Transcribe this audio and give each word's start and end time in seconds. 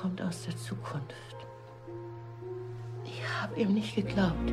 kommt 0.00 0.22
aus 0.22 0.44
der 0.44 0.56
Zukunft. 0.56 1.36
Ich 3.04 3.20
habe 3.40 3.58
ihm 3.60 3.74
nicht 3.74 3.96
geglaubt. 3.96 4.52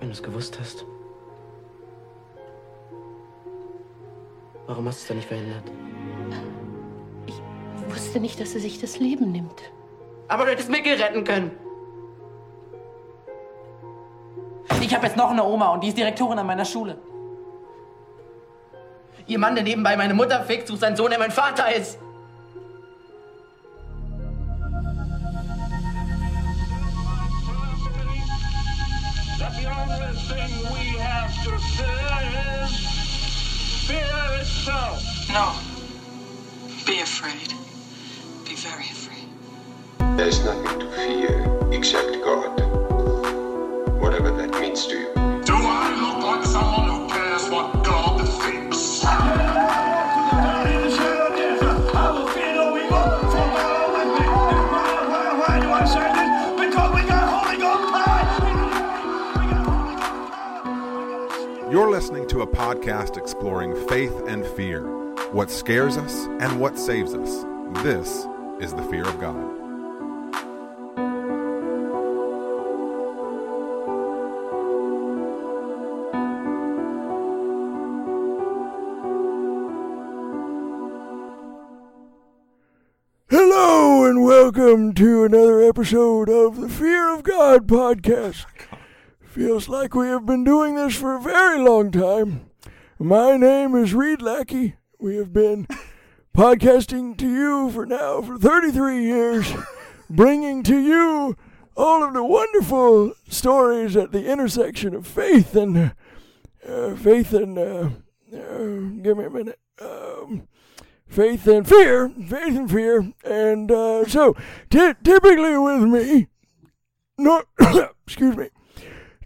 Wenn 0.00 0.08
du 0.08 0.12
es 0.12 0.22
gewusst 0.22 0.58
hast. 0.60 0.84
Warum 4.66 4.86
hast 4.86 4.98
du 4.98 5.02
es 5.02 5.08
dann 5.08 5.16
nicht 5.16 5.28
verhindert? 5.28 5.64
Ich 7.26 7.40
wusste 7.92 8.20
nicht, 8.20 8.38
dass 8.40 8.54
er 8.54 8.60
sich 8.60 8.80
das 8.80 8.98
Leben 8.98 9.32
nimmt. 9.32 9.62
Aber 10.28 10.44
du 10.44 10.50
hättest 10.50 10.70
Mickel 10.70 11.00
retten 11.00 11.24
können. 11.24 11.52
Ich 14.82 14.94
habe 14.94 15.06
jetzt 15.06 15.16
noch 15.16 15.30
eine 15.30 15.42
Oma 15.42 15.72
und 15.72 15.82
die 15.82 15.88
ist 15.88 15.96
Direktorin 15.96 16.38
an 16.38 16.46
meiner 16.46 16.66
Schule. 16.66 16.98
Ihr 19.26 19.38
Mann, 19.38 19.54
der 19.54 19.64
nebenbei 19.64 19.96
meine 19.96 20.12
Mutter 20.12 20.42
fickt, 20.42 20.68
sucht 20.68 20.80
seinen 20.80 20.96
Sohn, 20.96 21.08
der 21.08 21.18
mein 21.18 21.30
Vater 21.30 21.74
ist. 21.74 21.98
Saves 66.84 67.14
us. 67.14 67.46
This 67.82 68.26
is 68.60 68.74
the 68.74 68.82
fear 68.90 69.08
of 69.08 69.18
God. 69.18 69.42
Hello 83.30 84.04
and 84.04 84.22
welcome 84.22 84.92
to 84.92 85.24
another 85.24 85.62
episode 85.62 86.28
of 86.28 86.60
the 86.60 86.68
Fear 86.68 87.14
of 87.14 87.22
God 87.22 87.66
podcast. 87.66 88.44
Oh 88.70 88.76
Feels 89.22 89.70
like 89.70 89.94
we 89.94 90.08
have 90.08 90.26
been 90.26 90.44
doing 90.44 90.74
this 90.74 90.94
for 90.94 91.16
a 91.16 91.20
very 91.20 91.58
long 91.58 91.90
time. 91.90 92.50
My 92.98 93.38
name 93.38 93.74
is 93.74 93.94
Reed 93.94 94.20
Lackey. 94.20 94.74
We 95.00 95.16
have 95.16 95.32
been 95.32 95.66
podcasting 96.34 97.16
to 97.16 97.28
you 97.28 97.70
for 97.70 97.86
now 97.86 98.20
for 98.20 98.36
33 98.36 99.04
years, 99.04 99.52
bringing 100.10 100.64
to 100.64 100.76
you 100.76 101.36
all 101.76 102.02
of 102.02 102.12
the 102.12 102.24
wonderful 102.24 103.14
stories 103.28 103.96
at 103.96 104.10
the 104.10 104.26
intersection 104.30 104.94
of 104.94 105.06
faith 105.06 105.54
and 105.54 105.92
uh, 106.68 106.94
faith 106.96 107.32
and 107.32 107.56
uh, 107.56 107.88
uh, 108.34 108.58
give 109.02 109.16
me 109.16 109.24
a 109.24 109.30
minute. 109.30 109.60
Um, 109.80 110.48
faith 111.06 111.46
and 111.46 111.68
fear, 111.68 112.08
faith 112.08 112.56
and 112.56 112.70
fear, 112.70 113.12
and 113.24 113.70
uh, 113.70 114.04
so 114.06 114.36
ty- 114.70 114.96
typically 115.04 115.56
with 115.56 115.82
me, 115.82 116.26
no, 117.16 117.44
excuse 118.06 118.36
me, 118.36 118.48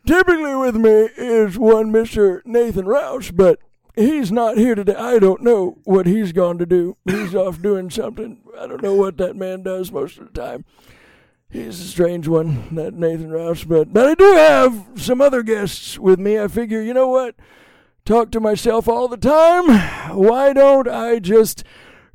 typically 0.06 0.54
with 0.54 0.76
me 0.76 1.08
is 1.16 1.58
one 1.58 1.90
Mister 1.90 2.42
Nathan 2.44 2.84
Rouse, 2.84 3.30
but 3.30 3.60
he's 3.98 4.32
not 4.32 4.56
here 4.56 4.74
today. 4.74 4.94
I 4.94 5.18
don't 5.18 5.42
know 5.42 5.78
what 5.84 6.06
he's 6.06 6.32
gone 6.32 6.58
to 6.58 6.66
do. 6.66 6.96
He's 7.04 7.34
off 7.34 7.60
doing 7.60 7.90
something. 7.90 8.40
I 8.58 8.66
don't 8.66 8.82
know 8.82 8.94
what 8.94 9.18
that 9.18 9.36
man 9.36 9.62
does 9.62 9.92
most 9.92 10.18
of 10.18 10.32
the 10.32 10.40
time. 10.40 10.64
He's 11.50 11.80
a 11.80 11.84
strange 11.84 12.28
one, 12.28 12.74
that 12.74 12.94
Nathan 12.94 13.30
Rouse, 13.30 13.64
but 13.64 13.92
but 13.92 14.06
I 14.06 14.14
do 14.14 14.32
have 14.32 14.86
some 14.96 15.20
other 15.20 15.42
guests 15.42 15.98
with 15.98 16.18
me. 16.18 16.38
I 16.38 16.48
figure, 16.48 16.82
you 16.82 16.92
know 16.92 17.08
what? 17.08 17.36
talk 18.08 18.30
to 18.30 18.40
myself 18.40 18.88
all 18.88 19.06
the 19.06 19.18
time. 19.18 19.68
Why 20.16 20.54
don't 20.54 20.88
I 20.88 21.18
just 21.18 21.62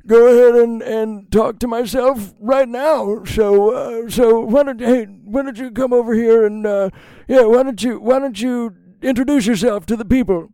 go 0.06 0.26
ahead 0.26 0.60
and, 0.60 0.82
and 0.82 1.30
talk 1.30 1.60
to 1.60 1.68
myself 1.68 2.34
right 2.40 2.68
now? 2.68 3.22
So 3.24 3.70
uh, 3.72 4.10
so 4.10 4.40
why 4.40 4.64
don't 4.64 4.80
hey 4.80 5.04
why 5.04 5.42
don't 5.42 5.56
you 5.56 5.70
come 5.70 5.92
over 5.92 6.12
here 6.12 6.44
and 6.44 6.66
uh, 6.66 6.90
yeah 7.28 7.42
why 7.42 7.62
don't 7.62 7.80
you 7.80 8.00
why 8.00 8.18
don't 8.18 8.40
you 8.40 8.74
introduce 9.02 9.46
yourself 9.46 9.86
to 9.86 9.96
the 9.96 10.04
people? 10.04 10.50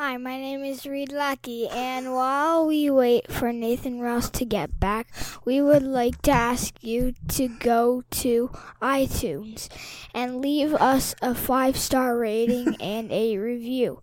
Hi, 0.00 0.16
my 0.16 0.38
name 0.38 0.62
is 0.62 0.86
Reed 0.86 1.10
Lackey, 1.10 1.66
and 1.66 2.14
while 2.14 2.64
we 2.64 2.88
wait 2.88 3.32
for 3.32 3.52
Nathan 3.52 3.98
Rouse 3.98 4.30
to 4.30 4.44
get 4.44 4.78
back, 4.78 5.08
we 5.44 5.60
would 5.60 5.82
like 5.82 6.22
to 6.22 6.30
ask 6.30 6.72
you 6.84 7.14
to 7.30 7.48
go 7.48 8.04
to 8.22 8.48
iTunes 8.80 9.68
and 10.14 10.40
leave 10.40 10.72
us 10.72 11.16
a 11.20 11.34
five 11.34 11.76
star 11.76 12.16
rating 12.16 12.76
and 12.80 13.10
a 13.10 13.38
review. 13.38 14.00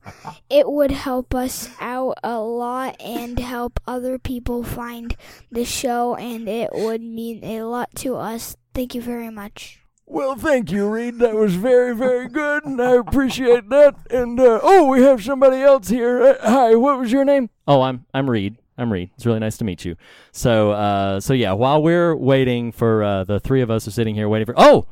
It 0.50 0.70
would 0.70 0.92
help 0.92 1.34
us 1.34 1.70
out 1.80 2.18
a 2.22 2.42
lot 2.42 2.98
and 3.00 3.40
help 3.40 3.80
other 3.88 4.20
people 4.20 4.64
find 4.64 5.16
the 5.50 5.64
show, 5.64 6.16
and 6.16 6.50
it 6.50 6.72
would 6.74 7.04
mean 7.04 7.42
a 7.42 7.64
lot 7.64 7.96
to 8.04 8.18
us. 8.18 8.58
Thank 8.74 8.96
you 8.96 9.02
very 9.02 9.30
much. 9.30 9.85
Well, 10.08 10.36
thank 10.36 10.72
you, 10.72 10.88
Reed. 10.88 11.18
That 11.20 11.34
was 11.34 11.56
very, 11.56 11.96
very 11.96 12.28
good, 12.28 12.64
and 12.64 12.80
I 12.80 12.92
appreciate 12.92 13.70
that. 13.70 13.96
And 14.12 14.40
uh, 14.40 14.60
oh, 14.62 14.88
we 14.88 15.02
have 15.02 15.24
somebody 15.24 15.62
else 15.62 15.90
here. 15.90 16.22
Uh, 16.22 16.36
hi, 16.42 16.76
what 16.76 17.00
was 17.00 17.12
your 17.12 17.26
name? 17.26 17.50
Oh, 17.68 17.82
I'm 17.82 18.06
I'm 18.14 18.30
Reed. 18.30 18.58
I'm 18.78 18.92
Reed. 18.94 19.10
It's 19.16 19.26
really 19.26 19.40
nice 19.40 19.58
to 19.58 19.64
meet 19.66 19.84
you. 19.84 19.96
So 20.32 20.72
uh 20.72 21.20
so 21.20 21.34
yeah, 21.34 21.54
while 21.54 21.82
we're 21.82 22.16
waiting 22.16 22.72
for 22.72 23.04
uh 23.04 23.24
the 23.24 23.40
three 23.40 23.62
of 23.62 23.72
us 23.72 23.88
are 23.88 23.92
sitting 23.92 24.16
here 24.16 24.30
waiting 24.30 24.46
for 24.46 24.54
Oh! 24.58 24.86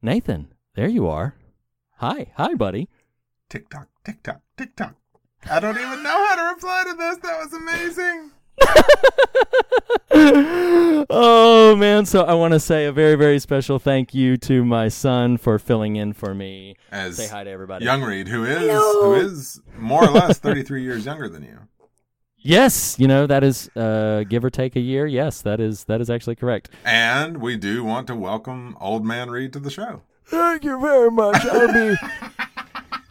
Nathan, 0.00 0.48
there 0.74 0.88
you 0.88 1.06
are. 1.06 1.36
Hi. 1.98 2.32
Hi, 2.36 2.54
buddy. 2.54 2.88
Tick 3.48 3.68
tock, 3.68 3.88
tick 4.04 4.22
tock, 4.22 4.40
tick 4.56 4.74
tock. 4.74 4.96
I 5.48 5.60
don't 5.60 5.76
even 5.76 6.02
know 6.02 6.26
how 6.26 6.34
to 6.34 6.54
reply 6.54 6.84
to 6.90 6.96
this. 6.96 7.18
That 7.18 7.38
was 7.44 7.52
amazing. 7.52 8.30
man, 11.82 12.06
so 12.06 12.22
I 12.22 12.34
want 12.34 12.52
to 12.52 12.60
say 12.60 12.86
a 12.86 12.92
very 12.92 13.16
very 13.16 13.40
special 13.40 13.80
thank 13.80 14.14
you 14.14 14.36
to 14.36 14.64
my 14.64 14.86
son 14.86 15.36
for 15.36 15.58
filling 15.58 15.96
in 15.96 16.12
for 16.12 16.32
me. 16.32 16.76
As 16.92 17.16
Say 17.16 17.26
hi 17.26 17.42
to 17.42 17.50
everybody. 17.50 17.84
Young 17.84 18.04
Reed, 18.04 18.28
who 18.28 18.44
is 18.44 18.70
who 18.70 19.14
is 19.14 19.60
more 19.76 20.04
or 20.04 20.10
less 20.12 20.38
33 20.38 20.82
years 20.84 21.04
younger 21.04 21.28
than 21.28 21.42
you. 21.42 21.58
Yes, 22.38 22.96
you 23.00 23.08
know 23.08 23.26
that 23.26 23.42
is 23.42 23.68
uh 23.74 24.22
give 24.28 24.44
or 24.44 24.50
take 24.50 24.76
a 24.76 24.80
year. 24.80 25.06
Yes, 25.06 25.42
that 25.42 25.58
is 25.58 25.82
that 25.84 26.00
is 26.00 26.08
actually 26.08 26.36
correct. 26.36 26.70
And 26.84 27.38
we 27.38 27.56
do 27.56 27.82
want 27.82 28.06
to 28.06 28.14
welcome 28.14 28.76
Old 28.80 29.04
Man 29.04 29.28
Reed 29.28 29.52
to 29.54 29.58
the 29.58 29.70
show. 29.70 30.02
Thank 30.24 30.62
you 30.62 30.80
very 30.80 31.10
much. 31.10 31.44
I'll 31.46 31.72
be 31.72 31.96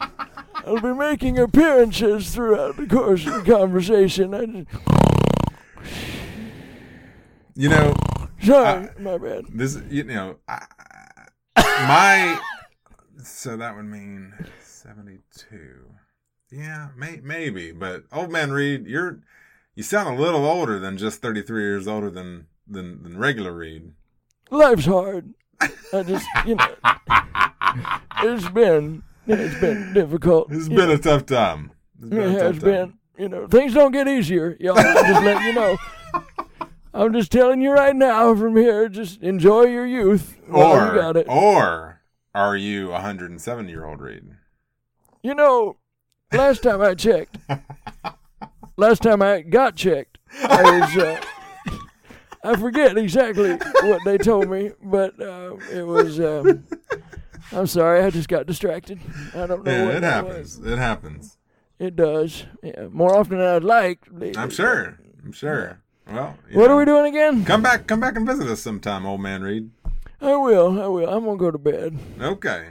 I'll 0.66 0.80
be 0.80 0.94
making 0.94 1.38
appearances 1.38 2.34
throughout 2.34 2.78
the 2.78 2.86
course 2.86 3.26
of 3.26 3.44
the 3.44 3.52
conversation. 3.52 4.32
I 4.32 4.46
just, 4.46 4.68
You 7.54 7.68
know, 7.68 7.94
sorry, 8.42 8.88
my 8.98 9.18
bad. 9.18 9.46
this 9.48 9.78
you 9.90 10.04
know, 10.04 10.36
I, 10.48 10.64
my 11.56 12.40
so 13.22 13.56
that 13.56 13.76
would 13.76 13.84
mean 13.84 14.32
72. 14.60 15.92
Yeah, 16.50 16.88
may, 16.96 17.20
maybe, 17.22 17.72
but 17.72 18.04
Old 18.12 18.30
Man 18.30 18.50
Reed, 18.52 18.86
you're 18.86 19.20
you 19.74 19.82
sound 19.82 20.16
a 20.16 20.20
little 20.20 20.44
older 20.44 20.78
than 20.78 20.98
just 20.98 21.22
33 21.22 21.62
years 21.62 21.88
older 21.88 22.10
than 22.10 22.46
than, 22.66 23.02
than 23.02 23.18
regular 23.18 23.52
Reed. 23.52 23.92
Life's 24.50 24.84
hard. 24.84 25.32
I 25.60 26.02
just 26.02 26.26
you 26.46 26.56
know 26.56 26.74
it's 28.22 28.48
been 28.50 29.02
it's 29.26 29.60
been 29.60 29.92
difficult. 29.92 30.52
It's 30.52 30.68
been 30.68 30.88
know. 30.88 30.92
a 30.92 30.98
tough 30.98 31.26
time. 31.26 31.72
It's 32.00 32.08
been 32.10 32.20
It 32.20 32.34
a 32.34 32.38
tough 32.38 32.54
has 32.54 32.62
been. 32.62 32.98
You 33.18 33.28
know, 33.28 33.46
things 33.46 33.74
don't 33.74 33.92
get 33.92 34.08
easier, 34.08 34.56
y'all. 34.58 34.74
Just 34.74 35.22
letting 35.22 35.46
you 35.46 35.52
know. 35.52 35.76
I'm 36.94 37.12
just 37.12 37.32
telling 37.32 37.60
you 37.62 37.70
right 37.72 37.96
now 37.96 38.34
from 38.34 38.56
here, 38.56 38.88
just 38.88 39.22
enjoy 39.22 39.62
your 39.64 39.86
youth 39.86 40.38
Or 40.50 40.74
you 40.74 41.00
got 41.00 41.16
it. 41.16 41.26
or 41.28 42.00
are 42.34 42.56
you 42.56 42.88
a 42.88 42.92
107 42.92 43.68
year 43.68 43.84
old 43.86 44.00
Reed? 44.00 44.24
You 45.22 45.34
know, 45.34 45.76
last 46.32 46.62
time 46.62 46.82
I 46.82 46.94
checked, 46.94 47.38
last 48.76 49.02
time 49.02 49.22
I 49.22 49.40
got 49.42 49.76
checked, 49.76 50.18
I 50.42 50.80
was, 50.80 50.96
uh, 50.96 51.20
I 52.44 52.56
forget 52.56 52.98
exactly 52.98 53.52
what 53.82 54.00
they 54.04 54.18
told 54.18 54.50
me, 54.50 54.72
but 54.82 55.18
uh, 55.20 55.56
it 55.72 55.86
was, 55.86 56.18
um, 56.20 56.64
I'm 57.52 57.66
sorry, 57.68 58.02
I 58.02 58.10
just 58.10 58.28
got 58.28 58.46
distracted. 58.46 58.98
I 59.34 59.46
don't 59.46 59.64
know 59.64 59.70
Yeah, 59.72 59.84
what 59.86 59.94
it 59.96 60.02
happens. 60.02 60.58
was. 60.58 60.66
It 60.72 60.78
happens. 60.78 61.38
It 61.78 61.96
does. 61.96 62.44
Yeah, 62.62 62.88
more 62.90 63.14
often 63.16 63.38
than 63.38 63.46
I'd 63.46 63.64
like. 63.64 64.00
I'm 64.36 64.50
sure. 64.50 64.98
I'm 65.24 65.32
sure. 65.32 65.80
Well, 66.06 66.36
What 66.52 66.66
know, 66.68 66.74
are 66.74 66.78
we 66.78 66.84
doing 66.84 67.06
again? 67.06 67.44
Come 67.44 67.62
back, 67.62 67.86
come 67.86 68.00
back 68.00 68.16
and 68.16 68.26
visit 68.26 68.46
us 68.48 68.60
sometime, 68.60 69.06
old 69.06 69.20
man 69.20 69.42
Reed. 69.42 69.70
I 70.20 70.36
will. 70.36 70.80
I 70.80 70.86
will. 70.86 71.08
I'm 71.08 71.24
gonna 71.24 71.36
go 71.36 71.50
to 71.50 71.58
bed. 71.58 71.98
Okay. 72.20 72.70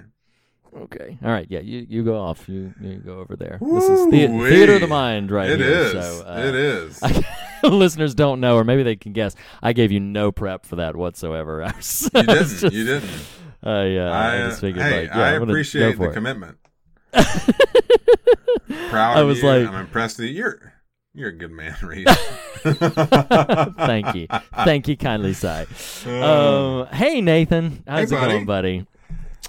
Okay. 0.84 1.18
All 1.24 1.30
right, 1.32 1.48
yeah, 1.50 1.60
you, 1.60 1.86
you 1.90 2.04
go 2.04 2.18
off. 2.18 2.48
You 2.48 2.74
you 2.80 2.96
go 2.96 3.20
over 3.20 3.36
there. 3.36 3.60
this 3.62 3.90
is 3.90 4.06
the, 4.10 4.28
theater 4.28 4.76
of 4.76 4.82
the 4.82 4.88
mind, 4.88 5.30
right 5.30 5.50
It 5.50 5.60
here. 5.60 5.68
is. 5.70 5.92
So, 5.92 6.24
uh, 6.26 6.40
it 6.40 6.56
is. 6.56 7.02
listeners 7.64 8.16
don't 8.16 8.40
know, 8.40 8.56
or 8.56 8.64
maybe 8.64 8.82
they 8.84 8.96
can 8.96 9.12
guess. 9.12 9.36
I 9.62 9.74
gave 9.74 9.92
you 9.92 10.00
no 10.00 10.32
prep 10.32 10.66
for 10.66 10.78
that 10.78 10.96
whatsoever. 10.96 11.62
I 11.66 11.68
You 11.68 12.10
didn't. 12.24 12.28
just- 12.48 12.64
you 12.74 12.86
didn't. 12.86 13.10
Uh, 13.66 13.82
yeah, 13.84 14.10
I, 14.12 14.34
I, 14.36 14.38
uh, 14.44 14.50
just 14.50 14.62
figured 14.62 14.84
hey, 14.84 15.02
like, 15.02 15.10
yeah, 15.10 15.20
I 15.20 15.28
I'm 15.34 15.34
gonna 15.34 15.46
go 15.48 15.52
appreciate 15.52 15.98
the 16.00 16.10
it. 16.10 16.14
commitment. 16.14 16.58
Proud 18.90 19.18
I 19.18 19.22
of 19.22 19.28
was 19.28 19.42
you. 19.42 19.48
like- 19.48 19.68
I'm 19.68 19.76
impressed 19.76 20.18
that 20.18 20.28
you're 20.30 20.74
you're 21.14 21.30
a 21.30 21.36
good 21.38 21.52
man, 21.52 21.76
Reed. 21.82 22.08
Thank 22.64 24.16
you, 24.16 24.28
thank 24.64 24.88
you 24.88 24.96
kindly, 24.98 25.34
Si. 25.34 25.48
Um, 26.08 26.88
hey 26.88 27.22
Nathan, 27.22 27.84
how's 27.88 28.10
Hey, 28.12 28.16
it 28.18 28.20
buddy. 28.20 28.32
going, 28.34 28.46
buddy? 28.46 28.86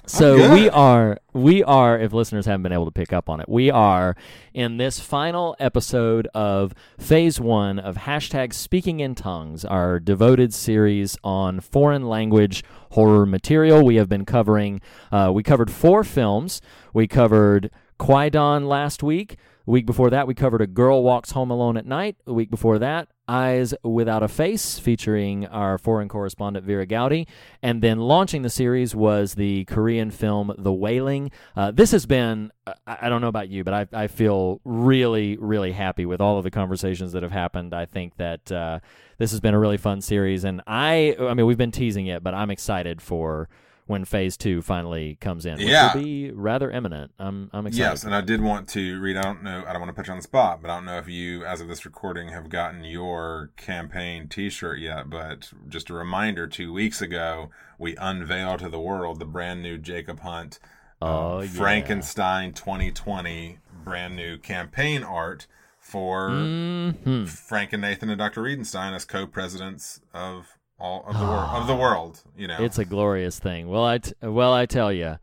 So 0.05 0.53
we 0.53 0.67
are 0.69 1.17
we 1.31 1.63
are 1.63 1.97
if 1.97 2.11
listeners 2.11 2.45
haven't 2.45 2.63
been 2.63 2.73
able 2.73 2.85
to 2.85 2.91
pick 2.91 3.13
up 3.13 3.29
on 3.29 3.39
it, 3.39 3.47
we 3.47 3.69
are 3.71 4.15
in 4.53 4.75
this 4.77 4.99
final 4.99 5.55
episode 5.59 6.27
of 6.33 6.73
phase 6.97 7.39
one 7.39 7.79
of 7.79 7.95
hashtag 7.97 8.53
Speaking 8.53 8.99
in 8.99 9.15
Tongues, 9.15 9.63
our 9.63 9.99
devoted 9.99 10.53
series 10.53 11.15
on 11.23 11.61
foreign 11.61 12.03
language 12.09 12.63
horror 12.91 13.25
material. 13.25 13.85
We 13.85 13.95
have 13.95 14.09
been 14.09 14.25
covering 14.25 14.81
uh, 15.11 15.31
we 15.33 15.43
covered 15.43 15.71
four 15.71 16.03
films. 16.03 16.59
We 16.93 17.07
covered 17.07 17.69
Kwaidan 17.99 18.67
last 18.67 19.03
week. 19.03 19.37
The 19.65 19.71
week 19.71 19.85
before 19.85 20.09
that, 20.09 20.27
we 20.27 20.33
covered 20.33 20.59
A 20.59 20.67
Girl 20.67 21.03
Walks 21.03 21.31
Home 21.31 21.49
Alone 21.49 21.77
at 21.77 21.85
Night. 21.85 22.17
The 22.25 22.33
week 22.33 22.49
before 22.49 22.79
that, 22.79 23.07
Eyes 23.29 23.73
Without 23.81 24.21
a 24.21 24.27
Face, 24.27 24.77
featuring 24.77 25.45
our 25.47 25.77
foreign 25.77 26.09
correspondent 26.09 26.65
Vera 26.65 26.85
Gowdy. 26.85 27.29
And 27.61 27.81
then 27.81 27.99
launching 27.99 28.41
the 28.41 28.49
series 28.49 28.93
was 28.93 29.35
the 29.35 29.63
Korean 29.63 30.11
film 30.11 30.53
The 30.57 30.73
Wailing. 30.73 31.31
Uh, 31.55 31.71
this 31.71 31.91
has 31.91 32.05
been, 32.05 32.51
I 32.85 33.07
don't 33.07 33.21
know 33.21 33.29
about 33.29 33.47
you, 33.47 33.63
but 33.63 33.73
I, 33.73 34.03
I 34.03 34.07
feel 34.07 34.59
really, 34.65 35.37
really 35.37 35.71
happy 35.71 36.05
with 36.05 36.19
all 36.19 36.37
of 36.37 36.43
the 36.43 36.51
conversations 36.51 37.13
that 37.13 37.23
have 37.23 37.31
happened. 37.31 37.73
I 37.73 37.85
think 37.85 38.17
that 38.17 38.51
uh, 38.51 38.79
this 39.17 39.31
has 39.31 39.39
been 39.39 39.53
a 39.53 39.59
really 39.59 39.77
fun 39.77 40.01
series. 40.01 40.43
And 40.43 40.61
I, 40.67 41.15
I 41.17 41.35
mean, 41.35 41.45
we've 41.45 41.57
been 41.57 41.71
teasing 41.71 42.07
it, 42.07 42.21
but 42.21 42.33
I'm 42.33 42.51
excited 42.51 43.01
for 43.01 43.47
when 43.85 44.05
phase 44.05 44.37
two 44.37 44.61
finally 44.61 45.17
comes 45.19 45.45
in, 45.45 45.57
which 45.57 45.67
Yeah. 45.67 45.93
will 45.93 46.01
be 46.03 46.31
rather 46.31 46.71
imminent. 46.71 47.11
I'm, 47.19 47.49
I'm 47.53 47.67
excited. 47.67 47.83
Yes, 47.83 48.03
and 48.03 48.15
I 48.15 48.21
did 48.21 48.41
want 48.41 48.69
to 48.69 48.99
read. 49.01 49.17
I 49.17 49.21
don't 49.23 49.43
know. 49.43 49.63
I 49.67 49.73
don't 49.73 49.81
want 49.81 49.89
to 49.89 49.93
put 49.93 50.07
you 50.07 50.11
on 50.13 50.19
the 50.19 50.23
spot, 50.23 50.61
but 50.61 50.71
I 50.71 50.75
don't 50.75 50.85
know 50.85 50.97
if 50.97 51.07
you, 51.09 51.43
as 51.45 51.59
of 51.61 51.67
this 51.67 51.85
recording, 51.85 52.29
have 52.29 52.49
gotten 52.49 52.83
your 52.83 53.51
campaign 53.57 54.27
T-shirt 54.29 54.79
yet. 54.79 55.09
But 55.09 55.51
just 55.67 55.89
a 55.89 55.93
reminder: 55.93 56.47
two 56.47 56.71
weeks 56.71 57.01
ago, 57.01 57.49
we 57.77 57.95
unveiled 57.97 58.59
to 58.59 58.69
the 58.69 58.79
world 58.79 59.19
the 59.19 59.25
brand 59.25 59.61
new 59.61 59.77
Jacob 59.77 60.21
Hunt 60.21 60.59
Oh, 61.01 61.41
yeah. 61.41 61.49
Frankenstein 61.49 62.53
2020 62.53 63.59
brand 63.83 64.15
new 64.15 64.37
campaign 64.37 65.03
art 65.03 65.47
for 65.77 66.29
Mhm. 66.29 67.27
Frank 67.27 67.73
and 67.73 67.81
Nathan 67.81 68.09
and 68.09 68.17
Dr. 68.17 68.41
Riedenstein 68.43 68.93
as 68.95 69.03
co-presidents 69.03 69.99
of 70.13 70.57
all 70.83 71.05
of 71.07 71.17
the 71.17 71.25
world 71.25 71.49
of 71.53 71.67
the 71.67 71.75
world. 71.83 72.19
You 72.37 72.47
know, 72.47 72.57
It's 72.63 72.77
a 72.77 72.85
glorious 72.85 73.39
thing. 73.39 73.67
Well, 73.69 73.85
I 73.85 73.97
t- 73.99 74.13
well 74.21 74.53
I 74.53 74.65
tell 74.65 74.91
you, 74.91 75.17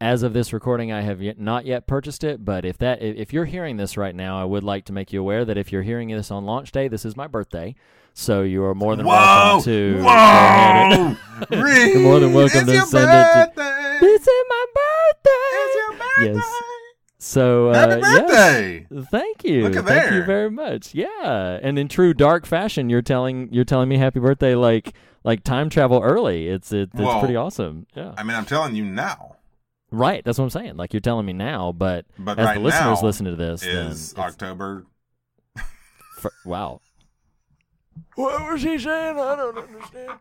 as 0.00 0.22
of 0.22 0.34
this 0.34 0.52
recording, 0.52 0.92
I 0.92 1.00
have 1.00 1.22
yet, 1.22 1.38
not 1.40 1.64
yet 1.64 1.86
purchased 1.86 2.22
it. 2.22 2.44
But 2.44 2.64
if 2.66 2.76
that 2.78 3.02
if 3.02 3.32
you're 3.32 3.46
hearing 3.46 3.78
this 3.78 3.96
right 3.96 4.14
now, 4.14 4.38
I 4.40 4.44
would 4.44 4.62
like 4.62 4.84
to 4.86 4.92
make 4.92 5.12
you 5.12 5.20
aware 5.20 5.44
that 5.46 5.56
if 5.56 5.72
you're 5.72 5.82
hearing 5.82 6.08
this 6.08 6.30
on 6.30 6.44
launch 6.44 6.70
day, 6.70 6.86
this 6.88 7.04
is 7.06 7.16
my 7.16 7.26
birthday. 7.26 7.74
So 8.18 8.42
you 8.42 8.62
are 8.64 8.74
more 8.74 8.96
than 8.96 9.04
Whoa! 9.06 9.12
welcome 9.12 9.64
to 9.64 10.02
Whoa! 10.02 11.16
Reed, 11.62 11.88
you're 11.94 12.00
more 12.02 12.20
than 12.20 12.32
welcome 12.32 12.68
it's 12.68 12.72
to 12.72 12.86
send 12.86 13.10
it. 13.10 13.32
To, 13.34 13.52
birthday. 13.56 13.98
this 14.00 14.22
is 14.22 14.44
my 14.48 14.64
birthday. 14.74 15.30
It's 15.52 15.74
your 15.74 15.92
birthday. 15.98 16.34
Yes. 16.34 16.62
So 17.18 17.70
uh, 17.70 17.74
Happy 18.00 18.00
yes. 18.90 19.06
Thank 19.10 19.44
you. 19.44 19.72
Thank 19.82 20.12
you 20.12 20.22
very 20.24 20.50
much. 20.50 20.94
Yeah. 20.94 21.58
And 21.62 21.78
in 21.78 21.88
true 21.88 22.12
dark 22.12 22.44
fashion, 22.44 22.90
you're 22.90 23.02
telling 23.02 23.48
you're 23.52 23.64
telling 23.64 23.88
me 23.88 23.96
happy 23.96 24.20
birthday 24.20 24.54
like 24.54 24.92
like 25.24 25.42
time 25.42 25.70
travel 25.70 26.00
early. 26.02 26.48
It's 26.48 26.72
it, 26.72 26.90
it's 26.92 27.00
Well, 27.00 27.18
pretty 27.20 27.36
awesome. 27.36 27.86
Yeah. 27.94 28.12
I 28.18 28.22
mean, 28.22 28.36
I'm 28.36 28.44
telling 28.44 28.74
you 28.74 28.84
now. 28.84 29.36
Right. 29.90 30.22
That's 30.24 30.36
what 30.36 30.44
I'm 30.44 30.50
saying. 30.50 30.76
Like 30.76 30.92
you're 30.92 31.00
telling 31.00 31.24
me 31.24 31.32
now, 31.32 31.72
but, 31.72 32.04
But 32.18 32.38
as 32.38 32.44
right 32.46 32.54
the 32.54 32.60
listeners 32.60 33.02
listen 33.02 33.24
to 33.26 33.36
this, 33.36 33.62
Is 33.64 34.14
October? 34.18 34.84
fr- 36.18 36.28
wow. 36.44 36.80
What 38.14 38.52
was 38.52 38.62
he 38.62 38.78
saying? 38.78 39.18
I 39.18 39.36
don't 39.36 39.56
understand. 39.58 40.18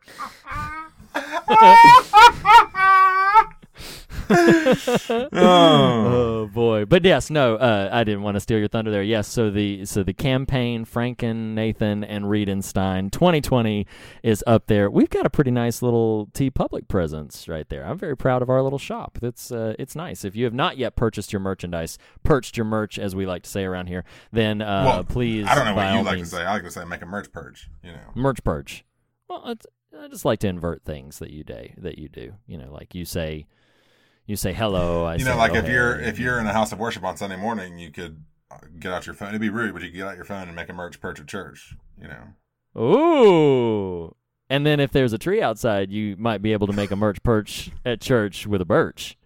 Oh. 5.10 5.32
oh 5.34 6.50
boy 6.54 6.86
but 6.86 7.04
yes 7.04 7.30
no 7.30 7.56
uh, 7.56 7.90
i 7.92 8.04
didn't 8.04 8.22
want 8.24 8.36
to 8.36 8.40
steal 8.40 8.58
your 8.60 8.68
thunder 8.68 8.92
there 8.92 9.04
yes 9.04 9.28
so 9.28 9.50
the 9.50 9.86
so 9.86 10.04
the 10.04 10.14
campaign 10.14 10.86
franken 10.86 11.54
nathan 11.54 12.04
and 12.04 12.26
redenstein 12.26 13.12
2020 13.12 13.86
is 14.24 14.44
up 14.48 14.68
there 14.68 14.90
we've 14.90 15.10
got 15.10 15.26
a 15.26 15.30
pretty 15.30 15.52
nice 15.52 15.82
little 15.82 16.28
TeePublic 16.34 16.88
presence 16.88 17.48
right 17.48 17.68
there 17.70 17.86
i'm 17.86 17.98
very 17.98 18.16
proud 18.18 18.42
of 18.42 18.50
our 18.50 18.62
little 18.62 18.80
shop 18.80 19.18
that's 19.22 19.52
uh, 19.52 19.74
it's 19.80 19.96
nice 19.96 20.24
if 20.26 20.36
you 20.36 20.46
have 20.46 20.54
not 20.54 20.78
yet 20.78 20.96
purchased 20.96 21.32
your 21.34 21.40
merchandise 21.40 21.98
perched 22.24 22.58
your 22.58 22.66
merch 22.66 22.98
as 22.98 23.16
we 23.16 23.26
like 23.26 23.44
to 23.44 23.50
say 23.50 23.64
around 23.64 23.88
here 23.88 24.04
then 24.32 24.62
uh, 24.62 24.84
well, 24.86 25.04
please 25.04 25.46
I 25.48 25.56
don't 25.56 25.66
know 25.66 25.76
what 25.76 25.94
you 25.94 26.02
like 26.04 26.16
means- 26.16 26.30
to 26.32 26.38
say. 26.38 26.44
I 26.44 26.54
like 26.54 26.64
to 26.64 26.72
say 26.72 26.84
make 26.86 27.02
a 27.02 27.06
merch 27.06 27.32
purge. 27.32 27.70
You 27.84 27.92
know. 27.92 28.00
merch 28.16 28.44
purge. 28.44 28.86
Well, 29.30 29.44
it's, 29.48 29.66
I 30.00 30.08
just 30.08 30.26
like 30.26 30.40
to 30.40 30.48
invert 30.48 30.84
things 30.84 31.20
that 31.20 31.32
you 31.32 31.44
do. 31.44 31.70
That 31.78 31.98
you 31.98 32.10
do. 32.10 32.34
You 32.48 32.58
know, 32.58 32.72
like 32.72 32.94
you 32.96 33.06
say, 33.06 33.46
you 34.26 34.36
say 34.36 34.54
hello. 34.54 35.06
I 35.06 35.14
you 35.14 35.20
say 35.20 35.32
know, 35.32 35.38
like 35.38 35.54
oh, 35.54 35.58
if 35.58 35.68
you're 35.68 36.00
if 36.00 36.20
you're 36.20 36.40
in 36.40 36.48
a 36.48 36.54
house 36.54 36.72
of 36.72 36.80
worship 36.80 37.04
on 37.04 37.18
Sunday 37.18 37.36
morning, 37.36 37.78
you 37.78 37.92
could 37.92 38.24
uh, 38.52 38.58
get 38.80 38.92
out 38.92 39.06
your 39.06 39.16
phone. 39.16 39.30
It'd 39.30 39.42
be 39.42 39.50
rude, 39.50 39.74
but 39.74 39.84
you 39.84 39.90
could 39.90 39.98
get 39.98 40.08
out 40.08 40.16
your 40.16 40.26
phone 40.26 40.48
and 40.48 40.56
make 40.56 40.70
a 40.70 40.74
merch 40.74 41.00
perch 41.00 41.20
at 41.20 41.28
church. 41.28 41.76
You 42.02 42.08
know. 42.08 42.82
ooh, 42.82 44.16
and 44.50 44.66
then 44.66 44.80
if 44.80 44.92
there's 44.92 45.14
a 45.14 45.18
tree 45.18 45.42
outside, 45.42 45.92
you 45.92 46.16
might 46.18 46.42
be 46.42 46.54
able 46.54 46.68
to 46.68 46.74
make 46.74 46.92
a 46.92 46.96
merch 46.96 47.22
perch 47.24 47.72
at 47.86 48.02
church 48.02 48.48
with 48.48 48.62
a 48.62 48.66
birch. 48.66 49.18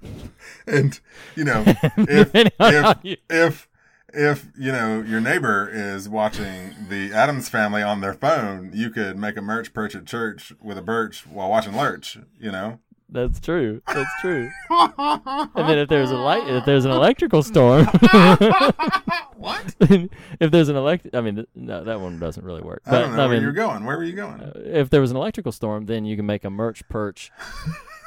and 0.66 1.00
you 1.34 1.44
know 1.44 1.64
if 1.96 2.32
Depending 2.32 2.52
on 2.60 2.72
how 2.72 2.94
if, 3.02 3.18
if 3.28 3.68
if 4.12 4.46
you 4.58 4.72
know 4.72 5.02
your 5.02 5.20
neighbor 5.20 5.68
is 5.70 6.08
watching 6.08 6.74
the 6.88 7.12
Addams 7.12 7.48
family 7.48 7.82
on 7.82 8.00
their 8.00 8.14
phone, 8.14 8.70
you 8.72 8.90
could 8.90 9.16
make 9.16 9.36
a 9.36 9.42
merch 9.42 9.74
perch 9.74 9.94
at 9.94 10.06
church 10.06 10.52
with 10.60 10.78
a 10.78 10.82
birch 10.82 11.26
while 11.26 11.50
watching 11.50 11.76
Lurch. 11.76 12.18
You 12.38 12.52
know. 12.52 12.80
That's 13.10 13.40
true. 13.40 13.80
That's 13.86 14.10
true. 14.20 14.50
and 14.70 15.68
then 15.68 15.78
if 15.78 15.88
there's 15.88 16.10
a 16.10 16.16
light, 16.16 16.46
if 16.48 16.64
there's 16.66 16.84
an 16.84 16.90
electrical 16.90 17.42
storm, 17.42 17.86
what? 19.36 19.74
if 19.80 20.50
there's 20.50 20.68
an 20.68 20.76
elect, 20.76 21.08
I 21.14 21.20
mean, 21.20 21.46
no, 21.54 21.84
that 21.84 22.00
one 22.00 22.18
doesn't 22.18 22.44
really 22.44 22.60
work. 22.62 22.82
I 22.86 22.98
don't 22.98 23.12
know 23.16 23.18
where 23.26 23.28
mean, 23.36 23.42
you're 23.42 23.52
going. 23.52 23.84
Where 23.84 23.96
were 23.96 24.04
you 24.04 24.12
going? 24.12 24.40
Uh, 24.42 24.52
if 24.56 24.90
there 24.90 25.00
was 25.00 25.10
an 25.10 25.16
electrical 25.16 25.52
storm, 25.52 25.86
then 25.86 26.04
you 26.04 26.16
can 26.16 26.26
make 26.26 26.44
a 26.44 26.50
merch 26.50 26.86
perch 26.88 27.30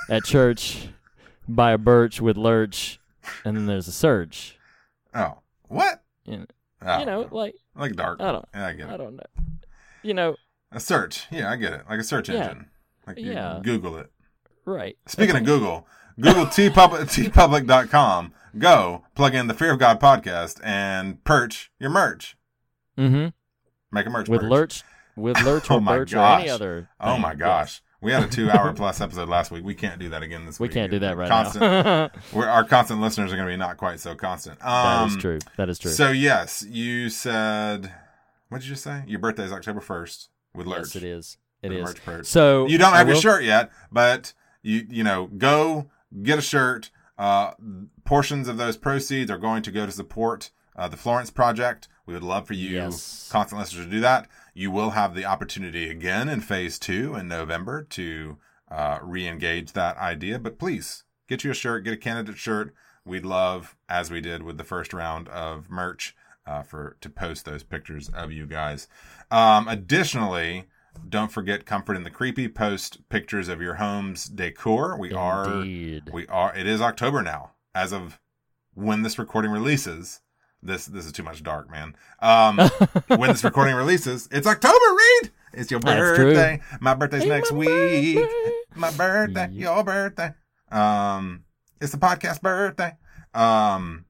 at 0.09 0.23
church, 0.23 0.89
by 1.47 1.71
a 1.71 1.77
birch 1.77 2.21
with 2.21 2.37
lurch, 2.37 2.99
and 3.43 3.57
then 3.57 3.65
there's 3.65 3.87
a 3.87 3.91
surge. 3.91 4.59
oh, 5.15 5.39
what? 5.67 6.03
You 6.25 6.37
know, 6.37 6.45
Oh, 6.83 6.99
you 6.99 7.05
know 7.05 7.27
like 7.31 7.53
like 7.75 7.95
dark. 7.95 8.19
I 8.21 8.31
don't, 8.31 8.45
Yeah, 8.55 8.67
I 8.67 8.73
get 8.73 8.89
it. 8.89 8.93
I 8.93 8.97
don't 8.97 9.15
know. 9.15 9.23
You 10.03 10.13
know, 10.15 10.35
A 10.71 10.79
search. 10.79 11.27
Yeah, 11.31 11.51
I 11.51 11.55
get 11.55 11.73
it. 11.73 11.81
Like 11.89 11.99
a 11.99 12.03
search 12.03 12.27
Yeah. 12.29 12.35
engine. 12.43 12.65
Like 13.05 13.17
you 13.19 13.31
Yeah. 13.33 13.59
Google 13.63 13.97
it. 13.97 14.11
Right? 14.65 14.97
Speaking 15.07 15.35
of 15.35 15.43
Google, 15.45 15.87
Google 16.19 16.45
TeePublic, 16.47 17.09
TeePublic.com. 17.31 18.33
Go 18.57 19.03
plug 19.15 19.33
in 19.33 19.47
the 19.47 19.53
Fear 19.53 19.73
of 19.73 19.79
God 19.79 19.99
podcast 19.99 20.59
and 20.63 21.23
perch 21.23 21.71
your 21.79 21.89
merch. 21.89 22.35
Mm-hmm. 22.97 23.29
Make 23.95 24.05
a 24.05 24.09
merch 24.09 24.27
With 24.29 24.41
perch. 24.41 24.49
lurch, 24.49 24.83
with 25.15 25.41
lurch 25.43 25.71
Oh 25.71 25.75
or 25.75 25.81
my 25.81 25.97
birch 25.97 26.13
or 26.13 26.19
any 26.19 26.45
gosh. 26.45 26.53
other. 26.53 26.89
Oh 26.99 27.13
thing. 27.13 27.21
my 27.21 27.35
gosh. 27.35 27.81
We 28.01 28.11
had 28.11 28.23
a 28.23 28.27
two 28.27 28.49
hour 28.49 28.73
plus 28.73 28.99
episode 28.99 29.29
last 29.29 29.51
week. 29.51 29.63
We 29.63 29.75
can't 29.75 29.99
do 29.99 30.09
that 30.09 30.23
again 30.23 30.45
this 30.45 30.59
We 30.59 30.65
week. 30.65 30.71
We 30.71 30.81
can't 30.81 30.91
do 30.91 30.99
that 30.99 31.17
right 31.17 31.29
constant, 31.29 31.61
now. 31.61 32.09
we're, 32.33 32.47
our 32.47 32.63
constant 32.63 32.99
listeners 32.99 33.31
are 33.31 33.35
going 33.35 33.47
to 33.47 33.53
be 33.53 33.57
not 33.57 33.77
quite 33.77 33.99
so 33.99 34.15
constant. 34.15 34.59
Um, 34.65 35.09
that 35.11 35.15
is 35.15 35.21
true. 35.21 35.39
That 35.57 35.69
is 35.69 35.77
true. 35.79 35.91
So, 35.91 36.09
yes, 36.09 36.65
you 36.67 37.09
said, 37.09 37.93
what 38.49 38.59
did 38.61 38.65
you 38.67 38.73
just 38.73 38.83
say? 38.83 39.03
Your 39.05 39.19
birthday 39.19 39.43
is 39.43 39.51
October 39.51 39.81
1st 39.81 40.29
with 40.55 40.65
Lurch. 40.65 40.79
yes, 40.79 40.95
it 40.95 41.03
is. 41.03 41.37
It 41.61 41.71
is. 41.73 42.27
So 42.27 42.65
you 42.65 42.79
don't 42.79 42.93
have 42.93 43.07
your 43.07 43.17
shirt 43.17 43.43
yet, 43.43 43.71
but 43.91 44.33
you 44.61 44.85
you 44.89 45.03
know 45.03 45.27
go 45.27 45.89
get 46.23 46.39
a 46.39 46.41
shirt. 46.41 46.89
Uh, 47.17 47.53
portions 48.03 48.47
of 48.47 48.57
those 48.57 48.77
proceeds 48.77 49.29
are 49.29 49.37
going 49.37 49.61
to 49.61 49.71
go 49.71 49.85
to 49.85 49.91
support 49.91 50.49
uh, 50.75 50.87
the 50.87 50.97
Florence 50.97 51.29
Project. 51.29 51.87
We 52.07 52.13
would 52.15 52.23
love 52.23 52.47
for 52.47 52.53
you, 52.53 52.69
Yes. 52.69 53.29
constant 53.31 53.59
listeners, 53.61 53.85
to 53.85 53.91
do 53.91 53.99
that. 53.99 54.27
You 54.55 54.71
will 54.71 54.89
have 54.91 55.13
the 55.13 55.25
opportunity 55.25 55.89
again 55.89 56.27
in 56.27 56.41
phase 56.41 56.79
two 56.79 57.15
in 57.15 57.27
November 57.27 57.83
to 57.91 58.37
uh, 58.71 58.97
re-engage 59.03 59.73
that 59.73 59.97
idea. 59.97 60.39
But 60.39 60.57
please 60.57 61.03
get 61.27 61.43
you 61.43 61.51
a 61.51 61.53
shirt, 61.53 61.83
get 61.83 61.93
a 61.93 61.97
candidate 61.97 62.37
shirt. 62.37 62.73
We'd 63.05 63.25
love, 63.25 63.75
as 63.87 64.09
we 64.09 64.19
did 64.19 64.41
with 64.41 64.57
the 64.57 64.63
first 64.63 64.91
round 64.93 65.27
of 65.29 65.69
merch, 65.69 66.15
uh, 66.47 66.63
for 66.63 66.97
to 67.01 67.09
post 67.09 67.45
those 67.45 67.61
pictures 67.63 68.09
of 68.09 68.31
you 68.31 68.47
guys. 68.47 68.87
Um, 69.29 69.67
additionally, 69.67 70.65
don't 71.07 71.31
forget 71.31 71.65
Comfort 71.65 71.95
in 71.95 72.03
the 72.03 72.09
Creepy. 72.09 72.47
Post 72.47 73.07
pictures 73.09 73.47
of 73.47 73.61
your 73.61 73.75
home's 73.75 74.25
decor. 74.25 74.97
We 74.97 75.09
Indeed. 75.09 76.03
are 76.09 76.11
we 76.13 76.27
are. 76.27 76.55
It 76.55 76.67
is 76.67 76.81
October 76.81 77.21
now, 77.21 77.51
as 77.75 77.91
of 77.93 78.19
when 78.73 79.01
this 79.03 79.17
recording 79.19 79.51
releases. 79.51 80.21
This 80.63 80.85
this 80.85 81.05
is 81.05 81.11
too 81.11 81.23
much 81.23 81.41
dark, 81.43 81.69
man. 81.71 81.95
Um, 82.21 82.57
when 83.07 83.29
this 83.31 83.43
recording 83.43 83.75
releases, 83.75 84.27
it's 84.31 84.45
October. 84.47 84.75
Reed, 85.21 85.31
it's 85.53 85.71
your 85.71 85.79
birthday. 85.79 86.61
My 86.79 86.93
birthday's 86.93 87.23
Hey, 87.23 87.29
next 87.29 87.51
my 87.51 87.57
week. 87.57 87.69
birthday. 88.15 88.51
My 88.75 88.91
birthday, 88.91 89.49
your 89.51 89.83
birthday. 89.83 90.33
Um, 90.71 91.43
it's 91.81 91.91
the 91.91 91.97
podcast 91.97 92.41
birthday. 92.41 92.93
Um, 93.33 94.05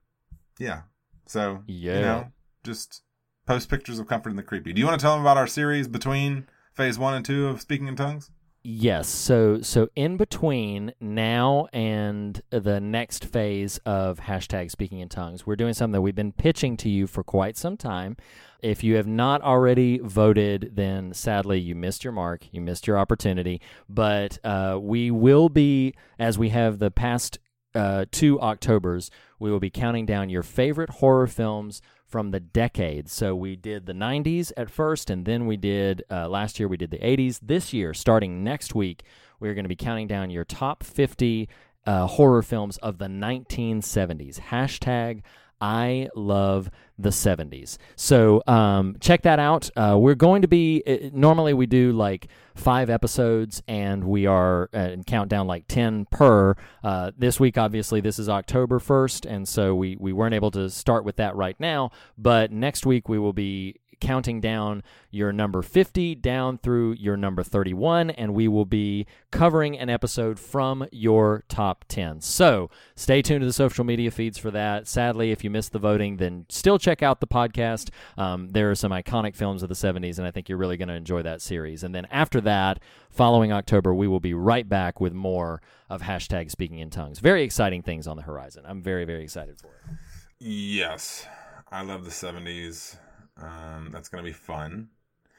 yeah. 0.58 0.82
So 1.26 1.62
Yeah. 1.66 1.94
you 1.94 2.00
know, 2.02 2.32
just 2.64 3.02
post 3.46 3.68
pictures 3.70 3.98
of 3.98 4.06
Comfort 4.06 4.30
in 4.30 4.36
the 4.36 4.42
Creepy. 4.42 4.72
Do 4.74 4.80
you 4.80 4.86
want 4.86 5.00
to 5.00 5.02
tell 5.02 5.14
them 5.14 5.22
about 5.22 5.38
our 5.38 5.46
series 5.46 5.88
between 5.88 6.46
Phase 6.74 6.98
One 6.98 7.14
and 7.14 7.24
Two 7.24 7.48
of 7.48 7.60
Speaking 7.60 7.88
in 7.88 7.96
Tongues? 7.96 8.30
Yes. 8.64 9.08
So 9.08 9.60
so 9.60 9.88
in 9.96 10.16
between 10.16 10.92
now 11.00 11.66
and 11.72 12.40
the 12.50 12.80
next 12.80 13.24
phase 13.24 13.78
of 13.84 14.20
hashtag 14.20 14.70
speaking 14.70 15.00
in 15.00 15.08
tongues, 15.08 15.44
we're 15.44 15.56
doing 15.56 15.74
something 15.74 15.94
that 15.94 16.00
we've 16.00 16.14
been 16.14 16.32
pitching 16.32 16.76
to 16.78 16.88
you 16.88 17.08
for 17.08 17.24
quite 17.24 17.56
some 17.56 17.76
time. 17.76 18.16
If 18.62 18.84
you 18.84 18.94
have 18.94 19.08
not 19.08 19.42
already 19.42 19.98
voted, 19.98 20.70
then 20.76 21.12
sadly 21.12 21.58
you 21.58 21.74
missed 21.74 22.04
your 22.04 22.12
mark. 22.12 22.46
You 22.52 22.60
missed 22.60 22.86
your 22.86 22.98
opportunity. 22.98 23.60
But 23.88 24.38
uh, 24.44 24.78
we 24.80 25.10
will 25.10 25.48
be, 25.48 25.94
as 26.20 26.38
we 26.38 26.50
have 26.50 26.78
the 26.78 26.92
past 26.92 27.40
uh, 27.74 28.04
two 28.12 28.38
Octobers, 28.38 29.10
we 29.40 29.50
will 29.50 29.58
be 29.58 29.70
counting 29.70 30.06
down 30.06 30.30
your 30.30 30.44
favorite 30.44 30.90
horror 30.90 31.26
films 31.26 31.82
from 32.12 32.30
the 32.30 32.38
decades. 32.38 33.10
So 33.10 33.34
we 33.34 33.56
did 33.56 33.86
the 33.86 33.94
90s 33.94 34.52
at 34.56 34.70
first, 34.70 35.08
and 35.08 35.24
then 35.24 35.46
we 35.46 35.56
did 35.56 36.04
uh, 36.10 36.28
last 36.28 36.60
year 36.60 36.68
we 36.68 36.76
did 36.76 36.90
the 36.90 36.98
80s. 36.98 37.40
This 37.42 37.72
year, 37.72 37.94
starting 37.94 38.44
next 38.44 38.74
week, 38.74 39.02
we're 39.40 39.54
going 39.54 39.64
to 39.64 39.68
be 39.68 39.74
counting 39.74 40.06
down 40.06 40.28
your 40.28 40.44
top 40.44 40.84
50 40.84 41.48
uh, 41.86 42.06
horror 42.06 42.42
films 42.42 42.76
of 42.78 42.98
the 42.98 43.06
1970s. 43.06 44.38
Hashtag 44.38 45.22
I 45.62 46.08
love 46.16 46.70
the 46.98 47.10
70s. 47.10 47.78
So 47.94 48.42
um, 48.48 48.96
check 49.00 49.22
that 49.22 49.38
out. 49.38 49.70
Uh, 49.76 49.96
we're 49.98 50.16
going 50.16 50.42
to 50.42 50.48
be, 50.48 50.82
uh, 50.84 51.10
normally 51.12 51.54
we 51.54 51.66
do 51.66 51.92
like 51.92 52.26
five 52.56 52.90
episodes 52.90 53.62
and 53.68 54.02
we 54.02 54.26
are 54.26 54.68
uh, 54.74 54.96
count 55.06 55.30
down 55.30 55.46
like 55.46 55.68
10 55.68 56.06
per. 56.10 56.56
Uh, 56.82 57.12
this 57.16 57.38
week, 57.38 57.56
obviously, 57.56 58.00
this 58.00 58.18
is 58.18 58.28
October 58.28 58.80
1st, 58.80 59.30
and 59.30 59.46
so 59.46 59.74
we, 59.74 59.96
we 60.00 60.12
weren't 60.12 60.34
able 60.34 60.50
to 60.50 60.68
start 60.68 61.04
with 61.04 61.16
that 61.16 61.36
right 61.36 61.58
now. 61.60 61.92
But 62.18 62.50
next 62.50 62.84
week, 62.84 63.08
we 63.08 63.20
will 63.20 63.32
be 63.32 63.76
counting 64.02 64.40
down 64.40 64.82
your 65.12 65.32
number 65.32 65.62
50 65.62 66.16
down 66.16 66.58
through 66.58 66.92
your 66.94 67.16
number 67.16 67.44
31, 67.44 68.10
and 68.10 68.34
we 68.34 68.48
will 68.48 68.64
be 68.64 69.06
covering 69.30 69.78
an 69.78 69.88
episode 69.88 70.40
from 70.40 70.84
your 70.90 71.44
top 71.48 71.84
10. 71.86 72.20
So 72.20 72.68
stay 72.96 73.22
tuned 73.22 73.42
to 73.42 73.46
the 73.46 73.52
social 73.52 73.84
media 73.84 74.10
feeds 74.10 74.38
for 74.38 74.50
that. 74.50 74.88
Sadly, 74.88 75.30
if 75.30 75.44
you 75.44 75.50
missed 75.50 75.72
the 75.72 75.78
voting, 75.78 76.16
then 76.16 76.46
still 76.48 76.80
check 76.80 77.00
out 77.00 77.20
the 77.20 77.28
podcast. 77.28 77.90
Um, 78.18 78.48
there 78.48 78.72
are 78.72 78.74
some 78.74 78.90
iconic 78.90 79.36
films 79.36 79.62
of 79.62 79.68
the 79.68 79.76
70s, 79.76 80.18
and 80.18 80.26
I 80.26 80.32
think 80.32 80.48
you're 80.48 80.58
really 80.58 80.76
going 80.76 80.88
to 80.88 80.94
enjoy 80.94 81.22
that 81.22 81.40
series. 81.40 81.84
And 81.84 81.94
then 81.94 82.06
after 82.10 82.40
that, 82.40 82.80
following 83.08 83.52
October, 83.52 83.94
we 83.94 84.08
will 84.08 84.20
be 84.20 84.34
right 84.34 84.68
back 84.68 85.00
with 85.00 85.12
more 85.12 85.62
of 85.88 86.02
hashtag 86.02 86.50
speaking 86.50 86.80
in 86.80 86.90
tongues. 86.90 87.20
Very 87.20 87.44
exciting 87.44 87.82
things 87.82 88.08
on 88.08 88.16
the 88.16 88.22
horizon. 88.22 88.64
I'm 88.66 88.82
very, 88.82 89.04
very 89.04 89.22
excited 89.22 89.60
for 89.60 89.68
it. 89.68 89.96
Yes, 90.40 91.24
I 91.70 91.82
love 91.82 92.04
the 92.04 92.10
'70s. 92.10 92.96
Um, 93.42 93.90
that's 93.92 94.08
gonna 94.08 94.22
be 94.22 94.32
fun. 94.32 94.88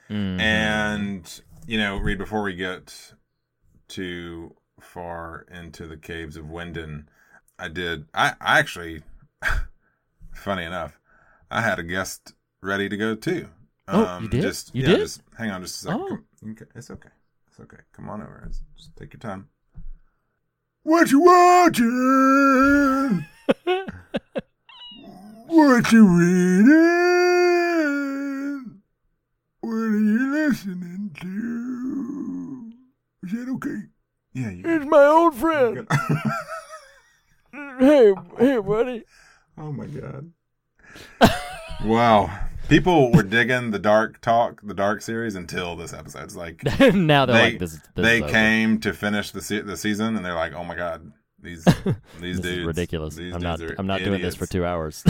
Mhm. 0.10 0.40
And 0.40 1.42
you 1.66 1.78
know, 1.78 1.98
Reed, 1.98 2.18
before 2.18 2.44
we 2.44 2.56
get 2.56 3.14
too 3.88 4.56
far 4.82 5.46
into 5.52 5.88
the 5.88 5.96
caves 5.98 6.36
of 6.36 6.46
Winden, 6.46 7.06
I 7.58 7.70
did. 7.70 8.06
I, 8.14 8.34
I 8.42 8.60
actually, 8.60 9.02
funny 10.36 10.64
enough, 10.66 11.00
I 11.50 11.62
had 11.62 11.80
a 11.80 11.84
guest 11.84 12.34
ready 12.62 12.90
to 12.90 12.98
go 12.98 13.16
too. 13.16 13.48
Oh, 13.88 14.20
you 14.20 14.28
did? 14.30 14.42
Just, 14.42 14.76
You 14.76 14.82
yeah, 14.84 14.90
did? 14.90 15.00
Just 15.00 15.22
hang 15.38 15.52
on, 15.52 15.62
just 15.62 15.82
a 15.82 15.84
second. 15.86 16.02
Oh. 16.02 16.08
Come- 16.40 16.52
okay, 16.52 16.66
it's 16.76 16.92
okay. 16.92 17.10
It's 17.48 17.60
okay. 17.62 17.78
Come 17.94 18.10
on 18.10 18.22
over. 18.22 18.44
Just- 18.48 18.64
Just 18.76 18.96
take 18.98 19.14
your 19.14 19.20
time. 19.20 19.48
What 20.84 21.12
you 21.12 21.22
watching? 21.22 23.26
what 25.48 25.92
you 25.92 26.08
reading? 26.08 27.53
What 29.64 29.72
are 29.72 29.98
you 29.98 30.30
listening 30.34 31.16
to? 31.22 32.74
Is 33.26 33.32
that 33.32 33.50
okay? 33.54 33.84
Yeah, 34.34 34.50
you. 34.50 34.64
It's 34.66 34.86
my 34.86 35.06
old 35.06 35.36
friend. 35.36 35.88
hey, 37.80 38.14
hey, 38.40 38.58
buddy. 38.60 39.06
Oh 39.58 39.72
my 39.72 39.86
god. 39.86 40.34
wow. 41.86 42.30
People 42.68 43.14
were 43.14 43.24
digging 43.24 43.72
the 43.72 43.80
dark 43.80 44.20
talk, 44.20 44.60
the 44.64 44.74
dark 44.74 45.02
series 45.02 45.36
until 45.36 45.78
this 45.78 45.94
episode. 45.94 46.24
It's 46.24 46.36
like 46.36 46.62
now 46.94 47.26
they're 47.26 47.38
they, 47.38 47.52
like, 47.52 47.60
this, 47.60 47.80
this 47.96 48.06
they 48.06 48.22
came 48.22 48.82
to 48.82 48.92
finish 48.92 49.32
the 49.32 49.42
se- 49.42 49.62
the 49.62 49.78
season 49.78 50.18
and 50.18 50.26
they're 50.26 50.36
like, 50.36 50.52
"Oh 50.52 50.66
my 50.66 50.76
god, 50.76 51.10
these 51.40 51.64
these 52.20 52.36
This 52.36 52.40
dudes 52.42 52.48
is 52.48 52.66
ridiculous. 52.66 53.16
These 53.16 53.34
I'm 53.34 53.40
dudes 53.40 53.62
not. 53.62 53.80
I'm 53.80 53.88
not 53.88 54.04
doing 54.04 54.22
this 54.22 54.36
for 54.36 54.46
two 54.46 54.66
hours. 54.66 55.06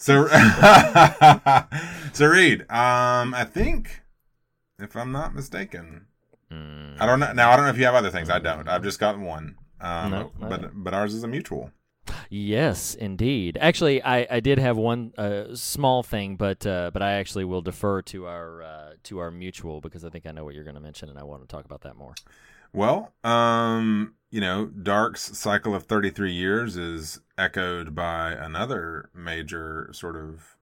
So, 0.00 0.26
so 2.12 2.26
Reed, 2.26 2.62
um, 2.62 3.34
I 3.34 3.44
think, 3.44 4.02
if 4.78 4.96
I'm 4.96 5.12
not 5.12 5.34
mistaken, 5.34 6.06
I 6.50 7.06
don't 7.06 7.20
know. 7.20 7.32
Now 7.32 7.50
I 7.50 7.56
don't 7.56 7.66
know 7.66 7.70
if 7.70 7.78
you 7.78 7.84
have 7.84 7.94
other 7.94 8.10
things. 8.10 8.30
I 8.30 8.38
don't. 8.38 8.68
I've 8.68 8.82
just 8.82 8.98
got 8.98 9.18
one. 9.18 9.56
Um, 9.80 10.10
No, 10.10 10.32
but 10.40 10.70
but 10.74 10.94
ours 10.94 11.14
is 11.14 11.22
a 11.22 11.28
mutual. 11.28 11.70
Yes, 12.30 12.94
indeed. 12.94 13.58
Actually, 13.60 14.02
I, 14.02 14.26
I 14.30 14.40
did 14.40 14.58
have 14.58 14.76
one 14.76 15.12
uh, 15.18 15.54
small 15.54 16.02
thing, 16.02 16.36
but 16.36 16.66
uh, 16.66 16.90
but 16.92 17.02
I 17.02 17.12
actually 17.12 17.44
will 17.44 17.62
defer 17.62 18.02
to 18.02 18.26
our 18.26 18.62
uh, 18.62 18.92
to 19.04 19.18
our 19.18 19.30
mutual 19.30 19.80
because 19.80 20.04
I 20.04 20.10
think 20.10 20.26
I 20.26 20.32
know 20.32 20.44
what 20.44 20.54
you're 20.54 20.64
going 20.64 20.74
to 20.74 20.80
mention, 20.80 21.08
and 21.08 21.18
I 21.18 21.22
want 21.24 21.42
to 21.42 21.48
talk 21.48 21.64
about 21.64 21.82
that 21.82 21.96
more. 21.96 22.14
Well, 22.72 23.12
um, 23.24 24.14
you 24.30 24.40
know, 24.40 24.66
Dark's 24.66 25.36
cycle 25.38 25.74
of 25.74 25.84
33 25.84 26.32
years 26.32 26.76
is 26.76 27.20
echoed 27.36 27.94
by 27.94 28.32
another 28.32 29.10
major 29.14 29.88
sort 29.92 30.16
of 30.16 30.56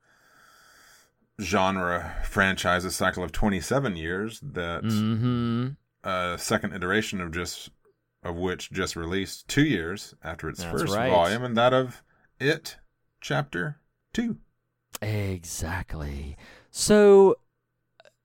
genre 1.40 2.16
franchise, 2.24 2.84
a 2.84 2.90
cycle 2.90 3.22
of 3.22 3.32
27 3.32 3.96
years 3.96 4.40
that 4.40 4.82
Mm-hmm. 4.84 5.68
a 6.08 6.36
second 6.38 6.72
iteration 6.74 7.20
of 7.20 7.32
just 7.32 7.70
of 8.22 8.36
which 8.36 8.70
just 8.72 8.96
released 8.96 9.46
2 9.48 9.62
years 9.64 10.14
after 10.24 10.48
its 10.48 10.60
That's 10.60 10.80
first 10.82 10.94
right. 10.94 11.10
volume 11.10 11.44
and 11.44 11.56
that 11.56 11.72
of 11.72 12.02
It 12.40 12.76
chapter 13.20 13.78
2. 14.14 14.36
Exactly. 15.02 16.36
So, 16.70 17.36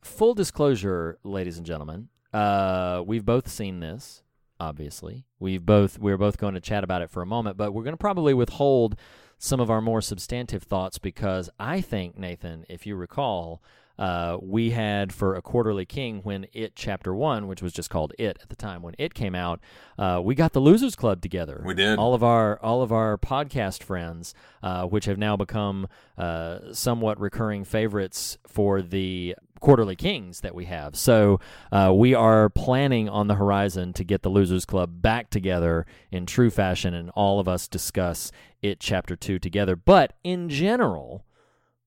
full 0.01 0.33
disclosure, 0.33 1.19
ladies 1.23 1.57
and 1.57 1.65
gentlemen, 1.65 2.07
uh, 2.33 3.03
we've 3.05 3.25
both 3.25 3.47
seen 3.49 3.79
this. 3.81 4.23
Obviously, 4.61 5.25
we've 5.39 5.65
both 5.65 5.97
we're 5.97 6.19
both 6.19 6.37
going 6.37 6.53
to 6.53 6.61
chat 6.61 6.83
about 6.83 7.01
it 7.01 7.09
for 7.09 7.23
a 7.23 7.25
moment, 7.25 7.57
but 7.57 7.73
we're 7.73 7.81
going 7.81 7.93
to 7.93 7.97
probably 7.97 8.31
withhold 8.35 8.95
some 9.39 9.59
of 9.59 9.71
our 9.71 9.81
more 9.81 10.01
substantive 10.01 10.61
thoughts 10.61 10.99
because 10.99 11.49
I 11.59 11.81
think 11.81 12.15
Nathan, 12.15 12.63
if 12.69 12.85
you 12.85 12.95
recall, 12.95 13.63
uh, 13.97 14.37
we 14.39 14.69
had 14.69 15.11
for 15.11 15.33
a 15.33 15.41
quarterly 15.41 15.85
king 15.87 16.19
when 16.21 16.45
it 16.53 16.75
chapter 16.75 17.11
one, 17.15 17.47
which 17.47 17.63
was 17.63 17.73
just 17.73 17.89
called 17.89 18.13
it 18.19 18.37
at 18.39 18.49
the 18.49 18.55
time 18.55 18.83
when 18.83 18.93
it 18.99 19.15
came 19.15 19.33
out, 19.33 19.59
uh, 19.97 20.21
we 20.23 20.35
got 20.35 20.53
the 20.53 20.59
Losers 20.59 20.95
Club 20.95 21.21
together. 21.21 21.63
We 21.65 21.73
did. 21.73 21.97
all 21.97 22.13
of 22.13 22.23
our 22.23 22.59
all 22.61 22.83
of 22.83 22.91
our 22.91 23.17
podcast 23.17 23.81
friends, 23.81 24.35
uh, 24.61 24.85
which 24.85 25.05
have 25.05 25.17
now 25.17 25.35
become 25.37 25.87
uh, 26.19 26.71
somewhat 26.71 27.19
recurring 27.19 27.63
favorites 27.63 28.37
for 28.47 28.83
the 28.83 29.35
quarterly 29.61 29.95
kings 29.95 30.41
that 30.41 30.53
we 30.53 30.65
have. 30.65 30.97
So 30.97 31.39
uh, 31.71 31.93
we 31.95 32.13
are 32.13 32.49
planning 32.49 33.07
on 33.07 33.27
the 33.27 33.35
horizon 33.35 33.93
to 33.93 34.03
get 34.03 34.23
the 34.23 34.29
Losers 34.29 34.65
Club 34.65 35.01
back 35.01 35.29
together 35.29 35.85
in 36.11 36.25
true 36.25 36.49
fashion, 36.49 36.93
and 36.93 37.09
all 37.11 37.39
of 37.39 37.47
us 37.47 37.67
discuss 37.69 38.31
it 38.61 38.81
chapter 38.81 39.15
two 39.15 39.39
together. 39.39 39.75
But 39.75 40.13
in 40.23 40.49
general. 40.49 41.25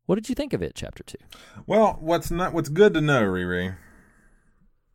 What 0.07 0.17
did 0.17 0.29
you 0.29 0.35
think 0.35 0.53
of 0.53 0.61
it, 0.61 0.75
Chapter 0.75 1.03
Two? 1.03 1.17
Well, 1.67 1.97
what's 1.99 2.31
not 2.31 2.53
what's 2.53 2.69
good 2.69 2.93
to 2.93 3.01
know, 3.01 3.23
Riri, 3.23 3.77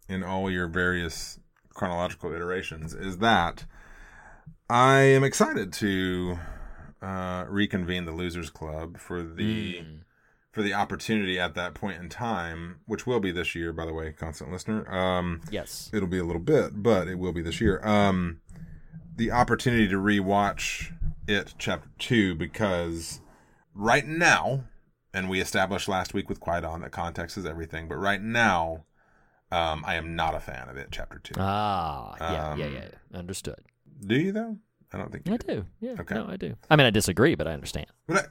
in 0.07 0.23
all 0.23 0.51
your 0.51 0.67
various 0.67 1.39
chronological 1.73 2.31
iterations, 2.31 2.93
is 2.93 3.17
that 3.17 3.65
I 4.69 4.99
am 4.99 5.23
excited 5.23 5.73
to 5.73 6.37
uh, 7.01 7.45
reconvene 7.49 8.05
the 8.05 8.11
Losers 8.11 8.51
Club 8.51 8.99
for 8.99 9.23
the 9.23 9.83
for 10.59 10.63
the 10.63 10.73
opportunity 10.73 11.39
at 11.39 11.55
that 11.55 11.73
point 11.73 12.01
in 12.01 12.09
time, 12.09 12.81
which 12.85 13.07
will 13.07 13.21
be 13.21 13.31
this 13.31 13.55
year, 13.55 13.71
by 13.71 13.85
the 13.85 13.93
way, 13.93 14.11
constant 14.11 14.51
listener. 14.51 14.85
Um, 14.93 15.39
Yes. 15.49 15.89
it'll 15.93 16.09
be 16.09 16.17
a 16.17 16.23
little 16.25 16.41
bit, 16.41 16.83
but 16.83 17.07
it 17.07 17.15
will 17.17 17.31
be 17.31 17.41
this 17.41 17.61
year. 17.61 17.79
Um, 17.87 18.41
the 19.15 19.31
opportunity 19.31 19.87
to 19.87 19.95
rewatch 19.95 20.91
it, 21.29 21.53
chapter 21.57 21.87
two, 21.97 22.35
because 22.35 23.21
right 23.73 24.05
now 24.05 24.65
and 25.13 25.29
we 25.29 25.39
established 25.39 25.87
last 25.87 26.13
week 26.13 26.27
with 26.27 26.41
Kwaidan 26.41 26.81
that 26.81 26.91
context 26.91 27.37
is 27.37 27.45
everything. 27.45 27.87
But 27.87 27.95
right 27.95 28.21
now, 28.21 28.83
um, 29.53 29.85
I 29.87 29.95
am 29.95 30.13
not 30.13 30.35
a 30.35 30.41
fan 30.41 30.67
of 30.67 30.75
it. 30.75 30.89
Chapter 30.91 31.19
two. 31.19 31.35
Ah, 31.37 32.17
yeah, 32.19 32.31
yeah, 32.33 32.51
Um, 32.51 32.59
yeah, 32.59 32.67
yeah. 32.67 33.17
Understood. 33.17 33.61
Do 34.05 34.15
you 34.19 34.33
though? 34.33 34.57
I 34.91 34.97
don't 34.97 35.09
think 35.09 35.25
you 35.25 35.35
I 35.35 35.37
do. 35.37 35.65
Yeah. 35.79 35.95
Okay. 36.01 36.15
No, 36.15 36.27
I 36.27 36.35
do. 36.35 36.55
I 36.69 36.75
mean, 36.75 36.85
I 36.85 36.89
disagree, 36.89 37.35
but 37.35 37.47
I 37.47 37.53
understand. 37.53 37.87
But 38.07 38.17
I, 38.17 38.23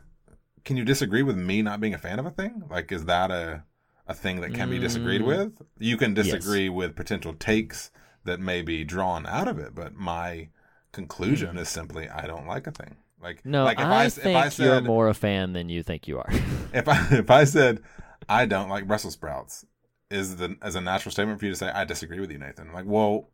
can 0.65 0.77
you 0.77 0.85
disagree 0.85 1.23
with 1.23 1.37
me 1.37 1.63
not 1.63 1.81
being 1.81 1.95
a 1.95 1.99
fan 1.99 2.19
of 2.19 2.27
a 2.27 2.31
thing? 2.31 2.63
Like, 2.71 2.91
is 2.93 3.05
that 3.07 3.31
a 3.31 3.65
a 4.07 4.15
thing 4.15 4.41
that 4.41 4.55
can 4.55 4.71
be 4.71 4.79
disagreed 4.79 5.21
Mm. 5.21 5.27
with? 5.27 5.63
You 5.79 5.97
can 5.99 6.17
Yes. 6.17 6.27
disagree 6.27 6.69
with 6.71 6.97
potential 6.97 7.35
takes 7.35 7.91
that 8.25 8.41
may 8.41 8.63
be 8.63 8.83
drawn 8.85 9.27
out 9.27 9.49
of 9.49 9.59
it, 9.59 9.75
but 9.75 9.95
my 9.95 10.49
conclusion 10.93 11.59
is 11.59 11.69
simply 11.69 12.09
I 12.09 12.27
don't 12.27 12.47
like 12.47 12.67
a 12.67 12.71
thing. 12.73 12.97
Like, 13.21 13.39
Mm. 13.43 13.47
No, 13.47 13.65
like 13.65 13.79
if 13.79 13.85
I, 13.87 14.05
s- 14.07 14.15
think 14.15 14.27
if 14.29 14.37
I 14.37 14.43
you're 14.45 14.51
said 14.51 14.85
more 14.85 15.09
a 15.09 15.15
fan 15.15 15.53
than 15.53 15.69
you 15.69 15.83
think 15.83 16.09
you 16.09 16.19
are. 16.19 16.29
if 16.73 16.89
I 16.89 17.07
if 17.11 17.31
I 17.31 17.45
said 17.45 17.83
I 18.29 18.47
don't 18.47 18.69
like 18.69 18.87
Brussels 18.87 19.15
sprouts, 19.15 19.67
is 20.11 20.37
the 20.37 20.57
as 20.63 20.75
a 20.75 20.81
natural 20.81 21.13
statement 21.13 21.39
for 21.39 21.45
you 21.47 21.53
to 21.53 21.57
say 21.57 21.69
I 21.69 21.85
disagree 21.85 22.21
with 22.21 22.31
you, 22.33 22.39
Nathan? 22.39 22.73
Like, 22.73 22.87
well, 22.87 23.29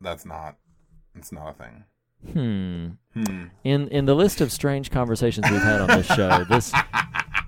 that's 0.00 0.24
not 0.24 0.56
it's 1.14 1.30
not 1.30 1.50
a 1.50 1.54
thing. 1.62 1.84
Hmm. 2.32 2.88
Hmm. 3.14 3.44
In 3.64 3.88
in 3.88 4.06
the 4.06 4.14
list 4.14 4.40
of 4.40 4.52
strange 4.52 4.90
conversations 4.90 5.50
we've 5.50 5.60
had 5.62 5.80
on 5.80 5.88
this 5.88 6.06
show, 6.14 6.44
this 6.44 6.72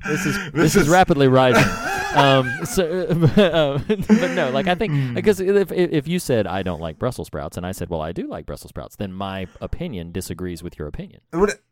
this 0.06 0.26
is 0.26 0.36
this, 0.36 0.52
This 0.52 0.76
is, 0.76 0.82
is- 0.82 0.88
rapidly 0.88 1.28
rising. 1.28 1.64
um, 2.16 2.50
so, 2.64 3.06
uh, 3.36 3.78
but 3.88 4.30
no, 4.32 4.50
like 4.52 4.66
I 4.66 4.74
Hmm. 4.74 4.78
think 4.78 5.14
because 5.14 5.40
if 5.40 5.70
if 5.72 6.08
you 6.08 6.18
said 6.18 6.46
I 6.46 6.62
don't 6.62 6.80
like 6.80 6.98
Brussels 6.98 7.26
sprouts 7.28 7.56
and 7.56 7.64
I 7.66 7.72
said 7.72 7.88
well 7.88 8.00
I 8.02 8.12
do 8.12 8.26
like 8.26 8.46
Brussels 8.46 8.70
sprouts, 8.70 8.96
then 8.96 9.12
my 9.12 9.46
opinion 9.60 10.12
disagrees 10.12 10.62
with 10.62 10.78
your 10.78 10.88
opinion. 10.88 11.20
It- 11.32 11.62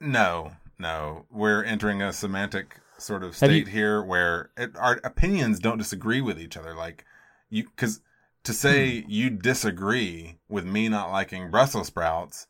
no, 0.00 0.52
no. 0.78 1.26
We're 1.30 1.62
entering 1.62 2.00
a 2.02 2.12
semantic 2.12 2.80
sort 2.98 3.22
of 3.22 3.38
Have 3.38 3.50
you- 3.52 3.62
state 3.64 3.72
here 3.72 4.02
where 4.02 4.50
it, 4.56 4.76
our 4.76 5.00
opinions 5.04 5.58
don't 5.60 5.78
disagree 5.78 6.20
with 6.20 6.38
each 6.40 6.56
other. 6.56 6.74
Like 6.74 7.04
you, 7.48 7.64
because 7.64 8.00
to 8.44 8.52
say 8.52 9.02
Hmm. 9.02 9.10
you 9.10 9.30
disagree 9.30 10.38
with 10.48 10.64
me 10.64 10.88
not 10.88 11.10
liking 11.10 11.50
Brussels 11.50 11.88
sprouts 11.88 12.46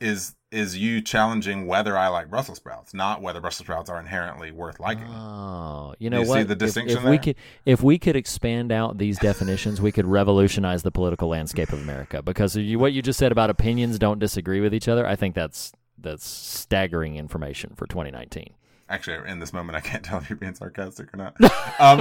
is 0.00 0.34
is 0.52 0.76
you 0.76 1.02
challenging 1.02 1.66
whether 1.66 1.98
I 1.98 2.08
like 2.08 2.30
Brussels 2.30 2.58
sprouts, 2.58 2.94
not 2.94 3.20
whether 3.20 3.40
Brussels 3.40 3.66
sprouts 3.66 3.90
are 3.90 3.98
inherently 3.98 4.50
worth 4.52 4.78
liking. 4.78 5.04
Oh, 5.08 5.94
you 5.98 6.08
know 6.08 6.20
you 6.22 6.28
what? 6.28 6.36
see 6.38 6.42
the 6.44 6.54
distinction 6.54 6.98
if, 6.98 7.04
we 7.04 7.10
there? 7.10 7.18
could 7.18 7.36
if 7.64 7.82
we 7.82 7.98
could 7.98 8.14
expand 8.16 8.70
out 8.72 8.98
these 8.98 9.18
definitions, 9.18 9.80
we 9.80 9.92
could 9.92 10.06
revolutionize 10.06 10.82
the 10.82 10.92
political 10.92 11.28
landscape 11.28 11.72
of 11.72 11.80
America. 11.80 12.22
Because 12.22 12.56
you, 12.56 12.78
what 12.78 12.92
you 12.92 13.02
just 13.02 13.18
said 13.18 13.32
about 13.32 13.50
opinions 13.50 13.98
don't 13.98 14.18
disagree 14.18 14.60
with 14.60 14.72
each 14.74 14.88
other, 14.88 15.06
I 15.06 15.16
think 15.16 15.34
that's 15.34 15.72
that's 15.98 16.26
staggering 16.26 17.16
information 17.16 17.72
for 17.74 17.86
2019. 17.86 18.54
Actually, 18.88 19.28
in 19.28 19.40
this 19.40 19.52
moment, 19.52 19.76
I 19.76 19.80
can't 19.80 20.04
tell 20.04 20.18
if 20.18 20.30
you're 20.30 20.36
being 20.36 20.54
sarcastic 20.54 21.12
or 21.12 21.16
not. 21.16 21.36
Um, 21.78 21.98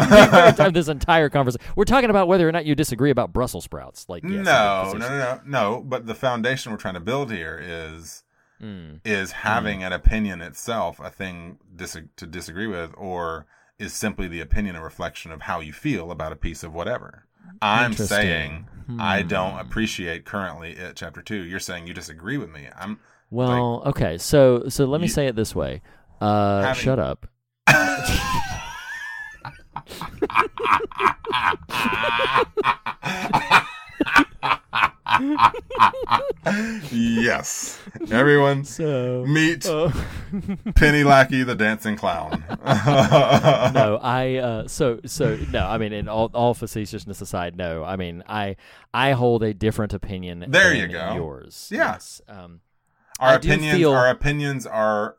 time 0.55 0.71
this 0.73 0.87
entire 0.87 1.27
conversation, 1.29 1.65
we're 1.75 1.83
talking 1.83 2.09
about 2.09 2.29
whether 2.29 2.47
or 2.47 2.51
not 2.53 2.65
you 2.65 2.75
disagree 2.75 3.09
about 3.09 3.33
Brussels 3.33 3.65
sprouts. 3.65 4.05
Like, 4.07 4.23
yes, 4.23 4.45
no, 4.45 4.93
no, 4.93 4.97
no, 4.99 5.09
no, 5.09 5.41
no. 5.45 5.83
But 5.85 6.05
the 6.05 6.15
foundation 6.15 6.71
we're 6.71 6.77
trying 6.77 6.93
to 6.93 6.99
build 7.01 7.31
here 7.31 7.59
is 7.61 8.23
Mm. 8.61 9.01
is 9.03 9.33
having 9.33 9.83
an 9.83 9.91
opinion 9.91 10.41
itself 10.41 10.97
a 11.01 11.09
thing 11.09 11.57
dis- 11.75 11.97
to 12.15 12.25
disagree 12.25 12.67
with, 12.67 12.91
or 12.95 13.45
is 13.79 13.91
simply 13.93 14.29
the 14.29 14.39
opinion 14.39 14.77
a 14.77 14.81
reflection 14.81 15.29
of 15.33 15.41
how 15.41 15.59
you 15.59 15.73
feel 15.73 16.09
about 16.09 16.31
a 16.31 16.37
piece 16.37 16.63
of 16.63 16.73
whatever? 16.73 17.25
I'm 17.61 17.91
saying 17.91 18.67
I 18.97 19.23
Hmm. 19.23 19.27
don't 19.27 19.59
appreciate 19.59 20.23
currently 20.23 20.71
it 20.71 20.95
chapter 20.95 21.21
two. 21.21 21.43
You're 21.43 21.59
saying 21.59 21.85
you 21.87 21.93
disagree 21.93 22.37
with 22.37 22.49
me. 22.49 22.69
I'm 22.77 22.99
Well, 23.29 23.83
okay, 23.87 24.17
so 24.17 24.69
so 24.69 24.85
let 24.85 25.01
me 25.01 25.07
You- 25.07 25.11
say 25.13 25.27
it 25.27 25.35
this 25.35 25.53
way. 25.53 25.81
Uh, 26.22 26.62
Having- 26.63 26.84
shut 26.84 27.00
up. 27.00 27.27
yes. 36.92 37.79
Everyone 38.11 38.63
So 38.63 39.25
meet 39.27 39.66
uh, 39.66 39.92
Penny 40.75 41.03
Lackey, 41.03 41.44
the 41.44 41.55
dancing 41.55 41.96
clown. 41.96 42.44
no, 42.50 44.00
I 44.01 44.35
uh, 44.37 44.68
so 44.68 45.00
so 45.05 45.37
no. 45.51 45.66
I 45.68 45.77
mean, 45.77 45.94
in 45.94 46.07
all, 46.07 46.31
all 46.33 46.53
facetiousness 46.53 47.22
aside, 47.22 47.55
no. 47.55 47.83
I 47.83 47.96
mean, 47.96 48.24
I 48.27 48.55
I 48.94 49.11
hold 49.11 49.44
a 49.44 49.53
different 49.53 49.94
opinion. 49.94 50.46
There 50.48 50.70
than 50.70 50.77
you 50.77 50.87
go. 50.87 51.13
Yours, 51.16 51.70
Yeah. 51.72 51.94
Yes. 51.94 52.22
Um, 52.27 52.61
Our 53.20 53.29
I 53.29 53.35
opinions, 53.35 53.77
feel- 53.77 53.94
our 53.94 54.09
opinions 54.09 54.66
are 54.66 55.16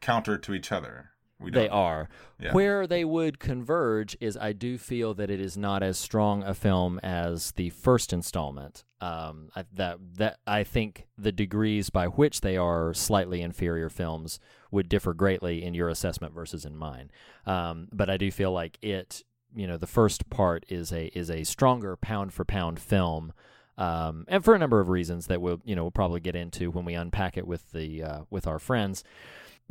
counter 0.00 0.38
to 0.38 0.54
each 0.54 0.72
other. 0.72 1.10
We 1.40 1.50
they 1.50 1.68
are. 1.68 2.08
Yeah. 2.38 2.52
Where 2.52 2.86
they 2.86 3.04
would 3.04 3.38
converge 3.38 4.16
is 4.20 4.36
I 4.36 4.52
do 4.52 4.76
feel 4.76 5.14
that 5.14 5.30
it 5.30 5.40
is 5.40 5.56
not 5.56 5.82
as 5.82 5.98
strong 5.98 6.42
a 6.42 6.54
film 6.54 7.00
as 7.02 7.52
the 7.52 7.70
first 7.70 8.12
installment. 8.12 8.84
Um, 9.00 9.48
I, 9.56 9.64
that 9.72 9.98
that 10.18 10.38
I 10.46 10.64
think 10.64 11.06
the 11.16 11.32
degrees 11.32 11.88
by 11.88 12.06
which 12.06 12.42
they 12.42 12.58
are 12.58 12.92
slightly 12.92 13.40
inferior 13.40 13.88
films 13.88 14.38
would 14.70 14.90
differ 14.90 15.14
greatly 15.14 15.64
in 15.64 15.72
your 15.72 15.88
assessment 15.88 16.34
versus 16.34 16.66
in 16.66 16.76
mine. 16.76 17.10
Um, 17.46 17.88
but 17.90 18.10
I 18.10 18.18
do 18.18 18.30
feel 18.30 18.52
like 18.52 18.78
it, 18.82 19.24
you 19.54 19.66
know, 19.66 19.78
the 19.78 19.86
first 19.86 20.28
part 20.28 20.66
is 20.68 20.92
a 20.92 21.06
is 21.18 21.30
a 21.30 21.44
stronger 21.44 21.96
pound 21.96 22.34
for 22.34 22.44
pound 22.44 22.78
film. 22.78 23.32
Um, 23.78 24.26
and 24.28 24.44
for 24.44 24.54
a 24.54 24.58
number 24.58 24.80
of 24.80 24.90
reasons 24.90 25.28
that 25.28 25.40
we'll 25.40 25.62
you 25.64 25.74
know 25.74 25.84
we'll 25.84 25.90
probably 25.90 26.20
get 26.20 26.36
into 26.36 26.70
when 26.70 26.84
we 26.84 26.92
unpack 26.92 27.38
it 27.38 27.46
with 27.46 27.72
the 27.72 28.02
uh, 28.02 28.20
with 28.28 28.46
our 28.46 28.58
friends. 28.58 29.02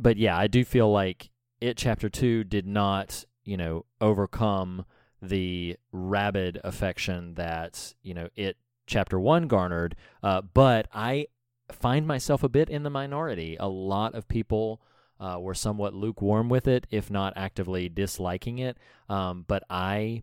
But 0.00 0.16
yeah, 0.16 0.36
I 0.36 0.46
do 0.46 0.64
feel 0.64 0.90
like 0.90 1.30
it 1.60 1.76
chapter 1.76 2.08
two 2.08 2.44
did 2.44 2.66
not 2.66 3.24
you 3.44 3.56
know 3.56 3.84
overcome 4.00 4.84
the 5.22 5.76
rabid 5.92 6.60
affection 6.64 7.34
that 7.34 7.94
you 8.02 8.14
know 8.14 8.28
it 8.36 8.56
chapter 8.86 9.18
one 9.18 9.46
garnered. 9.46 9.96
Uh, 10.22 10.42
but 10.42 10.88
I 10.92 11.26
find 11.70 12.06
myself 12.06 12.42
a 12.42 12.48
bit 12.48 12.68
in 12.68 12.82
the 12.82 12.90
minority. 12.90 13.56
A 13.58 13.68
lot 13.68 14.14
of 14.14 14.28
people 14.28 14.82
uh, 15.20 15.38
were 15.38 15.54
somewhat 15.54 15.94
lukewarm 15.94 16.48
with 16.48 16.66
it, 16.66 16.86
if 16.90 17.10
not 17.10 17.32
actively 17.36 17.88
disliking 17.88 18.58
it. 18.58 18.76
Um, 19.08 19.44
but 19.46 19.62
I, 19.68 20.22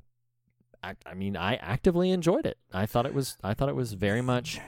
act, 0.84 1.04
I 1.06 1.14
mean, 1.14 1.38
I 1.38 1.56
actively 1.56 2.12
enjoyed 2.12 2.46
it. 2.46 2.58
I 2.74 2.86
thought 2.86 3.06
it 3.06 3.14
was, 3.14 3.38
I 3.44 3.54
thought 3.54 3.70
it 3.70 3.76
was 3.76 3.94
very 3.94 4.22
much 4.22 4.60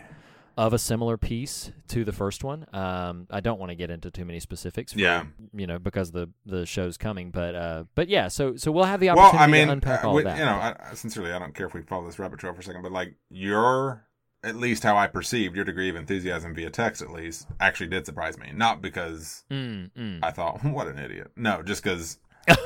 of 0.59 0.73
a 0.73 0.77
similar 0.77 1.15
piece 1.15 1.71
to 1.87 2.03
the 2.03 2.11
first 2.11 2.43
one. 2.43 2.65
Um, 2.73 3.27
I 3.31 3.39
don't 3.39 3.59
want 3.59 3.69
to 3.69 3.75
get 3.75 3.89
into 3.89 4.11
too 4.11 4.25
many 4.25 4.41
specifics, 4.41 4.91
for, 4.91 4.99
Yeah. 4.99 5.23
you 5.53 5.65
know, 5.65 5.79
because 5.79 6.11
the 6.11 6.29
the 6.45 6.65
show's 6.65 6.97
coming. 6.97 7.31
But 7.31 7.55
uh, 7.55 7.83
but 7.95 8.09
yeah, 8.09 8.27
so 8.27 8.57
so 8.57 8.69
we'll 8.71 8.83
have 8.83 8.99
the 8.99 9.07
Well, 9.07 9.19
opportunity 9.19 9.43
I 9.43 9.47
mean, 9.47 9.67
to 9.67 9.73
unpack 9.73 10.03
uh, 10.03 10.09
all 10.09 10.15
we- 10.15 10.23
that. 10.23 10.37
you 10.37 10.43
know, 10.45 10.51
I- 10.51 10.93
sincerely, 10.95 11.31
I 11.31 11.39
don't 11.39 11.55
care 11.55 11.65
if 11.67 11.73
we 11.73 11.81
follow 11.83 12.05
this 12.05 12.19
rabbit 12.19 12.39
trail 12.39 12.53
for 12.53 12.59
a 12.59 12.63
second, 12.63 12.81
but 12.81 12.91
like 12.91 13.15
your, 13.29 14.05
at 14.43 14.55
least 14.57 14.83
how 14.83 14.97
I 14.97 15.07
perceived 15.07 15.55
your 15.55 15.63
degree 15.63 15.89
of 15.89 15.95
enthusiasm 15.95 16.53
via 16.53 16.69
text, 16.69 17.01
at 17.01 17.09
least, 17.09 17.47
actually 17.61 17.87
did 17.87 18.05
surprise 18.05 18.37
me. 18.37 18.51
Not 18.53 18.81
because 18.81 19.45
Mm, 19.49 19.91
mm. 19.97 20.19
I 20.21 20.31
thought, 20.31 20.61
what 20.65 20.87
an 20.87 20.99
idiot. 20.99 21.31
No, 21.37 21.61
just 21.63 21.83
because 21.83 22.19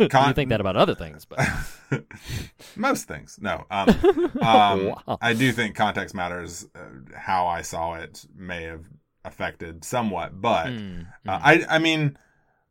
you 0.00 0.34
think 0.34 0.50
that 0.50 0.60
about 0.60 0.76
other 0.76 0.94
things, 0.94 1.24
but 1.24 1.38
most 2.76 3.08
things. 3.08 3.38
No, 3.40 3.64
um, 3.70 3.88
um, 4.40 4.84
Wow. 5.06 5.18
I 5.20 5.34
do 5.34 5.52
think 5.52 5.74
context 5.76 6.14
matters. 6.14 6.66
Uh, 6.74 7.16
how 7.16 7.46
I 7.46 7.62
saw 7.62 7.94
it 7.94 8.24
may 8.34 8.64
have 8.64 8.84
affected 9.24 9.84
somewhat, 9.84 10.40
but 10.40 10.66
Mm, 10.66 11.06
uh, 11.28 11.38
I, 11.42 11.64
I 11.68 11.78
mean, 11.78 12.16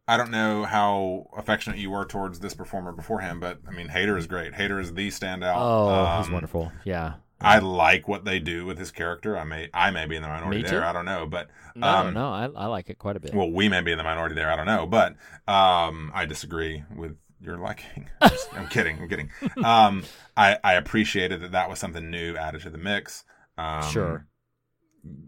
I 0.07 0.17
don't 0.17 0.31
know 0.31 0.63
how 0.65 1.27
affectionate 1.37 1.77
you 1.79 1.89
were 1.91 2.05
towards 2.05 2.39
this 2.39 2.53
performer 2.53 2.91
beforehand, 2.91 3.39
but 3.39 3.59
I 3.67 3.71
mean, 3.71 3.87
Hader 3.87 4.17
is 4.17 4.27
great. 4.27 4.53
Hader 4.53 4.81
is 4.81 4.93
the 4.93 5.07
standout. 5.09 5.55
oh, 5.57 6.17
he's 6.17 6.27
Um, 6.27 6.33
wonderful. 6.33 6.71
Yeah. 6.83 7.13
I 7.41 7.59
like 7.59 8.07
what 8.07 8.25
they 8.25 8.39
do 8.39 8.65
with 8.65 8.77
his 8.77 8.91
character. 8.91 9.37
I 9.37 9.43
may, 9.43 9.69
I 9.73 9.91
may 9.91 10.05
be 10.05 10.15
in 10.15 10.21
the 10.21 10.27
minority 10.27 10.61
there. 10.63 10.83
I 10.85 10.93
don't 10.93 11.05
know, 11.05 11.25
but 11.25 11.49
No, 11.75 11.87
um, 11.87 12.13
no, 12.13 12.29
I, 12.29 12.43
I 12.55 12.65
like 12.67 12.89
it 12.89 12.97
quite 12.99 13.15
a 13.15 13.19
bit. 13.19 13.33
well, 13.33 13.49
we 13.51 13.67
may 13.69 13.81
be 13.81 13.91
in 13.91 13.97
the 13.97 14.03
minority 14.03 14.35
there. 14.35 14.51
I 14.51 14.55
don't 14.55 14.65
know, 14.65 14.85
but 14.85 15.15
um, 15.47 16.11
I 16.13 16.25
disagree 16.25 16.83
with 16.95 17.17
your 17.41 17.57
liking. 17.57 18.07
I'm 18.21 18.67
kidding. 18.67 18.99
I'm 18.99 19.09
kidding. 19.09 19.29
Um, 19.63 20.03
I, 20.37 20.57
I 20.63 20.73
appreciated 20.75 21.41
that 21.41 21.51
that 21.53 21.69
was 21.69 21.79
something 21.79 22.09
new 22.09 22.35
added 22.35 22.61
to 22.61 22.69
the 22.69 22.77
mix. 22.77 23.23
Um, 23.57 23.83
Sure. 23.91 24.27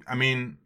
I 0.08 0.16
mean, 0.16 0.58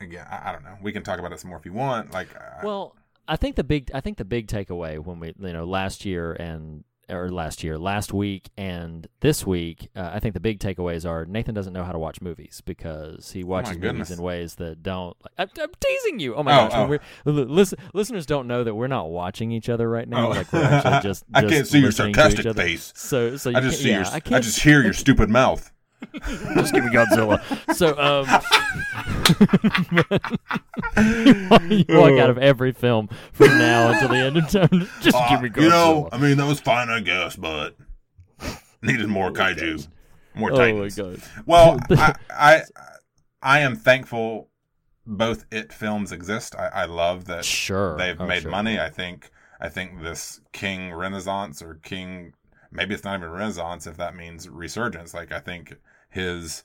again, 0.00 0.26
I, 0.30 0.50
I 0.50 0.52
don't 0.52 0.62
know. 0.64 0.76
We 0.82 0.92
can 0.92 1.02
talk 1.02 1.18
about 1.18 1.32
it 1.32 1.40
some 1.40 1.50
more 1.50 1.58
if 1.58 1.64
you 1.66 1.72
want. 1.72 2.12
Like, 2.12 2.28
uh, 2.36 2.60
Well, 2.62 2.96
I 3.26 3.36
think 3.36 3.56
the 3.56 3.64
big 3.64 3.90
I 3.94 4.00
think 4.00 4.18
the 4.18 4.24
big 4.24 4.46
takeaway 4.48 4.98
when 4.98 5.20
we 5.20 5.34
you 5.38 5.52
know 5.52 5.64
last 5.64 6.04
year 6.04 6.32
and 6.32 6.84
or 7.10 7.30
last 7.30 7.62
year 7.64 7.78
last 7.78 8.12
week 8.12 8.48
and 8.56 9.06
this 9.20 9.46
week 9.46 9.88
uh, 9.96 10.10
I 10.12 10.20
think 10.20 10.34
the 10.34 10.40
big 10.40 10.58
takeaways 10.60 11.08
are 11.08 11.24
Nathan 11.24 11.54
doesn't 11.54 11.72
know 11.72 11.84
how 11.84 11.92
to 11.92 11.98
watch 11.98 12.20
movies 12.20 12.62
because 12.64 13.32
he 13.32 13.44
watches 13.44 13.78
movies 13.78 14.10
in 14.10 14.22
ways 14.22 14.54
that 14.56 14.82
don't. 14.82 15.16
Like, 15.22 15.32
I'm, 15.38 15.62
I'm 15.62 15.70
teasing 15.80 16.18
you. 16.20 16.34
Oh 16.34 16.42
my 16.42 16.52
Oh, 16.66 16.68
gosh! 16.68 17.00
oh. 17.26 17.30
listen, 17.30 17.78
listeners 17.94 18.26
don't 18.26 18.46
know 18.46 18.64
that 18.64 18.74
we're 18.74 18.86
not 18.86 19.10
watching 19.10 19.50
each 19.52 19.68
other 19.68 19.88
right 19.88 20.08
now. 20.08 20.26
Oh. 20.26 20.30
Like 20.30 20.52
we're 20.52 20.62
actually 20.62 21.00
just. 21.08 21.24
I 21.34 21.42
can't 21.44 21.66
see 21.66 21.80
your 21.80 21.92
sarcastic 21.92 22.54
face. 22.54 22.92
So 22.96 23.36
so 23.36 23.50
you 23.50 23.56
I 23.56 23.60
just 23.60 23.80
see 23.80 23.90
yeah, 23.90 23.98
your, 23.98 24.06
I 24.06 24.20
I, 24.36 24.40
just 24.40 24.60
hear 24.60 24.82
your 24.82 24.92
stupid 25.04 25.28
mouth. 25.30 25.70
Just 26.54 26.72
give 26.74 26.84
me 26.84 26.90
Godzilla. 26.90 27.40
So, 27.74 27.96
um, 27.98 28.26
you 31.70 31.84
walk 31.88 32.18
out 32.18 32.30
of 32.30 32.38
every 32.38 32.72
film 32.72 33.08
from 33.32 33.58
now 33.58 33.90
until 33.92 34.08
the 34.08 34.16
end 34.16 34.36
of 34.36 34.48
time. 34.48 34.88
Just 35.00 35.16
Uh, 35.16 35.28
give 35.30 35.42
me 35.42 35.48
Godzilla. 35.48 35.62
you 35.62 35.68
know, 35.68 36.08
I 36.12 36.18
mean, 36.18 36.36
that 36.38 36.46
was 36.46 36.60
fine, 36.60 36.88
I 36.88 37.00
guess, 37.00 37.36
but 37.36 37.76
needed 38.82 39.08
more 39.08 39.30
kaiju, 39.30 39.86
more 40.34 40.52
oh 40.52 40.74
my 40.82 40.88
god. 40.88 41.20
Well, 41.46 41.78
I, 41.90 42.14
I 42.30 42.62
I 43.42 43.60
am 43.60 43.76
thankful 43.76 44.48
both 45.06 45.44
it 45.50 45.72
films 45.72 46.12
exist. 46.12 46.54
I, 46.56 46.66
I 46.68 46.84
love 46.86 47.24
that 47.26 47.44
Sure. 47.44 47.96
they've 47.96 48.20
Oh, 48.20 48.26
made 48.26 48.42
sure. 48.42 48.50
money. 48.50 48.78
I 48.80 48.90
think 48.90 49.30
I 49.60 49.68
think 49.68 50.02
this 50.02 50.40
King 50.52 50.92
Renaissance 50.92 51.62
or 51.62 51.74
King 51.82 52.32
maybe 52.70 52.94
it's 52.94 53.04
not 53.04 53.18
even 53.18 53.30
Renaissance 53.30 53.86
if 53.86 53.96
that 53.96 54.14
means 54.16 54.48
resurgence. 54.48 55.14
Like 55.14 55.32
I 55.32 55.40
think 55.40 55.76
his 56.08 56.64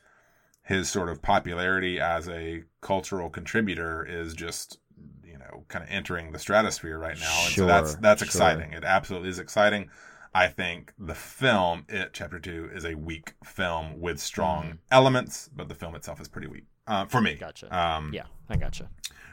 his 0.64 0.90
sort 0.90 1.10
of 1.10 1.22
popularity 1.22 2.00
as 2.00 2.28
a 2.28 2.64
cultural 2.82 3.30
contributor 3.30 4.04
is 4.04 4.34
just 4.34 4.80
you 5.24 5.38
know 5.38 5.66
kind 5.68 5.84
of 5.84 5.90
entering 5.92 6.32
the 6.32 6.40
stratosphere 6.40 6.98
right 6.98 7.18
now. 7.20 7.46
And 7.46 7.54
so 7.56 7.66
that's 7.66 7.92
Sure, 7.92 8.00
that's 8.02 8.22
sure. 8.22 8.26
exciting. 8.28 8.74
It 8.74 8.84
absolutely 8.84 9.30
is 9.30 9.40
exciting. 9.40 9.90
I 10.34 10.48
think 10.50 10.94
the 11.00 11.16
film, 11.16 11.86
It 11.88 12.10
Chapter 12.14 12.40
Two, 12.40 12.70
is 12.74 12.84
a 12.84 12.96
weak 12.96 13.36
film 13.44 14.02
with 14.02 14.20
strong 14.20 14.66
Mhm. 14.66 14.78
elements, 14.92 15.50
but 15.56 15.70
the 15.70 15.76
film 15.76 15.96
itself 15.96 16.20
is 16.20 16.28
pretty 16.28 16.48
weak 16.48 16.66
uh, 16.88 17.06
for 17.06 17.22
me. 17.22 17.36
Gotcha. 17.36 17.74
Um, 17.76 18.12
Yeah, 18.14 18.26
I 18.50 18.58
gotcha. 18.58 18.90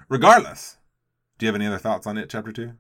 Regardless, 0.09 0.77
do 1.39 1.47
you 1.47 1.49
have 1.49 1.57
any 1.57 1.67
other 1.67 1.79
thoughts 1.79 2.07
on 2.07 2.17
It 2.19 2.31
Chapter 2.31 2.53
Two? 2.53 2.75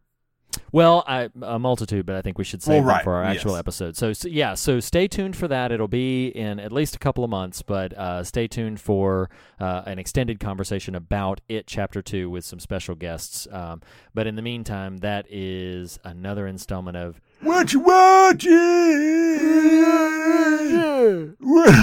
Well, 0.70 1.04
I, 1.06 1.28
a 1.42 1.58
multitude, 1.58 2.06
but 2.06 2.16
I 2.16 2.22
think 2.22 2.38
we 2.38 2.44
should 2.44 2.62
save 2.62 2.84
Well, 2.84 2.94
them 2.94 3.04
for 3.04 3.14
our 3.14 3.24
actual 3.24 3.52
yes. 3.52 3.58
episode. 3.58 3.96
So, 3.96 4.12
so, 4.12 4.28
yeah, 4.28 4.54
so 4.54 4.80
stay 4.80 5.06
tuned 5.06 5.36
for 5.36 5.46
that. 5.48 5.70
It'll 5.70 5.86
be 5.88 6.28
in 6.28 6.58
at 6.58 6.72
least 6.72 6.96
a 6.96 6.98
couple 6.98 7.24
of 7.24 7.30
months, 7.30 7.60
but 7.62 7.92
uh, 7.92 8.24
stay 8.24 8.46
tuned 8.48 8.80
for 8.80 9.28
uh, 9.60 9.82
an 9.86 9.98
extended 9.98 10.40
conversation 10.40 10.94
about 10.94 11.40
it, 11.48 11.66
Chapter 11.66 12.00
Two, 12.00 12.30
with 12.30 12.44
some 12.44 12.58
special 12.58 12.94
guests. 12.94 13.46
Um, 13.50 13.82
but 14.14 14.26
in 14.26 14.36
the 14.36 14.42
meantime, 14.42 14.98
that 14.98 15.26
is 15.28 15.98
another 16.04 16.46
installment 16.46 16.96
of 16.96 17.20
What 17.40 17.72
you 17.72 17.80
watching? 17.80 18.52
What, 21.40 21.74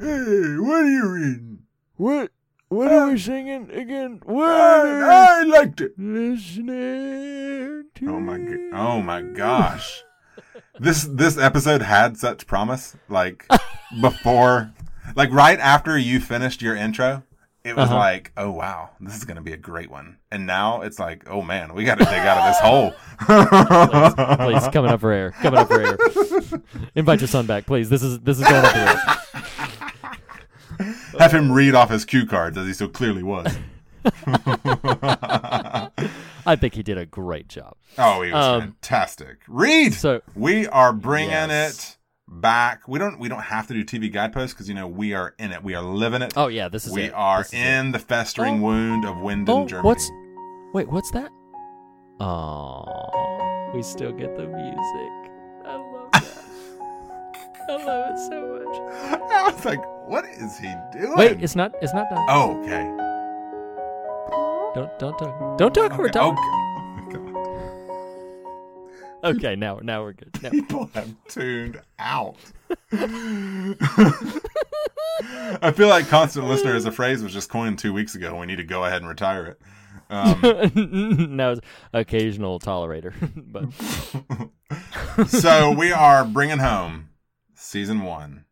what 0.00 0.84
are 0.84 0.88
you 0.88 1.08
reading? 1.08 1.58
What? 1.96 2.30
What 2.74 2.92
are 2.92 3.10
we 3.10 3.18
singing 3.18 3.70
again? 3.70 4.20
What? 4.24 4.48
I, 4.50 5.40
I 5.40 5.42
liked 5.44 5.80
it. 5.80 5.92
Listening 5.96 7.84
to 7.94 8.08
Oh 8.08 8.18
my, 8.18 8.38
go- 8.38 8.70
oh 8.72 9.00
my 9.00 9.22
gosh! 9.22 10.02
This 10.80 11.04
this 11.08 11.38
episode 11.38 11.82
had 11.82 12.16
such 12.16 12.48
promise. 12.48 12.96
Like 13.08 13.46
before, 14.00 14.72
like 15.14 15.30
right 15.30 15.60
after 15.60 15.96
you 15.96 16.18
finished 16.18 16.62
your 16.62 16.74
intro, 16.74 17.22
it 17.62 17.76
was 17.76 17.88
Uh-huh. 17.90 17.96
like, 17.96 18.32
oh 18.36 18.50
wow, 18.50 18.90
this 19.00 19.16
is 19.16 19.24
gonna 19.24 19.40
be 19.40 19.52
a 19.52 19.56
great 19.56 19.88
one. 19.88 20.16
And 20.32 20.44
now 20.44 20.82
it's 20.82 20.98
like, 20.98 21.28
oh 21.30 21.42
man, 21.42 21.74
we 21.74 21.84
got 21.84 21.98
to 21.98 22.04
dig 22.04 22.14
out 22.18 22.38
of 22.38 22.46
this 22.50 22.58
hole. 22.58 22.92
please 24.36 24.66
coming 24.72 24.90
up 24.90 24.98
for 25.00 25.12
air, 25.12 25.30
coming 25.30 25.60
up 25.60 25.68
for 25.68 25.80
air. 25.80 25.96
Invite 26.96 27.20
your 27.20 27.28
son 27.28 27.46
back, 27.46 27.66
please. 27.66 27.88
This 27.88 28.02
is 28.02 28.18
this 28.20 28.40
is 28.40 28.44
going 28.48 28.64
up 28.64 28.72
for 28.72 28.78
air. 28.78 29.92
Have 31.18 31.32
him 31.32 31.52
read 31.52 31.74
off 31.74 31.90
his 31.90 32.04
cue 32.04 32.26
cards 32.26 32.56
as 32.58 32.66
he 32.66 32.72
so 32.72 32.88
clearly 32.88 33.22
was. 33.22 33.56
I 36.46 36.56
think 36.56 36.74
he 36.74 36.82
did 36.82 36.98
a 36.98 37.06
great 37.06 37.48
job. 37.48 37.76
Oh, 37.98 38.22
he 38.22 38.30
was 38.32 38.44
Um, 38.44 38.60
fantastic. 38.60 39.38
Read. 39.48 39.94
So 39.94 40.20
we 40.34 40.66
are 40.68 40.92
bringing 40.92 41.30
Yes. 41.30 41.78
it 41.78 41.96
back. 42.28 42.86
We 42.86 42.98
don't. 42.98 43.18
We 43.18 43.28
don't 43.28 43.40
have 43.42 43.66
to 43.68 43.74
do 43.74 43.84
TV 43.84 44.12
guideposts 44.12 44.52
because 44.52 44.68
you 44.68 44.74
know 44.74 44.86
we 44.86 45.14
are 45.14 45.34
in 45.38 45.52
it. 45.52 45.62
We 45.64 45.74
are 45.74 45.82
living 45.82 46.20
it. 46.22 46.34
Oh 46.36 46.48
yeah, 46.48 46.68
this 46.68 46.86
is 46.86 46.92
we 46.92 47.04
it. 47.04 47.12
are 47.14 47.40
is 47.42 47.52
in 47.54 47.92
the 47.92 47.98
festering 47.98 48.58
Oh. 48.60 48.66
wound 48.66 49.04
of 49.06 49.16
Winden, 49.16 49.48
Oh, 49.48 49.66
Germany. 49.66 49.86
what's 49.88 50.10
wait? 50.74 50.88
What's 50.90 51.10
that? 51.12 51.30
Oh, 52.20 53.70
we 53.74 53.82
still 53.82 54.12
get 54.12 54.36
the 54.36 54.46
music. 54.46 55.23
I 57.68 57.72
love 57.72 57.84
that. 57.84 57.88
I 57.88 57.98
love 58.00 58.10
it 58.10 58.18
so 58.18 58.36
much. 58.58 58.76
I 59.30 59.50
was 59.50 59.64
like, 59.64 59.80
what 60.08 60.24
is 60.26 60.58
he 60.58 60.72
doing? 60.92 61.14
Wait, 61.16 61.42
it's 61.42 61.56
not. 61.56 61.72
It's 61.82 61.94
not 61.94 62.08
done. 62.10 62.26
Oh, 62.28 62.60
okay. 62.62 62.84
Don't 64.74 64.98
don't 64.98 65.16
talk. 65.18 65.58
Don't 65.58 65.74
talk. 65.74 65.96
We're 65.98 66.06
Okay, 66.06 66.12
done. 66.12 66.36
okay. 67.08 67.20
Okay, 69.24 69.56
now 69.56 69.78
now 69.82 70.02
we're 70.02 70.12
good. 70.12 70.30
Now. 70.42 70.50
People 70.50 70.90
have 70.94 71.08
tuned 71.28 71.80
out. 71.98 72.36
I 75.62 75.72
feel 75.74 75.88
like 75.88 76.08
constant 76.08 76.46
listener 76.46 76.74
as 76.74 76.84
a 76.84 76.92
phrase 76.92 77.22
was 77.22 77.32
just 77.32 77.48
coined 77.48 77.78
two 77.78 77.92
weeks 77.92 78.14
ago. 78.14 78.36
We 78.38 78.46
need 78.46 78.56
to 78.56 78.64
go 78.64 78.84
ahead 78.84 79.00
and 79.00 79.08
retire 79.08 79.46
it. 79.46 79.60
Um, 80.10 81.30
now 81.36 81.54
occasional 81.94 82.58
tolerator, 82.60 83.14
but 85.16 85.28
so 85.28 85.70
we 85.70 85.92
are 85.92 86.24
bringing 86.26 86.58
home 86.58 87.08
season 87.64 88.02
one 88.02 88.44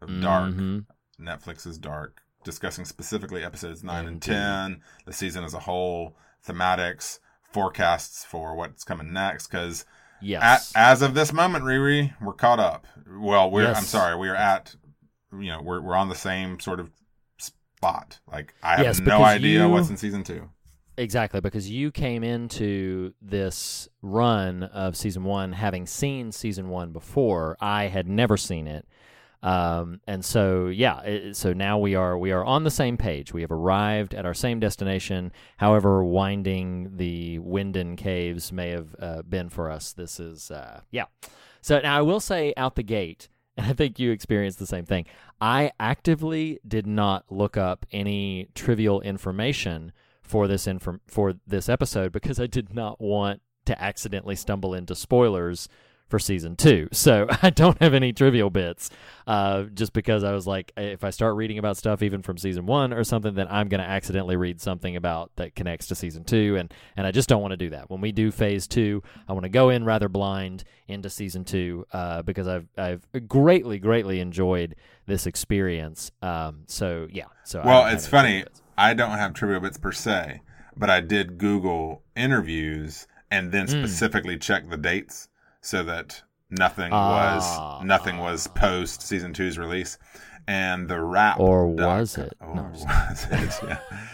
of 0.00 0.08
Dark. 0.20 0.52
Mhm. 0.54 0.86
Netflix's 1.20 1.78
Dark, 1.78 2.22
discussing 2.44 2.84
specifically 2.84 3.44
episodes 3.44 3.82
nine 3.84 4.00
and 4.06 4.14
Indeed. 4.14 4.26
ten, 4.32 4.82
the 5.06 5.12
season 5.12 5.44
as 5.44 5.54
a 5.54 5.60
whole, 5.60 6.16
thematics, 6.46 7.18
forecasts 7.42 8.24
for 8.24 8.54
what's 8.54 8.84
coming 8.84 9.12
next. 9.12 9.46
Because 9.46 9.84
yes, 10.20 10.72
as 10.74 11.02
of 11.02 11.14
this 11.14 11.32
moment, 11.32 11.64
Riri, 11.64 12.14
we're 12.20 12.32
caught 12.32 12.58
up. 12.60 12.86
Well, 13.08 13.50
we're 13.50 13.72
I'm 13.72 13.84
sorry, 13.84 14.16
we 14.16 14.28
are 14.28 14.34
at 14.36 14.74
you 15.32 15.48
know 15.50 15.62
we're 15.62 15.80
we're 15.80 15.94
on 15.96 16.08
the 16.08 16.14
same 16.14 16.58
sort 16.60 16.80
of 16.80 16.90
spot. 17.38 18.18
Like 18.30 18.54
I 18.62 18.76
have 18.76 18.84
Yes, 18.86 19.00
no 19.00 19.22
idea 19.24 19.62
you- 19.64 19.68
what's 19.68 19.90
in 19.90 19.96
season 19.96 20.24
two. 20.24 20.50
Exactly, 20.96 21.40
because 21.40 21.68
you 21.68 21.90
came 21.90 22.22
into 22.22 23.14
this 23.20 23.88
run 24.00 24.62
of 24.62 24.96
season 24.96 25.24
one 25.24 25.52
having 25.52 25.86
seen 25.86 26.30
season 26.30 26.68
one 26.68 26.92
before. 26.92 27.56
I 27.60 27.88
had 27.88 28.06
never 28.06 28.36
seen 28.36 28.68
it, 28.68 28.86
um, 29.42 30.00
and 30.06 30.24
so 30.24 30.68
yeah, 30.68 31.00
it, 31.02 31.36
so 31.36 31.52
now 31.52 31.78
we 31.78 31.96
are 31.96 32.16
we 32.16 32.30
are 32.30 32.44
on 32.44 32.62
the 32.62 32.70
same 32.70 32.96
page. 32.96 33.32
We 33.32 33.40
have 33.40 33.50
arrived 33.50 34.14
at 34.14 34.24
our 34.24 34.34
same 34.34 34.60
destination. 34.60 35.32
However, 35.56 36.04
winding 36.04 36.96
the 36.96 37.40
Winden 37.40 37.96
caves 37.96 38.52
may 38.52 38.70
have 38.70 38.94
uh, 39.00 39.22
been 39.22 39.48
for 39.48 39.70
us. 39.70 39.92
This 39.92 40.20
is 40.20 40.52
uh, 40.52 40.80
yeah. 40.92 41.06
So 41.60 41.80
now 41.80 41.98
I 41.98 42.02
will 42.02 42.20
say 42.20 42.54
out 42.56 42.76
the 42.76 42.84
gate, 42.84 43.28
and 43.56 43.66
I 43.66 43.72
think 43.72 43.98
you 43.98 44.12
experienced 44.12 44.60
the 44.60 44.66
same 44.66 44.86
thing. 44.86 45.06
I 45.40 45.72
actively 45.80 46.60
did 46.66 46.86
not 46.86 47.24
look 47.30 47.56
up 47.56 47.84
any 47.90 48.48
trivial 48.54 49.00
information 49.00 49.92
for 50.24 50.48
this 50.48 50.66
inform- 50.66 51.00
for 51.06 51.34
this 51.46 51.68
episode 51.68 52.10
because 52.10 52.40
I 52.40 52.46
did 52.46 52.74
not 52.74 53.00
want 53.00 53.40
to 53.66 53.80
accidentally 53.80 54.34
stumble 54.34 54.74
into 54.74 54.94
spoilers 54.94 55.68
for 56.08 56.18
season 56.18 56.56
two. 56.56 56.88
So 56.92 57.26
I 57.42 57.50
don't 57.50 57.80
have 57.82 57.92
any 57.92 58.12
trivial 58.12 58.50
bits, 58.50 58.88
uh, 59.26 59.64
just 59.74 59.92
because 59.92 60.24
I 60.24 60.32
was 60.32 60.46
like, 60.46 60.72
if 60.76 61.04
I 61.04 61.10
start 61.10 61.36
reading 61.36 61.58
about 61.58 61.76
stuff 61.76 62.02
even 62.02 62.22
from 62.22 62.38
season 62.38 62.66
one 62.66 62.92
or 62.92 63.04
something, 63.04 63.34
then 63.34 63.46
I'm 63.50 63.68
going 63.68 63.82
to 63.82 63.86
accidentally 63.88 64.36
read 64.36 64.60
something 64.60 64.96
about 64.96 65.32
that 65.36 65.54
connects 65.54 65.86
to 65.88 65.94
season 65.94 66.24
two, 66.24 66.56
and 66.56 66.72
and 66.96 67.06
I 67.06 67.10
just 67.10 67.28
don't 67.28 67.42
want 67.42 67.52
to 67.52 67.56
do 67.56 67.70
that. 67.70 67.90
When 67.90 68.00
we 68.00 68.10
do 68.12 68.30
phase 68.30 68.66
two, 68.66 69.02
I 69.28 69.32
want 69.34 69.44
to 69.44 69.48
go 69.50 69.68
in 69.70 69.84
rather 69.84 70.08
blind 70.08 70.64
into 70.88 71.10
season 71.10 71.44
two 71.44 71.84
uh, 71.92 72.22
because 72.22 72.48
I've 72.48 72.68
I've 72.78 73.06
greatly 73.28 73.78
greatly 73.78 74.20
enjoyed 74.20 74.76
this 75.06 75.26
experience. 75.26 76.10
Um, 76.22 76.62
so 76.66 77.06
yeah, 77.10 77.24
so 77.44 77.60
Well, 77.64 77.86
it's 77.86 78.06
funny. 78.06 78.44
I 78.78 78.94
don't 78.94 79.10
have 79.18 79.34
trivial 79.34 79.60
bits 79.60 79.78
per 79.78 79.92
se, 79.92 80.40
but 80.76 80.90
I 80.90 81.00
did 81.00 81.38
Google 81.38 82.02
interviews 82.16 83.06
and 83.30 83.52
then 83.52 83.66
Mm. 83.66 83.70
specifically 83.70 84.36
check 84.38 84.68
the 84.70 84.76
dates 84.76 85.28
so 85.64 85.82
that 85.82 86.22
nothing 86.50 86.90
Ah. 86.92 87.36
was 87.78 87.84
nothing 87.84 88.18
was 88.18 88.46
post 88.48 89.02
season 89.02 89.32
two's 89.32 89.58
release. 89.58 89.98
And 90.46 90.88
the 90.90 91.00
rap 91.00 91.40
Or 91.40 91.74
doc- 91.74 92.00
was 92.00 92.18
it? 92.18 92.34
Or 92.38 92.54
No, 92.54 92.62
was 92.70 93.26
it? 93.30 93.60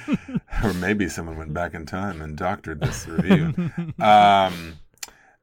Yeah. 0.08 0.38
or 0.64 0.72
maybe 0.74 1.08
someone 1.08 1.36
went 1.36 1.52
back 1.52 1.74
in 1.74 1.86
time 1.86 2.22
and 2.22 2.36
doctored 2.36 2.80
this 2.80 3.08
review. 3.08 3.52
um, 3.98 4.78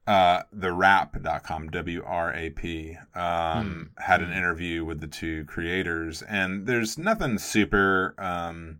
uh, 0.08 0.44
the 0.54 0.72
Wrap.com, 0.72 1.68
W 1.72 2.04
R 2.06 2.34
A 2.34 2.50
P, 2.52 2.98
um, 3.16 3.90
had 3.98 4.22
an 4.22 4.32
interview 4.32 4.86
with 4.86 5.02
the 5.02 5.08
two 5.08 5.44
creators, 5.44 6.22
and 6.22 6.66
there's 6.66 6.98
nothing 6.98 7.38
super 7.38 8.16
um, 8.18 8.80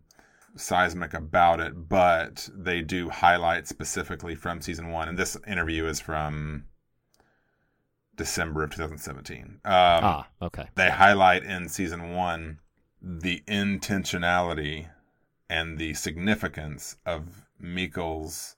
seismic 0.56 1.12
about 1.12 1.60
it, 1.60 1.90
but 1.90 2.48
they 2.54 2.80
do 2.80 3.10
highlight 3.10 3.68
specifically 3.68 4.34
from 4.34 4.62
season 4.62 4.88
one. 4.90 5.10
And 5.10 5.18
this 5.18 5.36
interview 5.46 5.84
is 5.86 6.00
from 6.00 6.64
December 8.18 8.62
of 8.62 8.70
2017. 8.70 9.42
Um, 9.44 9.50
ah, 9.64 10.28
okay. 10.42 10.68
they 10.74 10.90
highlight 10.90 11.44
in 11.44 11.68
season 11.70 12.10
one 12.10 12.58
the 13.00 13.42
intentionality 13.48 14.88
and 15.48 15.78
the 15.78 15.94
significance 15.94 16.96
of 17.06 17.46
Mikkel's 17.62 18.56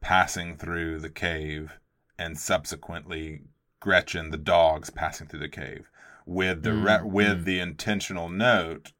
passing 0.00 0.56
through 0.56 1.00
the 1.00 1.10
cave 1.10 1.78
and 2.18 2.38
subsequently 2.38 3.42
Gretchen, 3.80 4.30
the 4.30 4.36
dogs, 4.38 4.90
passing 4.90 5.26
through 5.26 5.40
the 5.40 5.48
cave. 5.48 5.90
with 6.24 6.62
the 6.62 6.72
re- 6.72 7.02
with 7.02 7.44
the 7.44 7.58
intentional 7.58 8.28
note 8.28 8.92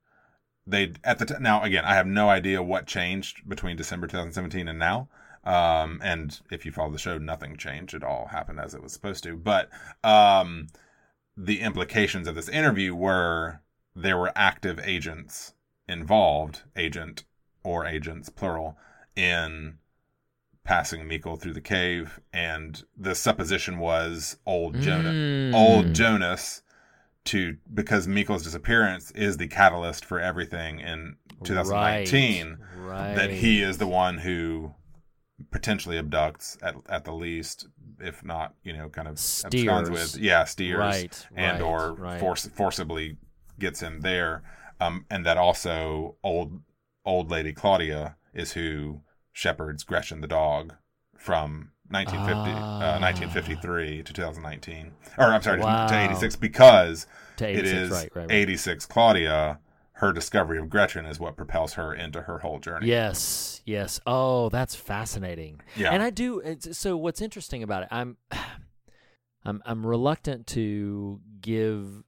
they 0.67 0.93
at 1.05 1.19
the 1.19 1.27
t- 1.27 1.35
now 1.41 1.63
again 1.63 1.85
I 1.85 1.95
have 1.95 2.07
no 2.07 2.29
idea 2.31 2.63
what 2.63 2.87
changed 2.87 3.49
between 3.49 3.77
December 3.77 4.07
2017 4.07 4.67
and 4.69 4.79
now. 4.79 5.09
Um, 5.49 6.01
and 6.03 6.39
if 6.51 6.67
you 6.67 6.73
follow 6.73 6.91
the 6.93 6.99
show, 6.99 7.17
nothing 7.17 7.57
changed. 7.57 7.95
It 7.95 8.05
all 8.05 8.27
happened 8.27 8.61
as 8.61 8.75
it 8.75 8.83
was 8.83 8.93
supposed 8.93 9.25
to. 9.25 9.35
But 9.37 9.71
um, 10.05 10.67
the 11.37 11.61
implications 11.61 12.29
of 12.29 12.35
this 12.35 12.49
interview 12.51 12.95
were 12.95 13.61
there 13.97 14.19
were 14.19 14.33
active 14.37 14.79
agents 14.85 15.55
involved, 15.89 16.63
agent 16.77 17.25
or 17.65 17.87
agents 17.87 18.29
plural, 18.29 18.77
in 19.17 19.79
passing 20.65 21.09
Mikkel 21.09 21.41
through 21.41 21.55
the 21.55 21.63
cave, 21.63 22.21
and 22.31 22.83
the 22.95 23.15
supposition 23.15 23.79
was 23.79 24.37
old 24.45 24.79
Jonas, 24.81 25.15
Mm. 25.15 25.55
old 25.55 25.95
Jonas, 25.95 26.63
to 27.25 27.57
because 27.73 28.07
Mikkel's 28.07 28.43
disappearance 28.43 29.11
is 29.13 29.39
the 29.39 29.49
catalyst 29.49 30.05
for 30.05 30.21
everything 30.21 30.79
in 30.81 31.17
2019. 31.45 32.59
Right. 32.77 33.15
That 33.15 33.31
he 33.31 33.63
is 33.63 33.79
the 33.79 33.87
one 33.87 34.19
who 34.19 34.75
potentially 35.51 36.01
abducts 36.01 36.57
at 36.63 36.75
at 36.89 37.05
the 37.05 37.13
least, 37.13 37.67
if 38.01 38.25
not, 38.25 38.55
you 38.65 38.73
know, 38.73 38.89
kind 38.89 39.09
of 39.09 39.19
Steers. 39.19 39.91
with 39.91 40.17
yeah 40.19 40.45
steers 40.45 40.79
Right, 40.79 41.27
and 41.35 41.61
right, 41.61 41.67
or 41.67 41.95
right. 41.95 42.21
force 42.21 42.47
forcibly 42.47 43.17
gets 43.59 43.81
him 43.81 44.01
there, 44.01 44.43
um, 44.81 45.05
and 45.11 45.25
that 45.27 45.37
also 45.37 46.17
old 46.23 46.61
old 47.05 47.31
lady 47.31 47.53
Claudia 47.53 48.17
is 48.35 48.53
who 48.53 49.01
shepherds 49.33 49.85
Gretchen 49.85 50.21
the 50.21 50.27
dog 50.29 50.75
from 51.17 51.71
1950, 51.91 52.53
Ah. 52.55 52.97
uh, 52.97 52.99
1953 53.01 54.03
to 54.03 54.13
2019, 54.13 54.93
or 55.17 55.25
I'm 55.27 55.43
sorry, 55.43 55.59
to- 55.59 55.65
Wow. 55.65 55.87
to 55.87 55.99
86 55.99 56.37
because 56.37 57.07
To 57.39 57.49
it 57.49 57.59
86, 57.61 57.73
is 57.81 57.91
right, 57.91 58.11
right, 58.15 58.23
right. 58.29 58.31
86 58.31 58.87
Claudia. 58.87 59.59
Her 59.99 60.13
discovery 60.13 60.59
of 60.59 60.71
Gretchen 60.71 61.07
is 61.07 61.19
what 61.19 61.37
propels 61.37 61.73
her 61.75 61.93
into 61.93 62.23
her 62.23 62.39
whole 62.39 62.61
journey. 62.61 62.87
Yes, 62.87 63.63
yes. 63.65 63.99
Oh, 64.07 64.49
that's 64.49 64.77
fascinating. 64.77 65.61
Yeah. 65.75 65.93
And 65.93 66.03
I 66.03 66.11
do. 66.11 66.41
So 66.71 66.97
what's 66.97 67.21
interesting 67.21 67.65
about 67.65 67.83
it, 67.83 67.89
I'm, 67.91 68.17
I'm, 69.45 69.61
I'm 69.67 69.85
reluctant 69.85 70.47
to 70.49 71.21
give 71.41 72.05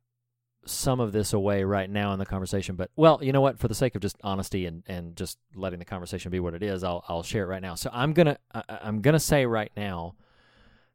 some 0.66 1.00
of 1.00 1.10
this 1.10 1.32
away 1.32 1.64
right 1.64 1.90
now 1.90 2.12
in 2.12 2.20
the 2.20 2.26
conversation, 2.26 2.76
but 2.76 2.92
well, 2.94 3.18
you 3.22 3.32
know 3.32 3.40
what? 3.40 3.58
For 3.58 3.66
the 3.66 3.74
sake 3.74 3.96
of 3.96 4.02
just 4.02 4.16
honesty 4.22 4.66
and, 4.66 4.84
and 4.86 5.16
just 5.16 5.38
letting 5.56 5.80
the 5.80 5.84
conversation 5.84 6.30
be 6.30 6.38
what 6.38 6.54
it 6.54 6.62
is, 6.62 6.84
I'll 6.84 7.04
I'll 7.08 7.24
share 7.24 7.42
it 7.42 7.46
right 7.46 7.62
now. 7.62 7.74
So 7.74 7.90
I'm 7.92 8.12
gonna 8.12 8.36
I, 8.54 8.62
I'm 8.82 9.00
gonna 9.00 9.18
say 9.18 9.46
right 9.46 9.72
now 9.76 10.14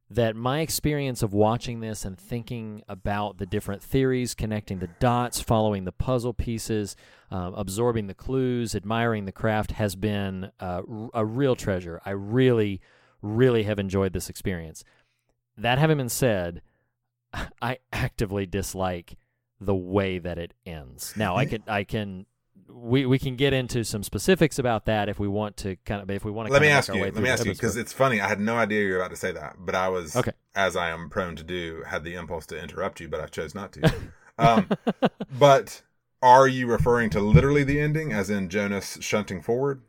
that 0.09 0.35
my 0.35 0.59
experience 0.59 1.23
of 1.23 1.33
watching 1.33 1.79
this 1.79 2.05
and 2.05 2.17
thinking 2.17 2.83
about 2.87 3.37
the 3.37 3.45
different 3.45 3.81
theories, 3.81 4.35
connecting 4.35 4.79
the 4.79 4.89
dots, 4.99 5.41
following 5.41 5.85
the 5.85 5.91
puzzle 5.91 6.33
pieces, 6.33 6.95
um, 7.31 7.55
absorbing 7.55 8.07
the 8.07 8.13
clues, 8.13 8.75
admiring 8.75 9.25
the 9.25 9.31
craft 9.31 9.71
has 9.71 9.95
been 9.95 10.51
uh, 10.59 10.81
a 11.13 11.25
real 11.25 11.55
treasure. 11.55 12.01
I 12.05 12.11
really, 12.11 12.81
really 13.21 13.63
have 13.63 13.79
enjoyed 13.79 14.13
this 14.13 14.29
experience. 14.29 14.83
That 15.57 15.79
having 15.79 15.97
been 15.97 16.09
said, 16.09 16.61
I 17.61 17.79
actively 17.91 18.45
dislike 18.45 19.17
the 19.59 19.75
way 19.75 20.19
that 20.19 20.37
it 20.37 20.53
ends. 20.65 21.13
Now, 21.17 21.35
I 21.35 21.45
can, 21.47 21.63
I 21.67 21.83
can. 21.83 22.25
We, 22.67 23.06
we 23.06 23.19
can 23.19 23.36
get 23.36 23.54
into 23.54 23.84
some 23.84 24.04
specifics 24.04 24.60
about 24.60 24.86
that 24.86 25.08
if 25.08 25.19
we 25.19 25.28
want 25.28 25.58
to 25.58 25.75
kind 25.86 26.01
of 26.01 26.10
if 26.10 26.25
we 26.25 26.32
want 26.32 26.47
to 26.47 26.54
Let 26.54 26.62
me 26.62 26.67
ask 26.69 26.93
you. 26.93 27.01
Let 27.01 27.15
me 27.15 27.30
ask 27.30 27.45
you 27.45 27.51
because 27.51 27.78
it's 27.78 27.93
funny. 27.93 28.19
I 28.19 28.28
had 28.28 28.39
no 28.39 28.56
idea 28.56 28.84
you 28.84 28.91
were 28.91 28.97
about 28.97 29.12
to 29.12 29.15
say 29.15 29.32
that, 29.32 29.56
but 29.60 29.75
I 29.75 29.89
was 29.89 30.15
Okay. 30.15 30.32
as 30.56 30.75
I 30.75 30.89
am 30.89 31.10
prone 31.10 31.36
to 31.36 31.43
do, 31.43 31.84
had 31.88 32.04
the 32.04 32.15
impulse 32.15 32.45
to 32.47 32.62
interrupt 32.62 32.99
you, 32.99 33.08
but 33.08 33.19
I 33.19 33.28
chose 33.28 33.56
not 33.56 33.71
to. 33.73 33.93
um, 34.38 34.69
but 35.39 35.84
are 36.21 36.47
you 36.47 36.67
referring 36.67 37.10
to 37.12 37.19
literally 37.19 37.63
the 37.63 37.80
ending, 37.80 38.12
as 38.12 38.30
in 38.30 38.49
Jonas 38.49 38.97
shunting 39.01 39.41
forward? 39.41 39.82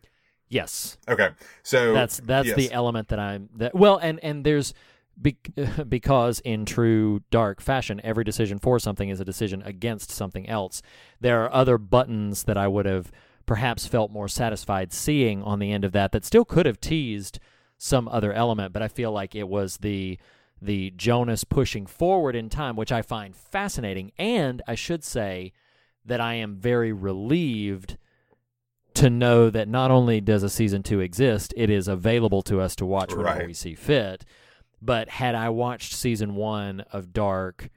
yes 0.49 0.97
Okay, 1.09 1.31
so 1.62 1.93
that's 1.93 2.19
that's 2.19 2.47
yes. 2.49 2.57
the 2.57 2.73
element 2.73 3.09
that 3.09 3.19
I'm 3.19 3.49
that 3.57 3.75
well 3.75 3.97
and 3.97 4.23
and 4.23 4.45
there's 4.45 4.75
be, 5.20 5.37
because 5.88 6.40
in 6.40 6.64
true 6.64 7.22
dark 7.31 7.61
fashion 7.61 8.00
every 8.05 8.24
decision 8.24 8.59
for 8.59 8.79
something 8.79 9.09
is 9.09 9.20
a 9.20 9.24
decision 9.24 9.62
against 9.62 10.11
something 10.11 10.48
else 10.48 10.83
there 11.20 11.42
are 11.42 11.52
other 11.52 11.79
buttons 11.79 12.44
that 12.44 12.57
I 12.57 12.68
would 12.68 12.87
have 12.87 13.11
perhaps 13.46 13.87
felt 13.87 14.11
more 14.11 14.29
satisfied 14.29 14.92
seeing 14.92 15.42
on 15.42 15.59
the 15.59 15.72
end 15.72 15.85
of 15.85 15.92
that 15.92 16.12
that 16.12 16.24
still 16.24 16.44
could 16.44 16.66
have 16.66 16.81
teased 16.81 17.38
some 17.79 18.09
other 18.09 18.33
element 18.33 18.72
but 18.72 18.83
I 18.83 18.88
feel 18.88 19.12
like 19.12 19.35
it 19.35 19.48
was 19.48 19.79
the 19.79 20.18
the 20.61 20.90
Jonas 20.96 21.44
pushing 21.44 21.87
forward 21.87 22.35
in 22.35 22.48
time 22.48 22.76
which 22.76 22.92
I 22.92 23.02
find 23.02 23.37
fascinating 23.37 24.12
and 24.18 24.62
I 24.66 24.74
should 24.74 25.05
say 25.05 25.52
that 26.05 26.20
I 26.20 26.35
am 26.35 26.57
very 26.57 26.92
relieved 26.92 27.96
to 28.94 29.11
know 29.11 29.50
that 29.50 29.68
not 29.68 29.90
only 29.90 30.20
does 30.20 30.42
a 30.42 30.48
season 30.48 30.83
two 30.83 31.00
exist, 31.00 31.52
it 31.57 31.68
is 31.68 31.87
available 31.87 32.40
to 32.42 32.61
us 32.61 32.74
to 32.76 32.87
watch 32.87 33.11
whenever 33.12 33.38
Right. 33.40 33.46
we 33.46 33.52
see 33.52 33.74
fit. 33.74 34.24
But 34.87 35.11
had 35.11 35.35
I 35.35 35.51
watched 35.51 35.94
season 35.94 36.37
one 36.37 36.83
of 36.92 37.12
Dark 37.12 37.70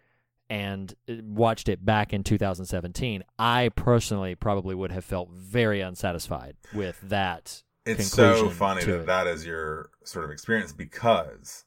and 0.50 0.94
uh, 1.10 1.16
watched 1.24 1.70
it 1.70 1.86
back 1.86 2.14
in 2.14 2.24
2017, 2.24 3.24
I 3.38 3.70
personally 3.76 4.36
probably 4.36 4.76
would 4.76 4.92
have 4.92 5.06
felt 5.06 5.30
very 5.32 5.82
unsatisfied 5.82 6.56
with 6.74 7.00
that. 7.02 7.64
It's 7.86 8.06
so 8.06 8.50
funny 8.50 8.86
that 8.86 8.92
it. 9.02 9.06
that 9.08 9.28
is 9.28 9.46
your 9.46 9.90
sort 10.04 10.26
of 10.26 10.32
experience 10.32 10.72
because 10.74 11.66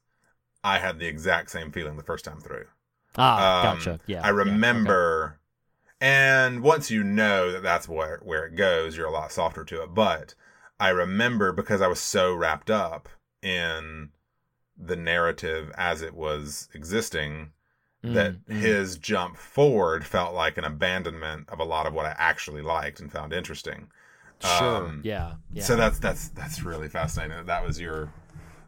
I 0.64 0.78
had 0.78 0.98
the 0.98 1.06
exact 1.06 1.50
same 1.50 1.72
feeling 1.72 1.96
the 1.96 2.02
first 2.04 2.24
time 2.24 2.40
through. 2.40 2.66
Ah, 3.16 3.62
Um, 3.72 3.78
gotcha. 3.78 4.00
Yeah, 4.06 4.26
I 4.26 4.28
yeah, 4.42 4.60
okay. 4.70 4.78
remember, 4.80 5.40
and 6.00 6.62
once 6.62 6.90
you 6.90 7.04
know 7.04 7.52
that 7.52 7.62
that's 7.62 7.88
where 7.88 8.20
where 8.24 8.46
it 8.46 8.56
goes, 8.56 8.96
you're 8.96 9.06
a 9.08 9.12
lot 9.12 9.32
softer 9.32 9.64
to 9.64 9.82
it. 9.82 9.94
But 9.94 10.34
I 10.80 10.90
remember 10.90 11.52
because 11.52 11.80
I 11.82 11.88
was 11.88 12.00
so 12.00 12.34
wrapped 12.34 12.70
up 12.70 13.08
in 13.42 14.10
the 14.84 14.96
narrative 14.96 15.72
as 15.76 16.02
it 16.02 16.14
was 16.14 16.68
existing 16.74 17.52
that 18.02 18.32
Mm, 18.32 18.44
mm. 18.48 18.60
his 18.60 18.98
jump 18.98 19.36
forward 19.36 20.04
felt 20.04 20.34
like 20.34 20.58
an 20.58 20.64
abandonment 20.64 21.48
of 21.48 21.60
a 21.60 21.64
lot 21.64 21.86
of 21.86 21.94
what 21.94 22.04
I 22.04 22.14
actually 22.18 22.62
liked 22.62 22.98
and 23.00 23.12
found 23.12 23.32
interesting. 23.32 23.88
Sure. 24.40 24.86
Um, 24.86 25.02
yeah. 25.04 25.34
Yeah. 25.52 25.62
So 25.62 25.76
that's 25.76 26.00
that's 26.00 26.28
that's 26.30 26.62
really 26.64 26.88
fascinating. 26.88 27.36
That 27.36 27.46
that 27.46 27.64
was 27.64 27.80
your 27.80 28.12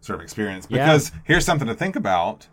sort 0.01 0.21
of 0.21 0.23
experience 0.23 0.69
Yeah. 0.71 0.85
because 0.85 1.11
here's 1.25 1.45
something 1.45 1.67
to 1.67 1.75
think 1.75 1.97
about. 1.97 2.47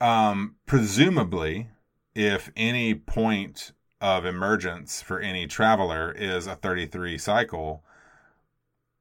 Um, 0.00 0.56
presumably, 0.66 1.68
if 2.14 2.50
any 2.56 2.94
point 2.94 3.72
of 4.00 4.24
emergence 4.24 5.02
for 5.02 5.20
any 5.20 5.46
traveler 5.46 6.10
is 6.10 6.46
a 6.46 6.56
33 6.56 7.18
cycle, 7.18 7.84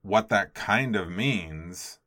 what 0.02 0.30
that 0.30 0.54
kind 0.54 0.96
of 0.96 1.10
means. 1.10 1.99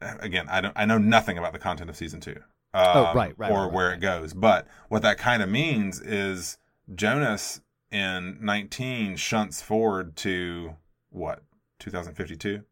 Again, 0.00 0.46
I 0.48 0.60
don't. 0.60 0.72
I 0.76 0.84
know 0.84 0.98
nothing 0.98 1.38
about 1.38 1.52
the 1.52 1.58
content 1.58 1.90
of 1.90 1.96
season 1.96 2.20
two. 2.20 2.36
Um, 2.74 2.84
Oh, 2.96 3.12
right, 3.14 3.34
right, 3.38 3.50
or 3.50 3.64
right, 3.64 3.72
where 3.72 3.92
it 3.92 4.00
goes. 4.00 4.32
But 4.34 4.66
what 4.88 5.02
that 5.02 5.18
kind 5.18 5.42
of 5.42 5.48
means 5.48 6.00
is 6.00 6.58
Jonas 6.94 7.60
in 7.90 8.38
19 8.40 9.16
shunts 9.16 9.62
forward 9.62 10.14
to 10.16 10.76
what 11.10 11.42
2052. 11.78 12.62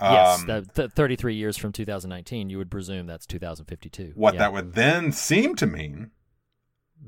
yes, 0.00 0.40
Um, 0.40 0.46
the, 0.46 0.62
th- 0.74 0.90
33 0.92 1.34
years 1.34 1.56
from 1.58 1.70
2019, 1.72 2.48
you 2.50 2.56
would 2.58 2.70
presume 2.70 3.06
that's 3.06 3.26
2052. 3.26 4.12
what 4.14 4.34
Yeah. 4.34 4.38
that 4.40 4.52
would 4.54 4.72
then 4.72 5.12
seem 5.12 5.54
to 5.56 5.66
mean, 5.66 6.10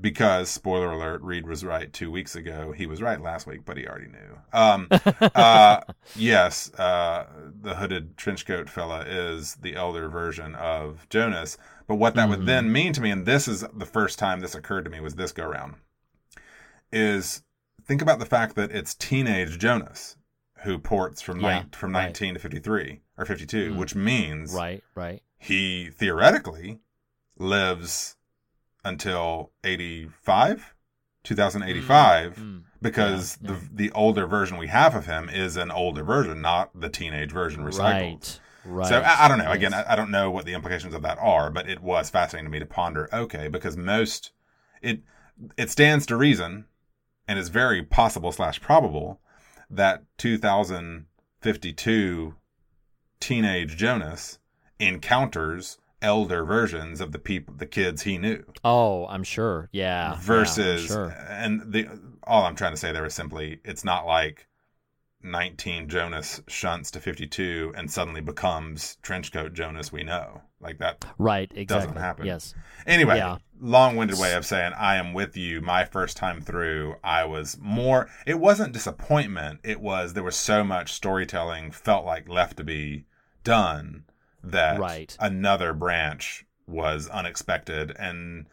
because 0.01 0.51
spoiler 0.51 0.91
alert, 0.93 1.23
Reed 1.23 1.47
was 1.47 1.65
right 1.65 1.93
two 1.93 2.11
weeks 2.11 2.35
ago. 2.35 2.73
He 2.73 2.87
was 2.87 3.01
right 3.01 3.21
last 3.21 3.47
week, 3.47 3.65
but 3.65 3.77
he 3.77 3.87
already 3.87 4.09
knew. 4.09 4.39
Um, 4.53 4.89
uh, 5.35 5.81
yes, 6.17 6.73
uh, 6.75 7.27
the 7.61 7.77
hooded 7.77 8.17
trenchcoat 8.17 8.69
fella 8.69 9.05
is 9.07 9.55
the 9.57 9.77
elder 9.77 10.09
version 10.09 10.55
of 10.57 11.09
Jonas. 11.09 11.57
But 11.87 11.97
what 11.97 12.15
that 12.15 12.27
Mhm. 12.27 12.31
would 12.31 12.47
then 12.47 12.73
mean 12.73 12.93
to 12.95 13.01
me, 13.01 13.11
and 13.11 13.25
this 13.27 13.47
is 13.47 13.65
the 13.73 13.87
first 13.87 14.19
time 14.19 14.41
this 14.41 14.55
occurred 14.55 14.85
to 14.85 14.91
me, 14.91 15.01
was 15.01 15.15
this 15.15 15.33
go 15.33 15.45
round, 15.47 15.75
is 16.93 17.43
think 17.85 18.01
about 18.03 18.19
the 18.19 18.27
fact 18.27 18.57
that 18.57 18.71
it's 18.71 18.95
teenage 18.95 19.59
Jonas 19.59 20.17
who 20.63 20.79
ports 20.79 21.21
from 21.21 21.41
Yeah, 21.41 21.65
from 21.73 21.93
right. 21.93 22.05
19 22.05 22.35
to 22.35 22.41
53 22.41 23.01
or 23.19 23.27
52, 23.27 23.73
Mm. 23.73 23.77
which 23.77 23.95
means 23.95 24.53
Right, 24.55 24.83
right. 24.95 25.23
he 25.39 25.91
theoretically 25.91 26.81
lives 27.37 28.14
until 28.85 29.51
85 29.65 30.75
2085 31.25 32.37
Mm, 32.37 32.63
because 32.83 33.39
yeah, 33.43 33.51
yeah. 33.53 33.57
the 33.57 33.69
the 33.89 33.93
older 33.93 34.27
version 34.27 34.59
we 34.59 34.67
have 34.69 34.95
of 34.95 35.07
him 35.07 35.29
is 35.31 35.57
an 35.57 35.71
older 35.71 36.05
version 36.05 36.41
not 36.43 36.71
the 36.79 36.89
teenage 36.89 37.33
version 37.33 37.65
recycled 37.65 37.81
Right, 37.81 38.41
right. 38.67 38.89
so 38.89 39.01
I, 39.01 39.25
I 39.25 39.29
don't 39.29 39.39
know 39.39 39.51
again. 39.51 39.73
I, 39.75 39.93
I 39.93 39.97
don't 39.97 40.11
know 40.11 40.31
what 40.31 40.45
the 40.45 40.53
implications 40.55 40.93
of 40.95 41.03
that 41.03 41.19
are 41.19 41.51
but 41.51 41.69
it 41.69 41.81
was 41.81 42.11
fascinating 42.11 42.47
to 42.47 42.51
me 42.53 42.59
to 42.59 42.67
ponder 42.67 43.09
okay 43.13 43.49
because 43.49 43.77
most 43.77 44.33
it 44.83 45.01
it 45.57 45.71
stands 45.71 46.05
to 46.07 46.17
reason 46.17 46.67
and 47.27 47.39
is 47.39 47.49
very 47.49 47.83
possible 47.83 48.31
slash 48.33 48.61
probable 48.61 49.21
that 49.71 50.03
2052 50.19 52.35
teenage 53.21 53.77
Jonas 53.77 54.39
encounters 54.79 55.79
elder 56.05 56.45
versions 56.45 57.01
of 57.01 57.13
the 57.13 57.19
people, 57.19 57.55
the 57.57 57.67
kids 57.67 58.03
he 58.03 58.19
knew. 58.19 58.45
Oh, 58.63 59.07
I'm 59.07 59.25
sure. 59.25 59.69
Yeah. 59.73 60.13
yeah, 60.13 60.21
versus 60.21 60.87
sure. 60.87 61.17
and 61.29 61.73
the 61.73 61.89
all 62.25 62.45
I'm 62.45 62.55
trying 62.57 62.73
to 62.73 62.77
say 62.77 62.93
there 62.93 63.05
is 63.07 63.15
simply 63.15 63.61
it's 63.65 63.85
not 63.85 64.07
like 64.07 64.47
19 65.23 65.89
Jonas 65.89 66.43
shunts 66.49 66.91
to 66.91 67.01
52 67.01 67.73
and 67.77 67.91
suddenly 67.91 68.21
becomes 68.21 68.99
trenchcoat 69.03 69.55
Jonas 69.55 69.91
we 69.91 70.03
know 70.03 70.43
like 70.61 70.79
that 70.79 71.05
Right. 71.19 71.51
Exactly. 71.55 71.87
doesn't 71.89 72.01
happen 72.03 72.27
Yes. 72.27 72.55
anyway 72.87 73.17
Yeah. 73.17 73.39
long-winded 73.61 74.19
way 74.19 74.35
of 74.35 74.45
saying 74.45 74.73
I 74.77 74.97
am 74.97 75.15
with 75.15 75.35
you 75.37 75.63
my 75.63 75.85
first 75.87 76.17
time 76.19 76.43
through 76.43 76.97
I 77.03 77.25
was 77.25 77.57
more 77.61 78.11
it 78.27 78.39
wasn't 78.39 78.73
disappointment 78.75 79.61
it 79.65 79.81
was 79.81 80.13
there 80.13 80.23
was 80.23 80.37
so 80.37 80.63
much 80.63 80.93
storytelling 80.93 81.71
felt 81.71 82.05
like 82.05 82.29
left 82.29 82.59
to 82.59 82.65
be 82.65 83.05
done 83.45 84.05
that 84.51 84.79
Right. 84.79 85.17
another 85.21 85.73
branch 85.73 86.45
was 86.67 87.09
unexpected 87.09 87.95
and 87.99 88.47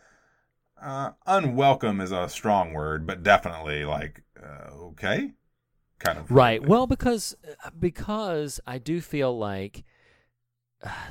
uh, 0.81 1.11
unwelcome 1.27 2.01
is 2.01 2.11
a 2.11 2.27
strong 2.27 2.73
word, 2.73 3.05
but 3.05 3.23
definitely 3.23 3.85
like 3.85 4.23
uh, 4.41 4.71
okay, 4.73 5.31
kind 5.99 6.17
of 6.17 6.31
Right. 6.31 6.61
Well, 6.65 6.87
because 6.87 7.35
because 7.79 8.59
I 8.65 8.79
do 8.79 8.99
feel 9.01 9.37
like 9.37 9.83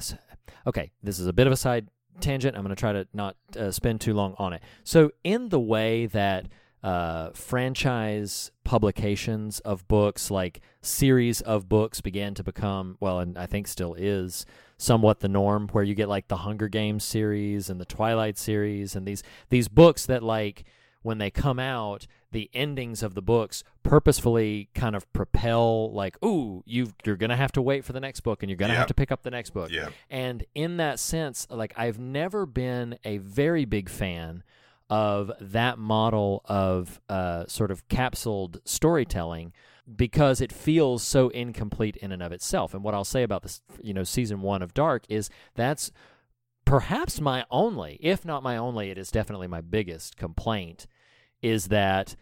so- 0.00 0.18
okay, 0.66 0.90
this 1.02 1.18
is 1.18 1.26
a 1.26 1.32
bit 1.32 1.46
of 1.46 1.52
a 1.52 1.56
side 1.56 1.88
tangent. 2.20 2.56
I'm 2.56 2.62
going 2.62 2.74
to 2.74 2.80
try 2.80 2.92
to 2.92 3.06
not 3.12 3.36
uh, 3.56 3.70
spend 3.70 4.00
too 4.00 4.14
long 4.14 4.34
on 4.38 4.52
it. 4.52 4.62
So, 4.84 5.12
in 5.22 5.48
the 5.50 5.60
way 5.60 6.06
that 6.06 6.46
uh, 6.82 7.30
franchise 7.30 8.50
publications 8.64 9.60
of 9.60 9.86
books, 9.86 10.30
like 10.30 10.60
series 10.82 11.40
of 11.42 11.68
books, 11.68 12.00
began 12.00 12.34
to 12.34 12.42
become 12.42 12.96
well, 13.00 13.20
and 13.20 13.38
I 13.38 13.46
think 13.46 13.68
still 13.68 13.94
is 13.94 14.46
somewhat 14.80 15.20
the 15.20 15.28
norm, 15.28 15.68
where 15.68 15.84
you 15.84 15.94
get 15.94 16.08
like 16.08 16.28
the 16.28 16.38
Hunger 16.38 16.68
Games 16.68 17.04
series 17.04 17.68
and 17.68 17.80
the 17.80 17.84
Twilight 17.84 18.38
series, 18.38 18.96
and 18.96 19.06
these 19.06 19.22
these 19.50 19.68
books 19.68 20.06
that 20.06 20.22
like 20.22 20.64
when 21.02 21.18
they 21.18 21.30
come 21.30 21.58
out, 21.58 22.06
the 22.32 22.50
endings 22.52 23.02
of 23.02 23.14
the 23.14 23.22
books 23.22 23.64
purposefully 23.82 24.68
kind 24.74 24.94
of 24.94 25.10
propel 25.12 25.92
like, 25.92 26.22
ooh, 26.24 26.62
you 26.66 26.92
you're 27.04 27.16
gonna 27.16 27.36
have 27.36 27.52
to 27.52 27.62
wait 27.62 27.84
for 27.84 27.92
the 27.92 28.00
next 28.00 28.20
book 28.20 28.42
and 28.42 28.50
you're 28.50 28.56
gonna 28.56 28.74
have 28.74 28.86
to 28.86 28.94
pick 28.94 29.12
up 29.12 29.22
the 29.22 29.30
next 29.30 29.50
book. 29.50 29.70
Yep. 29.70 29.92
And 30.08 30.44
in 30.54 30.78
that 30.78 30.98
sense, 30.98 31.46
like 31.50 31.72
I've 31.76 31.98
never 31.98 32.46
been 32.46 32.98
a 33.04 33.18
very 33.18 33.64
big 33.64 33.88
fan 33.88 34.42
of 34.88 35.30
that 35.40 35.78
model 35.78 36.42
of 36.46 37.00
uh, 37.08 37.46
sort 37.46 37.70
of 37.70 37.88
capsuled 37.88 38.60
storytelling 38.64 39.52
because 39.96 40.40
it 40.40 40.52
feels 40.52 41.02
so 41.02 41.28
incomplete 41.30 41.96
in 41.96 42.12
and 42.12 42.22
of 42.22 42.32
itself. 42.32 42.74
And 42.74 42.82
what 42.82 42.94
I'll 42.94 43.04
say 43.04 43.22
about 43.22 43.42
this, 43.42 43.62
you 43.82 43.94
know, 43.94 44.04
season 44.04 44.42
one 44.42 44.62
of 44.62 44.74
Dark 44.74 45.04
is 45.08 45.30
that's 45.54 45.90
perhaps 46.64 47.20
my 47.20 47.44
only, 47.50 47.98
if 48.00 48.24
not 48.24 48.42
my 48.42 48.56
only, 48.56 48.90
it 48.90 48.98
is 48.98 49.10
definitely 49.10 49.48
my 49.48 49.60
biggest 49.60 50.16
complaint 50.16 50.86
is 51.42 51.68
that 51.68 52.16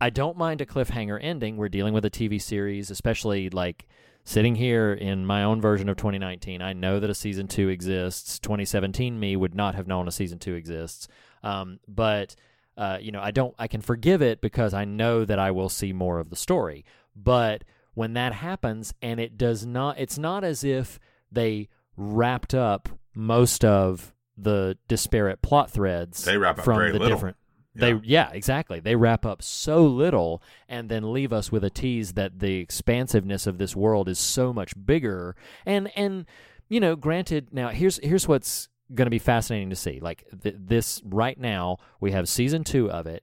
I 0.00 0.10
don't 0.10 0.36
mind 0.36 0.60
a 0.60 0.66
cliffhanger 0.66 1.18
ending. 1.20 1.56
We're 1.56 1.68
dealing 1.68 1.94
with 1.94 2.04
a 2.04 2.10
TV 2.10 2.40
series, 2.40 2.90
especially 2.90 3.48
like 3.50 3.86
sitting 4.24 4.56
here 4.56 4.92
in 4.92 5.24
my 5.24 5.44
own 5.44 5.60
version 5.60 5.88
of 5.88 5.96
2019. 5.96 6.60
I 6.60 6.72
know 6.72 7.00
that 7.00 7.08
a 7.08 7.14
season 7.14 7.46
two 7.46 7.68
exists. 7.68 8.38
2017 8.40 9.18
me 9.18 9.36
would 9.36 9.54
not 9.54 9.74
have 9.74 9.86
known 9.86 10.08
a 10.08 10.12
season 10.12 10.38
two 10.38 10.54
exists. 10.54 11.08
Um, 11.42 11.78
but 11.86 12.34
uh, 12.76 12.98
you 13.00 13.10
know, 13.10 13.20
I 13.22 13.30
don't. 13.30 13.54
I 13.58 13.68
can 13.68 13.80
forgive 13.80 14.20
it 14.20 14.40
because 14.40 14.74
I 14.74 14.84
know 14.84 15.24
that 15.24 15.38
I 15.38 15.50
will 15.50 15.70
see 15.70 15.94
more 15.94 16.18
of 16.18 16.28
the 16.28 16.36
story. 16.36 16.84
But 17.16 17.64
when 17.94 18.12
that 18.12 18.34
happens, 18.34 18.94
and 19.00 19.18
it 19.18 19.38
does 19.38 19.64
not, 19.64 19.98
it's 19.98 20.18
not 20.18 20.44
as 20.44 20.62
if 20.62 21.00
they 21.32 21.68
wrapped 21.96 22.54
up 22.54 22.88
most 23.14 23.64
of 23.64 24.14
the 24.36 24.76
disparate 24.86 25.42
plot 25.42 25.70
threads. 25.70 26.24
They 26.24 26.36
wrap 26.36 26.58
up 26.58 26.64
from 26.64 26.76
very 26.76 26.92
the 26.92 26.98
little. 26.98 27.16
different. 27.16 27.36
They 27.74 27.94
yeah, 28.04 28.30
exactly. 28.32 28.80
They 28.80 28.96
wrap 28.96 29.26
up 29.26 29.42
so 29.42 29.84
little 29.84 30.42
and 30.68 30.88
then 30.88 31.12
leave 31.12 31.32
us 31.32 31.52
with 31.52 31.62
a 31.62 31.70
tease 31.70 32.14
that 32.14 32.38
the 32.38 32.56
expansiveness 32.56 33.46
of 33.46 33.58
this 33.58 33.76
world 33.76 34.08
is 34.08 34.18
so 34.18 34.52
much 34.52 34.72
bigger. 34.86 35.36
And 35.66 35.90
and 35.94 36.24
you 36.68 36.80
know, 36.80 36.96
granted, 36.96 37.48
now 37.52 37.68
here's 37.68 38.00
here's 38.02 38.26
what's 38.26 38.68
going 38.94 39.06
to 39.06 39.10
be 39.10 39.18
fascinating 39.18 39.70
to 39.70 39.76
see. 39.76 40.00
Like 40.00 40.24
th- 40.42 40.54
this 40.58 41.02
right 41.04 41.38
now, 41.38 41.78
we 42.00 42.12
have 42.12 42.28
season 42.28 42.64
2 42.64 42.90
of 42.90 43.06
it. 43.06 43.22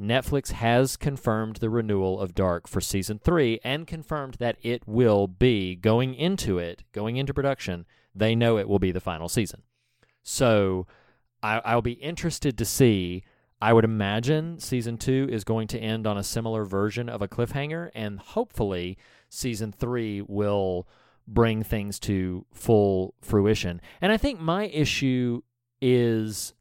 Netflix 0.00 0.50
has 0.52 0.96
confirmed 0.96 1.56
the 1.56 1.70
renewal 1.70 2.20
of 2.20 2.34
Dark 2.34 2.66
for 2.66 2.80
season 2.80 3.18
3 3.18 3.60
and 3.62 3.86
confirmed 3.86 4.34
that 4.40 4.56
it 4.62 4.82
will 4.86 5.28
be 5.28 5.76
going 5.76 6.14
into 6.14 6.58
it, 6.58 6.82
going 6.92 7.16
into 7.16 7.32
production. 7.32 7.86
They 8.14 8.34
know 8.34 8.58
it 8.58 8.68
will 8.68 8.80
be 8.80 8.90
the 8.90 9.00
final 9.00 9.28
season. 9.28 9.62
So 10.22 10.86
I, 11.42 11.60
I'll 11.64 11.82
be 11.82 11.92
interested 11.92 12.58
to 12.58 12.64
see. 12.64 13.22
I 13.60 13.72
would 13.72 13.84
imagine 13.84 14.58
season 14.58 14.98
two 14.98 15.28
is 15.30 15.44
going 15.44 15.68
to 15.68 15.78
end 15.78 16.06
on 16.06 16.18
a 16.18 16.24
similar 16.24 16.64
version 16.64 17.08
of 17.08 17.22
a 17.22 17.28
cliffhanger, 17.28 17.90
and 17.94 18.18
hopefully, 18.18 18.98
season 19.28 19.72
three 19.72 20.20
will 20.20 20.88
bring 21.26 21.62
things 21.62 21.98
to 22.00 22.44
full 22.52 23.14
fruition. 23.22 23.80
And 24.00 24.12
I 24.12 24.16
think 24.16 24.40
my 24.40 24.66
issue 24.66 25.42
is 25.80 26.52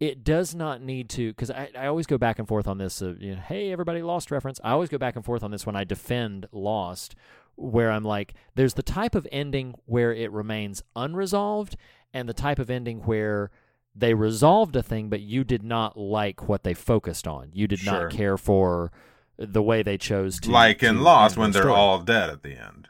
it 0.00 0.22
does 0.24 0.54
not 0.54 0.82
need 0.82 1.08
to 1.08 1.30
because 1.30 1.50
I, 1.50 1.70
I 1.78 1.86
always 1.86 2.06
go 2.06 2.18
back 2.18 2.38
and 2.38 2.46
forth 2.46 2.66
on 2.68 2.78
this 2.78 3.00
of 3.00 3.22
you 3.22 3.34
know, 3.34 3.40
hey 3.40 3.72
everybody 3.72 4.02
lost 4.02 4.30
reference 4.30 4.60
i 4.62 4.70
always 4.72 4.90
go 4.90 4.98
back 4.98 5.16
and 5.16 5.24
forth 5.24 5.42
on 5.42 5.50
this 5.50 5.64
when 5.64 5.74
i 5.76 5.84
defend 5.84 6.46
lost 6.52 7.14
where 7.54 7.90
i'm 7.90 8.04
like 8.04 8.34
there's 8.56 8.74
the 8.74 8.82
type 8.82 9.14
of 9.14 9.26
ending 9.32 9.74
where 9.86 10.12
it 10.12 10.30
remains 10.32 10.82
unresolved 10.94 11.76
and 12.12 12.28
the 12.28 12.34
type 12.34 12.58
of 12.58 12.68
ending 12.68 12.98
where 13.00 13.50
they 13.94 14.12
resolved 14.12 14.76
a 14.76 14.82
thing 14.82 15.08
but 15.08 15.20
you 15.22 15.42
did 15.44 15.62
not 15.62 15.96
like 15.96 16.46
what 16.46 16.62
they 16.62 16.74
focused 16.74 17.26
on 17.26 17.48
you 17.54 17.66
did 17.66 17.78
Sure. 17.78 18.02
not 18.02 18.10
care 18.12 18.36
for 18.36 18.92
the 19.38 19.62
way 19.62 19.82
they 19.82 19.96
chose 19.96 20.38
to 20.40 20.50
like 20.50 20.82
in 20.82 20.96
to 20.96 21.00
Lost 21.00 21.38
when 21.38 21.52
they're 21.52 21.70
all 21.70 22.00
dead 22.00 22.28
at 22.30 22.42
the 22.42 22.56
end. 22.58 22.88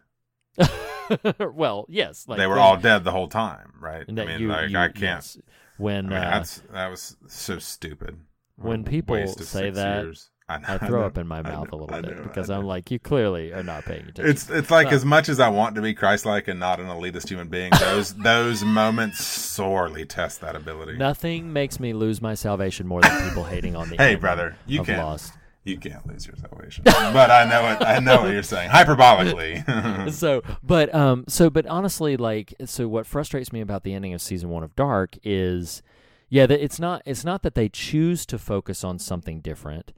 well 1.54 1.86
yes 1.88 2.26
like 2.28 2.38
they 2.38 2.46
were 2.46 2.58
all 2.58 2.76
dead 2.76 3.04
the 3.04 3.12
whole 3.12 3.28
time, 3.28 3.72
right? 3.80 4.04
I 4.08 4.12
mean, 4.12 4.40
you- 4.40 4.48
like 4.48 4.70
you- 4.70 4.78
I 4.78 4.88
can't. 4.88 5.00
yes. 5.02 5.38
When 5.78 6.06
I 6.06 6.08
mean, 6.08 6.18
uh, 6.18 6.30
that's 6.30 6.62
that 6.72 6.90
was 6.90 7.16
so 7.26 7.58
stupid. 7.58 8.18
when 8.56 8.84
people 8.84 9.26
say 9.26 9.70
that, 9.70 10.04
years. 10.04 10.30
I, 10.48 10.58
know, 10.58 10.64
I 10.68 10.74
I 10.74 10.78
throw 10.78 11.00
know, 11.00 11.06
up 11.06 11.18
in 11.18 11.26
my 11.26 11.42
mouth 11.42 11.72
know, 11.72 11.78
a 11.78 11.80
little 11.80 11.96
I 11.96 12.00
bit 12.02 12.22
because 12.22 12.50
I 12.50 12.56
I'm 12.56 12.64
like, 12.66 12.90
you 12.90 12.98
clearly 13.00 13.52
are 13.52 13.64
not 13.64 13.84
paying 13.84 14.02
attention. 14.02 14.26
It's 14.26 14.48
it's 14.48 14.70
like 14.70 14.92
as 14.92 15.04
much 15.04 15.28
as 15.28 15.40
I 15.40 15.48
want 15.48 15.74
to 15.74 15.82
be 15.82 15.92
Christ-like 15.92 16.46
and 16.48 16.60
not 16.60 16.78
an 16.78 16.86
elitist 16.86 17.28
human 17.28 17.48
being, 17.48 17.72
those 17.80 18.14
those 18.22 18.62
moments 18.64 19.24
sorely 19.24 20.04
test 20.06 20.40
that 20.42 20.54
ability. 20.54 20.96
nothing 20.98 21.52
makes 21.52 21.80
me 21.80 21.92
lose 21.92 22.22
my 22.22 22.34
salvation 22.34 22.86
more 22.86 23.00
than 23.02 23.28
people 23.28 23.44
hating 23.44 23.74
on 23.74 23.88
the 23.90 23.96
Hey, 23.96 24.14
brother, 24.14 24.56
you 24.66 24.80
of 24.80 24.86
can't. 24.86 25.02
Lost. 25.02 25.32
You 25.66 25.79
can't 25.79 26.07
lose 26.07 26.26
your 26.26 26.37
salvation. 26.37 26.85
but 26.85 27.31
I 27.31 27.44
know 27.44 27.68
it. 27.72 27.83
I 27.85 27.98
know 27.98 28.22
what 28.22 28.33
you're 28.33 28.44
saying. 28.44 28.70
Hyperbolically. 28.70 30.11
so 30.12 30.42
but 30.62 30.94
um 30.94 31.24
so 31.26 31.50
but 31.50 31.66
honestly 31.66 32.16
like 32.16 32.55
so 32.64 32.87
what 32.87 33.05
frustrates 33.05 33.52
me 33.52 33.61
about 33.61 33.83
the 33.83 33.92
ending 33.92 34.14
of 34.14 34.22
season 34.22 34.48
one 34.48 34.62
of 34.62 34.76
dark 34.76 35.18
is 35.24 35.83
yeah 36.29 36.46
that 36.46 36.62
it's 36.62 36.79
not 36.79 37.02
it's 37.05 37.24
not 37.24 37.42
that 37.42 37.57
they 37.57 37.68
choose 37.68 38.24
to 38.26 38.38
focus 38.38 38.85
on 38.85 39.00
something 39.00 39.40
different 39.40 39.92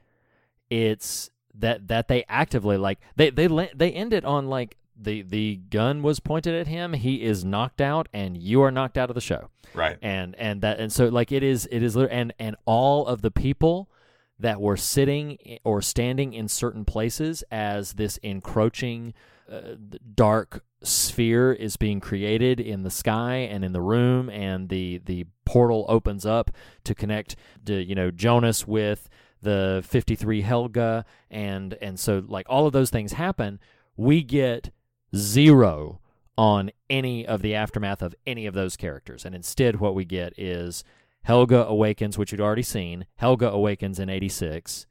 it's 0.70 1.30
that 1.54 1.88
that 1.88 2.08
they 2.08 2.24
actively 2.28 2.78
like 2.78 2.98
they 3.16 3.28
they 3.28 3.46
they 3.74 3.90
end 3.92 4.14
it 4.14 4.24
on 4.24 4.48
like 4.48 4.78
the 4.96 5.20
the 5.22 5.56
gun 5.70 6.02
was 6.02 6.18
pointed 6.18 6.54
at 6.54 6.66
him 6.66 6.94
he 6.94 7.22
is 7.22 7.44
knocked 7.44 7.80
out 7.80 8.08
and 8.14 8.38
you 8.38 8.62
are 8.62 8.70
knocked 8.70 8.96
out 8.96 9.10
of 9.10 9.14
the 9.14 9.20
show 9.20 9.50
right. 9.74 9.98
and 10.00 10.34
and 10.36 10.62
that 10.62 10.80
and 10.80 10.92
so 10.92 11.08
like 11.08 11.30
it 11.30 11.42
is 11.42 11.68
it 11.70 11.82
is 11.82 11.94
and 11.94 12.32
and 12.38 12.56
all 12.64 13.06
of 13.06 13.20
the 13.20 13.30
people 13.30 13.90
that 14.38 14.60
were 14.60 14.76
sitting 14.76 15.58
or 15.64 15.82
standing 15.82 16.32
in 16.32 16.48
certain 16.48 16.84
places 16.84 17.42
as 17.50 17.94
this 17.94 18.18
encroaching 18.18 19.14
uh, 19.50 19.74
dark 20.14 20.62
sphere 20.82 21.52
is 21.52 21.76
being 21.76 22.00
created 22.00 22.60
in 22.60 22.82
the 22.82 22.90
sky 22.90 23.36
and 23.36 23.64
in 23.64 23.72
the 23.72 23.80
room 23.80 24.30
and 24.30 24.68
the 24.68 24.98
the 25.06 25.26
portal 25.44 25.84
opens 25.88 26.24
up 26.24 26.50
to 26.84 26.94
connect 26.94 27.34
to 27.64 27.82
you 27.82 27.94
know 27.94 28.10
Jonas 28.10 28.66
with 28.66 29.08
the 29.42 29.82
53 29.86 30.42
Helge 30.42 31.04
and 31.30 31.74
and 31.80 31.98
so 31.98 32.22
like 32.26 32.46
all 32.48 32.66
of 32.66 32.72
those 32.72 32.90
things 32.90 33.12
happen. 33.12 33.58
We 33.96 34.22
get 34.22 34.70
zero 35.16 36.00
on 36.36 36.70
any 36.88 37.26
of 37.26 37.42
the 37.42 37.54
aftermath 37.54 38.02
of 38.02 38.14
any 38.26 38.46
of 38.46 38.54
those 38.54 38.76
characters 38.76 39.24
and 39.24 39.34
instead 39.34 39.80
what 39.80 39.94
we 39.94 40.04
get 40.04 40.32
is 40.38 40.84
Helge 41.22 41.52
awakens 41.52 42.16
which 42.16 42.32
you'd 42.32 42.40
already 42.40 42.62
seen 42.62 43.06
Helge 43.16 43.42
awakens 43.42 43.98
in 43.98 44.08
86 44.08 44.86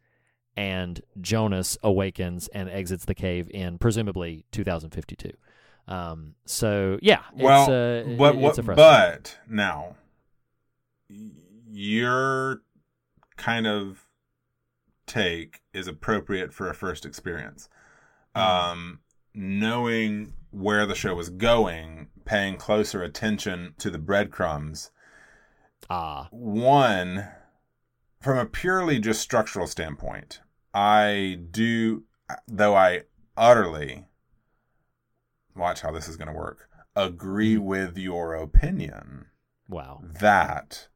and 0.55 1.01
Jonas 1.19 1.77
awakens 1.83 2.47
and 2.49 2.69
exits 2.69 3.05
the 3.05 3.15
cave 3.15 3.49
in 3.51 3.77
presumably 3.77 4.45
2052 4.51 5.31
um 5.87 6.35
so 6.45 6.99
yeah 7.01 7.21
Well, 7.33 7.61
it's, 7.61 7.69
uh, 7.69 8.15
but 8.17 8.35
it's 8.35 8.57
what? 8.59 8.75
But 8.75 9.37
now, 9.47 9.95
your 11.71 12.61
kind 13.37 13.67
of 13.67 14.07
take 15.05 15.61
is 15.73 15.87
appropriate 15.87 16.53
for 16.53 16.69
a 16.69 16.73
first 16.73 17.05
experience. 17.05 17.69
Mm-hmm. 18.35 18.71
Um, 18.71 18.99
knowing 19.33 20.33
where 20.51 20.85
the 20.85 20.95
show 20.95 21.15
was 21.15 21.29
going 21.29 22.09
paying 22.25 22.57
closer 22.57 23.01
attention 23.01 23.73
to 23.79 23.89
the 23.89 23.97
breadcrumbs. 23.97 24.91
Ah, 25.89 26.27
One, 26.31 27.27
from 28.19 28.37
a 28.37 28.45
purely 28.45 28.99
just 28.99 29.21
structural 29.21 29.67
standpoint, 29.67 30.41
I 30.73 31.39
do, 31.49 32.03
though 32.47 32.75
I 32.75 33.03
utterly, 33.37 34.05
watch 35.55 35.81
how 35.81 35.91
this 35.91 36.07
is 36.07 36.17
going 36.17 36.27
to 36.27 36.33
work, 36.33 36.69
agree 36.95 37.57
with 37.57 37.97
your 37.97 38.33
opinion 38.33 39.27
wow. 39.69 40.01
that 40.19 40.87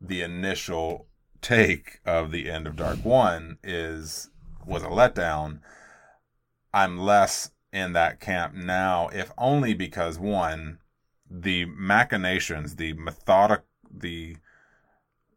the 0.00 0.22
initial 0.22 1.08
take 1.40 2.00
of 2.04 2.30
the 2.30 2.50
end 2.50 2.66
of 2.66 2.76
Dark 2.76 3.04
One 3.04 3.58
is 3.62 4.30
was 4.64 4.82
a 4.82 4.86
letdown. 4.86 5.60
I'm 6.72 6.98
less 6.98 7.50
in 7.72 7.92
that 7.92 8.20
camp 8.20 8.54
now, 8.54 9.08
if 9.08 9.32
only 9.36 9.74
because 9.74 10.18
one, 10.18 10.78
the 11.28 11.64
machinations, 11.66 12.76
the 12.76 12.92
methodic, 12.94 13.62
the 13.92 14.36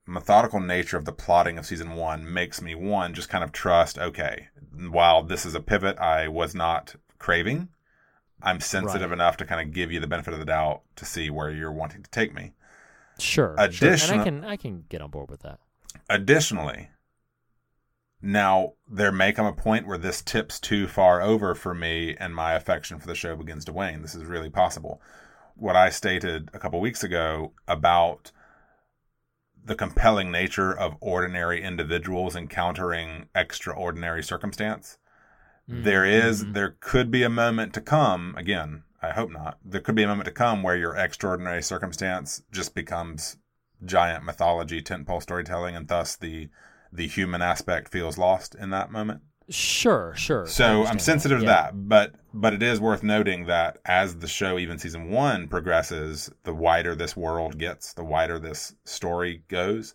methodical 0.07 0.59
nature 0.59 0.97
of 0.97 1.05
the 1.05 1.11
plotting 1.11 1.57
of 1.57 1.65
season 1.65 1.95
one 1.95 2.31
makes 2.31 2.61
me 2.61 2.75
one 2.75 3.13
just 3.13 3.29
kind 3.29 3.43
of 3.43 3.51
trust. 3.51 3.97
Okay, 3.97 4.47
while 4.89 5.23
this 5.23 5.45
is 5.45 5.55
a 5.55 5.59
pivot, 5.59 5.97
I 5.97 6.27
was 6.27 6.53
not 6.55 6.95
craving. 7.17 7.69
I'm 8.41 8.59
sensitive 8.59 9.09
Right. 9.09 9.15
enough 9.15 9.37
to 9.37 9.45
kind 9.45 9.67
of 9.67 9.73
give 9.73 9.91
you 9.91 9.99
the 9.99 10.07
benefit 10.07 10.33
of 10.33 10.39
the 10.39 10.45
doubt 10.45 10.81
to 10.97 11.05
see 11.05 11.29
where 11.29 11.49
you're 11.49 11.71
wanting 11.71 12.03
to 12.03 12.11
take 12.11 12.33
me. 12.33 12.53
Sure. 13.17 13.55
sure. 13.71 13.91
And 13.91 14.21
I 14.21 14.23
can 14.23 14.43
I 14.45 14.57
can 14.57 14.85
get 14.89 15.01
on 15.01 15.09
board 15.09 15.31
with 15.31 15.41
that. 15.41 15.59
Additionally, 16.09 16.89
now 18.21 18.73
there 18.89 19.11
may 19.11 19.31
come 19.31 19.45
a 19.45 19.53
point 19.53 19.87
where 19.87 19.97
this 19.97 20.21
tips 20.21 20.59
too 20.59 20.87
far 20.87 21.21
over 21.21 21.55
for 21.55 21.73
me 21.73 22.15
and 22.19 22.35
my 22.35 22.53
affection 22.53 22.99
for 22.99 23.07
the 23.07 23.15
show 23.15 23.35
begins 23.35 23.65
to 23.65 23.73
wane. 23.73 24.01
This 24.01 24.15
is 24.15 24.25
really 24.25 24.49
possible. 24.49 25.01
What 25.55 25.75
I 25.75 25.89
stated 25.89 26.49
a 26.53 26.59
couple 26.59 26.79
weeks 26.81 27.03
ago 27.03 27.53
about 27.67 28.31
the 29.65 29.75
compelling 29.75 30.31
nature 30.31 30.71
of 30.71 30.95
ordinary 31.01 31.61
individuals 31.61 32.35
encountering 32.35 33.27
extraordinary 33.33 34.23
circumstance. 34.23 34.97
There 35.67 36.05
is, 36.05 36.43
mm-hmm. 36.43 36.53
there 36.53 36.77
could 36.79 37.09
be 37.09 37.23
a 37.23 37.29
moment 37.29 37.73
to 37.73 37.81
come, 37.81 38.35
again, 38.37 38.83
I 39.01 39.09
hope 39.09 39.31
not, 39.31 39.57
there 39.65 39.81
could 39.81 39.95
be 39.95 40.03
a 40.03 40.07
moment 40.07 40.25
to 40.25 40.31
come 40.31 40.61
where 40.61 40.77
your 40.77 40.95
extraordinary 40.95 41.63
circumstance 41.63 42.43
just 42.51 42.75
becomes 42.75 43.37
giant 43.83 44.23
mythology, 44.23 44.81
tentpole 44.81 45.21
storytelling, 45.21 45.75
and 45.75 45.87
thus 45.87 46.15
the 46.15 46.49
the 46.91 47.07
human 47.07 47.41
aspect 47.41 47.91
feels 47.91 48.17
lost 48.17 48.55
in 48.55 48.69
that 48.69 48.89
moment. 48.91 49.21
Sure, 49.49 50.13
sure. 50.15 50.47
So 50.47 50.85
I'm 50.85 50.99
sensitive 50.99 51.39
to 51.39 51.45
Yeah. 51.45 51.51
that, 51.51 51.87
but 51.87 52.15
but 52.33 52.53
it 52.53 52.61
is 52.63 52.81
worth 52.81 53.03
noting 53.03 53.45
that 53.45 53.77
as 53.85 54.17
the 54.17 54.27
show, 54.27 54.57
even 54.59 54.77
season 54.77 55.09
one, 55.09 55.47
progresses, 55.47 56.29
the 56.43 56.53
wider 56.53 56.95
this 56.95 57.15
world 57.15 57.57
gets, 57.57 57.93
the 57.93 58.03
wider 58.03 58.39
this 58.39 58.75
story 58.83 59.43
goes. 59.47 59.93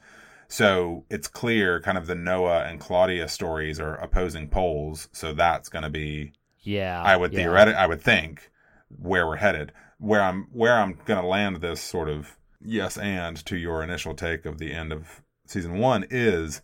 So 0.48 1.04
it's 1.10 1.28
clear, 1.28 1.80
kind 1.80 1.98
of 1.98 2.06
the 2.06 2.14
Noah 2.14 2.64
and 2.64 2.80
Claudia 2.80 3.28
stories 3.28 3.78
are 3.78 3.94
opposing 3.96 4.48
poles. 4.48 5.08
So 5.12 5.32
that's 5.34 5.68
going 5.68 5.82
to 5.84 5.90
be, 5.90 6.32
Yeah. 6.60 7.02
I 7.02 7.16
would 7.16 7.32
yeah. 7.32 7.40
theoretic, 7.40 7.74
I 7.76 7.86
would 7.86 8.00
think, 8.00 8.50
where 8.88 9.26
we're 9.26 9.36
headed. 9.36 9.72
Where 9.98 10.22
I'm 10.22 10.46
where 10.52 10.74
I'm 10.78 10.98
going 11.04 11.20
to 11.20 11.26
land 11.26 11.56
this 11.56 11.80
sort 11.80 12.08
of 12.08 12.36
yes 12.62 12.96
and 12.96 13.36
to 13.46 13.56
your 13.56 13.82
initial 13.82 14.14
take 14.14 14.46
of 14.46 14.58
the 14.58 14.72
end 14.72 14.92
of 14.92 15.22
season 15.46 15.78
one 15.78 16.06
is 16.10 16.62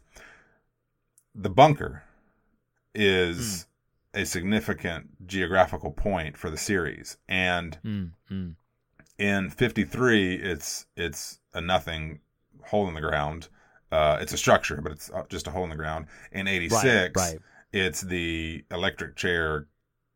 the 1.35 1.51
bunker 1.51 2.03
is 2.97 3.67
a 4.15 4.25
significant 4.25 5.27
geographical 5.27 5.91
point 5.93 6.37
for 6.37 6.51
the 6.51 6.57
series 6.57 7.19
and 7.29 7.79
Mm, 7.85 8.11
mm. 8.31 8.55
in 9.19 9.51
53 9.51 10.35
it's 10.37 10.87
it's 10.97 11.39
a 11.55 11.61
nothing 11.61 12.21
hole 12.65 12.89
in 12.89 12.95
the 12.95 13.01
ground 13.01 13.49
uh 13.93 14.19
it's 14.21 14.33
a 14.33 14.37
structure 14.39 14.81
but 14.83 14.93
it's 14.93 15.11
uh, 15.11 15.23
just 15.29 15.47
a 15.47 15.51
hole 15.51 15.65
in 15.65 15.71
the 15.71 15.77
ground 15.77 16.07
in 16.33 16.49
86 16.49 17.15
right. 17.17 17.39
it's 17.73 18.01
the 18.01 18.65
electric 18.71 19.17
chair 19.17 19.67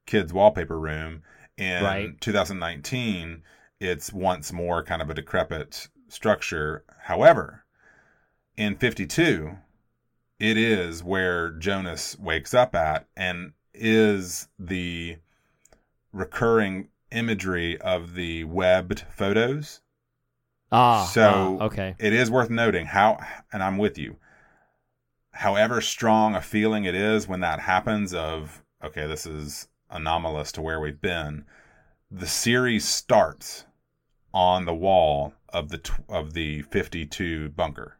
kids 0.06 0.32
wallpaper 0.32 0.78
room 0.80 1.22
in 1.58 1.84
Right. 1.84 2.20
2019 2.20 3.42
it's 3.80 4.12
once 4.12 4.52
more 4.52 4.82
kind 4.82 5.02
of 5.02 5.10
a 5.10 5.14
decrepit 5.14 5.88
structure 6.08 6.84
however 7.02 7.64
in 8.56 8.76
52 8.76 9.56
it 10.40 10.56
is 10.56 11.04
where 11.04 11.50
Jonas 11.50 12.18
wakes 12.18 12.54
up 12.54 12.74
at 12.74 13.06
and 13.14 13.52
is 13.74 14.48
the 14.58 15.18
recurring 16.12 16.88
imagery 17.12 17.78
of 17.80 18.14
the 18.14 18.44
webbed 18.44 19.04
photos. 19.10 19.82
Ah. 20.72 21.04
so 21.04 21.58
ah, 21.60 21.64
okay. 21.64 21.94
it 21.98 22.12
is 22.12 22.30
worth 22.30 22.48
noting 22.48 22.86
how, 22.86 23.18
and 23.52 23.62
I'm 23.62 23.76
with 23.76 23.98
you, 23.98 24.16
however 25.32 25.80
strong 25.80 26.34
a 26.34 26.40
feeling 26.40 26.84
it 26.84 26.94
is 26.94 27.28
when 27.28 27.40
that 27.40 27.60
happens 27.60 28.14
of, 28.14 28.64
okay, 28.82 29.06
this 29.06 29.26
is 29.26 29.68
anomalous 29.90 30.52
to 30.52 30.62
where 30.62 30.80
we've 30.80 31.00
been, 31.00 31.44
the 32.10 32.26
series 32.26 32.88
starts 32.88 33.64
on 34.32 34.64
the 34.64 34.74
wall 34.74 35.34
of 35.50 35.68
the, 35.68 35.78
tw- 35.78 36.08
of 36.08 36.32
the 36.32 36.62
52 36.62 37.50
bunker. 37.50 37.98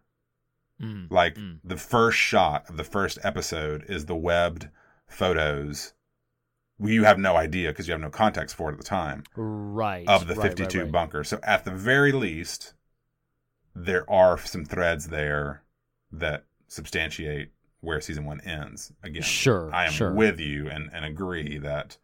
Mm. 0.81 1.11
Like 1.11 1.35
Mm. 1.37 1.59
the 1.65 1.77
first 1.77 2.19
shot 2.19 2.69
of 2.71 2.77
the 2.77 2.85
first 2.85 3.19
episode 3.23 3.85
is 3.89 4.07
the 4.07 4.17
webbed 4.17 4.69
photos. 5.07 5.93
You 6.83 7.05
have 7.05 7.19
no 7.19 7.37
idea 7.37 7.69
because 7.71 7.87
you 7.87 7.93
have 7.93 8.01
no 8.01 8.09
context 8.11 8.57
for 8.57 8.71
it 8.71 8.73
at 8.73 8.79
the 8.79 8.85
time 8.85 9.25
Right. 9.37 10.09
of 10.09 10.27
the 10.27 10.35
right, 10.35 10.45
right, 10.45 10.57
52 10.57 10.83
right. 10.85 10.93
bunker. 10.93 11.25
So 11.25 11.39
at 11.43 11.65
the 11.65 11.71
very 11.71 12.13
least, 12.13 12.73
there 13.75 14.09
are 14.11 14.39
some 14.39 14.65
threads 14.65 15.09
there 15.09 15.63
that 16.11 16.45
substantiate 16.69 17.51
where 17.81 18.01
season 18.01 18.25
one 18.25 18.41
ends. 18.43 18.93
Again, 19.03 19.23
Sure, 19.23 19.71
I 19.75 19.87
am 19.87 19.93
sure. 19.93 20.13
with 20.15 20.41
you 20.41 20.69
and, 20.69 20.91
and 20.93 21.05
agree 21.05 21.59
that 21.59 21.99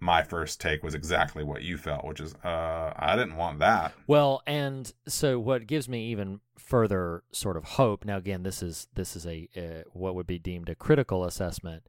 my 0.00 0.22
first 0.22 0.60
take 0.60 0.82
was 0.82 0.94
exactly 0.94 1.42
what 1.42 1.62
you 1.62 1.76
felt, 1.78 2.04
which 2.04 2.20
is 2.20 2.34
uh, 2.44 2.92
I 2.96 3.16
didn't 3.16 3.36
want 3.36 3.58
that. 3.60 3.92
Well, 4.06 4.42
and 4.46 4.92
so 5.08 5.38
what 5.38 5.66
gives 5.66 5.88
me 5.88 6.06
even 6.10 6.40
further 6.58 7.22
sort 7.32 7.56
of 7.56 7.64
hope. 7.64 8.04
Now, 8.04 8.16
again, 8.16 8.42
this 8.42 8.62
is 8.62 8.88
this 8.94 9.16
is 9.16 9.26
a 9.26 9.48
uh, 9.56 9.88
what 9.92 10.14
would 10.14 10.26
be 10.26 10.38
deemed 10.38 10.68
a 10.68 10.74
critical 10.74 11.24
assessment. 11.24 11.84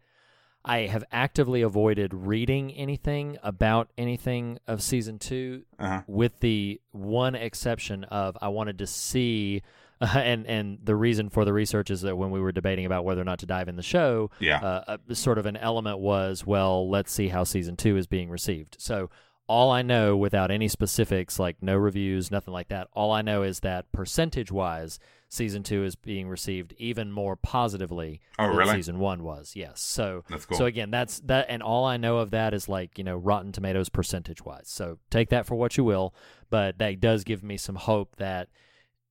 I 0.66 0.80
have 0.88 1.06
actively 1.14 1.62
avoided 1.62 2.14
reading 2.14 2.74
anything 2.74 3.38
about 3.42 3.90
anything 3.98 4.60
of 4.68 4.82
season 4.82 5.18
two, 5.18 5.64
Uh-huh. 5.80 6.02
with 6.08 6.42
the 6.42 6.82
one 6.92 7.36
exception 7.36 8.04
of 8.06 8.38
I 8.42 8.50
wanted 8.50 8.78
to 8.80 8.88
see, 8.88 9.62
and 10.02 10.46
and 10.48 10.80
the 10.84 10.96
reason 10.96 11.30
for 11.30 11.46
the 11.46 11.54
research 11.54 11.90
is 11.90 12.02
that 12.02 12.16
when 12.18 12.32
we 12.32 12.40
were 12.40 12.52
debating 12.52 12.86
about 12.86 13.06
whether 13.06 13.22
or 13.22 13.26
not 13.26 13.40
to 13.40 13.46
dive 13.46 13.68
in 13.68 13.76
the 13.76 13.84
show, 13.84 14.30
Yeah. 14.40 14.60
uh, 14.60 14.98
uh, 15.10 15.14
sort 15.14 15.38
of 15.38 15.46
an 15.46 15.58
element 15.58 16.00
was, 16.00 16.46
well, 16.46 16.90
let's 16.90 17.12
see 17.12 17.30
how 17.30 17.44
season 17.44 17.76
two 17.76 17.98
is 17.98 18.08
being 18.08 18.30
received. 18.30 18.76
So 18.80 19.10
all 19.50 19.72
I 19.72 19.82
know, 19.82 20.18
without 20.18 20.52
any 20.52 20.68
specifics, 20.68 21.40
like 21.40 21.56
no 21.62 21.78
reviews, 21.78 22.30
nothing 22.30 22.54
like 22.54 22.68
that, 22.68 22.90
all 22.92 23.12
I 23.14 23.22
know 23.22 23.44
is 23.44 23.62
that 23.62 23.90
percentage 23.94 24.52
wise, 24.52 25.00
season 25.30 25.64
two 25.64 25.86
is 25.86 25.96
being 25.96 26.28
received 26.28 26.74
even 26.78 27.12
more 27.14 27.38
positively 27.38 28.20
Oh, 28.38 28.48
than 28.50 28.58
really? 28.58 28.76
season 28.76 29.00
one 29.00 29.24
was. 29.24 29.54
Yes. 29.56 29.80
So 29.82 30.26
That's 30.30 30.46
cool. 30.46 30.58
So 30.58 30.66
again, 30.66 30.92
that's 30.92 31.22
that, 31.22 31.46
and 31.50 31.64
all 31.64 31.86
I 31.86 31.96
know 31.96 32.18
of 32.18 32.32
that 32.32 32.54
is 32.54 32.68
like 32.68 32.98
you 32.98 33.04
know 33.06 33.16
Rotten 33.16 33.54
Tomatoes 33.54 33.88
percentage 33.90 34.44
wise. 34.44 34.68
So 34.68 35.00
take 35.10 35.30
that 35.30 35.46
for 35.46 35.56
what 35.56 35.78
you 35.78 35.84
will, 35.86 36.14
but 36.50 36.78
that 36.80 37.00
does 37.00 37.24
give 37.24 37.42
me 37.42 37.56
some 37.56 37.76
hope 37.76 38.18
that 38.18 38.50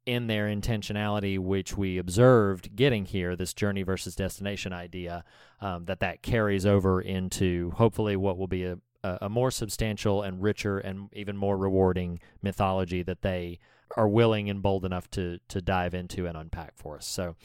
in 0.07 0.29
their 0.29 0.47
intentionality, 0.47 1.39
which 1.39 1.77
we 1.77 1.99
observed 1.99 2.77
getting 2.77 3.05
here, 3.05 3.35
this 3.37 3.53
journey 3.53 3.83
versus 3.83 4.15
destination 4.15 4.73
idea, 4.73 5.25
um, 5.61 5.85
that 5.87 6.01
that 6.01 6.23
carries 6.23 6.65
over 6.65 7.01
into 7.01 7.73
hopefully 7.73 8.17
what 8.17 8.39
will 8.39 8.47
be 8.47 8.65
a, 8.65 8.79
a, 9.03 9.29
more 9.29 9.51
substantial 9.51 10.23
and 10.23 10.43
richer 10.43 10.79
and 10.79 11.09
even 11.13 11.37
more 11.37 11.57
rewarding 11.57 12.21
mythology 12.41 13.03
that 13.03 13.23
they 13.23 13.59
are 13.97 14.09
willing 14.09 14.51
and 14.51 14.63
bold 14.63 14.85
enough 14.85 15.09
to 15.11 15.39
to 15.49 15.61
dive 15.61 15.95
into 15.95 16.27
and 16.27 16.37
unpack 16.37 16.77
for 16.77 16.97
us. 16.97 17.07
So, 17.07 17.37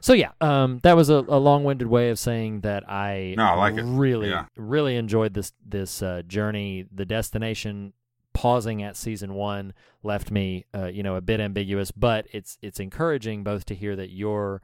so 0.00 0.12
yeah, 0.14 0.30
um, 0.40 0.80
that 0.82 0.96
was 0.96 1.10
a, 1.10 1.16
a 1.16 1.38
long-winded 1.38 1.86
way 1.86 2.10
of 2.10 2.18
saying 2.18 2.62
that 2.62 2.88
I, 2.88 3.34
No, 3.36 3.44
I 3.44 3.54
like 3.54 3.74
really 3.76 4.30
Yeah. 4.30 4.46
really 4.56 4.96
enjoyed 4.96 5.34
this 5.34 5.52
this 5.64 6.02
uh, 6.02 6.22
journey. 6.26 6.86
The 6.92 7.04
destination 7.04 7.92
pausing 8.32 8.82
at 8.82 8.96
season 8.96 9.34
one 9.34 9.74
left 10.02 10.30
me, 10.30 10.64
uh, 10.74 10.86
you 10.86 11.02
know, 11.02 11.16
a 11.16 11.20
bit 11.20 11.40
ambiguous, 11.40 11.90
but 11.90 12.26
it's 12.32 12.58
it's 12.62 12.80
encouraging 12.80 13.44
both 13.44 13.64
to 13.66 13.74
hear 13.74 13.96
that 13.96 14.10
your 14.10 14.62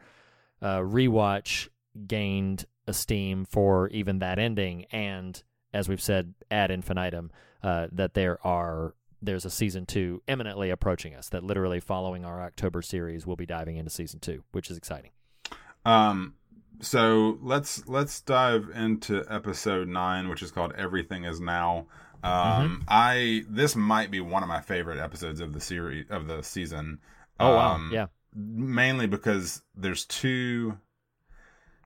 uh, 0.63 0.79
rewatch 0.79 1.69
gained 2.07 2.67
esteem 2.87 3.45
for 3.45 3.89
even 3.89 4.19
that 4.21 4.39
ending, 4.39 4.85
and 4.87 5.43
as 5.73 5.89
we've 5.89 6.03
said 6.03 6.35
ad 6.51 6.71
infinitum, 6.71 7.31
uh, 7.63 7.89
that 7.93 8.15
there 8.15 8.45
are 8.47 8.95
there's 9.21 9.45
a 9.45 9.51
season 9.51 9.85
two 9.85 10.23
imminently 10.29 10.71
approaching 10.71 11.15
us. 11.15 11.29
That 11.29 11.45
literally 11.45 11.81
following 11.81 12.25
our 12.25 12.43
October 12.43 12.83
series, 12.83 13.27
we'll 13.27 13.37
be 13.37 13.47
diving 13.47 13.77
into 13.77 13.91
season 13.91 14.21
two, 14.21 14.45
which 14.53 14.71
is 14.71 14.77
exciting. 14.77 15.11
Um, 15.85 16.35
so 16.81 17.39
let's 17.43 17.87
let's 17.89 18.21
dive 18.21 18.71
into 18.75 19.25
episode 19.29 19.89
nine, 19.89 20.29
which 20.29 20.43
is 20.43 20.51
called 20.51 20.73
"Everything 20.77 21.25
Is 21.25 21.41
Now." 21.41 21.87
Um, 22.23 22.85
I 22.89 23.45
this 23.49 23.77
might 23.77 24.11
be 24.11 24.21
one 24.21 24.43
of 24.43 24.49
my 24.49 24.61
favorite 24.61 24.99
episodes 24.99 25.41
of 25.41 25.53
the 25.53 25.61
series 25.61 26.07
of 26.11 26.27
the 26.27 26.43
season. 26.43 26.99
Oh, 27.41 27.55
wow. 27.55 27.75
Um, 27.75 27.91
Yeah. 27.93 28.07
mainly 28.35 29.07
because 29.07 29.63
there's 29.75 30.05
two. 30.05 30.79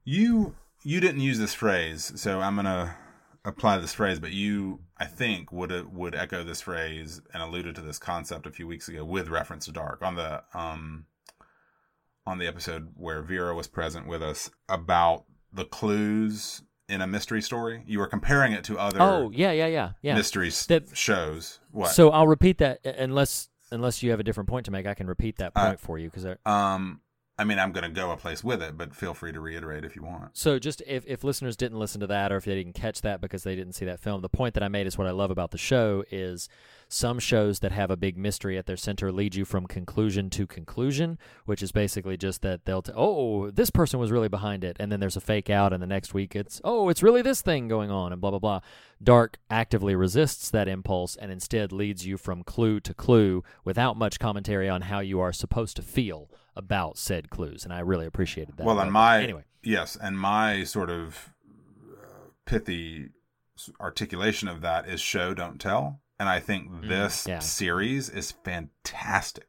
You 0.04 0.54
you 0.84 1.00
didn't 1.00 1.20
use 1.20 1.38
this 1.38 1.54
phrase, 1.54 2.12
so 2.20 2.40
I'm 2.40 2.56
gonna 2.56 2.96
apply 3.44 3.78
this 3.78 3.94
phrase, 3.94 4.18
but 4.18 4.32
you 4.32 4.80
I 4.98 5.04
think 5.04 5.52
would 5.52 5.94
would 5.94 6.14
echo 6.14 6.42
this 6.42 6.60
phrase 6.62 7.20
and 7.32 7.42
alluded 7.42 7.74
to 7.76 7.80
this 7.80 7.98
concept 7.98 8.46
a 8.46 8.50
few 8.50 8.66
weeks 8.66 8.88
ago 8.88 9.04
with 9.04 9.28
reference 9.28 9.66
to 9.66 9.72
Dark 9.72 10.02
on 10.02 10.16
the 10.16 10.42
um 10.54 11.06
on 12.26 12.38
the 12.38 12.46
episode 12.46 12.92
where 12.96 13.20
Vera 13.22 13.54
was 13.54 13.66
present 13.66 14.06
with 14.06 14.22
us 14.22 14.50
about 14.68 15.24
the 15.52 15.64
clues 15.64 16.62
in 16.92 17.00
a 17.00 17.06
mystery 17.06 17.40
story. 17.42 17.82
You 17.86 17.98
were 17.98 18.06
comparing 18.06 18.52
it 18.52 18.64
to 18.64 18.78
other 18.78 19.00
Oh, 19.00 19.30
yeah, 19.32 19.50
yeah, 19.52 19.66
yeah, 19.66 19.90
yeah. 20.02 20.14
mystery 20.14 20.50
That- 20.68 20.96
shows. 20.96 21.60
What? 21.70 21.90
So 21.90 22.10
I'll 22.10 22.26
repeat 22.28 22.58
that 22.58 22.80
uh, 22.84 22.92
unless 22.98 23.48
unless 23.70 24.02
you 24.02 24.10
have 24.10 24.20
a 24.20 24.22
different 24.22 24.48
point 24.50 24.66
to 24.66 24.70
make. 24.70 24.86
I 24.86 24.94
can 24.94 25.06
repeat 25.06 25.36
that 25.38 25.52
Uh, 25.56 25.68
point 25.68 25.80
for 25.80 25.98
you 25.98 26.10
because 26.10 26.26
um, 26.44 27.00
I 27.38 27.44
mean, 27.44 27.58
I'm 27.58 27.72
going 27.72 27.84
to 27.84 27.88
go 27.90 28.10
a 28.10 28.16
place 28.18 28.44
with 28.44 28.62
it, 28.62 28.76
but 28.76 28.94
feel 28.94 29.14
free 29.14 29.32
to 29.32 29.40
reiterate 29.40 29.84
if 29.84 29.96
you 29.96 30.02
want. 30.02 30.36
So 30.36 30.58
just 30.58 30.82
if, 30.86 31.04
if 31.06 31.24
listeners 31.24 31.56
didn't 31.56 31.78
listen 31.78 32.00
to 32.02 32.06
that 32.08 32.30
or 32.30 32.36
if 32.36 32.44
they 32.44 32.54
didn't 32.54 32.74
catch 32.74 33.00
that 33.00 33.22
because 33.22 33.42
they 33.42 33.56
didn't 33.56 33.72
see 33.72 33.86
that 33.86 33.98
film, 34.00 34.20
the 34.20 34.28
point 34.28 34.52
that 34.54 34.62
I 34.62 34.68
made 34.68 34.86
is 34.86 34.98
what 34.98 35.06
I 35.06 35.12
love 35.12 35.30
about 35.30 35.50
the 35.50 35.58
show 35.58 36.04
is 36.10 36.50
some 36.92 37.18
shows 37.18 37.60
that 37.60 37.72
have 37.72 37.90
a 37.90 37.96
big 37.96 38.16
mystery 38.16 38.58
at 38.58 38.66
their 38.66 38.76
center 38.76 39.10
lead 39.10 39.34
you 39.34 39.44
from 39.44 39.66
conclusion 39.66 40.28
to 40.30 40.46
conclusion, 40.46 41.18
which 41.46 41.62
is 41.62 41.72
basically 41.72 42.16
just 42.16 42.42
that 42.42 42.64
they'll 42.64 42.82
t- 42.82 42.92
oh 42.94 43.50
this 43.50 43.70
person 43.70 43.98
was 43.98 44.12
really 44.12 44.28
behind 44.28 44.62
it, 44.62 44.76
and 44.78 44.92
then 44.92 45.00
there's 45.00 45.16
a 45.16 45.20
fake 45.20 45.48
out, 45.48 45.72
and 45.72 45.82
the 45.82 45.86
next 45.86 46.12
week 46.12 46.36
it's 46.36 46.60
oh 46.64 46.88
it's 46.88 47.02
really 47.02 47.22
this 47.22 47.42
thing 47.42 47.68
going 47.68 47.90
on, 47.90 48.12
and 48.12 48.20
blah 48.20 48.30
blah 48.30 48.38
blah. 48.38 48.60
Dark 49.02 49.38
actively 49.50 49.96
resists 49.96 50.50
that 50.50 50.68
impulse 50.68 51.16
and 51.16 51.32
instead 51.32 51.72
leads 51.72 52.06
you 52.06 52.16
from 52.16 52.44
clue 52.44 52.78
to 52.80 52.94
clue 52.94 53.42
without 53.64 53.96
much 53.96 54.20
commentary 54.20 54.68
on 54.68 54.82
how 54.82 55.00
you 55.00 55.18
are 55.18 55.32
supposed 55.32 55.76
to 55.76 55.82
feel 55.82 56.30
about 56.54 56.98
said 56.98 57.30
clues, 57.30 57.64
and 57.64 57.72
I 57.72 57.80
really 57.80 58.06
appreciated 58.06 58.58
that. 58.58 58.66
well, 58.66 58.78
and 58.78 58.92
my 58.92 59.22
anyway. 59.22 59.44
yes, 59.62 59.96
and 59.96 60.18
my 60.18 60.64
sort 60.64 60.90
of 60.90 61.32
uh, 61.90 62.28
pithy 62.44 63.08
articulation 63.80 64.48
of 64.48 64.60
that 64.60 64.86
is 64.86 65.00
show 65.00 65.32
don't 65.32 65.60
tell, 65.60 66.01
and 66.22 66.28
I 66.28 66.38
think 66.38 66.82
this 66.82 67.24
Mm, 67.24 67.28
yeah. 67.28 67.38
series 67.40 68.08
is 68.08 68.30
fantastic 68.30 69.48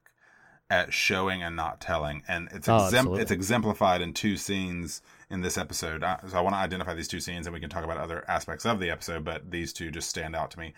at 0.71 0.91
showing 0.91 1.43
and 1.43 1.55
not 1.55 1.79
telling, 1.79 2.23
and 2.27 2.49
it's 2.51 2.67
Oh, 2.67 2.77
exemp- 2.79 3.19
it's 3.19 3.29
exemplified 3.29 4.01
in 4.01 4.11
two 4.11 4.37
scenes 4.37 5.03
in 5.29 5.41
this 5.41 5.55
episode. 5.55 6.03
I, 6.03 6.19
so 6.27 6.35
I 6.35 6.41
want 6.41 6.55
to 6.55 6.59
identify 6.59 6.95
these 6.95 7.07
two 7.07 7.19
scenes, 7.19 7.45
and 7.45 7.53
we 7.53 7.59
can 7.59 7.69
talk 7.69 7.83
about 7.83 7.97
other 7.99 8.25
aspects 8.27 8.65
of 8.65 8.79
the 8.79 8.89
episode, 8.89 9.23
but 9.23 9.51
these 9.51 9.71
two 9.71 9.91
just 9.91 10.09
stand 10.09 10.35
out 10.35 10.49
to 10.51 10.59
me. 10.59 10.73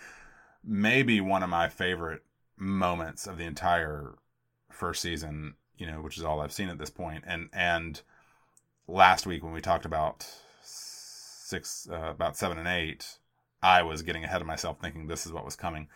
Maybe 0.66 1.22
one 1.22 1.44
of 1.44 1.50
my 1.50 1.70
favorite 1.70 2.24
moments 2.58 3.26
of 3.26 3.38
the 3.38 3.46
entire 3.46 4.16
first 4.70 5.02
season, 5.02 5.54
you 5.78 5.88
know, 5.88 6.02
which 6.02 6.18
is 6.18 6.24
all 6.26 6.42
I've 6.42 6.52
seen 6.52 6.68
at 6.68 6.78
this 6.78 6.90
point, 6.90 7.24
and 7.26 7.48
and 7.54 8.02
last 8.88 9.26
week 9.26 9.44
when 9.44 9.54
we 9.54 9.62
talked 9.62 9.86
about 9.86 10.28
six, 10.62 11.88
uh, 11.90 12.10
about 12.10 12.36
seven 12.36 12.58
and 12.58 12.68
eight, 12.68 13.18
I 13.62 13.84
was 13.84 14.02
getting 14.04 14.24
ahead 14.24 14.42
of 14.42 14.48
myself, 14.48 14.80
thinking 14.80 15.08
this 15.08 15.26
is 15.26 15.32
what 15.34 15.46
was 15.46 15.56
coming. 15.56 15.88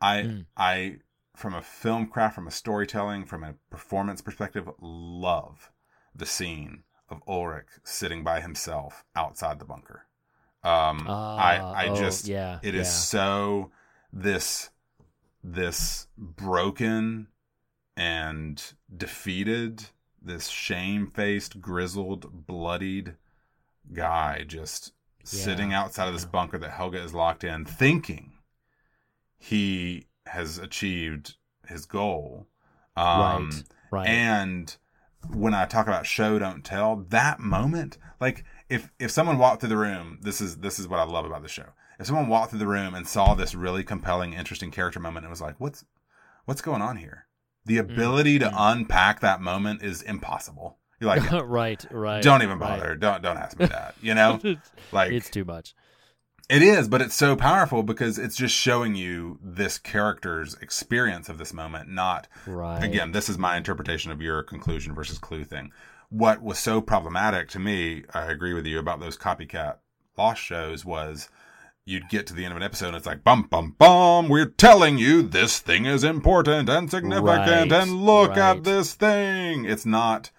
I 0.00 0.16
Mm. 0.22 0.46
I 0.56 0.98
from 1.36 1.54
a 1.54 1.62
film 1.62 2.06
craft, 2.06 2.34
from 2.36 2.46
a 2.46 2.50
storytelling, 2.52 3.24
from 3.24 3.42
a 3.44 3.54
performance 3.70 4.20
perspective, 4.22 4.70
love 4.80 5.72
the 6.14 6.26
scene 6.26 6.84
of 7.08 7.22
Ulrich 7.26 7.66
sitting 7.84 8.22
by 8.24 8.40
himself 8.40 9.04
outside 9.16 9.58
the 9.58 9.64
bunker. 9.64 10.06
Um, 10.62 11.12
I 11.36 11.58
Ah, 11.58 11.72
I 11.72 11.88
oh, 11.88 11.96
just 11.96 12.26
yeah, 12.26 12.60
it 12.62 12.74
is 12.74 12.86
yeah. 12.86 12.90
so 12.90 13.72
this 14.12 14.70
this 15.42 16.08
broken 16.16 17.28
and 17.96 18.74
defeated 18.94 19.86
this 20.22 20.48
shamefaced 20.48 21.60
grizzled 21.60 22.46
bloodied 22.46 23.16
guy 23.92 24.44
just 24.46 24.93
sitting 25.24 25.72
outside 25.72 26.06
of 26.08 26.14
this 26.14 26.24
bunker 26.24 26.58
that 26.58 26.72
Helge 26.72 26.96
is 26.96 27.14
locked 27.14 27.44
in 27.44 27.64
thinking 27.64 28.32
he 29.38 30.06
has 30.26 30.58
achieved 30.58 31.36
his 31.68 31.86
goal. 31.86 32.46
Um 32.96 33.64
Right, 33.90 34.08
right. 34.08 34.08
and 34.08 34.76
when 35.30 35.54
i 35.54 35.64
talk 35.64 35.86
about 35.86 36.04
show 36.06 36.38
don't 36.38 36.64
tell 36.64 36.96
that 37.08 37.40
moment 37.40 37.96
like 38.20 38.44
if 38.68 38.90
if 38.98 39.10
someone 39.10 39.38
walked 39.38 39.60
through 39.60 39.70
the 39.70 39.76
room 39.76 40.18
this 40.20 40.38
is 40.40 40.58
this 40.58 40.78
is 40.78 40.86
what 40.86 41.00
i 41.00 41.04
love 41.04 41.24
about 41.24 41.42
the 41.42 41.48
show. 41.48 41.70
If 41.98 42.06
someone 42.06 42.28
walked 42.28 42.50
through 42.50 42.58
the 42.58 42.66
room 42.66 42.94
and 42.94 43.06
saw 43.08 43.34
this 43.34 43.54
really 43.54 43.84
compelling 43.84 44.32
interesting 44.34 44.70
character 44.70 45.00
moment 45.00 45.24
and 45.24 45.30
was 45.30 45.40
like 45.40 45.58
what's 45.60 45.84
what's 46.44 46.60
going 46.60 46.82
on 46.82 46.96
here? 46.96 47.26
The 47.64 47.78
Mm, 47.78 47.78
ability 47.78 48.38
to 48.40 48.52
unpack 48.54 49.20
that 49.20 49.40
moment 49.40 49.82
is 49.82 50.02
impossible 50.02 50.78
you're 51.04 51.16
like 51.16 51.30
right, 51.48 51.84
right. 51.90 52.22
don't 52.22 52.42
even 52.42 52.58
right. 52.58 52.78
bother 52.80 52.94
don't 52.96 53.22
don't 53.22 53.36
ask 53.36 53.58
me 53.58 53.66
that 53.66 53.94
you 54.02 54.14
know 54.14 54.40
like 54.92 55.12
it's 55.12 55.30
too 55.30 55.44
much. 55.44 55.74
it 56.50 56.62
is, 56.62 56.88
but 56.88 57.00
it's 57.00 57.14
so 57.14 57.36
powerful 57.36 57.82
because 57.82 58.18
it's 58.18 58.36
just 58.36 58.54
showing 58.54 58.94
you 58.94 59.38
this 59.42 59.78
character's 59.78 60.54
experience 60.60 61.28
of 61.28 61.38
this 61.38 61.52
moment, 61.54 61.88
not 61.88 62.28
Right. 62.46 62.82
again, 62.82 63.12
this 63.12 63.28
is 63.28 63.38
my 63.38 63.56
interpretation 63.56 64.10
of 64.12 64.20
your 64.20 64.42
conclusion 64.42 64.94
versus 64.94 65.18
clue 65.18 65.44
thing. 65.44 65.72
What 66.10 66.42
was 66.42 66.58
so 66.58 66.80
problematic 66.80 67.48
to 67.50 67.58
me, 67.58 68.04
I 68.12 68.26
agree 68.30 68.52
with 68.52 68.66
you 68.66 68.78
about 68.78 69.00
those 69.00 69.16
copycat 69.16 69.76
lost 70.18 70.42
shows 70.42 70.84
was 70.84 71.28
you'd 71.86 72.08
get 72.08 72.26
to 72.26 72.34
the 72.34 72.44
end 72.44 72.52
of 72.52 72.56
an 72.56 72.62
episode 72.62 72.88
and 72.88 72.96
it's 72.96 73.06
like 73.06 73.24
bum 73.24 73.42
bum 73.50 73.74
bum, 73.78 74.28
we're 74.28 74.46
telling 74.46 74.96
you 74.98 75.22
this 75.22 75.58
thing 75.58 75.86
is 75.86 76.04
important 76.04 76.68
and 76.68 76.90
significant 76.90 77.26
Right, 77.26 77.72
and 77.72 77.92
look 78.04 78.30
right. 78.30 78.38
at 78.38 78.64
this 78.64 78.94
thing. 78.94 79.64
It's 79.64 79.84
not 79.86 80.30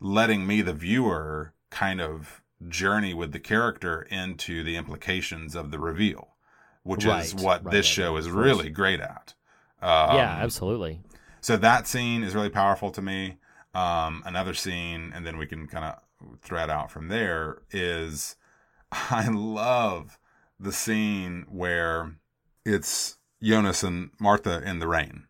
letting 0.00 0.46
me 0.46 0.62
the 0.62 0.72
viewer 0.72 1.54
kind 1.70 2.00
of 2.00 2.42
journey 2.68 3.14
with 3.14 3.32
the 3.32 3.38
character 3.38 4.02
into 4.10 4.62
the 4.62 4.76
implications 4.76 5.54
of 5.54 5.70
the 5.70 5.78
reveal, 5.78 6.36
which 6.82 7.04
is 7.04 7.34
what 7.34 7.64
right, 7.64 7.72
this 7.72 7.86
right, 7.86 7.94
show 7.94 8.12
right, 8.14 8.20
is 8.20 8.30
really 8.30 8.70
great 8.70 9.00
at. 9.00 9.34
Um, 9.80 10.16
yeah, 10.16 10.38
absolutely. 10.40 11.00
So 11.40 11.56
that 11.56 11.86
scene 11.86 12.22
is 12.22 12.34
really 12.34 12.48
powerful 12.50 12.90
to 12.90 13.02
me. 13.02 13.38
Um, 13.74 14.22
another 14.26 14.54
scene, 14.54 15.12
and 15.14 15.24
then 15.24 15.38
we 15.38 15.46
can 15.46 15.68
kind 15.68 15.84
of 15.84 16.40
thread 16.42 16.70
out 16.70 16.90
from 16.90 17.08
there, 17.08 17.62
is 17.70 18.36
I 18.92 19.28
love 19.28 20.18
the 20.58 20.72
scene 20.72 21.46
where 21.48 22.16
it's 22.64 23.18
Jonas 23.42 23.82
and 23.82 24.10
Martha 24.18 24.62
in 24.64 24.78
the 24.80 24.88
rain. 24.88 25.26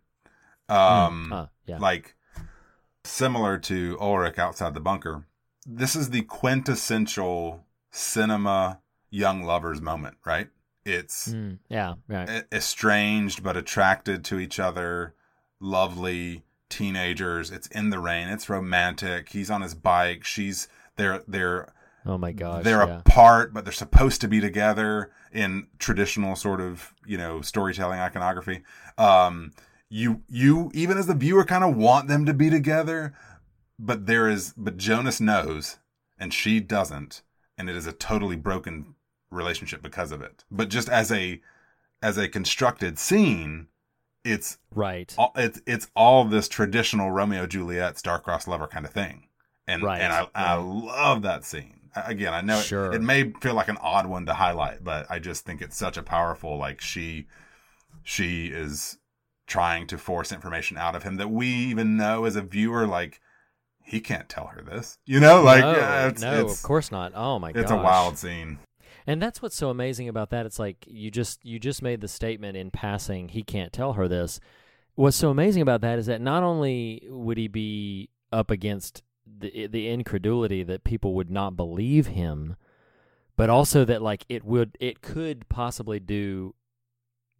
Um, 0.68 1.28
Huh, 1.30 1.46
yeah. 1.66 1.78
like 1.78 2.14
similar 3.08 3.58
to 3.58 3.96
Ulrich 4.00 4.38
outside 4.38 4.74
the 4.74 4.80
bunker. 4.80 5.24
This 5.66 5.96
is 5.96 6.10
the 6.10 6.22
quintessential 6.22 7.64
cinema 7.90 8.80
young 9.10 9.42
lovers 9.42 9.80
moment, 9.80 10.16
right? 10.24 10.48
It's 10.84 11.28
Mm, 11.28 11.58
yeah, 11.68 11.94
right. 12.08 12.44
estranged 12.52 13.42
but 13.42 13.56
attracted 13.56 14.24
to 14.26 14.38
each 14.38 14.58
other, 14.58 15.14
lovely 15.60 16.44
teenagers. 16.68 17.50
It's 17.50 17.66
in 17.68 17.90
the 17.90 17.98
rain. 17.98 18.28
It's 18.28 18.48
romantic. 18.48 19.30
He's 19.30 19.50
on 19.50 19.62
his 19.62 19.74
bike. 19.74 20.24
She's 20.24 20.68
they're 20.96 21.22
they're 21.28 21.72
Oh 22.06 22.16
my 22.16 22.32
god 22.32 22.64
they're 22.64 22.86
yeah. 22.86 22.98
apart, 23.00 23.52
but 23.52 23.64
they're 23.64 23.72
supposed 23.72 24.20
to 24.22 24.28
be 24.28 24.40
together 24.40 25.10
in 25.32 25.66
traditional 25.78 26.36
sort 26.36 26.60
of 26.60 26.94
you 27.06 27.18
know 27.18 27.42
storytelling 27.42 27.98
iconography. 28.00 28.62
Um, 28.96 29.52
you 29.90 30.22
you 30.28 30.70
even 30.74 30.98
as 30.98 31.06
the 31.06 31.14
viewer 31.14 31.44
kind 31.44 31.64
of 31.64 31.76
want 31.76 32.08
them 32.08 32.26
to 32.26 32.34
be 32.34 32.50
together, 32.50 33.14
but 33.78 34.06
there 34.06 34.28
is 34.28 34.52
but 34.56 34.76
Jonas 34.76 35.20
knows 35.20 35.78
and 36.18 36.32
she 36.34 36.60
doesn't, 36.60 37.22
and 37.56 37.70
it 37.70 37.76
is 37.76 37.86
a 37.86 37.92
totally 37.92 38.36
broken 38.36 38.94
relationship 39.30 39.82
because 39.82 40.12
of 40.12 40.20
it. 40.22 40.44
But 40.50 40.68
just 40.68 40.88
as 40.88 41.10
a 41.12 41.40
as 42.02 42.18
a 42.18 42.28
constructed 42.28 42.98
scene, 42.98 43.68
it's 44.24 44.58
right. 44.74 45.12
all, 45.16 45.32
it's 45.36 45.60
it's 45.66 45.90
all 45.96 46.24
this 46.24 46.48
traditional 46.48 47.10
Romeo 47.10 47.46
Juliet 47.46 47.98
star-crossed 47.98 48.48
lover 48.48 48.66
kind 48.66 48.84
of 48.84 48.92
thing, 48.92 49.28
and 49.66 49.82
Right, 49.82 50.00
and 50.00 50.12
I 50.12 50.26
I 50.34 50.54
love 50.54 51.22
that 51.22 51.44
scene. 51.44 51.74
Again, 51.96 52.34
I 52.34 52.42
know 52.42 52.58
it- 52.58 52.64
it, 52.94 53.02
may 53.02 53.32
feel 53.40 53.54
like 53.54 53.68
an 53.68 53.78
odd 53.80 54.06
one 54.06 54.26
to 54.26 54.34
highlight, 54.34 54.84
but 54.84 55.10
I 55.10 55.18
just 55.18 55.44
think 55.44 55.62
it's 55.62 55.76
such 55.76 55.96
a 55.96 56.02
powerful 56.02 56.56
like 56.58 56.80
she 56.80 57.26
she 58.04 58.48
is 58.48 58.98
trying 59.48 59.86
to 59.88 59.98
force 59.98 60.30
information 60.30 60.76
out 60.76 60.94
of 60.94 61.02
him 61.02 61.16
that 61.16 61.30
we 61.30 61.48
even 61.48 61.96
know 61.96 62.24
as 62.26 62.36
a 62.36 62.42
viewer 62.42 62.86
like 62.86 63.20
he 63.82 64.00
can't 64.00 64.28
tell 64.28 64.48
her 64.48 64.62
this, 64.62 64.98
you 65.06 65.18
know, 65.18 65.42
like 65.42 65.62
no, 65.62 65.70
uh, 65.70 66.08
it's, 66.12 66.22
no, 66.22 66.44
it's, 66.44 66.54
of 66.54 66.62
course 66.62 66.92
not. 66.92 67.12
Oh 67.14 67.38
my 67.38 67.52
god. 67.52 67.62
it's 67.62 67.70
a 67.70 67.76
wild 67.76 68.18
scene. 68.18 68.58
And 69.06 69.22
that's 69.22 69.40
what's 69.40 69.56
so 69.56 69.70
amazing 69.70 70.06
about 70.06 70.28
that. 70.30 70.44
It's 70.44 70.58
like 70.58 70.84
you 70.86 71.10
just 71.10 71.42
you 71.44 71.58
just 71.58 71.82
made 71.82 72.02
the 72.02 72.08
statement 72.08 72.56
in 72.58 72.70
passing. 72.70 73.30
He 73.30 73.42
can't 73.42 73.72
tell 73.72 73.94
her 73.94 74.06
this. 74.06 74.38
What's 74.94 75.16
so 75.16 75.30
amazing 75.30 75.62
about 75.62 75.80
that 75.80 75.98
is 75.98 76.06
that 76.06 76.20
not 76.20 76.42
only 76.42 77.06
would 77.08 77.38
he 77.38 77.48
be 77.48 78.10
up 78.30 78.50
against 78.50 79.02
the 79.26 79.66
the 79.66 79.88
incredulity 79.88 80.62
that 80.62 80.84
people 80.84 81.14
would 81.14 81.30
not 81.30 81.56
believe 81.56 82.08
him, 82.08 82.56
but 83.36 83.48
also 83.48 83.86
that 83.86 84.02
like 84.02 84.26
it 84.28 84.44
would 84.44 84.76
it 84.78 85.00
could 85.00 85.48
possibly 85.48 85.98
do 85.98 86.54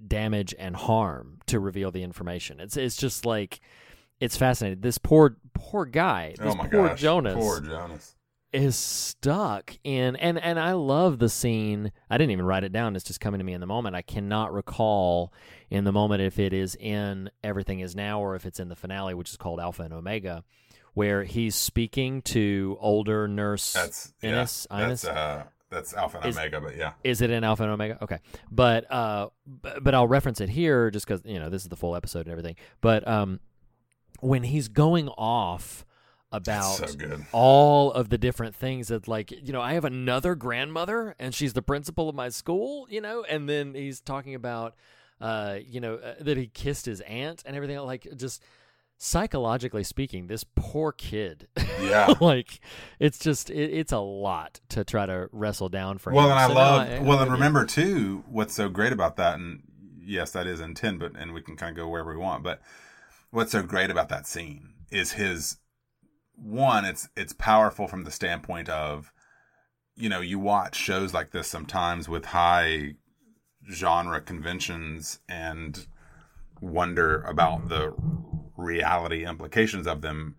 damage 0.05 0.55
and 0.59 0.77
harm 0.77 1.39
to 1.47 1.59
reveal 1.61 1.91
the 1.91 2.03
information. 2.03 2.61
It's 2.61 2.77
it's 2.77 2.97
just 2.97 3.27
like 3.27 3.61
it's 4.21 4.37
fascinating. 4.37 4.81
This 4.81 4.99
poor 4.99 5.37
poor 5.55 5.85
guy, 5.85 6.35
this 6.39 6.53
oh 6.53 6.57
my 6.57 6.69
poor 6.69 6.89
gosh, 6.89 7.01
Jonas, 7.01 7.35
poor 7.35 7.61
Jonas. 7.61 8.15
is 8.53 8.77
stuck 8.77 9.77
in 9.85 10.17
and 10.17 10.39
and 10.39 10.59
I 10.59 10.73
love 10.73 11.19
the 11.19 11.29
scene. 11.29 11.93
I 12.11 12.19
didn't 12.19 12.31
even 12.33 12.45
write 12.47 12.65
it 12.65 12.73
down. 12.73 12.97
It's 12.97 13.05
just 13.05 13.21
coming 13.21 13.39
to 13.39 13.45
me 13.45 13.53
in 13.53 13.61
the 13.61 13.67
moment. 13.67 13.97
I 13.97 14.03
cannot 14.03 14.53
recall 14.53 15.33
in 15.71 15.85
the 15.85 15.93
moment 15.93 16.23
if 16.23 16.39
it 16.39 16.53
is 16.53 16.75
in 16.77 17.31
Everything 17.45 17.81
Is 17.81 17.95
Now 17.95 18.21
or 18.21 18.35
if 18.35 18.47
it's 18.47 18.61
in 18.61 18.69
the 18.69 18.77
finale, 18.77 19.15
which 19.15 19.31
is 19.31 19.37
called 19.37 19.61
Alpha 19.61 19.83
and 19.83 19.93
Omega, 19.95 20.45
where 20.95 21.25
he's 21.25 21.55
speaking 21.55 22.23
to 22.23 22.77
older 22.81 23.29
nurse 23.29 23.73
That's 23.73 24.13
yeah, 24.23 24.41
Ines. 24.41 24.67
Ines? 24.71 25.03
that's 25.03 25.05
uh, 25.05 25.45
that's 25.71 25.95
Alpha 25.95 26.19
and 26.19 26.27
Is- 26.27 26.37
Omega, 26.37 26.61
but 26.61 26.77
yeah. 26.77 26.93
Is 27.05 27.21
it 27.21 27.31
in 27.31 27.45
Alpha 27.45 27.63
and 27.65 27.73
Omega? 27.73 27.99
Okay, 28.03 28.19
but 28.51 28.91
uh, 28.93 29.29
b- 29.63 29.71
but 29.83 29.95
I'll 29.95 30.09
reference 30.09 30.41
it 30.41 30.49
here 30.49 30.91
just 30.91 31.07
because 31.07 31.23
you 31.25 31.39
know 31.39 31.51
this 31.51 31.63
is 31.63 31.69
the 31.69 31.77
full 31.77 31.95
episode 31.97 32.21
and 32.21 32.31
everything. 32.31 32.57
But 32.81 33.07
um, 33.07 33.41
when 34.21 34.43
he's 34.45 34.69
going 34.69 35.09
off 35.11 35.85
about 36.31 36.91
so 36.91 37.19
all 37.33 37.91
of 37.93 38.11
the 38.11 38.19
different 38.19 38.55
things 38.55 38.89
that 38.89 39.09
like 39.09 39.31
you 39.31 39.53
know 39.53 39.63
I 39.63 39.73
have 39.75 39.85
another 39.85 40.35
grandmother 40.35 41.15
and 41.19 41.35
she's 41.35 41.53
the 41.55 41.63
principal 41.63 42.09
of 42.09 42.15
my 42.15 42.29
school, 42.29 42.87
you 42.91 43.01
know, 43.01 43.25
and 43.29 43.49
then 43.49 43.75
he's 43.75 44.01
talking 44.01 44.35
about 44.35 44.75
uh, 45.21 45.59
you 45.67 45.81
know 45.81 45.95
uh, 45.95 46.15
that 46.21 46.37
he 46.37 46.47
kissed 46.47 46.87
his 46.87 47.01
aunt 47.03 47.43
and 47.47 47.57
everything 47.57 47.79
like 47.79 48.07
just 48.17 48.43
psychologically 49.01 49.85
speaking 49.85 50.27
this 50.27 50.45
poor 50.57 50.91
kid 50.93 51.47
Yeah. 51.81 52.13
like 52.21 52.59
it's 52.99 53.19
just 53.21 53.49
it, 53.49 53.71
it's 53.73 53.93
a 53.93 53.99
lot 53.99 54.61
to 54.71 54.83
try 54.85 55.07
to 55.07 55.29
wrestle 55.33 55.69
down 55.69 55.99
for 55.99 56.13
Well, 56.13 56.27
him 56.27 56.33
and 56.33 56.41
I 56.41 56.49
So 56.49 56.53
love. 56.55 56.89
I- 56.89 56.99
well, 57.01 57.19
I'm 57.19 57.23
and 57.25 57.33
remember 57.33 57.65
too, 57.65 58.25
what's 58.29 58.55
so 58.55 58.69
great 58.69 58.93
about 58.93 59.17
that, 59.17 59.37
and 59.37 59.63
yes, 60.01 60.33
that 60.33 60.47
is 60.49 60.59
in 60.61 60.75
ten, 60.75 60.99
but 60.99 61.13
and 61.17 61.33
we 61.33 61.41
can 61.43 61.57
kind 61.57 61.71
of 61.71 61.77
go 61.77 61.89
wherever 61.89 62.11
we 62.11 62.19
want. 62.19 62.43
But 62.43 62.61
what's 63.31 63.53
so 63.53 63.63
great 63.63 63.91
about 63.91 64.09
that 64.09 64.27
scene 64.27 64.71
is 64.91 65.13
his 65.13 65.59
one. 66.35 66.85
It's 66.85 67.09
it's 67.17 67.33
powerful 67.33 67.87
from 67.87 68.03
the 68.03 68.11
standpoint 68.11 68.69
of, 68.69 69.13
you 69.95 70.09
know, 70.09 70.21
you 70.21 70.41
watch 70.41 70.75
shows 70.77 71.15
like 71.15 71.31
this 71.31 71.47
sometimes 71.47 72.09
with 72.09 72.25
high 72.27 72.95
genre 73.71 74.21
conventions 74.21 75.21
and 75.29 75.87
wonder 76.61 77.23
about 77.23 77.69
the 77.69 77.95
reality 78.59 79.25
implications 79.25 79.87
of 79.87 80.03
them 80.03 80.37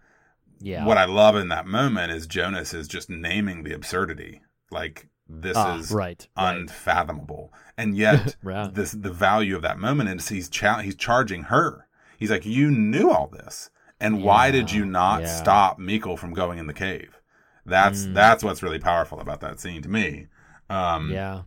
yeah 0.60 0.86
what 0.86 0.98
I 0.98 1.06
love 1.06 1.36
in 1.36 1.48
that 1.48 1.66
moment 1.66 2.12
is 2.12 2.28
Jonas 2.28 2.74
is 2.74 2.88
just 2.88 3.10
naming 3.10 3.64
the 3.64 3.74
absurdity. 3.74 4.42
Like 4.72 5.08
this 5.28 5.56
Ah, 5.58 5.78
is 5.78 5.92
right, 5.92 6.28
right. 6.38 6.58
unfathomable, 6.58 7.54
and 7.78 7.96
yet 7.96 8.36
Right. 8.44 8.74
this 8.74 8.92
the 8.92 9.12
value 9.12 9.56
of 9.56 9.62
that 9.62 9.80
moment 9.80 10.10
is 10.10 10.28
he's 10.30 10.50
cha- 10.50 10.80
he's 10.82 10.96
charging 10.96 11.44
her. 11.44 11.88
He's 12.18 12.30
like, 12.32 12.46
you 12.46 12.70
knew 12.70 13.10
all 13.10 13.28
this, 13.28 13.70
and 14.00 14.22
why 14.24 14.52
did 14.52 14.72
you 14.72 14.86
not 14.86 15.22
yeah. 15.22 15.28
stop 15.38 15.80
Mikkel 15.80 16.18
from 16.20 16.34
going 16.34 16.60
in 16.60 16.68
the 16.68 16.74
cave? 16.74 17.20
That's 17.66 18.06
Mm. 18.06 18.14
that's 18.16 18.44
what's 18.44 18.62
really 18.64 18.80
powerful 18.80 19.20
about 19.20 19.40
that 19.42 19.60
scene 19.60 19.82
to 19.84 19.90
me. 19.90 20.28
Um, 20.70 21.10
yeah 21.12 21.44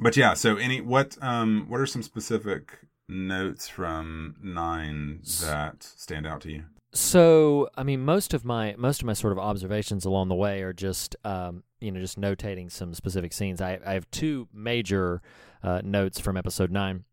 but 0.00 0.16
yeah. 0.16 0.34
So 0.34 0.56
any 0.56 0.80
what 0.80 1.16
um 1.20 1.66
what 1.68 1.80
are 1.80 1.86
some 1.86 2.02
specific 2.02 2.78
notes 3.12 3.68
from 3.68 4.36
nine 4.42 5.20
that 5.42 5.82
stand 5.82 6.26
out 6.26 6.40
to 6.42 6.52
you? 6.52 6.64
So, 6.94 7.68
I 7.76 7.84
mean, 7.84 8.00
most 8.00 8.34
of 8.34 8.44
my 8.44 8.74
most 8.76 9.00
of 9.00 9.06
my 9.06 9.14
sort 9.14 9.32
of 9.32 9.38
observations 9.38 10.04
along 10.04 10.28
the 10.28 10.34
way 10.34 10.62
are 10.62 10.74
just 10.74 11.16
um, 11.24 11.62
you 11.80 11.90
know 11.90 12.00
just 12.00 12.20
notating 12.20 12.70
some 12.70 12.94
specific 12.94 13.32
scenes. 13.32 13.60
I, 13.60 13.78
I 13.84 13.94
have 13.94 14.10
two 14.10 14.48
major 14.52 15.22
uh, 15.62 15.80
notes 15.82 16.20
from 16.20 16.36
episode 16.36 16.70
nine. 16.70 17.04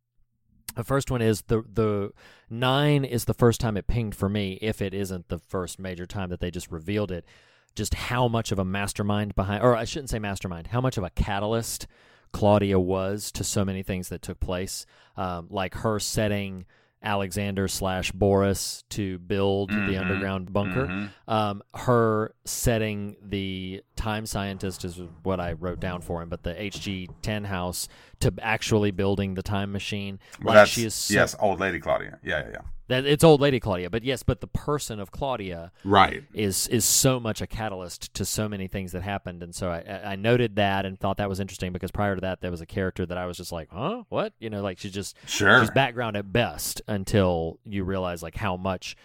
The 0.76 0.84
first 0.84 1.10
one 1.10 1.22
is 1.22 1.44
the 1.44 1.64
the 1.72 2.12
nine 2.50 3.06
is 3.06 3.26
the 3.26 3.34
first 3.34 3.62
time 3.62 3.78
it 3.78 3.88
pinged 3.88 4.16
for 4.16 4.28
me. 4.28 4.60
If 4.62 4.82
it 4.82 4.94
isn't 4.94 5.30
the 5.30 5.40
first 5.40 5.80
major 5.80 6.06
time 6.06 6.30
that 6.30 6.42
they 6.42 6.52
just 6.52 6.70
revealed 6.72 7.12
it, 7.12 7.26
just 7.74 7.94
how 7.94 8.28
much 8.28 8.52
of 8.52 8.60
a 8.60 8.66
mastermind 8.66 9.36
behind, 9.36 9.64
or 9.64 9.76
I 9.76 9.86
shouldn't 9.86 10.10
say 10.10 10.20
mastermind, 10.20 10.68
how 10.68 10.82
much 10.82 10.98
of 10.98 11.04
a 11.04 11.10
catalyst 11.10 11.88
Claudia 12.32 12.80
was 12.80 13.32
to 13.34 13.44
so 13.44 13.66
many 13.66 13.84
things 13.84 14.10
that 14.10 14.22
took 14.22 14.40
place, 14.40 14.86
um, 15.18 15.48
like 15.50 15.74
her 15.76 16.00
setting 16.00 16.66
Alexander 17.02 17.68
slash 17.70 18.12
Boris 18.12 18.84
to 18.90 19.18
build 19.20 19.70
the 19.70 19.76
Mhm. 19.76 20.02
underground 20.02 20.52
bunker. 20.52 20.88
Mhm. 20.88 21.10
Um, 21.30 21.64
her 21.74 22.36
setting 22.44 23.16
the 23.22 23.82
time 24.00 24.26
scientist 24.26 24.86
is 24.86 25.00
what 25.24 25.40
I 25.40 25.52
wrote 25.54 25.80
down 25.80 26.02
for 26.02 26.22
him, 26.22 26.30
but 26.30 26.44
the 26.44 26.54
HG 26.54 27.10
Tannhaus 27.22 27.88
to 28.22 28.34
actually 28.42 28.92
building 28.92 29.34
the 29.36 29.44
time 29.44 29.72
machine. 29.72 30.20
Well, 30.42 30.56
like 30.56 30.68
she 30.68 30.86
is 30.86 30.94
so- 30.96 31.14
yes, 31.14 31.36
old 31.40 31.60
lady 31.60 31.80
Claudia. 31.80 32.18
Yeah, 32.24 32.40
yeah, 32.46 32.50
yeah. 32.52 32.62
that 32.88 33.06
it's 33.06 33.24
old 33.24 33.40
lady 33.42 33.60
Claudia, 33.60 33.90
but 33.90 34.04
yes, 34.04 34.24
but 34.24 34.42
the 34.42 34.48
person 34.48 35.00
of 35.00 35.12
Claudia 35.12 35.72
Right. 35.84 36.24
is 36.34 36.68
is 36.70 36.86
so 36.86 37.20
much 37.20 37.40
a 37.42 37.46
catalyst 37.48 38.14
to 38.16 38.26
so 38.26 38.50
many 38.50 38.68
things 38.68 38.94
that 38.94 39.02
happened, 39.04 39.44
and 39.44 39.54
so 39.54 39.70
I, 39.70 40.14
I 40.14 40.16
noted 40.16 40.56
that 40.56 40.86
and 40.86 41.00
thought 41.00 41.18
that 41.18 41.30
was 41.30 41.40
interesting 41.40 41.72
because 41.72 41.92
prior 41.92 42.16
to 42.16 42.22
that 42.22 42.42
there 42.42 42.50
was 42.52 42.62
a 42.62 42.66
character 42.66 43.06
that 43.06 43.18
I 43.18 43.26
was 43.28 43.38
just 43.38 43.52
like, 43.52 43.68
huh, 43.72 44.04
what, 44.10 44.34
you 44.40 44.50
know, 44.50 44.62
like 44.64 44.80
she's 44.80 44.92
just 44.94 45.16
Sure. 45.28 45.60
she's 45.62 45.70
background 45.72 46.16
at 46.18 46.32
best 46.34 46.82
until 46.88 47.60
you 47.66 47.84
realize 47.84 48.24
like 48.24 48.36
how 48.36 48.58
much 48.58 48.96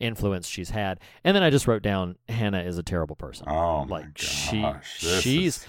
influence 0.00 0.46
she's 0.48 0.70
had, 0.70 1.00
and 1.24 1.34
then 1.34 1.42
I 1.42 1.50
just 1.50 1.66
wrote 1.66 1.82
down 1.82 2.16
Hannah 2.28 2.62
is 2.62 2.78
a 2.78 2.82
terrible 2.82 3.16
person. 3.16 3.46
Oh 3.48 3.84
my 3.84 3.98
like 4.00 4.18
she 4.18 4.62
this 5.00 5.22
she's 5.22 5.58
is- 5.58 5.66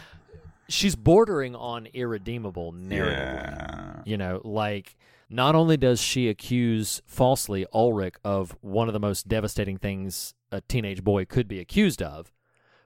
she's 0.68 0.96
bordering 0.96 1.56
on 1.56 1.88
irredeemable 1.94 2.72
narratively. 2.74 3.12
Yeah. 3.12 4.02
You 4.06 4.18
know, 4.18 4.42
like 4.44 4.96
not 5.30 5.56
only 5.56 5.78
does 5.78 6.02
she 6.02 6.28
accuse 6.30 7.02
falsely 7.06 7.66
Ulrich 7.74 8.16
of 8.24 8.56
one 8.62 8.88
of 8.88 8.94
the 8.94 9.00
most 9.00 9.28
devastating 9.28 9.78
things 9.78 10.34
a 10.52 10.62
teenage 10.62 11.04
boy 11.04 11.26
could 11.26 11.48
be 11.48 11.60
accused 11.60 12.02
of, 12.02 12.32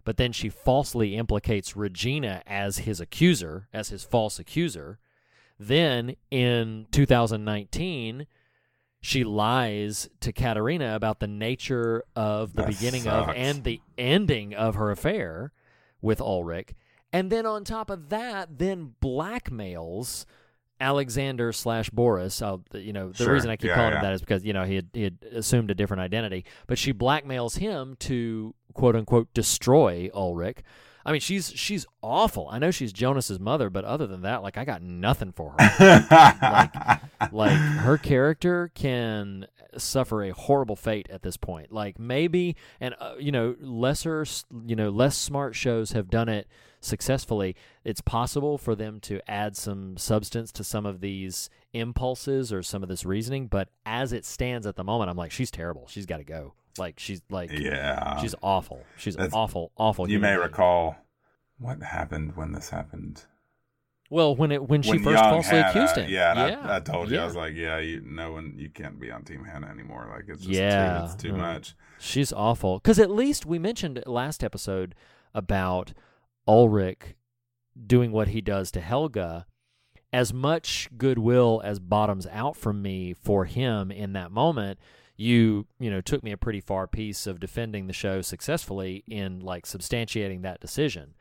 but 0.03 0.17
then 0.17 0.33
she 0.33 0.49
falsely 0.49 1.15
implicates 1.15 1.75
Regina 1.77 2.41
as 2.45 2.79
his 2.79 2.99
accuser, 2.99 3.67
as 3.73 3.87
his 3.89 4.03
false 4.03 4.39
accuser. 4.39 4.99
Then 5.57 6.15
in 6.31 6.87
2019, 6.91 8.27
she 9.05 9.25
lies 9.25 10.07
to 10.21 10.31
Katharina 10.31 10.95
about 10.95 11.19
the 11.19 11.27
nature 11.27 12.05
of 12.15 12.53
the 12.53 12.61
That 12.61 12.67
beginning 12.69 13.05
of 13.05 13.29
and 13.35 13.65
the 13.65 13.81
ending 13.97 14.53
of 14.53 14.75
her 14.75 14.91
affair 14.91 15.51
with 16.01 16.21
Ulrich. 16.21 16.73
And 17.11 17.29
then 17.29 17.45
on 17.45 17.65
top 17.65 17.89
of 17.89 18.07
that, 18.09 18.57
then 18.59 18.93
blackmails 19.01 20.25
Alexander 20.79 21.51
slash 21.51 21.89
Boris. 21.89 22.41
I'll, 22.41 22.63
you 22.73 22.93
know, 22.93 23.09
the 23.09 23.25
Sure. 23.25 23.33
reason 23.33 23.49
I 23.49 23.57
keep 23.57 23.67
Yeah, 23.69 23.75
calling 23.75 23.91
yeah. 23.91 23.97
him 23.99 24.03
that 24.03 24.13
is 24.13 24.21
because 24.21 24.45
you 24.45 24.53
know 24.53 24.63
he 24.63 24.75
had, 24.75 24.87
he 24.93 25.03
had 25.03 25.17
assumed 25.33 25.69
a 25.69 25.75
different 25.75 25.99
identity, 26.01 26.45
but 26.65 26.77
she 26.77 26.93
blackmails 26.93 27.57
him 27.59 27.95
to 27.99 28.55
quote 28.73 28.95
unquote 28.95 29.33
destroy 29.33 30.09
Ulrich. 30.13 30.59
I 31.05 31.11
mean, 31.11 31.21
she's 31.21 31.51
she's 31.55 31.85
awful. 32.01 32.47
I 32.49 32.59
know 32.59 32.71
she's 32.71 32.93
Jonas's 32.93 33.39
mother, 33.39 33.69
but 33.69 33.85
other 33.85 34.07
than 34.07 34.21
that, 34.21 34.41
like 34.41 34.57
I 34.57 34.65
got 34.65 34.81
nothing 34.81 35.31
for 35.31 35.55
her. 35.57 36.07
like, 36.41 36.73
like 37.33 37.57
her 37.57 37.97
character 37.97 38.71
can 38.73 39.47
suffer 39.77 40.23
a 40.23 40.33
horrible 40.33 40.75
fate 40.75 41.07
at 41.09 41.23
this 41.23 41.37
point. 41.37 41.71
Like 41.71 41.99
maybe, 41.99 42.55
and 42.79 42.95
uh, 42.99 43.15
you 43.19 43.31
know, 43.31 43.55
lesser, 43.59 44.25
you 44.65 44.75
know, 44.75 44.89
less 44.89 45.17
smart 45.17 45.55
shows 45.55 45.91
have 45.91 46.09
done 46.09 46.29
it 46.29 46.47
successfully. 46.79 47.55
It's 47.83 48.01
possible 48.01 48.57
for 48.57 48.75
them 48.75 48.99
to 49.01 49.19
add 49.29 49.57
some 49.57 49.97
substance 49.97 50.51
to 50.53 50.63
some 50.63 50.85
of 50.85 51.01
these 51.01 51.49
impulses 51.73 52.53
or 52.53 52.61
some 52.61 52.83
of 52.83 52.89
this 52.89 53.05
reasoning, 53.05 53.47
but 53.47 53.69
as 53.85 54.13
it 54.13 54.25
stands 54.25 54.67
at 54.67 54.75
the 54.75 54.83
moment, 54.83 55.09
I'm 55.09 55.17
like, 55.17 55.31
she's 55.31 55.51
terrible. 55.51 55.87
She's 55.87 56.05
got 56.05 56.17
to 56.17 56.23
go. 56.23 56.53
Like 56.77 56.99
she's 56.99 57.21
like, 57.29 57.51
Yeah. 57.51 58.19
she's 58.21 58.35
awful. 58.41 58.83
She's 58.97 59.15
That's- 59.15 59.33
awful, 59.33 59.71
awful. 59.77 60.09
You 60.09 60.19
may 60.19 60.29
being. 60.31 60.39
recall 60.39 60.95
what 61.57 61.81
happened 61.81 62.35
when 62.35 62.51
this 62.51 62.69
happened. 62.69 63.25
Well, 64.09 64.35
when 64.35 64.51
it 64.51 64.67
when 64.67 64.81
she 64.83 64.97
first 64.99 65.19
young 65.19 65.31
falsely 65.31 65.57
Hannah- 65.57 65.69
accused 65.69 65.95
him. 65.97 66.09
Yeah, 66.09 66.47
yeah. 66.47 66.59
I, 66.69 66.75
I 66.75 66.79
told 66.81 67.09
you, 67.09 67.17
I 67.19 67.25
was 67.25 67.35
like, 67.35 67.55
yeah, 67.55 67.79
you, 67.79 68.01
no 68.05 68.31
one, 68.33 68.53
you 68.57 68.69
can't 68.69 68.99
be 68.99 69.09
on 69.09 69.23
Team 69.23 69.43
Hannah 69.43 69.67
anymore. 69.67 70.07
Like 70.13 70.25
it's 70.27 70.41
just 70.41 70.53
yeah, 70.53 70.99
too, 70.99 71.05
it's 71.05 71.15
too 71.15 71.31
no. 71.31 71.37
much. 71.37 71.75
She's 71.99 72.31
awful. 72.31 72.77
Because 72.79 72.99
at 72.99 73.09
least 73.09 73.45
we 73.45 73.57
mentioned 73.57 74.03
last 74.05 74.43
episode 74.43 74.93
about 75.33 75.93
Ulrich 76.47 77.15
doing 77.87 78.11
what 78.11 78.27
he 78.29 78.41
does 78.41 78.69
to 78.71 78.81
Helge. 78.81 79.45
As 80.11 80.31
much 80.31 80.89
goodwill 80.95 81.59
as 81.65 81.79
bottoms 81.79 82.27
out 82.27 82.55
from 82.55 82.83
me 82.83 83.13
for 83.13 83.45
him 83.45 83.89
in 83.89 84.13
that 84.13 84.31
moment, 84.31 84.77
you 85.15 85.67
you 85.79 85.91
know 85.91 86.01
took 86.01 86.23
me 86.23 86.31
a 86.31 86.37
pretty 86.37 86.59
far 86.61 86.87
piece 86.87 87.27
of 87.27 87.39
defending 87.39 87.87
the 87.87 87.93
show 87.93 88.21
successfully 88.21 89.03
in 89.07 89.39
like 89.39 89.65
substantiating 89.65 90.41
that 90.41 90.59
decision. 90.59 91.13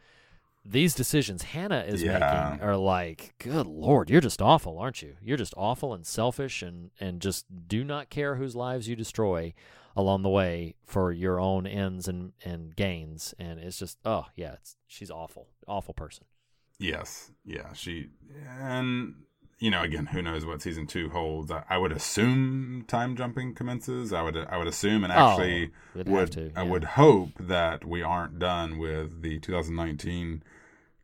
These 0.64 0.94
decisions 0.94 1.42
Hannah 1.42 1.84
is 1.86 2.02
Yeah. 2.02 2.20
making 2.20 2.62
are 2.62 2.76
like, 2.76 3.34
good 3.38 3.66
lord, 3.66 4.08
you're 4.08 4.20
just 4.20 4.40
awful, 4.40 4.78
aren't 4.78 5.02
you? 5.02 5.16
You're 5.20 5.36
just 5.36 5.54
awful 5.56 5.92
and 5.92 6.06
selfish 6.06 6.62
and 6.62 6.90
and 7.00 7.20
just 7.20 7.46
do 7.68 7.82
not 7.84 8.10
care 8.10 8.36
whose 8.36 8.54
lives 8.54 8.88
you 8.88 8.94
destroy 8.96 9.54
along 9.96 10.22
the 10.22 10.28
way 10.30 10.74
for 10.86 11.12
your 11.12 11.38
own 11.40 11.66
ends 11.66 12.06
and 12.08 12.32
and 12.44 12.74
gains. 12.76 13.34
And 13.38 13.58
it's 13.60 13.78
just, 13.78 13.98
oh 14.04 14.26
yeah, 14.36 14.52
it's 14.54 14.76
she's 14.86 15.10
awful, 15.10 15.48
awful 15.66 15.94
person. 15.94 16.24
Yes, 16.78 17.30
yeah, 17.44 17.72
she 17.74 18.08
and 18.48 19.14
you 19.62 19.70
know, 19.70 19.82
again, 19.82 20.06
who 20.06 20.20
knows 20.20 20.44
what 20.44 20.60
season 20.60 20.88
two 20.88 21.08
holds? 21.10 21.48
I, 21.52 21.62
I 21.70 21.78
would 21.78 21.92
assume 21.92 22.84
time 22.88 23.14
jumping 23.14 23.54
commences. 23.54 24.12
I 24.12 24.20
would 24.20 24.36
I 24.36 24.56
would 24.56 24.66
assume, 24.66 25.04
and 25.04 25.12
oh, 25.12 25.16
actually 25.16 25.66
Oh, 25.66 25.68
you'd 25.94 26.08
have 26.08 26.14
would 26.16 26.32
to, 26.32 26.52
I 26.56 26.62
would 26.64 26.84
hope 26.84 27.30
that 27.38 27.84
we 27.84 28.02
aren't 28.02 28.40
done 28.40 28.78
with 28.78 29.22
the 29.22 29.38
2019 29.38 30.42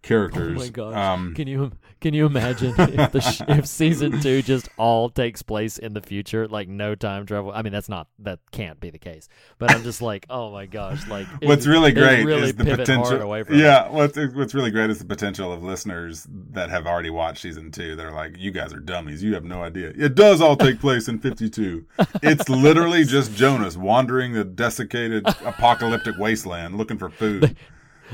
characters. 0.02 0.56
Oh 0.56 0.64
my 0.64 0.68
gosh! 0.68 0.94
Um, 0.94 1.34
can 1.34 1.48
you 1.48 1.72
can 2.00 2.14
you 2.14 2.26
imagine 2.26 2.74
if 2.78 3.12
the 3.12 3.20
sh- 3.20 3.42
if 3.48 3.66
season 3.66 4.20
two 4.20 4.40
just 4.42 4.68
all 4.76 5.10
takes 5.10 5.42
place 5.42 5.78
in 5.78 5.92
the 5.94 6.00
future, 6.00 6.46
like 6.46 6.68
no 6.68 6.94
time 6.94 7.26
travel? 7.26 7.50
I 7.52 7.62
mean, 7.62 7.72
that's 7.72 7.88
not 7.88 8.06
that 8.20 8.38
can't 8.52 8.78
be 8.80 8.90
the 8.90 8.98
case. 8.98 9.28
But 9.58 9.72
I'm 9.72 9.82
just 9.82 10.00
like, 10.00 10.26
oh 10.30 10.52
my 10.52 10.66
gosh! 10.66 11.06
Like 11.08 11.26
it- 11.40 11.48
what's 11.48 11.66
really 11.66 11.92
great 11.92 12.24
really 12.24 12.50
is 12.50 12.54
the 12.54 12.64
potential. 12.64 13.20
away 13.20 13.42
from 13.42 13.58
yeah, 13.58 13.88
what's 13.88 14.16
what's 14.16 14.54
really 14.54 14.70
great 14.70 14.90
is 14.90 14.98
the 14.98 15.04
potential 15.04 15.52
of 15.52 15.62
listeners 15.62 16.26
that 16.52 16.70
have 16.70 16.86
already 16.86 17.10
watched 17.10 17.42
season 17.42 17.70
two. 17.70 17.96
They're 17.96 18.12
like, 18.12 18.36
"You 18.38 18.50
guys 18.50 18.72
are 18.72 18.80
dummies. 18.80 19.22
You 19.22 19.34
have 19.34 19.44
no 19.44 19.62
idea. 19.62 19.92
It 19.96 20.14
does 20.14 20.40
all 20.40 20.56
take 20.56 20.80
place 20.80 21.08
in 21.08 21.18
52. 21.18 21.84
It's 22.22 22.48
literally 22.48 23.04
just 23.04 23.34
Jonas 23.34 23.76
wandering 23.76 24.32
the 24.32 24.44
desiccated 24.44 25.26
apocalyptic 25.44 26.16
wasteland 26.18 26.76
looking 26.76 26.98
for 26.98 27.10
food." 27.10 27.56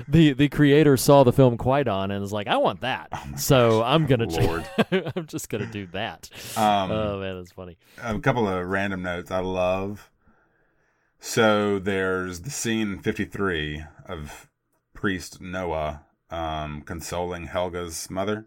The 0.08 0.32
the 0.32 0.48
creator 0.48 0.96
saw 0.96 1.24
the 1.24 1.32
film 1.32 1.56
Qui-Gon 1.56 2.10
and 2.10 2.20
was 2.20 2.32
like, 2.32 2.46
I 2.46 2.56
want 2.56 2.80
that. 2.80 3.08
so 3.38 3.82
I'm 3.82 4.06
gonna 4.06 4.26
ch- 4.26 4.38
Oh 4.38 4.44
Lord. 4.44 5.12
I'm 5.16 5.26
just 5.26 5.48
gonna 5.48 5.66
do 5.66 5.86
that. 5.88 6.30
Um, 6.56 6.90
oh 6.90 7.20
man, 7.20 7.36
that's 7.36 7.52
funny. 7.52 7.76
a 8.02 8.18
couple 8.18 8.48
of 8.48 8.66
random 8.66 9.02
notes 9.02 9.30
I 9.30 9.40
love. 9.40 10.10
So 11.20 11.78
there's 11.78 12.40
the 12.40 12.50
scene 12.50 12.98
53 12.98 13.84
of 14.06 14.48
priest 14.92 15.40
Noah 15.40 16.02
um, 16.30 16.82
consoling 16.82 17.46
Helge's 17.46 18.10
mother. 18.10 18.46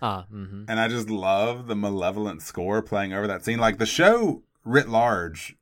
Ah, 0.00 0.26
mm-hmm. 0.32 0.64
And 0.66 0.80
I 0.80 0.88
just 0.88 1.08
love 1.08 1.68
the 1.68 1.76
malevolent 1.76 2.42
score 2.42 2.82
playing 2.82 3.12
over 3.12 3.28
that 3.28 3.44
scene. 3.44 3.60
Like 3.60 3.78
the 3.78 3.86
show 3.86 4.42
writ 4.64 4.88
large 4.88 5.56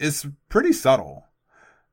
is 0.00 0.26
pretty 0.48 0.72
subtle. 0.72 1.26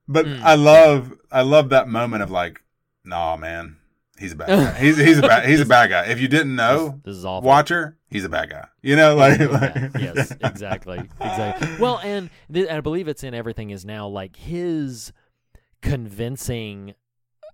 But 0.08 0.26
Mm. 0.26 0.42
I 0.44 0.56
love 0.56 1.14
I 1.32 1.42
love 1.42 1.70
that 1.70 1.88
moment 1.90 2.24
of 2.24 2.32
like, 2.32 2.62
nah 3.04 3.36
man, 3.36 3.78
he's 4.20 4.32
a 4.34 4.36
bad 4.36 4.48
guy. 4.48 4.80
He's 4.80 4.98
he's 4.98 5.18
a 5.18 5.22
bad 5.22 5.48
he's 5.50 5.60
a 5.62 5.66
bad 5.66 5.90
guy. 5.90 6.06
If 6.06 6.20
you 6.22 6.28
didn't 6.28 6.56
know, 6.56 7.00
This 7.04 7.18
is 7.18 7.26
awful. 7.26 7.48
Watcher, 7.48 7.98
he's 8.10 8.24
a 8.26 8.30
bad 8.30 8.50
guy. 8.50 8.68
You 8.82 8.96
know, 8.96 9.16
like, 9.16 9.40
like 9.40 9.76
Yeah, 9.76 9.90
yes, 10.00 10.32
exactly, 10.42 11.00
exactly. 11.20 11.70
Well, 11.80 12.00
and 12.04 12.30
th- 12.54 12.70
I 12.70 12.80
believe 12.82 13.08
it's 13.08 13.24
in 13.24 13.34
everything 13.34 13.70
is 13.72 13.84
now 13.86 14.08
like 14.08 14.36
his 14.38 15.12
convincing 15.82 16.94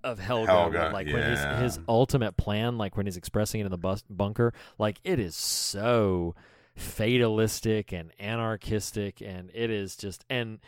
of 0.04 0.20
Helge, 0.20 0.47
Helge, 0.49 0.74
like 0.91 1.08
when 1.08 1.24
his 1.24 1.43
his 1.62 1.80
ultimate 1.88 2.36
plan, 2.38 2.78
like 2.78 2.97
when 2.97 3.06
he's 3.06 3.18
expressing 3.18 3.62
it 3.62 3.66
in 3.66 3.72
the 3.72 3.78
bus- 3.78 4.04
bunker, 4.10 4.54
like 4.78 4.99
it 5.04 5.18
is 5.20 5.36
so 5.36 6.36
fatalistic 6.76 7.91
and 7.93 8.12
anarchistic, 8.20 9.22
and 9.22 9.49
it 9.54 9.70
is 9.70 9.95
just 9.95 10.26
and. 10.30 10.60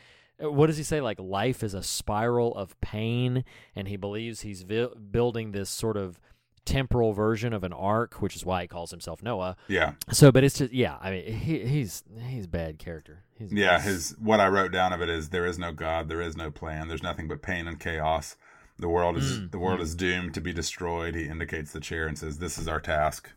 Uh, 0.44 0.52
What 0.52 0.68
does 0.68 0.78
he 0.78 0.84
say? 0.84 1.02
Like 1.02 1.20
life 1.20 1.64
is 1.64 1.74
a 1.74 1.84
spiral 1.84 2.54
of 2.56 2.80
pain, 2.82 3.44
and 3.76 3.88
he 3.88 3.96
believes 3.98 4.42
he's 4.42 4.64
vi- 4.64 4.90
building 5.12 5.52
this 5.52 5.70
sort 5.70 5.98
of 5.98 6.20
temporal 6.66 7.14
version 7.14 7.54
of 7.54 7.64
an 7.64 7.72
ark, 7.72 8.16
which 8.22 8.36
is 8.36 8.44
why 8.44 8.64
he 8.64 8.68
calls 8.68 8.90
himself 8.90 9.22
Noah. 9.22 9.56
Yeah. 9.68 9.94
So, 10.12 10.32
but 10.32 10.44
it's 10.44 10.58
just 10.58 10.74
yeah. 10.74 10.98
I 11.00 11.12
mean, 11.12 11.34
he, 11.34 11.60
he's 11.66 12.04
he's 12.28 12.46
a 12.46 12.50
bad 12.50 12.80
character. 12.80 13.24
He's, 13.38 13.54
Yeah, 13.54 13.74
he's- 13.80 13.84
his 13.86 14.16
what 14.20 14.40
I 14.40 14.48
wrote 14.48 14.72
down 14.72 14.92
of 14.94 15.02
it 15.02 15.10
is 15.10 15.30
there 15.30 15.46
is 15.46 15.60
no 15.60 15.72
God, 15.72 16.10
there 16.10 16.22
is 16.22 16.36
no 16.36 16.50
plan, 16.52 16.88
there's 16.88 17.04
nothing 17.04 17.28
but 17.28 17.42
pain 17.42 17.68
and 17.68 17.80
chaos. 17.80 18.36
The 18.78 18.90
world 18.90 19.16
is 19.16 19.40
Mm, 19.40 19.52
the 19.52 19.60
world 19.60 19.80
mm. 19.80 19.84
is 19.84 19.96
doomed 19.96 20.34
to 20.34 20.42
be 20.42 20.52
destroyed. 20.52 21.16
He 21.16 21.28
indicates 21.28 21.72
the 21.72 21.80
chair 21.80 22.08
and 22.08 22.18
says, 22.20 22.40
"This 22.40 22.58
is 22.58 22.68
our 22.68 22.82
task. 22.82 23.30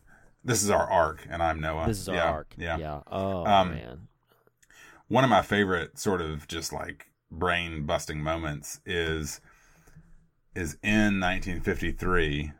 This 0.43 0.61
is 0.63 0.69
our 0.69 0.89
ark, 0.89 1.25
and 1.29 1.41
I'm 1.41 1.61
Noah." 1.61 1.85
This 1.87 1.99
is 1.99 2.09
our 2.09 2.15
yeah, 2.15 2.29
ark. 2.29 2.53
Yeah. 2.57 2.77
Yeah. 2.77 2.99
Oh 3.07 3.45
Um, 3.45 3.69
man. 3.71 4.07
One 5.09 5.23
of 5.23 5.29
my 5.29 5.41
favorite 5.41 5.99
sort 5.99 6.21
of 6.21 6.47
just 6.47 6.71
like 6.71 7.07
brain 7.31 7.85
busting 7.85 8.21
moments 8.21 8.79
is 8.85 9.41
is 10.55 10.77
in 10.81 11.19
1953. 11.19 12.53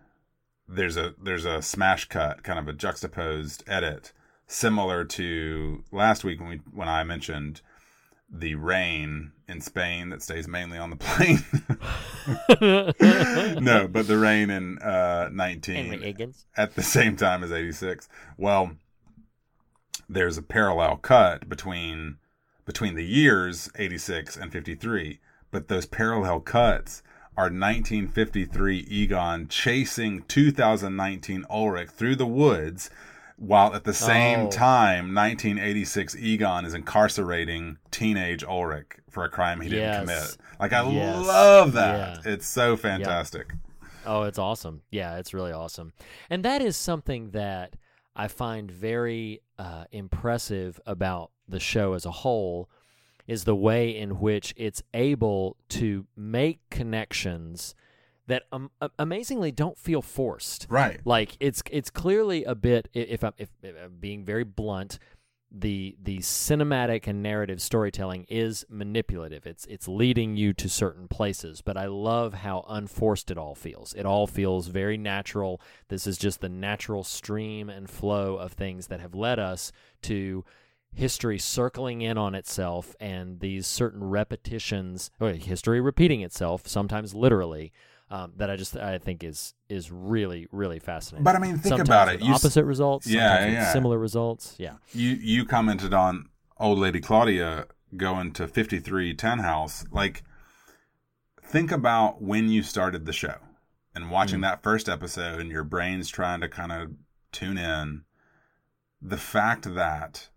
There's 0.68 0.98
a 0.98 1.14
there's 1.22 1.46
a 1.46 1.62
smash 1.62 2.06
cut, 2.06 2.44
kind 2.44 2.60
of 2.60 2.68
a 2.68 2.74
juxtaposed 2.74 3.64
edit, 3.68 4.14
similar 4.48 5.06
to 5.06 5.84
last 5.92 6.24
week 6.24 6.40
when 6.40 6.50
we 6.50 6.62
when 6.72 6.90
I 6.90 7.04
mentioned 7.04 7.62
the 8.32 8.56
rain 8.56 9.32
in 9.48 9.62
Spain 9.62 10.10
that 10.10 10.22
stays 10.22 10.48
mainly 10.48 10.78
on 10.78 10.92
the 10.92 10.96
plane. 10.96 11.44
no, 13.64 13.88
but 13.88 14.08
the 14.08 14.18
rain 14.20 14.50
in 14.50 14.78
uh, 14.80 15.30
19 15.32 15.76
at 16.56 16.76
the 16.76 16.84
same 16.84 17.16
time 17.16 17.44
as 17.44 17.52
86. 17.52 18.08
Well, 18.38 18.72
there's 20.08 20.38
a 20.38 20.44
parallel 20.44 20.98
cut 20.98 21.50
between 21.50 22.18
between 22.70 22.94
the 22.94 23.04
years 23.04 23.68
86 23.80 24.38
and 24.38 24.52
53, 24.52 25.20
but 25.50 25.70
those 25.70 25.88
parallel 25.88 26.40
cuts 26.40 27.02
are 27.36 27.46
1953 27.50 28.86
Egon 28.88 29.48
chasing 29.48 30.22
2019 30.28 31.46
Ulrich 31.50 31.90
through 31.90 32.16
the 32.16 32.28
woods 32.28 32.92
while 33.38 33.74
at 33.74 33.86
the 33.86 33.94
same 33.94 34.42
Oh. 34.42 34.50
time 34.52 35.16
1986 35.16 36.16
Egon 36.18 36.64
is 36.64 36.76
incarcerating 36.76 37.80
teenage 37.90 38.44
Ulrich 38.44 38.98
for 39.10 39.24
a 39.24 39.30
crime 39.30 39.62
he 39.62 39.70
didn't 39.70 40.02
commit. 40.02 40.38
Like 40.60 40.72
I 40.72 40.88
Yes. 40.92 41.26
love 41.26 41.74
that. 41.74 42.20
Yeah. 42.24 42.32
It's 42.34 42.46
so 42.46 42.78
fantastic. 42.78 43.52
Oh, 44.06 44.24
it's 44.24 44.38
awesome. 44.38 44.84
Yeah, 44.92 45.18
it's 45.18 45.34
really 45.34 45.54
awesome. 45.54 45.94
And 46.30 46.46
that 46.46 46.62
is 46.62 46.78
something 46.78 47.32
that 47.32 47.74
I 48.16 48.28
find 48.28 48.70
very 48.70 49.42
uh, 49.58 49.86
impressive 49.92 50.80
about 50.86 51.32
the 51.50 51.60
show 51.60 51.94
as 51.94 52.06
a 52.06 52.12
whole 52.12 52.70
is 53.28 53.44
the 53.44 53.56
way 53.56 53.96
in 53.96 54.20
which 54.20 54.54
it's 54.58 54.82
able 54.94 55.56
to 55.70 56.08
make 56.16 56.60
connections 56.70 57.76
that 58.30 58.44
um, 58.52 58.72
amazingly 58.98 59.52
don't 59.52 59.78
feel 59.78 60.02
forced. 60.02 60.68
Right. 60.70 61.00
Like 61.04 61.36
it's 61.40 61.62
it's 61.72 61.90
clearly 61.90 62.44
a 62.44 62.56
bit 62.56 62.88
if 62.94 63.24
I'm 63.24 63.34
if, 63.38 63.50
if 63.62 63.76
I'm 63.84 63.98
being 64.00 64.24
very 64.24 64.44
blunt, 64.44 65.00
the 65.52 65.96
the 66.02 66.20
cinematic 66.20 67.08
and 67.08 67.24
narrative 67.24 67.62
storytelling 67.62 68.26
is 68.30 68.66
manipulative. 68.70 69.46
It's 69.48 69.66
it's 69.66 69.88
leading 69.88 70.38
you 70.38 70.54
to 70.54 70.70
certain 70.70 71.08
places, 71.08 71.62
but 71.62 71.76
I 71.76 71.88
love 71.88 72.36
how 72.36 72.66
unforced 72.70 73.32
it 73.32 73.38
all 73.38 73.56
feels. 73.56 73.94
It 73.94 74.06
all 74.06 74.28
feels 74.28 74.68
very 74.68 74.98
natural. 74.98 75.60
This 75.88 76.06
is 76.06 76.18
just 76.18 76.42
the 76.42 76.50
natural 76.50 77.04
stream 77.04 77.70
and 77.70 77.90
flow 77.90 78.36
of 78.36 78.54
things 78.54 78.88
that 78.88 79.00
have 79.00 79.16
led 79.16 79.40
us 79.40 79.72
to 80.04 80.46
history 80.94 81.38
circling 81.40 82.02
in 82.02 82.18
on 82.18 82.36
itself 82.36 82.96
and 83.00 83.40
these 83.40 83.68
certain 83.68 84.04
repetitions 84.04 85.12
or 85.20 85.32
history 85.32 85.80
repeating 85.80 86.22
itself 86.22 86.68
sometimes 86.68 87.14
literally 87.14 87.72
um, 88.12 88.34
that 88.38 88.50
I 88.50 88.56
just 88.56 88.76
I 88.76 88.98
think 88.98 89.24
is 89.24 89.54
is 89.70 89.92
really 89.92 90.48
really 90.52 90.80
fascinating. 90.80 91.24
But 91.24 91.36
I 91.36 91.40
mean, 91.40 91.54
think 91.58 91.78
Sometimes 91.78 91.90
about 91.90 92.10
it. 92.10 92.22
You 92.22 92.34
opposite 92.34 92.66
results, 92.66 93.06
Yeah, 93.08 93.46
yeah. 93.48 93.72
similar 93.72 94.00
results. 94.00 94.56
Yeah, 94.58 94.78
you 94.94 95.10
you 95.12 95.46
commented 95.46 95.94
on 95.94 96.30
old 96.58 96.80
lady 96.80 97.00
Claudia 97.02 97.68
going 97.96 98.32
to 98.34 98.48
fifty 98.48 98.80
three 98.80 99.16
Tannhaus. 99.16 99.86
Like, 99.92 100.24
think 101.44 101.72
about 101.72 102.22
when 102.22 102.50
you 102.50 102.64
started 102.64 103.06
the 103.06 103.14
show 103.14 103.36
and 103.96 104.10
watching 104.10 104.40
Mm. 104.40 104.44
that 104.44 104.64
first 104.64 104.90
episode, 104.90 105.40
and 105.40 105.52
your 105.52 105.64
brain's 105.64 106.10
trying 106.10 106.42
to 106.42 106.50
kind 106.50 106.72
of 106.72 106.92
tune 107.32 107.58
in. 107.60 108.04
The 109.02 109.18
fact 109.18 109.74
that 109.76 110.30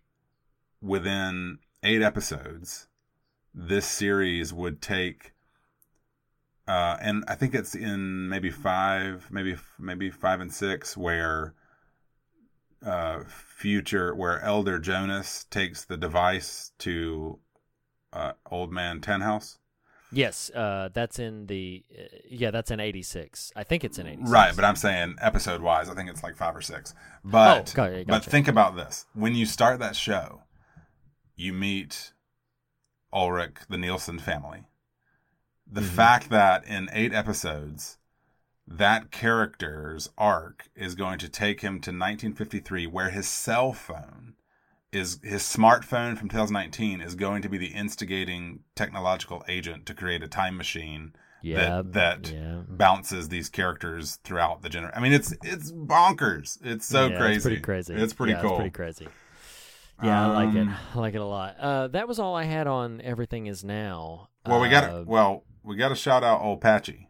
within 0.83 1.59
eight 1.83 2.03
episodes, 2.03 2.89
this 3.55 3.87
series 3.87 4.53
would 4.53 4.83
take. 4.83 5.33
Uh, 6.69 6.97
and 7.01 7.25
I 7.27 7.35
think 7.35 7.55
it's 7.55 7.75
in 7.75 8.29
maybe 8.29 8.51
five, 8.51 9.29
maybe 9.31 9.57
maybe 9.79 10.11
five 10.11 10.41
and 10.41 10.53
six, 10.53 10.97
where 10.97 11.55
uh, 12.85 13.21
future 13.27 14.15
where 14.15 14.41
Elder 14.41 14.79
Jonas 14.79 15.45
takes 15.51 15.85
the 15.85 15.97
device 15.97 16.73
to 16.79 17.39
uh, 18.13 18.33
Old 18.51 18.73
Man 18.73 19.01
Tannhaus. 19.01 19.59
yes, 20.13 20.51
uh, 20.55 20.89
that's 20.93 21.19
in 21.19 21.47
the 21.47 21.85
uh, 21.99 22.03
yeah 22.29 22.51
that's 22.53 22.71
in 22.71 22.79
'86. 22.81 23.53
I 23.57 23.65
think 23.65 23.83
it's 23.85 23.99
in 23.99 24.07
'86. 24.07 24.31
Right, 24.31 24.55
but 24.55 24.65
I'm 24.65 24.77
saying 24.77 25.17
episode 25.21 25.63
wise, 25.63 25.89
I 25.89 25.95
think 25.95 26.11
it's 26.11 26.23
like 26.23 26.37
five 26.37 26.55
or 26.57 26.63
six. 26.63 26.95
But 27.25 27.73
Oh, 27.73 27.75
got 27.75 27.91
it, 27.93 28.07
but 28.07 28.25
think 28.25 28.47
about 28.49 28.77
this: 28.77 29.07
when 29.15 29.35
you 29.35 29.47
start 29.47 29.79
that 29.81 29.97
show, 29.97 30.43
you 31.43 31.53
meet 31.53 32.13
Ulrich, 33.13 33.59
the 33.69 33.79
Nielsen 33.79 34.19
family. 34.19 34.65
The 35.67 35.81
Mm-hmm. 35.81 35.83
fact 35.83 36.31
that 36.31 36.65
in 36.67 36.89
eight 36.93 37.13
episodes, 37.13 37.99
that 38.67 39.11
character's 39.11 40.11
arc 40.19 40.71
is 40.77 40.95
going 40.95 41.19
to 41.21 41.29
take 41.29 41.63
him 41.63 41.81
to 41.81 41.93
1953, 41.93 42.87
where 42.87 43.11
his 43.11 43.29
cell 43.29 43.73
phone 43.73 44.35
is 44.93 45.21
his 45.25 45.43
smartphone 45.43 46.17
from 46.19 46.29
2019 46.29 47.01
is 47.01 47.15
going 47.17 47.43
to 47.43 47.49
be 47.49 47.59
the 47.59 47.69
instigating 47.75 48.61
technological 48.77 49.45
agent 49.49 49.87
to 49.87 49.95
create 49.95 50.23
a 50.23 50.29
time 50.29 50.57
machine 50.57 51.15
Yeah, 51.43 51.83
that 51.83 51.93
that 51.93 52.35
yeah. 52.35 52.63
bounces 52.69 53.29
these 53.31 53.49
characters 53.51 54.17
throughout 54.25 54.63
the 54.63 54.71
gener. 54.71 54.93
I 54.97 55.01
mean, 55.01 55.13
it's 55.13 55.33
it's 55.43 55.73
bonkers. 55.73 56.59
It's 56.65 56.87
so 56.87 57.11
Yeah, 57.11 57.17
crazy. 57.19 57.37
It's 57.37 57.43
pretty 57.43 57.61
crazy. 57.61 57.95
It's 57.95 58.13
pretty 58.15 58.35
cool. 58.37 58.51
It's 58.51 58.57
pretty 58.57 58.71
crazy. 58.71 59.09
Yeah, 60.03 60.27
I 60.31 60.45
like 60.45 60.55
it. 60.55 60.61
Um, 60.63 60.77
I 60.95 60.99
like 60.99 61.15
it 61.15 61.21
a 61.21 61.25
lot. 61.25 61.57
Uh, 61.59 61.89
that 61.89 62.09
was 62.09 62.19
all 62.19 62.35
I 62.35 62.45
had 62.45 62.67
on 62.67 63.01
everything 63.03 63.47
is 63.47 63.63
now. 63.65 64.29
Well, 64.47 64.61
we 64.61 64.69
got 64.69 64.85
Uh, 64.85 65.05
well, 65.07 65.45
we 65.63 65.77
got 65.77 65.89
to 65.91 65.95
shout 65.95 66.25
out 66.25 66.41
old 66.41 66.61
Patchy, 66.61 67.09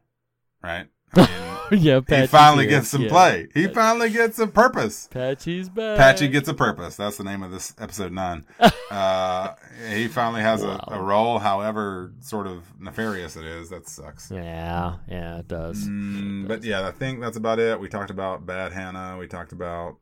right? 0.62 0.88
I 1.14 1.68
mean, 1.70 1.82
yeah, 1.82 2.01
he 2.07 2.26
finally 2.26 2.64
here. 2.66 2.78
gets 2.78 2.88
some 2.88 3.03
Yeah. 3.03 3.09
play. 3.11 3.49
He 3.55 3.66
finally 3.68 4.09
gets 4.11 4.38
a 4.38 4.47
purpose. 4.47 5.09
Patchy's 5.11 5.68
back. 5.68 5.99
Patchy 5.99 6.28
gets 6.28 6.49
a 6.49 6.55
purpose. 6.55 6.97
That's 6.97 7.18
the 7.18 7.24
name 7.24 7.43
of 7.43 7.51
this 7.51 7.74
episode 7.78 8.12
nine. 8.12 8.47
uh, 8.90 9.55
he 9.90 10.09
finally 10.09 10.40
has 10.43 10.62
Wow. 10.62 10.82
a, 10.88 10.95
a 10.99 11.03
role, 11.03 11.38
however 11.38 12.12
sort 12.20 12.47
of 12.47 12.64
nefarious 12.80 13.36
it 13.36 13.45
is. 13.45 13.68
That 13.70 13.88
sucks. 13.88 14.30
Yeah, 14.30 14.97
yeah, 15.09 15.38
it 15.38 15.49
does. 15.49 15.86
Mm, 15.86 16.49
but 16.49 16.64
yeah, 16.64 16.86
I 16.86 16.90
think 16.93 17.20
that's 17.20 17.36
about 17.36 17.59
it. 17.59 17.78
We 17.80 17.88
talked 17.88 18.11
about 18.11 18.47
Bad 18.47 18.72
Hannah. 18.72 19.16
We 19.18 19.26
talked 19.26 19.53
about 19.53 19.97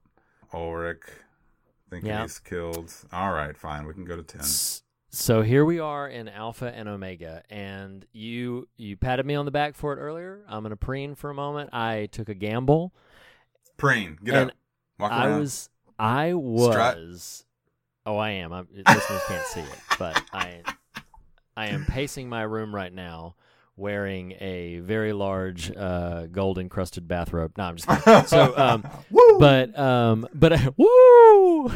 Ulrich. 0.54 1.02
Thinking 1.90 2.08
Yeah. 2.10 2.22
he's 2.22 2.38
killed. 2.38 2.92
All 3.12 3.32
right, 3.32 3.56
fine. 3.56 3.86
We 3.86 3.92
can 3.94 4.04
go 4.04 4.16
to 4.16 4.22
ten. 4.22 4.42
So 5.12 5.42
here 5.42 5.64
we 5.64 5.80
are 5.80 6.08
in 6.08 6.28
Alpha 6.28 6.72
and 6.72 6.88
Omega, 6.88 7.42
and 7.50 8.06
you 8.12 8.68
you 8.76 8.96
patted 8.96 9.26
me 9.26 9.34
on 9.34 9.44
the 9.44 9.50
back 9.50 9.74
for 9.74 9.92
it 9.92 9.96
earlier. 10.00 10.44
I'm 10.48 10.62
gonna 10.62 10.76
preen 10.76 11.14
for 11.16 11.30
a 11.30 11.34
moment. 11.34 11.70
I 11.72 12.06
took 12.12 12.28
a 12.28 12.34
gamble. 12.34 12.94
Preen, 13.76 14.18
get 14.22 14.34
up. 14.34 14.50
Walk 14.98 15.10
I 15.12 15.26
around. 15.26 15.40
was 15.40 15.68
I 15.98 16.28
Strut. 16.30 16.96
was. 16.96 17.44
Oh, 18.06 18.16
I 18.16 18.30
am. 18.30 18.52
I'm, 18.52 18.68
listeners 18.86 19.22
can't 19.26 19.46
see 19.46 19.60
it, 19.60 19.78
but 19.98 20.22
I 20.32 20.62
I 21.56 21.66
am 21.68 21.84
pacing 21.86 22.28
my 22.28 22.42
room 22.42 22.72
right 22.74 22.92
now, 22.92 23.34
wearing 23.80 24.32
a 24.40 24.78
very 24.80 25.12
large 25.12 25.74
uh, 25.76 26.26
gold 26.26 26.58
encrusted 26.58 27.08
bathrobe. 27.08 27.52
No, 27.56 27.64
I'm 27.64 27.76
just 27.76 27.88
kidding. 27.88 28.24
so. 28.26 28.56
Um, 28.56 28.86
but 29.38 29.76
um, 29.78 30.28
but 30.34 30.52
woo. 30.76 31.72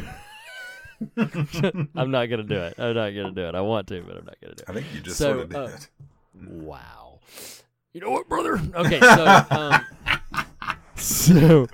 I'm 1.17 2.11
not 2.11 2.27
gonna 2.27 2.45
do 2.45 2.57
it. 2.57 2.75
I'm 2.79 2.95
not 2.95 3.11
gonna 3.11 3.33
do 3.33 3.49
it. 3.49 3.55
I 3.55 3.61
want 3.63 3.89
to, 3.89 4.03
but 4.03 4.17
I'm 4.19 4.25
not 4.25 4.37
gonna 4.41 4.55
do 4.55 4.63
it. 4.63 4.71
I 4.71 4.73
think 4.75 4.87
you 4.95 5.01
just 5.01 5.19
So, 5.19 5.33
sort 5.33 5.41
of 5.41 5.49
did 5.49 5.59
uh, 5.59 5.65
it. 5.65 5.89
Wow. 6.47 7.21
You 7.93 8.01
know 8.01 8.11
what, 8.11 8.29
brother? 8.29 8.61
Okay, 8.75 9.01
so 9.01 9.47
um, 9.51 9.85
so 10.97 11.67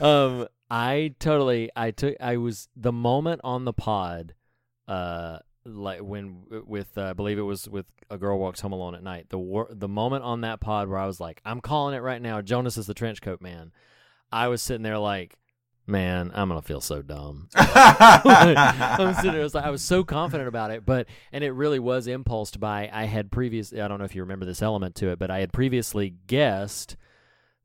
um, 0.00 0.48
I 0.70 1.14
totally 1.18 1.70
I 1.76 1.90
took 1.90 2.14
I 2.20 2.38
was 2.38 2.68
the 2.76 2.92
moment 2.92 3.40
on 3.44 3.64
the 3.64 3.72
pod, 3.72 4.34
uh, 4.88 5.38
like 5.66 6.00
when 6.00 6.42
with 6.66 6.96
uh, 6.96 7.02
I 7.04 7.12
believe 7.12 7.38
it 7.38 7.42
was 7.42 7.68
with 7.68 7.86
a 8.10 8.18
girl 8.18 8.38
walks 8.38 8.60
home 8.60 8.72
alone 8.72 8.94
at 8.94 9.02
night. 9.02 9.28
The 9.28 9.38
wor- 9.38 9.70
the 9.70 9.88
moment 9.88 10.24
on 10.24 10.42
that 10.42 10.60
pod 10.60 10.88
where 10.88 10.98
I 10.98 11.06
was 11.06 11.20
like, 11.20 11.40
I'm 11.44 11.60
calling 11.60 11.94
it 11.94 12.00
right 12.00 12.20
now. 12.20 12.40
Jonas 12.42 12.76
is 12.76 12.86
the 12.86 12.94
trench 12.94 13.20
coat 13.20 13.40
man. 13.40 13.72
I 14.30 14.48
was 14.48 14.62
sitting 14.62 14.82
there 14.82 14.98
like. 14.98 15.36
Man, 15.88 16.32
I'm 16.34 16.48
gonna 16.48 16.62
feel 16.62 16.80
so 16.80 17.00
dumb. 17.00 17.48
I'm 17.54 19.14
sitting 19.14 19.30
there. 19.30 19.40
I 19.40 19.44
was, 19.44 19.54
like, 19.54 19.64
I 19.66 19.70
was 19.70 19.82
so 19.82 20.02
confident 20.02 20.48
about 20.48 20.72
it, 20.72 20.84
but 20.84 21.06
and 21.30 21.44
it 21.44 21.52
really 21.52 21.78
was 21.78 22.08
impulsed 22.08 22.58
by 22.58 22.90
I 22.92 23.04
had 23.04 23.30
previous. 23.30 23.72
I 23.72 23.86
don't 23.86 24.00
know 24.00 24.04
if 24.04 24.16
you 24.16 24.22
remember 24.22 24.46
this 24.46 24.62
element 24.62 24.96
to 24.96 25.10
it, 25.10 25.20
but 25.20 25.30
I 25.30 25.38
had 25.38 25.52
previously 25.52 26.16
guessed 26.26 26.96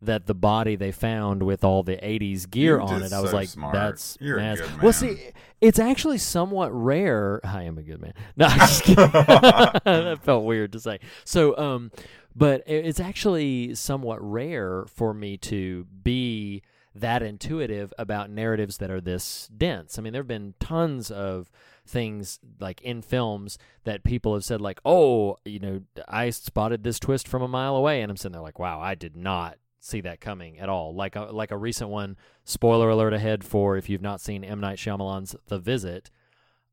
that 0.02 0.26
the 0.26 0.34
body 0.34 0.76
they 0.76 0.91
found 0.91 1.43
with 1.43 1.64
all 1.64 1.84
the 1.84 1.97
'80s 1.97 2.49
gear 2.49 2.74
You're 2.74 2.82
on 2.82 3.04
it. 3.04 3.14
I 3.14 3.22
was 3.22 3.32
so 3.32 3.36
like, 3.36 3.49
smart. 3.49 3.74
"That's 3.74 4.18
You're 4.20 4.38
a 4.38 4.41
Naz." 4.41 4.62
good 4.62 4.82
Well, 4.82 4.93
see, 4.93 5.18
it's 5.60 5.80
actually 5.80 6.18
somewhat 6.18 6.72
rare. 6.74 7.39
I 7.45 7.64
am 7.64 7.78
a 7.78 7.84
good 7.84 8.02
man. 8.02 8.14
No, 8.36 8.47
I'm 8.47 8.60
just 8.60 8.84
kidding. 8.84 9.12
that 9.12 10.20
felt 10.24 10.43
weird 10.43 10.74
to 10.74 10.80
say. 10.80 10.99
So, 11.24 11.58
um, 11.58 11.91
but 12.36 12.64
it's 12.66 12.99
actually 12.99 13.76
somewhat 13.76 14.20
rare 14.22 14.86
for 14.88 15.14
me 15.14 15.38
to 15.38 15.86
be 16.04 16.64
that 16.93 17.22
intuitive 17.22 17.93
about 17.97 18.30
narratives 18.30 18.78
that 18.78 18.91
are 18.91 19.02
this 19.02 19.49
dense. 19.56 19.97
I 19.97 20.02
mean, 20.02 20.14
there 20.14 20.22
have 20.22 20.28
been 20.28 20.56
tons 20.60 21.10
of 21.10 21.49
things 21.86 22.39
like 22.60 22.82
in 22.82 23.02
films 23.02 23.58
that 23.84 24.04
people 24.04 24.34
have 24.34 24.43
said 24.43 24.62
like, 24.62 24.80
"Oh, 24.86 25.38
you 25.45 25.60
know, 25.60 25.82
I 26.08 26.30
spotted 26.30 26.84
this 26.84 26.99
twist 26.99 27.28
from 27.28 27.41
a 27.41 27.47
mile 27.47 27.76
away," 27.76 28.02
and 28.02 28.10
I'm 28.10 28.18
sitting 28.18 28.34
there 28.34 28.41
like, 28.41 28.60
"Wow, 28.60 28.80
I 28.80 28.95
did 28.95 29.16
not 29.16 29.58
see 29.82 30.00
that 30.02 30.22
coming 30.22 30.60
at 30.60 30.70
all." 30.70 30.96
Like 30.96 31.16
a, 31.16 31.24
like 31.24 31.52
a 31.52 31.58
recent 31.58 31.90
one. 31.90 32.16
Spoiler 32.46 32.90
alert 32.90 33.14
ahead 33.14 33.44
for 33.44 33.76
if 33.76 33.90
you've 33.90 34.02
not 34.02 34.22
seen 34.22 34.44
M 34.44 34.62
Night 34.62 34.78
Shyamalan's 34.78 35.36
The 35.48 35.60
Visit. 35.60 36.10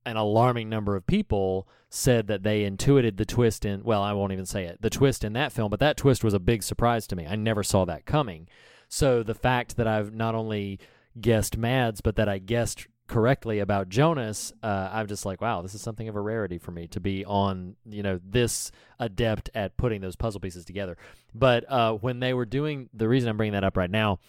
An 0.07 0.17
alarming 0.17 0.69
number 0.69 0.97
of 0.97 1.07
people 1.07 1.69
said 1.91 2.29
that 2.29 2.43
they 2.43 2.65
intuited 2.65 3.17
the 3.17 3.27
twist 3.27 3.65
in. 3.65 3.83
Well, 3.83 4.03
I 4.03 4.13
won't 4.13 4.33
even 4.33 4.47
say 4.47 4.65
it. 4.65 4.81
The 4.81 4.89
twist 4.91 5.25
in 5.25 5.33
that 5.35 5.53
film, 5.53 5.71
but 5.71 5.81
that 5.81 5.97
twist 5.97 6.23
was 6.23 6.35
a 6.35 6.39
big 6.39 6.63
surprise 6.63 7.07
to 7.09 7.17
me. 7.17 7.27
I 7.27 7.35
never 7.35 7.63
saw 7.63 7.85
that 7.85 8.07
coming. 8.07 8.49
So 8.89 9.23
the 9.23 9.35
fact 9.35 9.77
that 9.77 9.87
I've 9.87 10.15
not 10.15 10.35
only 10.35 10.79
guessed 11.21 11.59
Mads, 11.59 12.01
but 12.01 12.17
that 12.17 12.29
I 12.29 12.39
guessed 12.39 12.87
correctly 13.09 13.59
about 13.59 13.89
Jonas, 13.89 14.53
uh, 14.63 14.91
I'm 14.93 15.07
just 15.07 15.27
like, 15.27 15.41
wow, 15.41 15.63
this 15.63 15.75
is 15.75 15.81
something 15.81 16.09
of 16.09 16.17
a 16.17 16.21
rarity 16.21 16.59
for 16.59 16.71
me 16.71 16.87
to 16.89 17.01
be 17.01 17.25
on, 17.25 17.77
you 17.89 18.03
know, 18.03 18.21
this 18.25 18.71
adept 18.99 19.51
at 19.55 19.77
putting 19.77 20.01
those 20.01 20.15
puzzle 20.15 20.41
pieces 20.41 20.65
together. 20.65 20.97
But 21.35 21.65
uh, 21.71 21.95
when 21.95 22.21
they 22.21 22.35
were 22.35 22.47
doing, 22.47 22.89
the 22.95 23.09
reason 23.09 23.29
I'm 23.29 23.37
bringing 23.37 23.55
that 23.55 23.65
up 23.65 23.77
right 23.77 23.91
now 23.91 24.21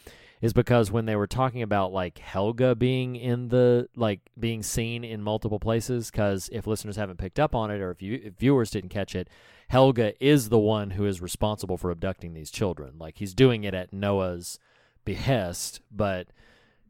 is 0.41 0.53
because 0.53 0.89
when 0.89 1.05
they 1.05 1.15
were 1.15 1.27
talking 1.27 1.61
about 1.61 1.91
like 1.91 2.17
Helge 2.17 2.77
being 2.77 3.15
in 3.15 3.49
the 3.49 3.89
like 3.95 4.21
being 4.39 4.63
seen 4.63 5.03
in 5.03 5.21
multiple 5.21 5.59
places 5.59 6.09
because 6.09 6.49
if 6.51 6.65
listeners 6.65 6.95
haven't 6.95 7.19
picked 7.19 7.39
up 7.39 7.53
on 7.53 7.71
it 7.71 7.81
or 7.81 7.91
if 7.91 8.01
you 8.01 8.21
if 8.23 8.35
viewers 8.35 8.71
didn't 8.71 8.89
catch 8.89 9.15
it 9.15 9.27
Helge 9.67 10.15
is 10.19 10.49
the 10.49 10.59
one 10.59 10.91
who 10.91 11.05
is 11.05 11.21
responsible 11.21 11.77
for 11.77 11.91
abducting 11.91 12.33
these 12.33 12.51
children 12.51 12.93
like 12.97 13.17
he's 13.17 13.33
doing 13.33 13.63
it 13.63 13.73
at 13.73 13.91
Noah's 13.91 14.59
behest 15.03 15.81
but 15.91 16.29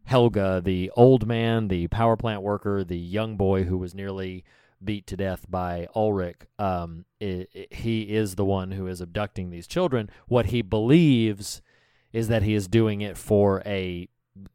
Helge 0.10 0.64
the 0.64 0.92
old 0.96 1.28
man 1.28 1.68
the 1.68 1.88
power 1.88 2.18
plant 2.18 2.42
worker 2.42 2.84
the 2.84 2.98
young 2.98 3.38
boy 3.38 3.64
who 3.64 3.78
was 3.78 3.94
nearly 3.94 4.44
beat 4.84 5.06
to 5.08 5.18
death 5.18 5.46
by 5.50 5.88
Ulrich 5.96 6.42
um 6.58 7.06
i 7.22 7.46
i 7.56 7.68
he 7.72 8.16
is 8.16 8.36
the 8.36 8.46
one 8.46 8.72
who 8.72 8.88
is 8.88 9.02
abducting 9.02 9.50
these 9.50 9.68
children 9.68 10.10
what 10.28 10.48
he 10.48 10.62
believes 10.62 11.62
is 12.12 12.28
that 12.28 12.44
he 12.44 12.54
is 12.54 12.68
doing 12.68 13.02
it 13.02 13.18
for 13.18 13.62
a 13.66 14.08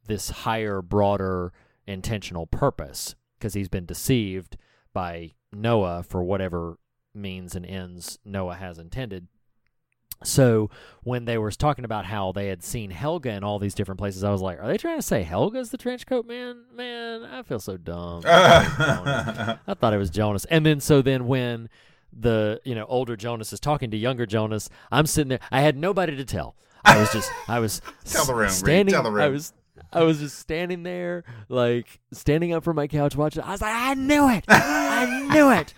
this 0.07 0.31
higher, 0.31 0.83
broader, 0.83 1.53
intentional 1.87 2.47
purpose 2.47 3.15
because 3.39 3.55
he's 3.55 3.69
been 3.69 3.87
deceived 3.87 4.57
by 4.93 5.33
Noah 5.53 6.03
for 6.03 6.23
whatever 6.23 6.79
means 7.15 7.55
and 7.55 7.67
ends 7.67 8.19
Noah 8.25 8.57
has 8.57 8.79
intended. 8.79 9.29
So 10.23 10.71
when 11.03 11.25
they 11.27 11.37
were 11.37 11.51
talking 11.51 11.85
about 11.85 12.07
how 12.07 12.33
they 12.33 12.49
had 12.49 12.63
seen 12.63 12.91
Helge 12.91 13.27
in 13.27 13.45
all 13.45 13.59
these 13.59 13.75
different 13.75 13.99
places, 13.99 14.25
I 14.25 14.31
was 14.31 14.41
like, 14.41 14.59
"Are 14.61 14.67
they 14.69 14.79
trying 14.79 14.97
to 14.99 15.03
say 15.03 15.23
Helge's 15.23 15.71
the 15.71 15.77
trench 15.77 16.07
coat 16.07 16.27
man?" 16.27 16.65
Man, 16.75 17.25
I 17.25 17.43
feel 17.43 17.61
so 17.61 17.77
dumb. 17.77 18.23
I 18.25 19.57
thought 19.79 19.93
it 19.93 19.99
was 19.99 20.11
Jonas. 20.11 20.45
And 20.51 20.65
then 20.65 20.81
so 20.81 21.03
then 21.03 21.27
when 21.27 21.69
the 22.13 22.61
you 22.65 22.75
know 22.75 22.85
older 22.87 23.17
Jonas 23.17 23.53
is 23.53 23.61
talking 23.61 23.91
to 23.91 23.97
younger 23.97 24.25
Jonas, 24.27 24.71
I'm 24.93 25.07
sitting 25.07 25.29
there. 25.31 25.41
I 25.51 25.61
had 25.63 25.77
nobody 25.77 26.17
to 26.17 26.25
tell. 26.25 26.55
I 26.85 26.99
was 27.01 27.13
just 27.13 27.31
I 27.49 27.59
was 27.59 27.83
Tell 28.05 28.25
the 28.25 28.35
room, 28.35 28.43
Reed, 28.43 28.51
standing. 28.53 28.93
tell 28.93 29.03
the 29.03 29.11
I 29.11 29.29
was 29.29 29.53
I 29.93 30.03
was 30.05 30.21
just 30.21 30.39
standing 30.39 30.83
there, 30.85 31.25
like 31.49 32.01
standing 32.13 32.53
up 32.53 32.63
from 32.65 32.77
my 32.77 32.87
couch 32.87 33.17
watching. 33.17 33.43
I 33.43 33.51
was 33.53 33.61
like, 33.63 33.75
I 33.75 33.95
knew 33.95 34.29
it. 34.31 34.45
I 34.49 35.29
knew 35.33 35.51
it. 35.51 35.75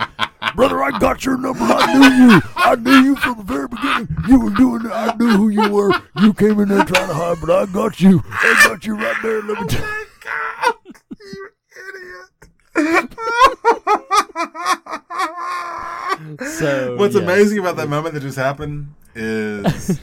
Brother, 0.54 0.82
I 0.82 0.98
got 0.98 1.24
your 1.24 1.36
number. 1.36 1.60
I 1.62 1.94
knew 1.94 2.32
you. 2.34 2.40
I 2.56 2.74
knew 2.76 3.08
you 3.10 3.16
from 3.16 3.38
the 3.38 3.42
very 3.42 3.68
beginning. 3.68 4.08
You 4.28 4.40
were 4.40 4.50
doing 4.50 4.86
it. 4.86 4.92
I 4.92 5.14
knew 5.16 5.30
who 5.30 5.48
you 5.48 5.68
were. 5.70 5.92
You 6.20 6.32
came 6.32 6.60
in 6.60 6.68
there 6.68 6.84
trying 6.84 7.08
to 7.08 7.14
hide, 7.14 7.38
but 7.40 7.50
I 7.50 7.66
got 7.72 8.00
you. 8.00 8.22
I 8.26 8.62
got 8.68 8.86
you 8.86 8.96
right 8.96 9.16
there. 9.22 9.42
Let 9.42 9.58
me 9.58 9.64
oh, 9.64 9.66
tell 9.66 9.80
you. 9.80 10.06
So 16.58 16.96
What's 16.96 17.14
yes. 17.14 17.22
amazing 17.22 17.58
about 17.58 17.76
that 17.76 17.88
moment 17.88 18.14
that 18.14 18.20
just 18.20 18.36
happened 18.36 18.94
is, 19.14 19.98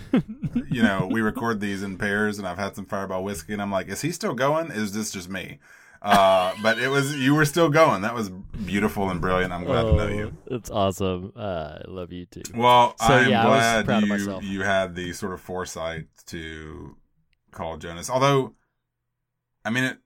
you 0.72 0.82
know, 0.82 1.08
we 1.12 1.22
record 1.22 1.60
these 1.60 1.84
in 1.84 1.98
pairs, 1.98 2.39
and 2.39 2.48
I've 2.48 2.58
had 2.58 2.76
some 2.76 2.86
Fireball 2.86 3.24
whiskey, 3.24 3.54
and 3.54 3.62
I'm 3.62 3.72
like, 3.72 3.88
is 3.88 4.02
he 4.02 4.12
still 4.12 4.34
going? 4.34 4.72
Is 4.72 4.94
this 4.94 5.12
just 5.12 5.30
me? 5.30 5.60
Uh, 6.04 6.54
but 6.62 6.78
it 6.80 6.89
was 6.89 7.16
you 7.16 7.34
were 7.34 7.45
still 7.45 7.70
going. 7.70 8.01
That 8.01 8.14
was 8.14 8.30
beautiful 8.30 9.10
and 9.10 9.22
brilliant. 9.22 9.54
I'm 9.54 9.64
glad 9.64 9.84
to 9.84 9.93
know 9.93 10.08
you. 10.08 10.34
Oh, 10.51 10.56
It's 10.56 10.70
awesome. 10.70 11.32
Uh, 11.34 11.80
I 11.80 11.84
love 11.88 12.12
you 12.12 12.26
too. 12.26 12.41
Well, 12.54 12.93
So, 12.99 13.14
I'm 13.14 13.30
yeah, 13.30 13.45
I 13.45 13.49
was 13.49 13.60
glad 13.60 13.86
proud 13.86 14.41
you 14.43 14.49
you 14.49 14.62
had 14.64 14.95
the 14.95 15.14
sort 15.14 15.34
of 15.34 15.39
foresight 15.39 16.08
to 16.26 16.97
call 17.51 17.78
Jonas. 17.78 18.10
Although, 18.10 18.54
I 19.64 19.70
mean, 19.70 19.86
it. 19.86 19.97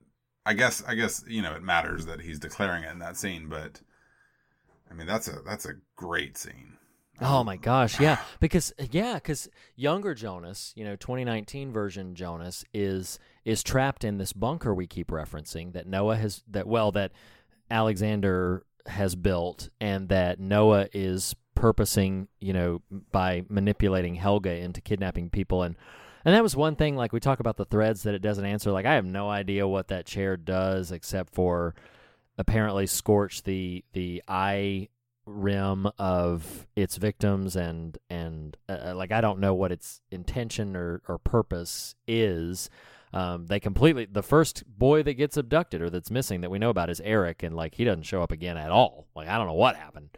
I 0.46 0.54
guess 0.54 0.82
I 0.88 0.96
guess 0.96 1.26
you 1.28 1.42
know 1.42 1.54
it 1.56 1.64
matters 1.64 2.06
that 2.06 2.22
he's 2.22 2.40
declaring 2.40 2.84
it 2.84 2.92
in 2.92 3.00
that 3.00 3.18
scene, 3.18 3.50
but 3.50 3.82
I 4.90 4.94
mean 4.94 5.08
that's 5.08 5.28
a 5.28 5.42
that's 5.46 5.66
a 5.66 5.74
great 5.96 6.38
scene. 6.38 6.78
Oh 7.20 7.44
my 7.44 7.58
gosh, 7.58 8.00
yeah, 8.00 8.20
because 8.40 8.72
yeah, 8.92 9.16
because 9.16 9.50
younger 9.76 10.14
Jonas, 10.14 10.72
you 10.76 10.86
know, 10.86 10.96
2019 10.96 11.72
version 11.74 12.16
Jonas 12.16 12.64
is 12.74 13.20
is 13.48 13.64
trapped 13.64 14.04
in 14.04 14.18
this 14.18 14.34
bunker 14.34 14.76
we 14.76 14.86
keep 14.86 15.08
referencing 15.08 15.72
that 15.72 15.88
Noah 15.88 16.18
has 16.18 16.44
that 16.50 16.68
well 16.68 16.92
that 16.92 17.14
Alexander 17.72 18.66
has 18.86 19.16
built, 19.16 19.70
and 19.80 20.10
that 20.10 20.40
Noah 20.40 20.88
is 20.94 21.34
purposing, 21.56 22.28
you 22.40 22.52
know, 22.52 22.82
by 23.12 23.44
manipulating 23.50 24.16
Helge 24.16 24.48
into 24.48 24.82
kidnapping 24.82 25.32
people 25.32 25.64
and. 25.64 25.76
And 26.26 26.36
that 26.36 26.44
was 26.44 26.58
one 26.58 26.76
thing, 26.76 26.98
like 26.98 27.14
we 27.14 27.22
talk 27.22 27.40
about 27.40 27.56
the 27.56 27.64
threads 27.64 28.04
that 28.04 28.14
it 28.14 28.22
doesn't 28.22 28.44
answer. 28.44 28.70
Like 28.70 28.86
I 28.86 28.96
have 28.96 29.06
no 29.06 29.30
idea 29.30 29.66
what 29.66 29.88
that 29.88 30.06
chair 30.06 30.36
does, 30.36 30.92
except 30.92 31.34
for 31.34 31.74
apparently 32.38 32.86
scorch 32.86 33.44
the 33.44 33.86
the 33.94 34.22
eye 34.28 34.90
rim 35.26 35.88
of 35.98 36.68
its 36.76 36.98
victims 36.98 37.56
and 37.56 37.98
and 38.10 38.58
uh, 38.68 38.94
like 38.94 39.14
I 39.14 39.22
don't 39.22 39.40
know 39.40 39.54
what 39.54 39.72
its 39.72 40.02
intention 40.12 40.76
or, 40.76 41.02
or 41.08 41.18
purpose 41.18 41.96
is. 42.10 42.70
Um, 43.14 43.46
they 43.48 43.60
completely 43.60 44.06
the 44.06 44.22
first 44.24 44.64
boy 44.68 45.02
that 45.04 45.14
gets 45.14 45.38
abducted 45.38 45.82
or 45.82 45.90
that's 45.90 46.12
missing 46.12 46.42
that 46.42 46.50
we 46.52 46.60
know 46.60 46.70
about 46.70 46.90
is 46.90 47.00
Erik, 47.02 47.42
and 47.44 47.56
like 47.56 47.76
he 47.76 47.84
doesn't 47.86 48.04
show 48.04 48.22
up 48.22 48.32
again 48.32 48.58
at 48.58 48.70
all. 48.72 49.08
Like 49.16 49.28
I 49.30 49.38
don't 49.38 49.48
know 49.48 49.54
what 49.54 49.76
happened 49.78 50.10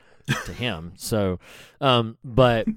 to 0.45 0.53
him. 0.53 0.93
So, 0.97 1.39
um, 1.81 2.17
but 2.23 2.67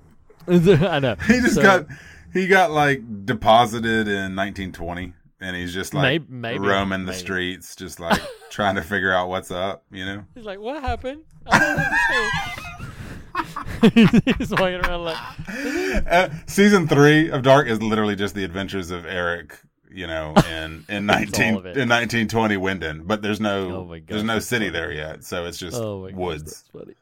I 0.48 0.98
know 1.00 1.16
He 1.26 1.40
just 1.40 1.54
So- 1.56 1.62
got 1.62 1.86
he 2.32 2.46
got 2.46 2.70
like 2.70 3.24
deposited 3.26 4.06
in 4.08 4.34
1920, 4.36 5.12
and 5.40 5.56
he's 5.56 5.72
just 5.74 5.92
like 5.94 6.02
Maybe- 6.02 6.26
maybe, 6.28 6.58
roaming 6.66 7.00
the 7.06 7.12
maybe. 7.12 7.18
streets, 7.18 7.76
just 7.76 8.00
like 8.00 8.20
trying 8.50 8.74
to 8.76 8.82
figure 8.82 9.12
out 9.12 9.28
what's 9.28 9.50
up. 9.50 9.84
You 9.90 10.04
know, 10.06 10.24
He's 10.34 10.44
like, 10.44 10.60
what 10.60 10.82
happened? 10.82 11.22
I 13.38 13.44
don't 13.82 13.96
understand." 13.98 14.36
He's 14.38 14.50
walking 14.50 14.74
around 14.84 15.04
like, 15.04 15.16
uh, 16.10 16.28
season 16.46 16.88
three 16.88 17.30
of 17.30 17.42
Dark 17.42 17.68
is 17.68 17.80
literally 17.82 18.16
just 18.16 18.34
the 18.34 18.44
adventures 18.44 18.90
of 18.90 19.06
Erik. 19.06 19.58
You 19.90 20.06
know, 20.06 20.34
in 20.50 20.84
in 20.88 21.06
nineteen 21.06 21.54
all 21.54 21.60
of 21.60 21.66
it. 21.66 21.76
in 21.76 21.88
nineteen 21.88 22.28
twenty 22.28 22.56
Winden, 22.56 23.06
but 23.06 23.22
there's 23.22 23.40
no 23.40 23.74
Oh 23.74 23.84
gosh, 23.84 24.00
there's 24.06 24.22
no 24.24 24.38
city 24.38 24.66
funny. 24.66 24.78
there 24.78 24.92
yet, 24.92 25.24
so 25.24 25.46
it's 25.46 25.58
just 25.58 25.76
oh 25.76 26.08
woods. 26.12 26.64
funny. 26.72 26.94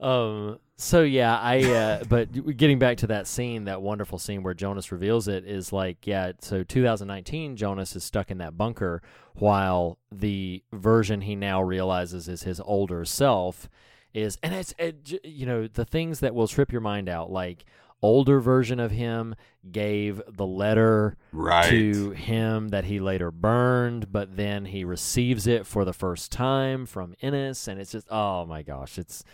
Um. 0.00 0.58
So 0.76 1.02
yeah, 1.02 1.38
I. 1.38 1.62
Uh, 1.64 2.04
but 2.08 2.56
getting 2.56 2.78
back 2.78 2.98
to 2.98 3.08
that 3.08 3.26
scene, 3.26 3.64
that 3.64 3.82
wonderful 3.82 4.18
scene 4.18 4.42
where 4.42 4.54
Jonas 4.54 4.92
reveals 4.92 5.28
it 5.28 5.44
is 5.46 5.72
like, 5.72 6.06
yeah. 6.06 6.32
So 6.40 6.62
2019, 6.64 7.56
Jonas 7.56 7.94
is 7.96 8.04
stuck 8.04 8.30
in 8.30 8.38
that 8.38 8.56
bunker, 8.56 9.02
while 9.34 9.98
the 10.10 10.62
version 10.72 11.22
he 11.22 11.34
now 11.36 11.62
realizes 11.62 12.28
is 12.28 12.42
his 12.42 12.60
older 12.60 13.04
self 13.04 13.68
is, 14.14 14.38
and 14.42 14.54
it's 14.54 14.74
it, 14.78 15.20
you 15.24 15.46
know 15.46 15.66
the 15.66 15.84
things 15.84 16.20
that 16.20 16.34
will 16.34 16.48
trip 16.48 16.70
your 16.72 16.80
mind 16.80 17.08
out, 17.08 17.30
like 17.30 17.64
older 18.02 18.40
version 18.40 18.80
of 18.80 18.90
him 18.90 19.34
gave 19.70 20.20
the 20.28 20.46
letter 20.46 21.16
Right. 21.30 21.68
to 21.70 22.10
him 22.10 22.68
that 22.70 22.84
he 22.84 22.98
later 22.98 23.30
burned, 23.30 24.10
but 24.12 24.36
then 24.36 24.64
he 24.66 24.84
receives 24.84 25.46
it 25.46 25.66
for 25.66 25.84
the 25.84 25.92
first 25.92 26.32
time 26.32 26.84
from 26.84 27.14
Ines, 27.22 27.68
and 27.68 27.80
it's 27.80 27.92
just 27.92 28.06
oh 28.10 28.44
my 28.46 28.62
gosh, 28.62 28.98
it's 28.98 29.24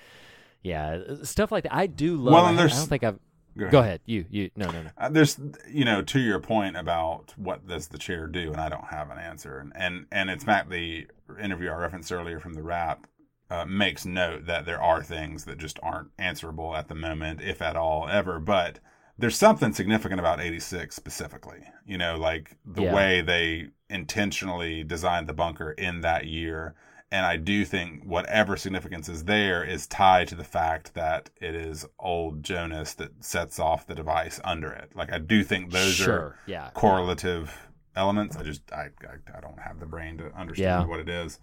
yeah, 0.63 1.01
stuff 1.23 1.51
like 1.53 1.63
that. 1.65 1.75
I 1.75 1.87
do 1.87 2.17
love. 2.17 2.35
Well, 2.35 2.45
I, 2.45 2.51
and 2.51 2.59
I 2.59 2.63
there's- 2.63 2.77
don't 2.79 2.89
think 2.89 3.05
I've. 3.05 3.19
Go 3.57 3.69
Go 3.71 3.79
ahead. 3.81 3.87
ahead. 3.89 4.01
You 4.07 4.25
you 4.31 4.51
no 4.55 4.67
no 4.71 4.83
no. 4.83 4.91
Uh, 4.97 5.09
there's 5.09 5.37
you 5.69 5.85
know 5.85 6.01
to 6.03 6.21
your 6.21 6.39
point 6.39 6.77
about 6.77 7.35
what 7.37 7.67
does 7.67 7.89
the 7.89 7.99
chair 7.99 8.29
do 8.29 8.53
and 8.53 8.61
i 8.61 8.69
don't 8.69 8.85
have 8.85 9.11
an 9.11 9.19
answer 9.19 9.59
and 9.59 9.73
and, 9.75 10.07
and 10.13 10.31
it's 10.31 10.45
fact 10.45 10.71
the 10.71 11.09
interview 11.43 11.69
i 11.71 11.75
referenced 11.75 12.13
earlier 12.13 12.39
from 12.39 12.55
the 12.55 12.63
Wrap 12.63 13.09
uh, 13.51 13.65
makes 13.67 14.05
note 14.05 14.47
that 14.47 14.67
there 14.67 14.81
are 14.83 15.03
things 15.03 15.45
that 15.45 15.59
just 15.59 15.79
aren't 15.83 16.11
answerable 16.19 16.77
at 16.77 16.89
the 16.89 16.95
moment 16.95 17.41
if 17.41 17.63
at 17.63 17.77
all 17.77 18.09
ever 18.09 18.39
but 18.39 18.79
there's 19.17 19.37
something 19.37 19.73
significant 19.73 20.21
about 20.21 20.41
86 20.41 20.95
specifically 20.95 21.63
you 21.87 21.97
know 21.99 22.17
like 22.17 22.57
the 22.65 22.83
Yeah. 22.83 22.95
way 22.95 23.21
they 23.23 23.69
intentionally 23.91 24.85
designed 24.85 25.27
the 25.27 25.33
bunker 25.35 25.73
in 25.73 26.01
that 26.03 26.27
year 26.27 26.75
and 27.11 27.25
I 27.25 27.37
do 27.39 27.65
think 27.65 28.05
whatever 28.05 28.55
significance 28.59 29.09
is 29.09 29.25
there 29.25 29.65
is 29.65 29.87
tied 29.87 30.29
to 30.29 30.35
the 30.35 30.45
fact 30.45 30.93
that 30.93 31.31
it 31.41 31.55
is 31.55 31.87
old 31.99 32.43
Jonas 32.43 32.93
that 32.95 33.25
sets 33.25 33.59
off 33.59 33.87
the 33.87 33.95
device 33.95 34.39
under 34.45 34.71
it. 34.71 34.91
Like 34.95 35.11
I 35.11 35.17
do 35.17 35.43
think 35.43 35.71
those 35.73 35.95
Sure, 35.95 36.15
are 36.19 36.37
yeah. 36.47 36.69
correlative 36.75 37.71
elements. 37.97 38.37
I 38.37 38.43
just 38.43 38.61
I, 38.73 38.91
I 39.03 39.39
I 39.39 39.41
don't 39.41 39.59
have 39.59 39.81
the 39.81 39.87
brain 39.87 40.19
to 40.19 40.27
understand 40.37 40.83
Yeah. 40.83 40.87
what 40.87 41.01
it 41.01 41.09
is. 41.09 41.41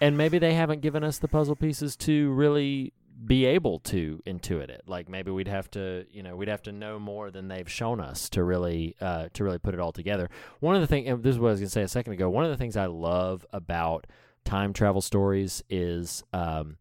And 0.00 0.16
maybe 0.16 0.38
they 0.38 0.54
haven't 0.54 0.80
given 0.80 1.02
us 1.02 1.18
the 1.18 1.28
puzzle 1.28 1.56
pieces 1.56 1.96
to 1.96 2.30
really 2.30 2.92
be 3.26 3.46
able 3.46 3.80
to 3.80 4.22
intuit 4.26 4.68
it. 4.68 4.82
Like 4.86 5.08
maybe 5.08 5.30
we'd 5.32 5.48
have 5.48 5.68
to, 5.72 6.06
you 6.10 6.22
know, 6.22 6.36
we'd 6.36 6.48
have 6.48 6.62
to 6.62 6.72
know 6.72 6.98
more 7.00 7.30
than 7.30 7.48
they've 7.48 7.68
shown 7.68 8.00
us 8.00 8.28
to 8.30 8.44
really, 8.44 8.94
uh, 9.00 9.28
to 9.32 9.42
really 9.44 9.58
put 9.58 9.74
it 9.74 9.80
all 9.80 9.90
together. 9.90 10.30
One 10.60 10.76
of 10.76 10.80
the 10.80 10.86
things, 10.86 11.22
this 11.22 11.34
is 11.34 11.38
what 11.40 11.48
I 11.48 11.50
was 11.52 11.60
going 11.60 11.68
to 11.68 11.72
say 11.72 11.82
a 11.82 11.88
second 11.88 12.12
ago. 12.12 12.30
One 12.30 12.44
of 12.44 12.50
the 12.50 12.56
things 12.56 12.76
I 12.76 12.86
love 12.86 13.44
about 13.52 14.06
time 14.44 14.72
travel 14.72 15.00
stories 15.00 15.64
is, 15.68 16.22
um, 16.32 16.76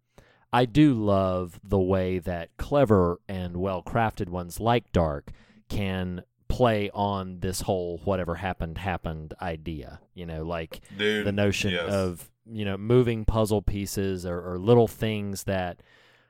I 0.54 0.66
do 0.66 0.94
love 0.94 1.60
the 1.64 1.80
way 1.80 2.20
that 2.20 2.56
clever 2.58 3.20
and 3.28 3.58
well 3.58 3.84
crafted 3.84 4.30
ones 4.30 4.60
like 4.60 4.92
Dark 4.92 5.32
can 5.70 6.24
play 6.58 6.90
on 6.94 7.40
this 7.40 7.62
whole 7.62 8.00
whatever 8.04 8.36
happened 8.36 8.78
happened 8.78 9.34
idea. 9.42 10.00
You 10.14 10.26
know, 10.26 10.44
like 10.44 10.82
Dude, 10.98 11.26
the 11.26 11.32
notion 11.32 11.72
yes. 11.72 11.90
of 11.92 12.30
you 12.50 12.66
know 12.66 12.78
moving 12.78 13.26
puzzle 13.26 13.62
pieces 13.62 14.26
or, 14.26 14.40
or 14.54 14.58
little 14.58 14.88
things 14.88 15.44
that 15.44 15.82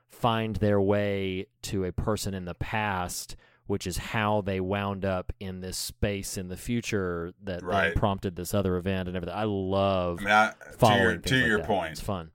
find 0.08 0.56
their 0.56 0.80
way 0.80 1.46
to 1.62 1.84
a 1.84 1.92
person 1.92 2.34
in 2.34 2.44
the 2.44 2.54
past 2.54 3.36
which 3.66 3.86
is 3.86 3.98
how 3.98 4.40
they 4.40 4.58
wound 4.60 5.04
up 5.04 5.30
in 5.40 5.60
this 5.60 5.76
space 5.76 6.38
in 6.38 6.48
the 6.48 6.56
future 6.56 7.34
that 7.44 7.62
Right. 7.62 7.94
prompted 7.94 8.34
this 8.34 8.54
other 8.54 8.78
event 8.78 9.08
and 9.08 9.14
everything. 9.16 9.36
I 9.38 9.44
love 9.44 10.20
I 10.20 10.24
mean, 10.24 10.32
I, 10.32 10.48
to 10.70 10.76
following 10.78 11.02
your, 11.02 11.12
things 11.12 11.24
to 11.26 11.36
like 11.36 11.46
your 11.46 11.64
point, 11.64 11.92
It's 11.92 12.00
fun. 12.00 12.30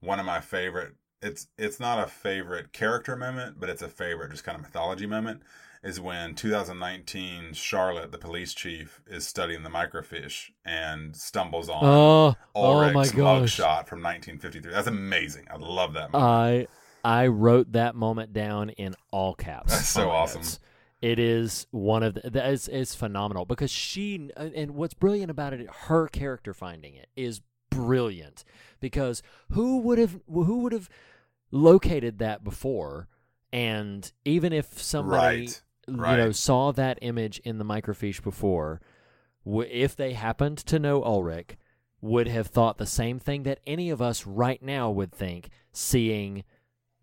one 0.00 0.18
of 0.18 0.24
my 0.24 0.40
favorite 0.40 0.94
it's 1.20 1.46
it's 1.58 1.78
not 1.78 2.02
a 2.02 2.06
favorite 2.06 2.72
character 2.72 3.16
moment 3.16 3.60
but 3.60 3.68
it's 3.68 3.82
a 3.82 3.88
favorite 3.88 4.30
just 4.30 4.44
kind 4.44 4.56
of 4.56 4.62
mythology 4.62 5.06
moment 5.06 5.42
is 5.82 6.00
when 6.00 6.34
2019 6.34 7.52
charlotte 7.52 8.12
the 8.12 8.18
police 8.18 8.54
chief 8.54 9.00
is 9.06 9.26
studying 9.26 9.62
the 9.62 9.70
microfiche 9.70 10.50
and 10.64 11.14
stumbles 11.16 11.68
on 11.68 11.80
Oh, 11.84 12.34
oh 12.54 12.72
Ulrich's 12.90 13.12
gosh. 13.12 13.58
mugshot 13.58 13.86
from 13.86 14.02
1953 14.02 14.72
that's 14.72 14.86
amazing 14.88 15.46
i 15.50 15.56
love 15.56 15.92
that 15.94 16.12
moment. 16.12 16.14
I 16.14 16.66
I 17.04 17.28
wrote 17.28 17.72
that 17.72 17.94
moment 17.94 18.32
down 18.32 18.70
in 18.70 18.94
all 19.12 19.34
caps. 19.34 19.70
That's 19.72 19.88
so 19.88 20.08
oh 20.08 20.10
awesome. 20.10 20.40
notes. 20.40 20.58
It 21.00 21.20
is 21.20 21.68
one 21.70 22.02
of 22.02 22.14
the 22.14 22.28
that 22.30 22.50
is 22.50 22.66
it's 22.66 22.94
phenomenal 22.96 23.44
because 23.44 23.70
she 23.70 24.30
and 24.36 24.72
what's 24.72 24.94
brilliant 24.94 25.30
about 25.30 25.52
it, 25.52 25.68
her 25.70 26.08
character 26.08 26.52
finding 26.52 26.94
it 26.94 27.08
is 27.14 27.40
brilliant 27.70 28.44
because 28.80 29.22
who 29.52 29.78
would 29.78 29.98
have 29.98 30.18
who 30.26 30.58
would 30.58 30.72
have 30.72 30.88
located 31.52 32.18
that 32.18 32.42
before, 32.42 33.06
and 33.52 34.10
even 34.24 34.52
if 34.52 34.82
somebody 34.82 35.42
Right, 35.42 35.62
you 35.88 35.96
know 36.26 36.32
saw 36.32 36.72
that 36.72 36.98
image 37.02 37.38
in 37.44 37.58
the 37.58 37.64
microfiche 37.64 38.22
before, 38.22 38.80
w- 39.44 39.68
if 39.70 39.96
they 39.96 40.12
happened 40.12 40.58
to 40.58 40.78
know 40.78 41.02
Ulrich, 41.02 41.56
would 42.00 42.28
have 42.28 42.46
thought 42.46 42.78
the 42.78 42.86
same 42.86 43.18
thing 43.18 43.42
that 43.42 43.60
any 43.66 43.90
of 43.90 44.00
us 44.00 44.26
right 44.26 44.62
now 44.62 44.90
would 44.90 45.12
think 45.12 45.50
seeing 45.72 46.44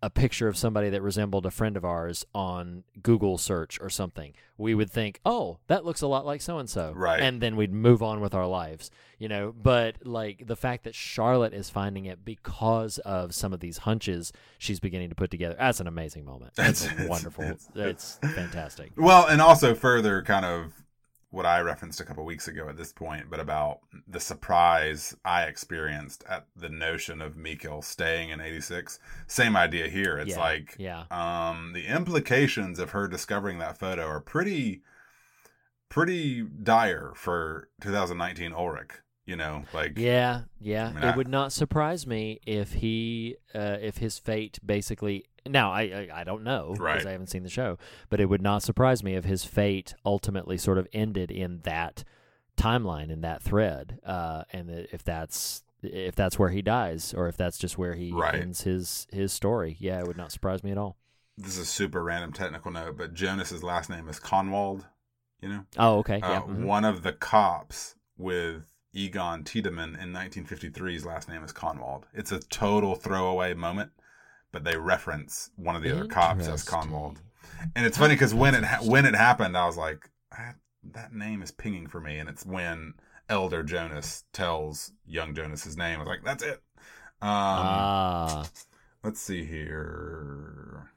a 0.06 0.10
picture 0.10 0.46
of 0.46 0.56
somebody 0.56 0.88
that 0.88 1.02
resembled 1.02 1.44
a 1.44 1.50
friend 1.50 1.76
of 1.76 1.84
ours 1.84 2.24
on 2.32 2.84
Google 3.02 3.38
search 3.38 3.80
or 3.80 3.90
something. 3.90 4.32
We 4.56 4.72
would 4.72 4.88
think, 4.88 5.18
"Oh, 5.26 5.58
that 5.66 5.84
looks 5.84 6.00
a 6.00 6.06
lot 6.06 6.24
like 6.24 6.40
so 6.40 6.58
and 6.58 6.70
so." 6.70 6.92
Right. 6.94 7.20
And 7.20 7.40
then 7.40 7.56
we'd 7.56 7.72
move 7.72 8.04
on 8.04 8.20
with 8.20 8.32
our 8.32 8.46
lives, 8.46 8.88
you 9.18 9.28
know, 9.28 9.52
but 9.52 9.96
like 10.06 10.46
the 10.46 10.54
fact 10.54 10.84
that 10.84 10.94
Charlotte 10.94 11.52
is 11.52 11.70
finding 11.70 12.04
it 12.04 12.24
because 12.24 12.98
of 12.98 13.34
some 13.34 13.52
of 13.52 13.58
these 13.58 13.78
hunches 13.78 14.32
she's 14.58 14.78
beginning 14.78 15.08
to 15.08 15.16
put 15.16 15.32
together. 15.32 15.56
That's 15.58 15.80
an 15.80 15.88
amazing 15.88 16.24
moment. 16.24 16.54
That's 16.54 16.82
It's- 16.84 16.92
it's- 17.00 17.08
wonderful. 17.10 17.42
it's- 17.44 17.68
It's, 17.74 18.18
fantastic. 18.34 18.92
Well, 18.96 19.26
and 19.26 19.40
also 19.40 19.74
further 19.74 20.22
kind 20.22 20.44
of 20.46 20.84
what 21.36 21.46
I 21.46 21.60
referenced 21.60 22.00
a 22.00 22.04
couple 22.04 22.24
weeks 22.24 22.48
ago 22.48 22.68
at 22.68 22.76
this 22.76 22.92
point, 22.92 23.26
but 23.30 23.38
about 23.40 23.80
the 24.08 24.18
surprise 24.20 25.14
I 25.24 25.42
experienced 25.42 26.24
at 26.28 26.46
the 26.56 26.68
notion 26.70 27.20
of 27.20 27.34
Mikkel 27.34 27.84
staying 27.84 28.30
in 28.30 28.40
86. 28.40 28.98
Same 29.26 29.54
idea 29.56 29.86
here. 29.88 30.16
It's 30.18 30.30
Yeah, 30.30 30.38
like 30.40 30.74
yeah. 30.78 31.04
um 31.10 31.72
the 31.74 31.86
implications 31.86 32.78
of 32.78 32.90
her 32.90 33.06
discovering 33.06 33.58
that 33.58 33.78
photo 33.78 34.06
are 34.06 34.20
pretty 34.20 34.82
pretty 35.88 36.42
dire 36.42 37.12
for 37.14 37.68
2019 37.80 38.52
Ulrich, 38.52 38.90
you 39.24 39.36
know, 39.36 39.64
like 39.72 39.92
Yeah, 39.96 40.42
yeah. 40.60 40.88
I 40.88 40.92
mean, 40.92 41.02
it 41.04 41.06
I- 41.12 41.16
would 41.16 41.28
not 41.28 41.52
surprise 41.52 42.06
me 42.06 42.40
if 42.46 42.72
he, 42.74 43.36
uh, 43.54 43.76
if 43.80 43.98
his 43.98 44.18
fate 44.18 44.58
basically. 44.64 45.26
Now, 45.48 45.72
I, 45.72 45.82
I, 45.82 46.20
I 46.20 46.24
don't 46.24 46.42
know 46.44 46.70
because 46.72 46.80
Right. 46.80 47.06
I 47.06 47.12
haven't 47.12 47.28
seen 47.28 47.42
the 47.42 47.48
show, 47.50 47.78
but 48.08 48.20
it 48.20 48.26
would 48.26 48.42
not 48.42 48.62
surprise 48.62 49.02
me 49.02 49.14
if 49.14 49.24
his 49.24 49.44
fate 49.44 49.94
ultimately 50.04 50.56
sort 50.58 50.78
of 50.78 50.86
ended 50.92 51.30
in 51.30 51.60
that 51.64 52.04
timeline, 52.56 53.10
in 53.10 53.20
that 53.20 53.42
thread, 53.42 53.98
uh, 54.04 54.44
and 54.52 54.68
that 54.68 54.88
if 54.92 55.04
that's 55.04 55.62
if 55.82 56.14
that's 56.16 56.38
where 56.38 56.48
he 56.50 56.62
dies, 56.62 57.12
or 57.14 57.28
if 57.28 57.36
that's 57.36 57.58
just 57.58 57.76
where 57.78 57.94
he 57.94 58.10
Right. 58.12 58.34
ends 58.34 58.62
his 58.62 59.06
his 59.12 59.32
story. 59.32 59.76
Yeah, 59.78 60.00
it 60.00 60.06
would 60.06 60.16
not 60.16 60.32
surprise 60.32 60.64
me 60.64 60.70
at 60.70 60.78
all. 60.78 60.96
this 61.38 61.52
is 61.52 61.58
a 61.58 61.66
super 61.66 62.02
random 62.02 62.32
technical 62.32 62.70
note, 62.70 62.96
but 62.96 63.12
Jonas's 63.12 63.62
last 63.62 63.90
name 63.90 64.08
is 64.08 64.18
Kahnwald, 64.18 64.84
you 65.42 65.50
know? 65.50 65.66
Oh, 65.76 65.98
okay. 65.98 66.18
Uh, 66.22 66.30
yeah. 66.30 66.40
mhm. 66.40 66.64
One 66.64 66.84
of 66.86 67.02
the 67.02 67.12
cops 67.12 67.94
with 68.16 68.72
Egon 68.94 69.44
Tiedemann 69.44 69.96
in 69.96 70.14
1953's 70.14 71.04
last 71.04 71.28
name 71.28 71.44
is 71.44 71.52
Kahnwald. 71.52 72.04
It's 72.14 72.32
a 72.32 72.38
total 72.40 72.94
throwaway 72.94 73.52
moment, 73.52 73.90
but 74.52 74.64
they 74.64 74.76
reference 74.76 75.50
one 75.56 75.76
of 75.76 75.82
the 75.82 75.92
other 75.94 76.06
cops 76.06 76.46
as 76.48 76.64
Kahnwald. 76.64 77.18
And 77.74 77.86
it's 77.86 77.96
funny 77.98 78.14
because 78.14 78.34
when 78.34 78.54
it 78.54 78.64
ha- 78.64 78.82
when 78.84 79.06
it 79.06 79.14
happened, 79.14 79.56
I 79.56 79.66
was 79.66 79.76
like, 79.76 80.08
"Ah, 80.32 80.54
that 80.92 81.12
name 81.12 81.42
is 81.42 81.50
pinging 81.50 81.86
for 81.86 82.00
me, 82.00 82.18
and 82.18 82.28
it's 82.28 82.44
when 82.44 82.94
Elder 83.28 83.62
Jonas 83.62 84.24
tells 84.32 84.92
young 85.06 85.34
Jonas 85.34 85.64
his 85.64 85.76
name. 85.76 85.96
I 85.96 85.98
was 85.98 86.08
like, 86.08 86.24
that's 86.24 86.42
it. 86.44 86.62
Um, 87.22 87.28
ah. 87.30 88.44
Let's 89.02 89.20
see 89.20 89.44
here. 89.44 90.90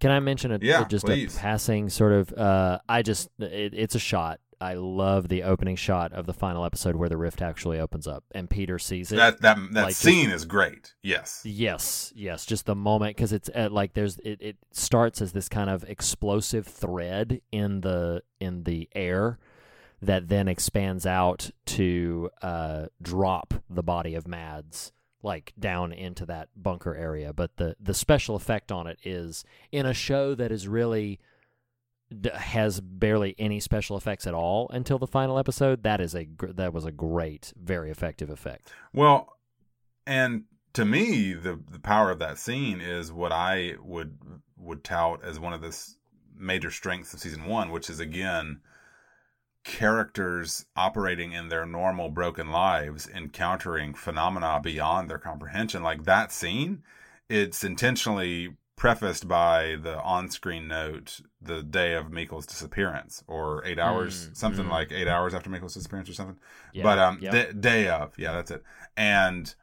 Can 0.00 0.10
I 0.10 0.20
mention 0.20 0.52
a 0.52 0.58
Yeah, 0.62 0.84
just 0.84 1.04
please. 1.04 1.36
a 1.36 1.40
passing 1.40 1.88
sort 1.88 2.12
of? 2.12 2.32
Uh, 2.32 2.78
I 2.88 3.02
just 3.02 3.28
it, 3.38 3.74
it's 3.74 3.94
a 3.94 3.98
shot. 3.98 4.40
I 4.60 4.74
love 4.74 5.28
the 5.28 5.44
opening 5.44 5.76
shot 5.76 6.12
of 6.12 6.26
the 6.26 6.32
final 6.34 6.64
episode 6.64 6.96
where 6.96 7.08
the 7.08 7.16
rift 7.16 7.40
actually 7.42 7.78
opens 7.78 8.06
up 8.08 8.24
and 8.32 8.50
Peter 8.50 8.78
sees 8.78 9.12
it. 9.12 9.16
That 9.16 9.40
that 9.42 9.56
that 9.72 9.82
Like, 9.82 9.88
just- 9.90 10.00
scene 10.02 10.30
is 10.30 10.44
great. 10.44 10.94
Yes. 11.02 11.42
Yes, 11.44 12.12
yes, 12.16 12.44
just 12.44 12.66
the 12.66 12.74
moment 12.74 13.16
because 13.16 13.32
it's 13.32 13.48
uh, 13.54 13.68
like 13.70 13.94
there's 13.94 14.18
it, 14.18 14.38
it 14.40 14.56
starts 14.72 15.22
as 15.22 15.32
this 15.32 15.48
kind 15.48 15.70
of 15.70 15.84
explosive 15.84 16.66
thread 16.66 17.40
in 17.52 17.82
the 17.82 18.22
in 18.40 18.64
the 18.64 18.88
air 18.94 19.38
that 20.02 20.28
then 20.28 20.48
expands 20.48 21.06
out 21.06 21.50
to 21.66 22.30
uh, 22.42 22.86
drop 23.02 23.54
the 23.68 23.82
body 23.82 24.14
of 24.14 24.28
Mads 24.28 24.92
like 25.22 25.52
down 25.58 25.92
into 25.92 26.24
that 26.26 26.48
bunker 26.56 26.94
area. 26.94 27.32
But 27.32 27.56
the 27.56 27.76
the 27.80 27.94
special 27.94 28.36
effect 28.36 28.70
on 28.72 28.86
it 28.86 28.98
is 29.04 29.44
in 29.72 29.86
a 29.86 29.94
show 29.94 30.34
that 30.36 30.50
is 30.52 30.66
really 30.68 31.18
has 32.34 32.80
barely 32.80 33.34
any 33.38 33.60
special 33.60 33.96
effects 33.96 34.26
at 34.26 34.34
all 34.34 34.68
until 34.70 34.98
the 34.98 35.06
final 35.06 35.38
episode. 35.38 35.82
That 35.82 36.00
is 36.00 36.14
a 36.14 36.24
gr- 36.24 36.52
that 36.52 36.72
was 36.72 36.84
a 36.84 36.92
great, 36.92 37.52
very 37.60 37.90
effective 37.90 38.30
effect. 38.30 38.72
Well, 38.92 39.36
and 40.06 40.44
to 40.74 40.84
me, 40.84 41.34
the 41.34 41.60
the 41.70 41.80
power 41.80 42.10
of 42.10 42.18
that 42.20 42.38
scene 42.38 42.80
is 42.80 43.12
what 43.12 43.32
I 43.32 43.74
would 43.82 44.18
would 44.56 44.84
tout 44.84 45.22
as 45.22 45.38
one 45.38 45.52
of 45.52 45.60
the 45.60 45.76
major 46.36 46.70
strengths 46.70 47.12
of 47.12 47.20
season 47.20 47.44
one, 47.44 47.70
which 47.70 47.90
is 47.90 48.00
again 48.00 48.60
characters 49.64 50.64
operating 50.76 51.32
in 51.32 51.48
their 51.48 51.66
normal 51.66 52.08
broken 52.08 52.50
lives, 52.50 53.06
encountering 53.08 53.92
phenomena 53.92 54.60
beyond 54.62 55.10
their 55.10 55.18
comprehension. 55.18 55.82
Like 55.82 56.04
that 56.04 56.32
scene, 56.32 56.82
it's 57.28 57.62
intentionally 57.62 58.56
prefaced 58.76 59.28
by 59.28 59.76
the 59.82 60.00
on-screen 60.00 60.68
note 60.68 61.20
the 61.40 61.62
day 61.62 61.94
of 61.94 62.06
Mikkel's 62.06 62.46
disappearance 62.46 63.22
or 63.28 63.64
eight 63.64 63.78
hours 63.78 64.28
Mm, 64.28 64.36
something 64.36 64.66
mm. 64.66 64.70
like 64.70 64.90
eight 64.92 65.08
hours 65.08 65.34
after 65.34 65.48
Mikkel's 65.50 65.74
disappearance 65.74 66.08
or 66.08 66.14
something 66.14 66.36
Yeah, 66.72 66.82
but 66.82 66.98
um 66.98 67.18
yep. 67.20 67.32
da- 67.32 67.52
day 67.52 67.88
of 67.88 68.18
yeah 68.18 68.32
that's 68.32 68.50
it 68.50 68.62
and 68.96 69.54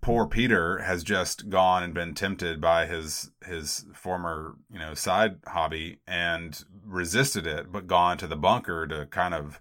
poor 0.00 0.26
peter 0.26 0.78
has 0.78 1.02
just 1.02 1.48
gone 1.48 1.82
and 1.82 1.94
been 1.94 2.14
tempted 2.14 2.60
by 2.60 2.86
his 2.86 3.30
his 3.46 3.86
former 3.94 4.54
you 4.70 4.78
know 4.78 4.94
side 4.94 5.36
hobby 5.46 5.98
and 6.06 6.64
resisted 6.84 7.46
it 7.46 7.72
but 7.72 7.86
gone 7.86 8.18
to 8.18 8.26
the 8.26 8.36
bunker 8.36 8.86
to 8.86 9.06
kind 9.06 9.34
of 9.34 9.60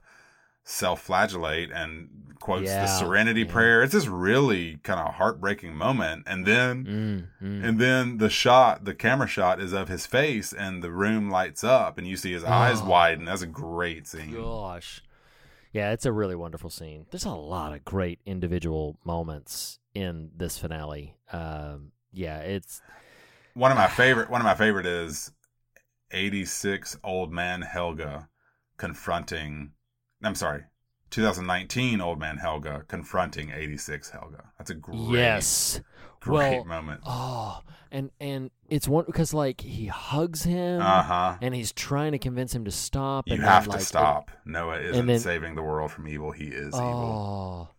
self-flagellate 0.65 1.71
and 1.71 2.09
quotes 2.43 2.65
Yeah, 2.69 2.81
the 2.81 2.87
serenity 2.87 3.41
yeah. 3.43 3.51
prayer 3.51 3.83
it's 3.83 3.93
this 3.93 4.07
really 4.07 4.77
kind 4.83 4.99
of 4.99 5.13
heartbreaking 5.15 5.73
moment 5.75 6.23
and 6.27 6.45
then 6.45 6.85
Mm, 7.41 7.47
mm. 7.47 7.63
and 7.67 7.79
then 7.79 8.17
the 8.17 8.29
shot 8.29 8.83
the 8.83 8.93
camera 8.93 9.27
shot 9.27 9.61
is 9.61 9.71
of 9.71 9.87
his 9.87 10.05
face 10.05 10.51
and 10.51 10.83
the 10.83 10.91
room 10.91 11.29
lights 11.29 11.63
up 11.63 11.97
and 11.97 12.05
you 12.05 12.17
see 12.17 12.33
his 12.33 12.43
eyes 12.43 12.79
Oh. 12.81 12.85
widen 12.89 13.25
that's 13.25 13.41
a 13.41 13.47
great 13.47 14.07
scene 14.07 14.33
Gosh. 14.35 15.01
Yeah, 15.71 15.91
it's 15.91 16.05
a 16.05 16.11
really 16.11 16.35
wonderful 16.35 16.69
scene. 16.69 17.07
There's 17.09 17.25
a 17.25 17.31
lot 17.31 17.73
of 17.73 17.83
great 17.83 18.19
individual 18.27 18.99
moments 19.03 19.79
in 19.95 20.29
this 20.37 20.55
finale. 20.59 21.15
Um, 21.31 21.93
yeah, 22.11 22.39
it's 22.39 22.79
one 23.55 23.71
of 23.71 23.77
my 23.77 23.87
favorite 24.01 24.29
one 24.29 24.41
of 24.41 24.45
my 24.45 24.53
favorite 24.55 24.85
is 24.85 25.31
86 26.11 26.97
old 27.03 27.31
man 27.31 27.61
Helge 27.61 28.25
confronting 28.77 29.71
i'm 30.23 30.35
sorry 30.35 30.63
2019 31.13 32.01
old 32.01 32.19
man 32.19 32.37
Helge 32.37 32.87
confronting 32.87 33.51
86 33.51 34.09
Helge 34.09 34.35
that's 34.57 34.69
a 34.71 34.75
great 34.75 34.97
yes. 34.99 35.79
great 36.19 36.55
well, 36.57 36.65
moment 36.65 37.01
Oh, 37.05 37.61
and 37.91 38.09
and 38.19 38.49
it's 38.67 38.87
one 38.87 39.05
because 39.05 39.33
like 39.33 39.61
he 39.61 39.85
hugs 39.85 40.43
him, 40.43 40.81
uh-huh 40.81 41.37
and 41.41 41.53
he's 41.53 41.71
trying 41.71 42.13
to 42.13 42.17
convince 42.19 42.53
him 42.55 42.65
to 42.65 42.71
stop. 42.71 43.27
you 43.27 43.35
and 43.35 43.43
have 43.43 43.63
then, 43.63 43.69
to 43.69 43.69
like, 43.71 43.81
it- 43.81 43.85
stop 43.85 44.31
noah 44.45 44.79
isn't 44.79 45.05
then- 45.05 45.19
saving 45.19 45.55
the 45.55 45.61
world 45.61 45.91
from 45.91 46.07
evil 46.07 46.31
he 46.31 46.45
is 46.45 46.73
evil 46.73 47.69
Oh. 47.69 47.75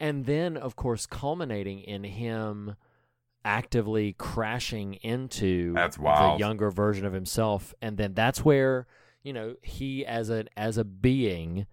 And 0.00 0.26
then, 0.26 0.56
of 0.56 0.76
course, 0.76 1.06
culminating 1.06 1.80
in 1.80 2.04
him 2.04 2.76
actively 3.44 4.14
crashing 4.16 4.94
into 4.94 5.72
That's 5.72 5.96
the 5.96 6.36
younger 6.38 6.70
version 6.70 7.04
of 7.04 7.12
himself. 7.12 7.74
And 7.82 7.96
then 7.96 8.14
that's 8.14 8.44
where, 8.44 8.86
you 9.24 9.32
know, 9.32 9.56
he 9.60 10.06
as 10.06 10.30
a 10.30 10.44
as 10.56 10.78
a 10.78 10.84
being 10.84 11.66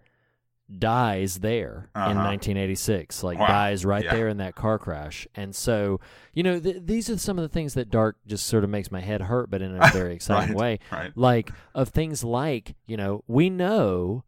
dies 0.78 1.38
there 1.40 1.90
in 1.94 2.00
Uh-huh. 2.02 2.24
1986 2.24 3.22
like 3.22 3.38
Wow. 3.38 3.46
dies 3.46 3.84
right 3.84 4.02
Yeah. 4.04 4.14
there 4.14 4.28
in 4.28 4.38
that 4.38 4.56
car 4.56 4.78
crash 4.80 5.26
and 5.36 5.54
so 5.54 6.00
you 6.34 6.42
know 6.42 6.58
th- 6.58 6.82
these 6.84 7.08
are 7.08 7.16
some 7.18 7.38
of 7.38 7.42
the 7.42 7.48
things 7.48 7.74
that 7.74 7.88
dark 7.88 8.16
just 8.26 8.46
sort 8.46 8.64
of 8.64 8.70
makes 8.70 8.90
my 8.90 9.00
head 9.00 9.22
hurt 9.22 9.48
but 9.48 9.62
in 9.62 9.76
a 9.80 9.88
very 9.92 10.12
exciting 10.14 10.56
Right, 10.56 10.58
way 10.58 10.78
right. 10.90 11.12
like 11.16 11.52
of 11.74 11.90
things 11.90 12.24
like 12.24 12.74
you 12.86 12.96
know 12.96 13.22
we 13.28 13.48
know 13.48 14.24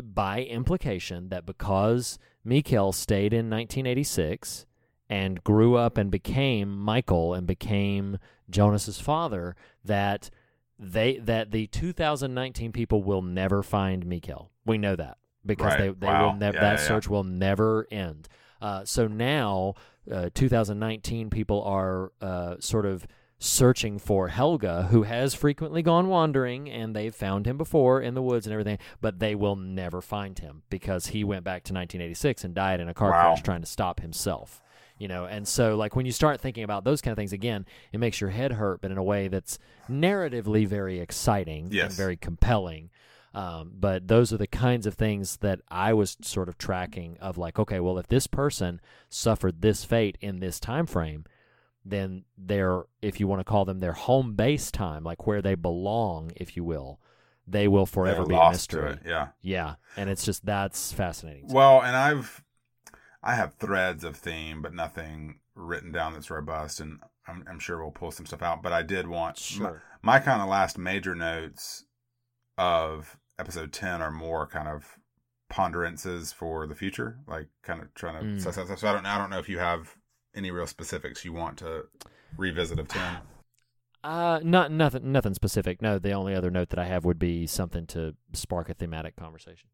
by 0.00 0.42
implication 0.44 1.30
that 1.30 1.44
because 1.46 2.18
Mikkel 2.46 2.94
stayed 2.94 3.32
in 3.32 3.50
1986 3.50 4.66
and 5.08 5.42
grew 5.42 5.74
up 5.74 5.98
and 5.98 6.10
became 6.12 6.78
Michael 6.78 7.34
and 7.34 7.44
became 7.46 8.18
Jonas's 8.48 9.00
father 9.00 9.56
that 9.84 10.30
they 10.78 11.18
that 11.18 11.50
the 11.50 11.66
2019 11.66 12.70
people 12.72 13.02
will 13.02 13.20
never 13.20 13.62
find 13.64 14.06
Mikkel. 14.06 14.48
We 14.64 14.78
know 14.78 14.94
that 14.96 15.18
because 15.46 15.72
Right. 15.74 15.78
they 15.78 15.88
they 15.88 16.06
Wow. 16.06 16.26
will 16.26 16.34
never 16.36 16.56
Yeah, 16.56 16.60
that 16.62 16.72
yeah, 16.74 16.80
yeah. 16.82 16.88
search 16.88 17.08
will 17.08 17.24
never 17.24 17.86
end. 17.90 18.28
Uh, 18.60 18.84
so 18.84 19.06
now, 19.06 19.74
uh, 20.10 20.28
2019 20.34 21.30
people 21.30 21.62
are 21.64 22.12
uh, 22.20 22.56
sort 22.60 22.84
of 22.86 23.06
searching 23.38 23.98
for 23.98 24.28
Helge, 24.28 24.66
who 24.90 25.04
has 25.04 25.34
frequently 25.34 25.80
gone 25.80 26.08
wandering, 26.08 26.68
and 26.68 26.94
they've 26.94 27.14
found 27.14 27.46
him 27.46 27.56
before 27.56 28.02
in 28.02 28.12
the 28.12 28.20
woods 28.20 28.46
and 28.46 28.52
everything, 28.52 28.76
but 29.00 29.18
they 29.18 29.34
will 29.34 29.56
never 29.56 30.02
find 30.02 30.38
him 30.40 30.62
because 30.68 31.06
he 31.06 31.24
went 31.24 31.42
back 31.42 31.62
to 31.64 31.72
1986 31.72 32.44
and 32.44 32.54
died 32.54 32.80
in 32.80 32.88
a 32.90 32.92
car 32.94 33.10
Wow. 33.12 33.20
crash 33.32 33.42
trying 33.42 33.62
to 33.62 33.66
stop 33.66 34.00
himself. 34.00 34.60
You 34.98 35.08
know, 35.08 35.24
and 35.24 35.48
so 35.48 35.74
like 35.76 35.96
when 35.96 36.04
you 36.04 36.12
start 36.12 36.38
thinking 36.42 36.62
about 36.64 36.84
those 36.84 37.00
kind 37.00 37.12
of 37.12 37.16
things 37.16 37.32
again, 37.32 37.64
it 37.90 37.98
makes 37.98 38.20
your 38.20 38.28
head 38.28 38.52
hurt, 38.52 38.82
but 38.82 38.90
in 38.90 38.98
a 38.98 39.02
way 39.02 39.28
that's 39.28 39.58
narratively 39.88 40.66
very 40.66 41.00
exciting 41.00 41.70
and 41.86 41.92
very 41.96 42.16
compelling. 42.18 42.90
Um, 43.32 43.72
but 43.78 44.08
those 44.08 44.32
are 44.32 44.36
the 44.38 44.46
kinds 44.46 44.86
of 44.86 44.94
things 44.94 45.36
that 45.38 45.60
I 45.68 45.92
was 45.92 46.16
sort 46.20 46.48
of 46.48 46.58
tracking 46.58 47.16
of 47.20 47.38
like, 47.38 47.58
okay, 47.58 47.78
well, 47.78 47.96
if 47.98 48.08
this 48.08 48.26
person 48.26 48.80
suffered 49.08 49.62
this 49.62 49.84
fate 49.84 50.18
in 50.20 50.40
this 50.40 50.58
time 50.58 50.86
frame, 50.86 51.24
then 51.84 52.24
their, 52.36 52.82
if 53.02 53.20
you 53.20 53.28
want 53.28 53.40
to 53.40 53.44
call 53.44 53.64
them 53.64 53.78
their 53.78 53.92
home 53.92 54.34
base 54.34 54.70
time, 54.72 55.04
like 55.04 55.26
where 55.28 55.40
they 55.40 55.54
belong, 55.54 56.32
if 56.36 56.56
you 56.56 56.64
will, 56.64 56.98
they 57.46 57.68
will 57.68 57.86
forever 57.86 58.24
They're 58.24 58.26
be 58.26 58.34
a 58.34 58.50
mystery. 58.50 58.92
it, 58.92 58.98
yeah. 59.06 59.28
yeah, 59.42 59.74
and 59.96 60.10
it's 60.10 60.24
just 60.24 60.44
that's 60.44 60.92
fascinating. 60.92 61.48
Well, 61.48 61.82
and 61.82 61.96
I've 61.96 62.42
I 63.22 63.34
have 63.34 63.54
threads 63.54 64.02
of 64.04 64.16
theme, 64.16 64.60
but 64.62 64.74
nothing 64.74 65.38
written 65.54 65.92
down 65.92 66.14
that's 66.14 66.30
robust, 66.30 66.80
and 66.80 67.00
I'm, 67.28 67.44
I'm 67.48 67.58
sure 67.58 67.80
we'll 67.80 67.90
pull 67.92 68.10
some 68.10 68.26
stuff 68.26 68.42
out. 68.42 68.62
But 68.62 68.72
I 68.72 68.82
did 68.82 69.06
want 69.06 69.38
Sure. 69.38 69.82
my, 70.02 70.18
my 70.18 70.18
kind 70.20 70.42
of 70.42 70.48
last 70.48 70.78
major 70.78 71.14
notes 71.14 71.84
of 72.58 73.18
episode 73.40 73.72
ten 73.72 74.02
are 74.02 74.10
more 74.10 74.46
kind 74.46 74.68
of 74.68 74.98
ponderances 75.48 76.32
for 76.32 76.66
the 76.66 76.74
future, 76.74 77.18
like 77.26 77.48
kind 77.62 77.82
of 77.82 77.92
trying 77.94 78.20
to. 78.20 78.26
Mm. 78.26 78.40
So, 78.40 78.50
so, 78.50 78.76
so 78.76 78.88
I 78.88 78.92
don't 78.92 79.06
I 79.06 79.18
don't 79.18 79.30
know 79.30 79.38
if 79.38 79.48
you 79.48 79.58
have 79.58 79.96
any 80.34 80.50
real 80.50 80.66
specifics 80.66 81.24
you 81.24 81.32
want 81.32 81.58
to 81.58 81.86
revisit 82.36 82.78
of 82.78 82.88
ten. 82.88 83.18
Uh, 84.02 84.40
not 84.42 84.72
nothing, 84.72 85.12
nothing 85.12 85.34
specific. 85.34 85.82
No, 85.82 85.98
the 85.98 86.12
only 86.12 86.34
other 86.34 86.50
note 86.50 86.70
that 86.70 86.78
I 86.78 86.86
have 86.86 87.04
would 87.04 87.18
be 87.18 87.46
something 87.46 87.86
to 87.88 88.14
spark 88.32 88.70
a 88.70 88.74
thematic 88.74 89.14
conversation. 89.16 89.68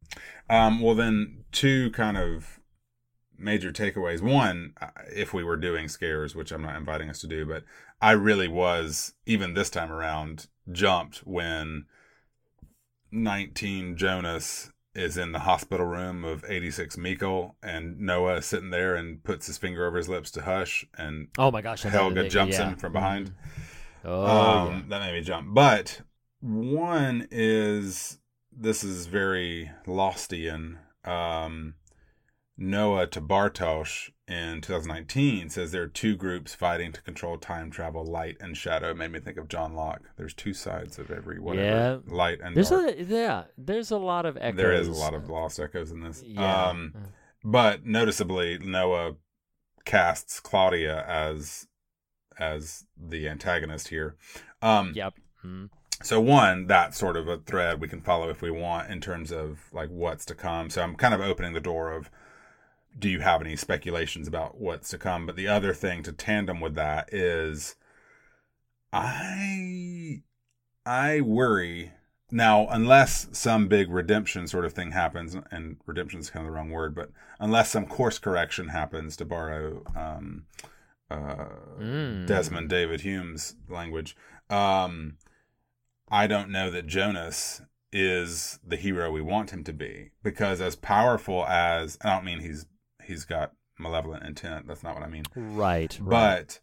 Um, 0.50 0.80
well, 0.80 0.96
then 0.96 1.44
two 1.52 1.90
kind 1.92 2.16
of 2.16 2.58
major 3.38 3.70
takeaways. 3.70 4.20
One, 4.20 4.72
uh, 4.80 4.88
if 5.14 5.32
we 5.32 5.44
were 5.44 5.56
doing 5.56 5.86
scares, 5.88 6.34
which 6.34 6.50
I'm 6.50 6.62
not 6.62 6.76
inviting 6.76 7.08
us 7.08 7.20
to 7.20 7.28
do, 7.28 7.46
but 7.46 7.64
I 8.00 8.12
really 8.12 8.48
was 8.48 9.14
even 9.26 9.54
this 9.54 9.70
time 9.70 9.92
around 9.92 10.48
jumped 10.72 11.18
when 11.18 11.84
19 13.10 13.96
Jonas 13.96 14.70
is 14.94 15.16
in 15.18 15.32
the 15.32 15.40
hospital 15.40 15.86
room 15.86 16.24
of 16.24 16.44
86 16.48 16.96
Mikkel 16.96 17.52
and 17.62 18.00
Noah 18.00 18.36
is 18.36 18.46
sitting 18.46 18.70
there 18.70 18.94
and 18.94 19.22
puts 19.22 19.46
his 19.46 19.58
finger 19.58 19.86
over 19.86 19.98
his 19.98 20.08
lips 20.08 20.30
to 20.32 20.42
hush 20.42 20.86
and 20.96 21.28
Oh 21.38 21.50
my 21.50 21.60
gosh! 21.60 21.82
Helge 21.82 22.30
jumps 22.30 22.58
yeah. 22.58 22.70
in 22.70 22.76
from 22.76 22.92
behind. 22.92 23.28
Mhm. 23.28 23.32
Oh, 24.06 24.24
um, 24.24 24.68
yeah. 24.68 24.82
that 24.88 25.00
made 25.00 25.14
me 25.14 25.20
jump. 25.20 25.52
But 25.52 26.00
one 26.40 27.26
is 27.30 28.18
this 28.52 28.84
is 28.84 29.06
very 29.06 29.70
Lostian. 29.86 30.78
Um, 31.04 31.74
Noah 32.58 33.06
to 33.08 33.20
Bartosz 33.20 34.10
in 34.26 34.60
2019 34.60 35.50
says 35.50 35.72
there 35.72 35.82
are 35.82 35.86
two 35.88 36.16
groups 36.16 36.54
fighting 36.54 36.90
to 36.92 37.02
control 37.02 37.36
time 37.38 37.70
travel, 37.70 38.04
light 38.04 38.36
and 38.40 38.56
shadow. 38.56 38.90
It 38.90 38.96
made 38.96 39.12
me 39.12 39.20
think 39.20 39.36
of 39.36 39.48
John 39.48 39.74
Locke. 39.74 40.02
There's 40.16 40.34
two 40.34 40.54
sides 40.54 40.98
of 40.98 41.10
every 41.10 41.38
whatever, 41.38 42.02
yeah, 42.06 42.12
light 42.14 42.40
and 42.42 42.56
there's 42.56 42.70
dark. 42.70 42.96
a 42.98 43.02
yeah. 43.04 43.44
There's 43.58 43.90
a 43.90 43.98
lot 43.98 44.24
of 44.26 44.36
echoes. 44.38 44.56
There 44.56 44.72
is 44.72 44.88
a 44.88 44.92
lot 44.92 45.14
of 45.14 45.28
lost 45.28 45.60
echoes 45.60 45.90
in 45.92 46.00
this. 46.00 46.22
Yeah. 46.26 46.66
Um, 46.68 46.94
but 47.44 47.84
noticeably, 47.86 48.58
Noah 48.58 49.16
casts 49.84 50.40
Claudia 50.40 51.04
as 51.06 51.66
as 52.38 52.84
the 52.96 53.28
antagonist 53.28 53.88
here. 53.88 54.16
Um, 54.62 54.92
Yep. 54.94 55.14
Mhm. 55.44 55.70
so 56.02 56.20
one, 56.20 56.66
that 56.66 56.94
sort 56.94 57.16
of 57.16 57.28
a 57.28 57.38
thread 57.38 57.80
we 57.80 57.88
can 57.88 58.00
follow 58.00 58.28
if 58.28 58.42
we 58.42 58.50
want 58.50 58.90
in 58.90 59.00
terms 59.00 59.30
of 59.30 59.60
like 59.72 59.88
what's 59.90 60.24
to 60.26 60.34
come. 60.34 60.68
So 60.70 60.82
I'm 60.82 60.96
kind 60.96 61.14
of 61.14 61.20
opening 61.20 61.52
the 61.52 61.60
door 61.60 61.92
of 61.92 62.10
do 62.98 63.08
you 63.08 63.20
have 63.20 63.40
any 63.40 63.56
speculations 63.56 64.26
about 64.26 64.58
what's 64.58 64.88
to 64.90 64.98
come? 64.98 65.26
But 65.26 65.36
the 65.36 65.48
other 65.48 65.74
thing 65.74 66.02
to 66.04 66.12
tandem 66.12 66.60
with 66.60 66.74
that 66.74 67.12
is 67.12 67.76
I 68.92 70.22
I 70.84 71.20
worry 71.20 71.92
now 72.30 72.66
unless 72.68 73.28
some 73.32 73.68
big 73.68 73.90
redemption 73.90 74.46
sort 74.48 74.64
of 74.64 74.72
thing 74.72 74.92
happens 74.92 75.36
and 75.50 75.76
redemption 75.86 76.20
is 76.20 76.30
kind 76.30 76.46
of 76.46 76.52
the 76.52 76.56
wrong 76.56 76.70
word, 76.70 76.94
but 76.94 77.10
unless 77.38 77.70
some 77.70 77.86
course 77.86 78.18
correction 78.18 78.68
happens 78.68 79.16
to 79.16 79.24
borrow 79.24 79.82
um 79.94 80.46
uh 81.10 81.46
Mm. 81.78 82.26
Desmond 82.26 82.68
David 82.70 83.02
Hume's 83.02 83.56
language. 83.68 84.16
Um 84.48 85.18
I 86.08 86.26
don't 86.26 86.50
know 86.50 86.70
that 86.70 86.86
Jonas 86.86 87.60
is 87.92 88.58
the 88.66 88.76
hero 88.76 89.10
we 89.10 89.20
want 89.20 89.50
him 89.50 89.64
to 89.64 89.72
be 89.72 90.10
because 90.22 90.60
as 90.60 90.76
powerful 90.76 91.44
as 91.46 91.98
I 92.02 92.14
don't 92.14 92.24
mean 92.24 92.40
he's 92.40 92.66
he's 93.06 93.24
got 93.24 93.52
malevolent 93.78 94.24
intent. 94.24 94.66
That's 94.66 94.82
not 94.82 94.94
what 94.94 95.04
I 95.04 95.08
mean. 95.08 95.30
Right. 95.36 95.98
right. 96.00 96.48
But 96.50 96.60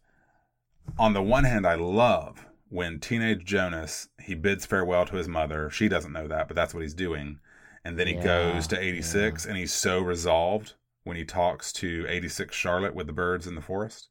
on 0.98 1.12
the 1.12 1.22
one 1.22 1.44
hand, 1.44 1.66
I 1.66 1.74
love 1.76 2.46
when 2.68 2.98
teenage 3.00 3.44
Jonas 3.44 4.08
he 4.20 4.34
bids 4.34 4.66
farewell 4.66 5.06
to 5.06 5.16
his 5.16 5.28
mother. 5.28 5.70
She 5.70 5.88
doesn't 5.88 6.12
know 6.12 6.28
that, 6.28 6.48
but 6.48 6.54
that's 6.56 6.74
what 6.74 6.82
he's 6.82 6.94
doing. 6.94 7.40
And 7.84 7.98
then 7.98 8.06
he 8.06 8.14
Yeah, 8.14 8.24
goes 8.24 8.66
to 8.68 8.80
86 8.80 9.44
and 9.46 9.56
he's 9.56 9.72
so 9.72 10.00
resolved 10.00 10.74
when 11.04 11.16
he 11.16 11.24
talks 11.24 11.72
to 11.74 12.06
86 12.08 12.54
Charlotte 12.56 12.94
with 12.94 13.06
the 13.06 13.12
birds 13.12 13.46
in 13.46 13.54
the 13.54 13.60
forest. 13.62 14.08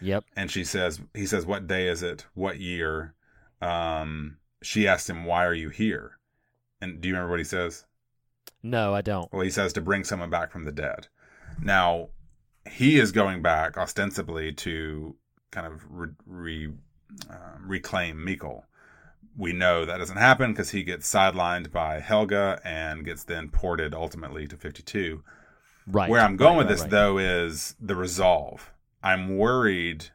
Yep. 0.00 0.24
And 0.36 0.50
she 0.50 0.64
says, 0.64 1.00
he 1.14 1.26
says, 1.26 1.46
what 1.46 1.66
day 1.66 1.88
is 1.88 2.02
it? 2.02 2.26
What 2.34 2.60
year? 2.60 3.14
Um, 3.62 4.38
she 4.62 4.86
asked 4.88 5.10
him, 5.10 5.24
why 5.24 5.44
are 5.46 5.54
you 5.54 5.70
here? 5.70 6.18
And 6.80 7.00
do 7.00 7.08
you 7.08 7.14
remember 7.14 7.30
what 7.32 7.40
he 7.40 7.44
says? 7.44 7.86
No, 8.64 8.92
I 8.94 9.00
don't. 9.00 9.30
Well, 9.30 9.42
he 9.42 9.50
says 9.50 9.74
to 9.74 9.82
bring 9.82 10.02
someone 10.04 10.30
back 10.30 10.50
from 10.50 10.64
the 10.64 10.72
dead. 10.72 11.08
Now, 11.60 12.08
he 12.70 12.98
is 12.98 13.12
going 13.12 13.42
back 13.42 13.76
ostensibly 13.76 14.52
to 14.52 15.16
kind 15.50 15.66
of 15.66 15.84
re, 15.88 16.08
re, 16.26 16.66
um, 17.30 17.64
reclaim 17.66 18.16
Mikkel. 18.18 18.62
We 19.36 19.52
know 19.52 19.84
that 19.84 19.98
doesn't 19.98 20.16
happen 20.16 20.52
because 20.52 20.70
he 20.70 20.84
gets 20.84 21.12
sidelined 21.12 21.72
by 21.72 22.00
Helge 22.00 22.60
and 22.64 23.04
gets 23.04 23.24
then 23.24 23.48
ported 23.48 23.94
ultimately 23.94 24.46
to 24.46 24.56
52. 24.56 25.22
Right. 25.86 26.08
Where 26.08 26.20
I'm 26.20 26.36
going 26.36 26.52
right, 26.52 26.58
with 26.58 26.66
right, 26.66 26.72
this, 26.72 26.80
right. 26.82 26.90
though, 26.90 27.18
is 27.18 27.74
the 27.80 27.96
resolve. 27.96 28.72
I'm 29.02 29.36
worried. 29.36 30.06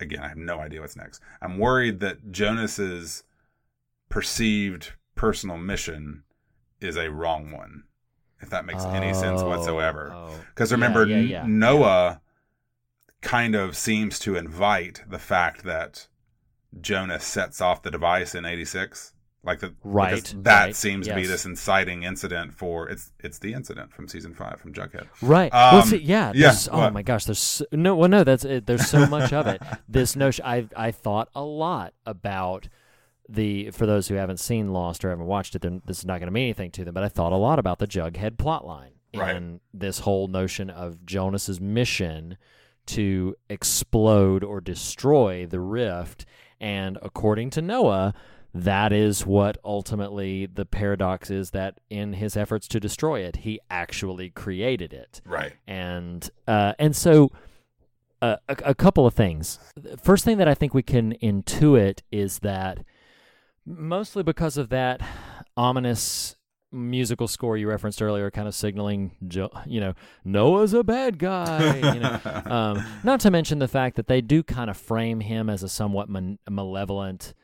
Again, 0.00 0.20
I 0.20 0.28
have 0.28 0.36
no 0.36 0.58
idea 0.58 0.80
what's 0.80 0.96
next. 0.96 1.20
I'm 1.40 1.58
worried 1.58 2.00
that 2.00 2.32
Jonas's 2.32 3.22
perceived 4.08 4.92
personal 5.14 5.56
mission 5.56 6.24
is 6.80 6.96
a 6.96 7.10
wrong 7.10 7.50
one, 7.50 7.84
if 8.44 8.50
that 8.50 8.64
makes 8.64 8.84
any 8.84 9.12
sense 9.12 9.40
Oh, 9.42 9.48
whatsoever. 9.48 10.12
oh. 10.14 10.30
Because 10.50 10.70
Yeah, 10.70 10.74
remember, 10.76 11.06
yeah, 11.06 11.16
N- 11.16 11.28
yeah. 11.28 11.44
Noah 11.46 12.20
kind 13.20 13.54
of 13.54 13.76
seems 13.76 14.18
to 14.20 14.36
invite 14.36 15.02
the 15.08 15.18
fact 15.18 15.64
that 15.64 16.06
Jonas 16.80 17.24
sets 17.24 17.60
off 17.60 17.82
the 17.82 17.90
device 17.90 18.34
in 18.34 18.44
'86. 18.44 19.12
Like 19.46 19.60
the 19.60 19.74
Right, 19.84 20.34
that 20.38 20.64
right, 20.64 20.74
seems 20.76 21.06
to 21.06 21.14
be 21.14 21.26
this 21.26 21.44
inciting 21.44 22.02
incident 22.02 22.54
for 22.54 22.88
it's 22.88 23.12
it's 23.22 23.38
the 23.40 23.52
incident 23.52 23.92
from 23.92 24.08
season 24.08 24.32
five 24.34 24.58
from 24.58 24.72
Jughead. 24.72 25.06
Right. 25.20 25.52
Um, 25.52 25.74
well, 25.74 25.82
see, 25.86 25.98
yeah. 25.98 26.32
yeah. 26.34 26.54
Oh 26.72 26.78
what? 26.78 26.94
my 26.94 27.02
gosh. 27.02 27.26
There's 27.26 27.38
so, 27.40 27.66
no. 27.72 27.94
Well, 27.94 28.08
no. 28.08 28.24
That's 28.24 28.46
it. 28.46 28.64
There's 28.66 28.86
so 28.88 29.06
much 29.06 29.32
of 29.34 29.46
it. 29.46 29.60
This 29.88 30.16
notion. 30.16 30.44
I 30.46 30.66
I 30.74 30.90
thought 30.92 31.28
a 31.34 31.42
lot 31.42 31.92
about 32.06 32.68
the. 33.28 33.70
For 33.70 33.86
those 33.86 34.08
who 34.08 34.14
haven't 34.14 34.40
seen 34.40 34.72
Lost 34.72 35.04
or 35.04 35.10
haven't 35.10 35.26
watched 35.26 35.54
it, 35.54 35.62
then 35.62 35.82
this 35.86 35.98
is 35.98 36.04
not 36.06 36.18
going 36.20 36.28
to 36.28 36.32
mean 36.32 36.44
anything 36.44 36.70
to 36.72 36.84
them. 36.84 36.94
But 36.94 37.04
I 37.04 37.08
thought 37.08 37.32
a 37.32 37.36
lot 37.36 37.58
about 37.58 37.78
the 37.78 37.86
Jughead 37.86 38.36
plotline 38.36 38.90
Right. 39.14 39.36
and 39.36 39.60
this 39.72 40.00
whole 40.00 40.26
notion 40.28 40.70
of 40.70 41.06
Jonas's 41.06 41.60
mission 41.60 42.36
to 42.86 43.34
explode 43.48 44.42
or 44.44 44.60
destroy 44.60 45.46
the 45.46 45.60
rift. 45.60 46.26
And 46.60 46.98
according 47.02 47.50
to 47.50 47.62
Noah, 47.62 48.12
that 48.52 48.92
is 48.92 49.24
what 49.26 49.58
ultimately 49.64 50.46
the 50.46 50.64
paradox 50.64 51.30
is 51.30 51.50
that 51.50 51.78
in 51.90 52.14
his 52.14 52.36
efforts 52.36 52.68
to 52.68 52.80
destroy 52.80 53.20
it, 53.20 53.36
he 53.36 53.60
actually 53.70 54.30
created 54.30 54.92
it. 54.92 55.20
Right. 55.24 55.52
And 55.66 56.28
uh, 56.46 56.74
and 56.78 56.94
so 56.94 57.30
uh, 58.22 58.36
a, 58.48 58.56
a 58.66 58.74
couple 58.74 59.06
of 59.06 59.14
things. 59.14 59.58
First 60.02 60.24
thing 60.24 60.38
that 60.38 60.48
I 60.48 60.54
think 60.54 60.72
we 60.74 60.82
can 60.82 61.14
intuit 61.22 62.00
is 62.12 62.40
that 62.40 62.84
mostly 63.66 64.22
because 64.22 64.56
of 64.56 64.68
that 64.70 65.00
ominous 65.56 66.36
musical 66.74 67.28
score 67.28 67.56
you 67.56 67.68
referenced 67.68 68.02
earlier, 68.02 68.30
kind 68.30 68.48
of 68.48 68.54
signaling, 68.54 69.12
you 69.66 69.80
know, 69.80 69.94
Noah's 70.24 70.74
a 70.74 70.82
bad 70.82 71.18
guy. 71.18 71.76
You 71.94 72.00
know, 72.00 72.20
um, 72.46 72.84
not 73.04 73.20
to 73.20 73.30
mention 73.30 73.60
the 73.60 73.68
fact 73.68 73.96
that 73.96 74.08
they 74.08 74.20
do 74.20 74.42
kind 74.42 74.68
of 74.68 74.76
frame 74.76 75.20
him 75.20 75.48
as 75.48 75.62
a 75.62 75.68
somewhat 75.68 76.08
malevolent. 76.48 77.34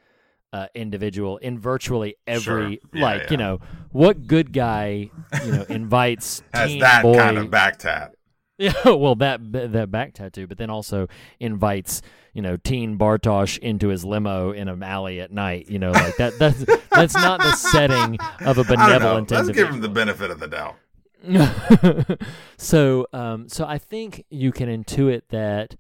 Uh, 0.53 0.67
individual 0.75 1.37
in 1.37 1.61
virtually 1.61 2.17
every 2.27 2.43
Sure. 2.43 2.91
Yeah, 2.93 3.03
like 3.05 3.23
yeah. 3.23 3.31
you 3.31 3.37
know 3.37 3.61
what 3.93 4.27
good 4.27 4.53
guy 4.53 5.09
you 5.45 5.53
know 5.53 5.65
invites 5.69 6.43
Has 6.53 6.77
that 6.81 7.05
boy 7.05 7.15
kind 7.15 7.39
of 7.39 7.53
back 7.53 7.79
tat. 7.79 8.17
yeah, 8.59 8.73
well, 8.85 9.15
that 9.15 9.39
that 9.53 9.93
back 9.93 10.13
tattoo, 10.15 10.49
but 10.49 10.59
then 10.59 10.69
also 10.69 11.07
invites 11.39 12.03
you 12.33 12.43
know 12.43 12.57
teen 12.57 12.99
Bartosz 12.99 13.59
into 13.59 13.89
his 13.89 14.05
limo 14.05 14.53
in 14.53 14.69
an 14.69 14.83
alley 14.83 15.21
at 15.21 15.33
night. 15.33 15.69
You 15.69 15.79
know, 15.79 15.91
like 15.91 16.17
that. 16.17 16.39
That's 16.39 16.65
that's 16.91 17.15
not 17.15 17.41
the 17.41 17.53
setting 17.53 18.19
of 18.41 18.59
a 18.59 18.65
benevolent 18.69 19.31
Let's 19.31 19.51
give 19.51 19.69
him 19.69 19.81
the 19.81 19.89
benefit 19.89 20.31
of 20.31 20.41
the 20.41 20.49
doubt. 20.49 20.77
so, 22.57 23.07
um, 23.13 23.49
so 23.49 23.67
I 23.67 23.79
think 23.79 24.25
you 24.31 24.53
can 24.53 24.69
intuit 24.69 25.23
that 25.29 25.77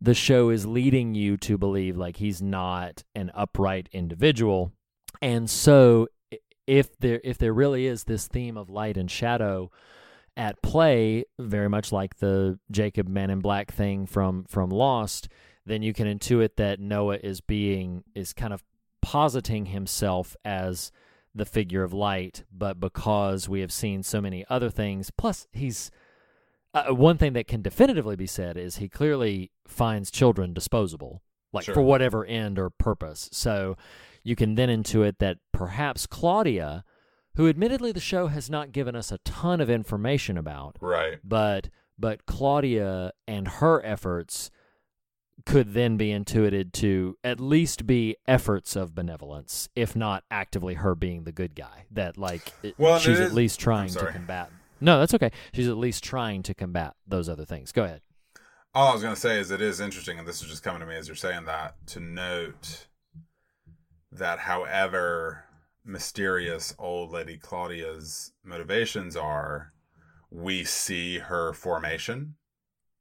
the 0.00 0.14
show 0.14 0.50
is 0.50 0.66
leading 0.66 1.14
you 1.14 1.36
to 1.38 1.58
believe 1.58 1.96
like 1.96 2.18
he's 2.18 2.40
not 2.40 3.02
an 3.14 3.30
upright 3.34 3.88
individual, 3.92 4.72
and 5.20 5.50
so 5.50 6.08
if 6.66 6.96
there 6.98 7.20
if 7.24 7.38
there 7.38 7.52
really 7.52 7.86
is 7.86 8.04
this 8.04 8.26
theme 8.26 8.56
of 8.56 8.70
light 8.70 8.96
and 8.96 9.10
shadow 9.10 9.70
at 10.36 10.60
play, 10.62 11.24
very 11.38 11.68
much 11.68 11.92
like 11.92 12.18
the 12.18 12.58
Jacob 12.70 13.08
Man 13.08 13.30
in 13.30 13.40
Black 13.40 13.72
thing 13.72 14.06
from 14.06 14.44
from 14.44 14.70
Lost, 14.70 15.28
then 15.66 15.82
you 15.82 15.92
can 15.92 16.06
intuit 16.06 16.50
that 16.56 16.80
Noah 16.80 17.18
is 17.22 17.40
being 17.40 18.04
is 18.14 18.32
kind 18.32 18.52
of 18.54 18.62
positing 19.02 19.66
himself 19.66 20.36
as 20.44 20.90
the 21.34 21.44
figure 21.44 21.82
of 21.82 21.92
light, 21.92 22.44
but 22.50 22.80
because 22.80 23.48
we 23.48 23.60
have 23.60 23.72
seen 23.72 24.02
so 24.02 24.20
many 24.20 24.44
other 24.48 24.70
things, 24.70 25.10
plus 25.10 25.46
he's 25.52 25.90
uh, 26.72 26.94
one 26.94 27.16
thing 27.18 27.32
that 27.34 27.46
can 27.46 27.62
definitively 27.62 28.16
be 28.16 28.26
said 28.26 28.56
is 28.56 28.76
he 28.76 28.88
clearly 28.88 29.50
finds 29.66 30.10
children 30.10 30.52
disposable, 30.52 31.22
like 31.52 31.64
Sure. 31.64 31.74
for 31.74 31.82
whatever 31.82 32.24
end 32.24 32.58
or 32.58 32.70
purpose. 32.70 33.28
So 33.32 33.76
you 34.22 34.34
can 34.36 34.54
then 34.56 34.68
intuit 34.68 35.18
that 35.18 35.38
perhaps 35.52 36.06
Claudia, 36.06 36.84
who 37.36 37.48
admittedly 37.48 37.92
the 37.92 38.00
show 38.00 38.26
has 38.28 38.50
not 38.50 38.72
given 38.72 38.94
us 38.96 39.10
a 39.12 39.18
ton 39.18 39.60
of 39.60 39.70
information 39.70 40.36
about, 40.38 40.76
Right. 40.80 41.18
but 41.24 41.68
but 41.98 42.26
Claudia 42.26 43.12
and 43.26 43.48
her 43.48 43.82
efforts 43.84 44.50
could 45.46 45.72
then 45.72 45.96
be 45.96 46.10
intuited 46.10 46.72
to 46.74 47.16
at 47.24 47.40
least 47.40 47.86
be 47.86 48.16
efforts 48.26 48.76
of 48.76 48.94
benevolence, 48.94 49.68
if 49.76 49.94
not 49.96 50.24
actively 50.30 50.74
her 50.74 50.94
being 50.94 51.24
the 51.24 51.32
good 51.32 51.54
guy. 51.54 51.86
That 51.90 52.18
like 52.18 52.52
it- 52.62 52.74
Well, 52.78 52.98
she's 52.98 53.20
at 53.20 53.28
is- 53.28 53.32
least 53.34 53.58
trying 53.60 53.88
to 53.90 54.12
combat. 54.12 54.50
No, 54.80 54.98
that's 54.98 55.14
okay. 55.14 55.30
She's 55.54 55.68
at 55.68 55.76
least 55.78 56.04
trying 56.04 56.42
to 56.42 56.54
combat 56.54 56.94
those 57.06 57.28
other 57.28 57.46
things. 57.46 57.72
Go 57.72 57.84
ahead. 57.84 58.02
All 58.74 58.88
I 58.90 58.92
was 58.92 59.00
going 59.02 59.14
to 59.14 59.20
say 59.20 59.40
is 59.40 59.50
it 59.50 59.62
is 59.62 59.80
interesting, 59.80 60.18
and 60.18 60.28
this 60.28 60.42
is 60.42 60.50
just 60.50 60.62
coming 60.62 60.80
to 60.80 60.86
me 60.86 60.96
as 60.96 61.08
you're 61.08 61.14
saying 61.14 61.46
that, 61.46 61.76
to 61.86 62.00
note 62.00 62.88
that 64.12 64.40
however 64.40 65.44
mysterious 65.82 66.74
old 66.78 67.10
lady 67.12 67.38
Claudia's 67.38 68.32
motivations 68.44 69.16
are, 69.16 69.72
we 70.30 70.64
see 70.64 71.20
her 71.20 71.52
formation. 71.54 72.34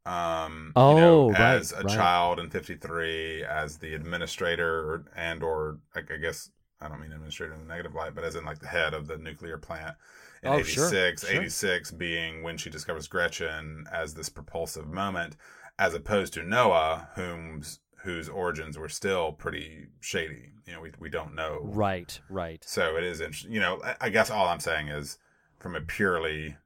Um, 0.05 0.75
you 0.85 0.95
know, 0.95 1.23
Oh, 1.23 1.33
right, 1.33 1.63
as 1.63 1.71
a 1.71 1.83
right. 1.83 1.85
child 1.85 2.39
in 2.39 2.49
'53, 2.49 3.43
as 3.43 3.77
the 3.77 3.93
administrator 3.95 5.05
and 5.15 5.41
or 5.43 5.79
I 5.95 5.99
I 5.99 6.17
guess 6.17 6.51
I 6.79 6.87
don't 6.89 7.01
mean 7.01 7.11
administrator 7.11 7.53
in 7.53 7.61
the 7.61 7.65
negative 7.67 7.95
light, 7.95 8.13
but 8.15 8.23
as 8.23 8.35
in 8.35 8.45
like 8.45 8.59
the 8.59 8.67
head 8.67 8.93
of 8.93 9.07
the 9.07 9.17
nuclear 9.17 9.57
plant 9.57 9.95
in 10.43 10.53
Oh, 10.53 10.61
sure, 10.63 10.97
86, 10.97 11.23
sure. 11.23 11.25
86 11.25 11.91
being 11.91 12.43
when 12.43 12.57
she 12.57 12.69
discovers 12.69 13.07
Gretchen 13.07 13.85
as 13.91 14.13
this 14.13 14.29
propulsive 14.29 14.87
moment, 14.87 15.35
as 15.79 15.93
opposed 15.95 16.33
to 16.33 16.43
Noah, 16.43 17.09
whom's 17.15 17.79
whose 18.03 18.29
origins 18.29 18.77
were 18.77 18.89
still 18.89 19.31
pretty 19.33 19.87
shady. 20.01 20.51
You 20.67 20.73
know, 20.73 20.81
we 20.81 20.91
we 20.99 21.09
don't 21.09 21.33
know. 21.35 21.73
Right, 21.77 22.21
right. 22.29 22.65
So 22.65 22.97
it 22.97 23.03
is 23.03 23.21
interesting. 23.21 23.53
You 23.53 23.59
know, 23.61 23.81
I, 23.83 23.95
I 24.01 24.09
guess 24.09 24.29
all 24.29 24.47
I'm 24.47 24.59
saying 24.59 24.89
is 24.89 25.17
from 25.59 25.75
a 25.75 25.81
purely 25.81 26.57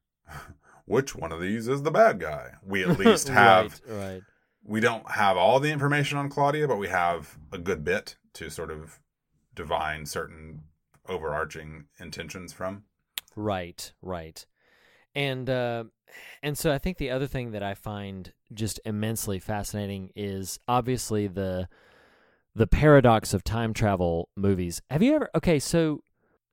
which 0.89 1.15
one 1.15 1.31
of 1.31 1.39
these 1.39 1.67
is 1.67 1.83
the 1.83 1.91
bad 1.91 2.19
guy? 2.19 2.53
We 2.65 2.83
at 2.83 2.97
least 2.99 3.29
have 3.29 3.79
right, 3.87 3.95
right. 3.95 4.21
we 4.63 4.79
don't 4.79 5.09
have 5.11 5.37
all 5.37 5.59
the 5.59 5.71
information 5.71 6.17
on 6.17 6.29
Claudia, 6.29 6.67
but 6.67 6.77
we 6.77 6.87
have 6.89 7.37
a 7.51 7.59
good 7.59 7.83
bit 7.83 8.17
to 8.33 8.49
sort 8.49 8.71
of 8.71 8.99
divine 9.53 10.05
certain 10.05 10.63
overarching 11.07 11.85
intentions 11.99 12.53
from. 12.53 12.83
Right, 13.35 13.93
right. 14.01 14.45
And 15.13 15.47
uh, 15.47 15.85
and 16.41 16.57
so 16.57 16.71
I 16.71 16.79
think 16.79 16.97
the 16.97 17.11
other 17.11 17.27
thing 17.27 17.51
that 17.51 17.63
I 17.63 17.75
find 17.75 18.33
just 18.53 18.79
immensely 18.83 19.37
fascinating 19.37 20.11
is 20.15 20.59
obviously 20.67 21.27
the 21.27 21.69
the 22.55 22.67
paradox 22.67 23.33
of 23.33 23.43
time 23.43 23.73
travel 23.73 24.29
movies. 24.35 24.81
Have 24.89 25.03
you 25.03 25.15
ever 25.15 25.29
Okay, 25.35 25.59
so 25.59 26.03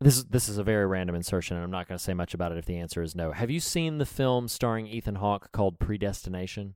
this 0.01 0.17
is 0.19 0.25
this 0.27 0.49
is 0.49 0.59
a 0.59 0.65
very 0.65 0.87
random 0.87 1.15
insertion 1.17 1.57
and 1.57 1.65
I'm 1.65 1.71
not 1.71 1.89
going 1.89 1.99
to 1.99 2.03
say 2.03 2.15
much 2.15 2.35
about 2.35 2.53
it 2.53 2.59
if 2.59 2.67
the 2.67 2.77
answer 2.79 3.03
is 3.03 3.15
no. 3.15 3.33
Have 3.33 3.51
you 3.51 3.61
seen 3.61 3.99
the 3.99 4.07
film 4.07 4.49
starring 4.49 4.87
Ethan 4.87 5.17
Hawke 5.17 5.53
called 5.53 5.79
Predestination? 5.79 6.75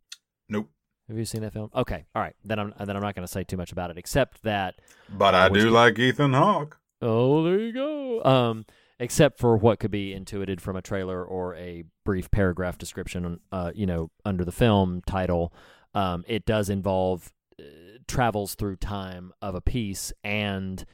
Nope. 0.48 0.70
Have 1.08 1.18
you 1.18 1.24
seen 1.24 1.42
that 1.42 1.52
film? 1.52 1.70
Okay. 1.74 2.06
All 2.14 2.22
right. 2.22 2.34
Then 2.44 2.58
I'm 2.58 2.74
then 2.78 2.96
I'm 2.96 3.02
not 3.02 3.14
going 3.14 3.26
to 3.26 3.32
say 3.32 3.44
too 3.44 3.56
much 3.56 3.72
about 3.72 3.90
it 3.90 3.98
except 3.98 4.42
that 4.44 4.76
But 5.08 5.34
Uh, 5.34 5.38
I 5.38 5.48
do 5.48 5.70
like 5.70 5.98
Ethan 5.98 6.32
Hawke. 6.32 6.78
Oh, 7.02 7.42
there 7.44 7.58
you 7.58 7.72
go. 7.72 8.22
Um, 8.24 8.66
except 8.98 9.38
for 9.38 9.56
what 9.56 9.80
could 9.80 9.90
be 9.90 10.12
intuited 10.14 10.60
from 10.60 10.76
a 10.76 10.82
trailer 10.82 11.24
or 11.24 11.54
a 11.56 11.84
brief 12.04 12.30
paragraph 12.30 12.78
description, 12.78 13.40
uh, 13.50 13.72
you 13.74 13.86
know, 13.86 14.10
under 14.24 14.44
the 14.44 14.52
film 14.52 15.02
title, 15.06 15.52
um, 15.94 16.24
it 16.28 16.44
does 16.44 16.68
involve 16.68 17.32
uh, 17.58 17.64
travels 18.06 18.54
through 18.54 18.76
time 18.76 19.32
of 19.40 19.54
a 19.54 19.60
piece 19.60 20.12
and 20.22 20.84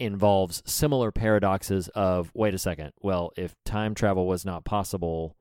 involves 0.00 0.62
similar 0.64 1.12
paradoxes 1.12 1.88
of 1.88 2.30
wait 2.34 2.54
a 2.54 2.58
second, 2.58 2.92
well, 3.00 3.32
if 3.36 3.54
time 3.64 3.94
travel 3.94 4.26
was 4.26 4.44
not 4.44 4.64
possible, 4.64 5.36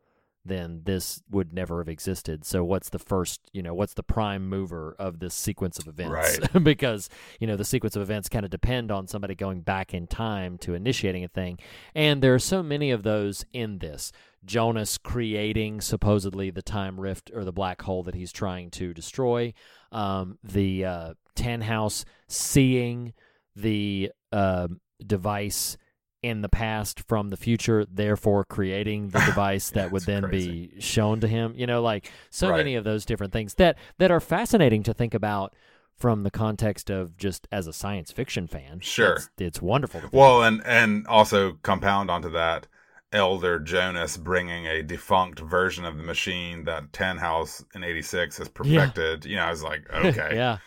then 0.45 0.81
this 0.85 1.21
would 1.29 1.53
never 1.53 1.79
have 1.79 1.89
existed. 1.89 2.45
So 2.45 2.63
what's 2.63 2.89
the 2.89 2.99
first, 2.99 3.41
you 3.53 3.61
know, 3.61 3.73
what's 3.73 3.93
the 3.93 4.03
prime 4.03 4.47
mover 4.47 4.95
of 4.97 5.19
this 5.19 5.33
sequence 5.33 5.79
of 5.79 5.87
events? 5.87 6.39
Right. 6.39 6.63
because, 6.63 7.09
you 7.39 7.47
know, 7.47 7.55
the 7.55 7.65
sequence 7.65 7.95
of 7.95 8.01
events 8.01 8.29
kind 8.29 8.45
of 8.45 8.51
depend 8.51 8.91
on 8.91 9.07
somebody 9.07 9.35
going 9.35 9.61
back 9.61 9.93
in 9.93 10.07
time 10.07 10.57
to 10.59 10.73
initiating 10.73 11.23
a 11.23 11.27
thing. 11.27 11.59
And 11.93 12.21
there 12.21 12.33
are 12.33 12.39
so 12.39 12.63
many 12.63 12.91
of 12.91 13.03
those 13.03 13.45
in 13.53 13.79
this. 13.79 14.11
Jonas 14.45 14.97
creating 14.97 15.81
supposedly 15.81 16.49
the 16.49 16.61
time 16.61 16.99
rift 16.99 17.31
or 17.33 17.43
the 17.43 17.51
black 17.51 17.81
hole 17.81 18.03
that 18.03 18.15
he's 18.15 18.31
trying 18.31 18.71
to 18.71 18.93
destroy. 18.93 19.53
Um, 19.91 20.37
the 20.43 20.85
uh, 20.85 21.13
Tannhaus 21.35 22.05
seeing 22.27 23.13
the 23.61 24.11
uh, 24.31 24.67
device 25.05 25.77
in 26.21 26.41
the 26.41 26.49
past 26.49 26.99
from 27.07 27.29
the 27.29 27.37
future, 27.37 27.85
therefore 27.89 28.43
creating 28.43 29.09
the 29.09 29.19
device 29.25 29.69
that 29.71 29.91
would 29.91 30.03
then 30.03 30.23
crazy. 30.23 30.67
be 30.75 30.81
shown 30.81 31.19
to 31.21 31.27
him. 31.27 31.53
You 31.55 31.65
know, 31.67 31.81
like 31.81 32.11
so 32.29 32.49
Right. 32.49 32.57
many 32.57 32.75
of 32.75 32.83
those 32.83 33.05
different 33.05 33.31
things 33.33 33.53
that 33.55 33.77
that 33.99 34.11
are 34.11 34.19
fascinating 34.19 34.83
to 34.83 34.93
think 34.93 35.13
about 35.13 35.53
from 35.95 36.23
the 36.23 36.31
context 36.31 36.89
of 36.89 37.17
just 37.17 37.47
as 37.51 37.67
a 37.67 37.73
science 37.73 38.11
fiction 38.11 38.47
fan. 38.47 38.79
Sure. 38.79 39.13
it's, 39.13 39.29
it's 39.37 39.61
wonderful. 39.61 40.01
To 40.01 40.09
Well, 40.11 40.43
and 40.43 40.61
and 40.65 41.05
also 41.07 41.53
compound 41.61 42.09
onto 42.11 42.29
that, 42.31 42.67
Elder 43.11 43.59
Jonas 43.59 44.17
bringing 44.17 44.67
a 44.67 44.83
defunct 44.83 45.39
version 45.39 45.83
of 45.85 45.97
the 45.97 46.03
machine 46.03 46.65
that 46.65 46.91
Tannhaus 46.91 47.63
in 47.73 47.83
'86 47.83 48.37
has 48.37 48.47
perfected. 48.49 49.25
You 49.25 49.37
know, 49.37 49.43
I 49.43 49.49
was 49.51 49.63
like, 49.63 49.81
okay, 49.93 50.31
yeah, 50.35 50.57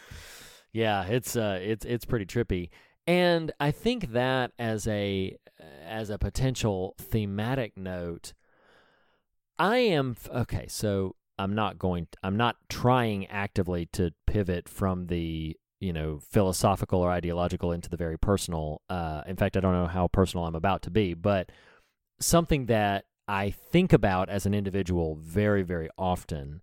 yeah, 0.72 1.04
it's 1.04 1.36
uh, 1.36 1.58
it's 1.60 1.84
it's 1.84 2.04
pretty 2.04 2.26
trippy, 2.26 2.70
and 3.06 3.52
I 3.60 3.70
think 3.70 4.12
that 4.12 4.52
as 4.58 4.86
a 4.86 5.36
as 5.84 6.10
a 6.10 6.18
potential 6.18 6.94
thematic 6.98 7.76
note, 7.76 8.32
I 9.58 9.78
am 9.78 10.16
okay. 10.32 10.66
So 10.68 11.16
I'm 11.38 11.54
not 11.54 11.78
going. 11.78 12.08
I'm 12.22 12.36
not 12.36 12.56
trying 12.68 13.26
actively 13.26 13.86
to 13.92 14.12
pivot 14.26 14.68
from 14.68 15.06
the 15.06 15.56
you 15.80 15.92
know 15.92 16.20
philosophical 16.30 17.00
or 17.00 17.10
ideological 17.10 17.72
into 17.72 17.90
the 17.90 17.96
very 17.96 18.18
personal. 18.18 18.82
Uh, 18.88 19.22
in 19.26 19.36
fact, 19.36 19.56
I 19.56 19.60
don't 19.60 19.74
know 19.74 19.86
how 19.86 20.08
personal 20.08 20.46
I'm 20.46 20.54
about 20.54 20.82
to 20.82 20.90
be, 20.90 21.14
but 21.14 21.50
something 22.20 22.66
that 22.66 23.04
I 23.28 23.50
think 23.50 23.92
about 23.92 24.28
as 24.28 24.46
an 24.46 24.54
individual 24.54 25.16
very, 25.20 25.62
very 25.62 25.88
often 25.98 26.62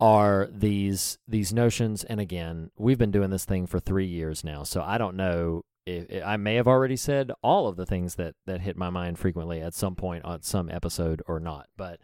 are 0.00 0.48
these 0.52 1.18
these 1.28 1.52
notions. 1.52 2.04
And 2.04 2.20
again 2.20 2.70
we've 2.76 2.98
been 2.98 3.10
doing 3.10 3.30
this 3.30 3.44
thing 3.44 3.66
for 3.66 3.80
three 3.80 4.06
years 4.06 4.44
now. 4.44 4.62
So 4.62 4.82
i 4.82 4.98
don't 4.98 5.16
know 5.16 5.64
if, 5.86 6.24
i 6.24 6.36
may 6.36 6.54
have 6.54 6.68
already 6.68 6.96
said 6.96 7.30
all 7.42 7.68
of 7.68 7.76
the 7.76 7.86
things 7.86 8.14
that 8.16 8.34
that 8.46 8.60
hit 8.60 8.76
my 8.76 8.90
mind 8.90 9.18
frequently 9.18 9.60
at 9.60 9.74
some 9.74 9.94
point 9.94 10.24
on 10.24 10.42
some 10.42 10.70
episode 10.70 11.22
or 11.26 11.40
not. 11.40 11.68
But 11.76 12.00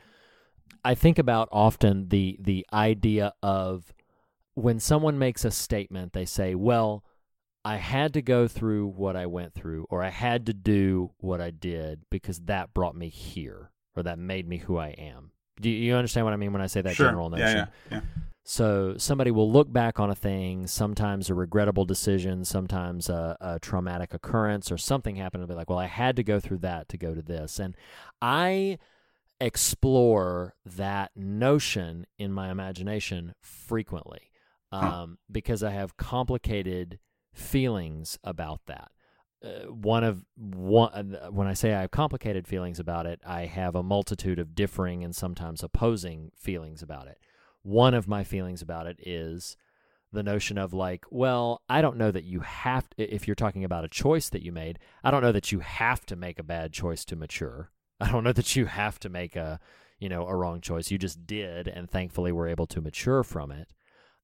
i 0.85 0.95
think 0.95 1.19
about 1.19 1.49
often 1.53 2.09
the 2.09 2.39
the 2.41 2.67
idea 2.73 3.33
of 3.43 3.93
when 4.55 4.81
someone 4.81 5.19
makes 5.19 5.45
a 5.45 5.51
statement 5.51 6.13
they 6.13 6.25
say 6.25 6.55
well 6.55 7.05
i 7.65 7.77
had 7.77 8.13
to 8.15 8.23
go 8.23 8.49
through 8.49 8.87
what 8.87 9.17
i 9.17 9.27
went 9.27 9.55
through 9.55 9.87
or 9.91 10.03
i 10.03 10.09
had 10.09 10.47
to 10.47 10.53
do 10.53 11.11
what 11.19 11.41
i 11.41 11.51
did 11.51 12.01
because 12.11 12.41
that 12.41 12.75
brought 12.75 12.97
me 12.97 13.09
here 13.09 13.71
or 13.97 14.03
that 14.03 14.19
made 14.19 14.49
me 14.49 14.59
who 14.59 14.77
i 14.77 14.89
am 14.89 15.30
do 15.61 15.71
you 15.71 15.95
understand 15.95 16.25
what 16.25 16.33
i 16.33 16.37
mean 16.37 16.53
when 16.53 16.63
i 16.63 16.67
say 16.67 16.81
that 16.81 16.95
sure, 16.95 17.07
general 17.07 17.31
notion 17.31 17.47
yeah, 17.47 17.67
yeah, 17.91 17.97
yeah. 17.97 18.01
so 18.45 18.95
somebody 18.97 19.31
will 19.31 19.51
look 19.51 19.73
back 19.73 20.01
on 20.01 20.11
a 20.11 20.15
thing, 20.15 20.67
sometimes 20.67 21.31
a 21.31 21.35
regrettable 21.35 21.85
decision, 21.85 22.45
sometimes 22.45 23.09
a, 23.09 23.37
a 23.41 23.59
traumatic 23.61 24.15
occurrence, 24.15 24.73
or 24.73 24.79
something 24.79 25.17
happened, 25.17 25.43
and 25.43 25.49
be 25.49 25.55
like, 25.55 25.71
"Well, 25.71 25.79
I 25.79 25.87
had 25.87 26.17
to 26.17 26.25
go 26.25 26.41
through 26.41 26.59
that 26.59 26.89
to 26.89 26.99
go 26.99 27.15
to 27.15 27.23
this." 27.23 27.61
And 27.61 27.77
I 28.21 28.79
explore 29.41 30.55
that 30.65 31.13
notion 31.17 32.07
in 32.19 32.33
my 32.33 32.51
imagination 32.51 33.35
frequently 33.41 34.31
um, 34.73 35.19
because 35.31 35.63
I 35.63 35.71
have 35.71 35.97
complicated 35.97 36.99
feelings 37.33 38.19
about 38.23 38.61
that. 38.67 38.91
Uh, 39.43 39.73
one 39.73 40.05
of 40.05 40.25
one 40.37 41.17
uh, 41.17 41.29
when 41.29 41.47
I 41.47 41.55
say 41.55 41.73
I 41.73 41.81
have 41.81 41.91
complicated 41.91 42.47
feelings 42.47 42.79
about 42.79 43.07
it, 43.07 43.21
I 43.27 43.47
have 43.47 43.75
a 43.75 43.83
multitude 43.83 44.39
of 44.39 44.55
differing 44.55 45.03
and 45.03 45.17
sometimes 45.17 45.63
opposing 45.63 46.31
feelings 46.37 46.83
about 46.83 47.07
it. 47.09 47.19
One 47.63 47.95
of 47.95 48.09
my 48.09 48.23
feelings 48.25 48.61
about 48.61 48.87
it 48.87 48.99
is 49.01 49.57
the 50.13 50.23
notion 50.23 50.59
of 50.59 50.75
like, 50.75 51.05
well, 51.11 51.63
I 51.69 51.83
don't 51.83 51.97
know 51.97 52.11
that 52.11 52.25
you 52.25 52.41
have 52.41 52.89
to, 52.91 53.15
if 53.15 53.27
you're 53.27 53.35
talking 53.35 53.65
about 53.65 53.85
a 53.85 53.89
choice 53.89 54.29
that 54.31 54.43
you 54.43 54.53
made, 54.53 54.79
I 55.05 55.11
don't 55.11 55.23
know 55.23 55.33
that 55.33 55.53
you 55.53 55.61
have 55.61 56.05
to 56.07 56.17
make 56.17 56.39
a 56.39 56.45
bad 56.45 56.73
choice 56.73 57.05
to 57.07 57.17
mature. 57.17 57.71
I 58.01 58.11
don't 58.11 58.25
know 58.25 58.33
that 58.35 58.57
you 58.57 58.67
have 58.67 58.99
to 59.01 59.09
make 59.09 59.37
a, 59.37 59.61
you 59.99 60.09
know, 60.09 60.27
a 60.27 60.35
wrong 60.35 60.61
choice. 60.61 60.91
You 60.91 60.99
just 60.99 61.27
did 61.27 61.69
and 61.69 61.89
thankfully 61.89 62.33
were 62.33 62.49
able 62.49 62.67
to 62.69 62.81
mature 62.81 63.23
from 63.23 63.53
it. 63.53 63.73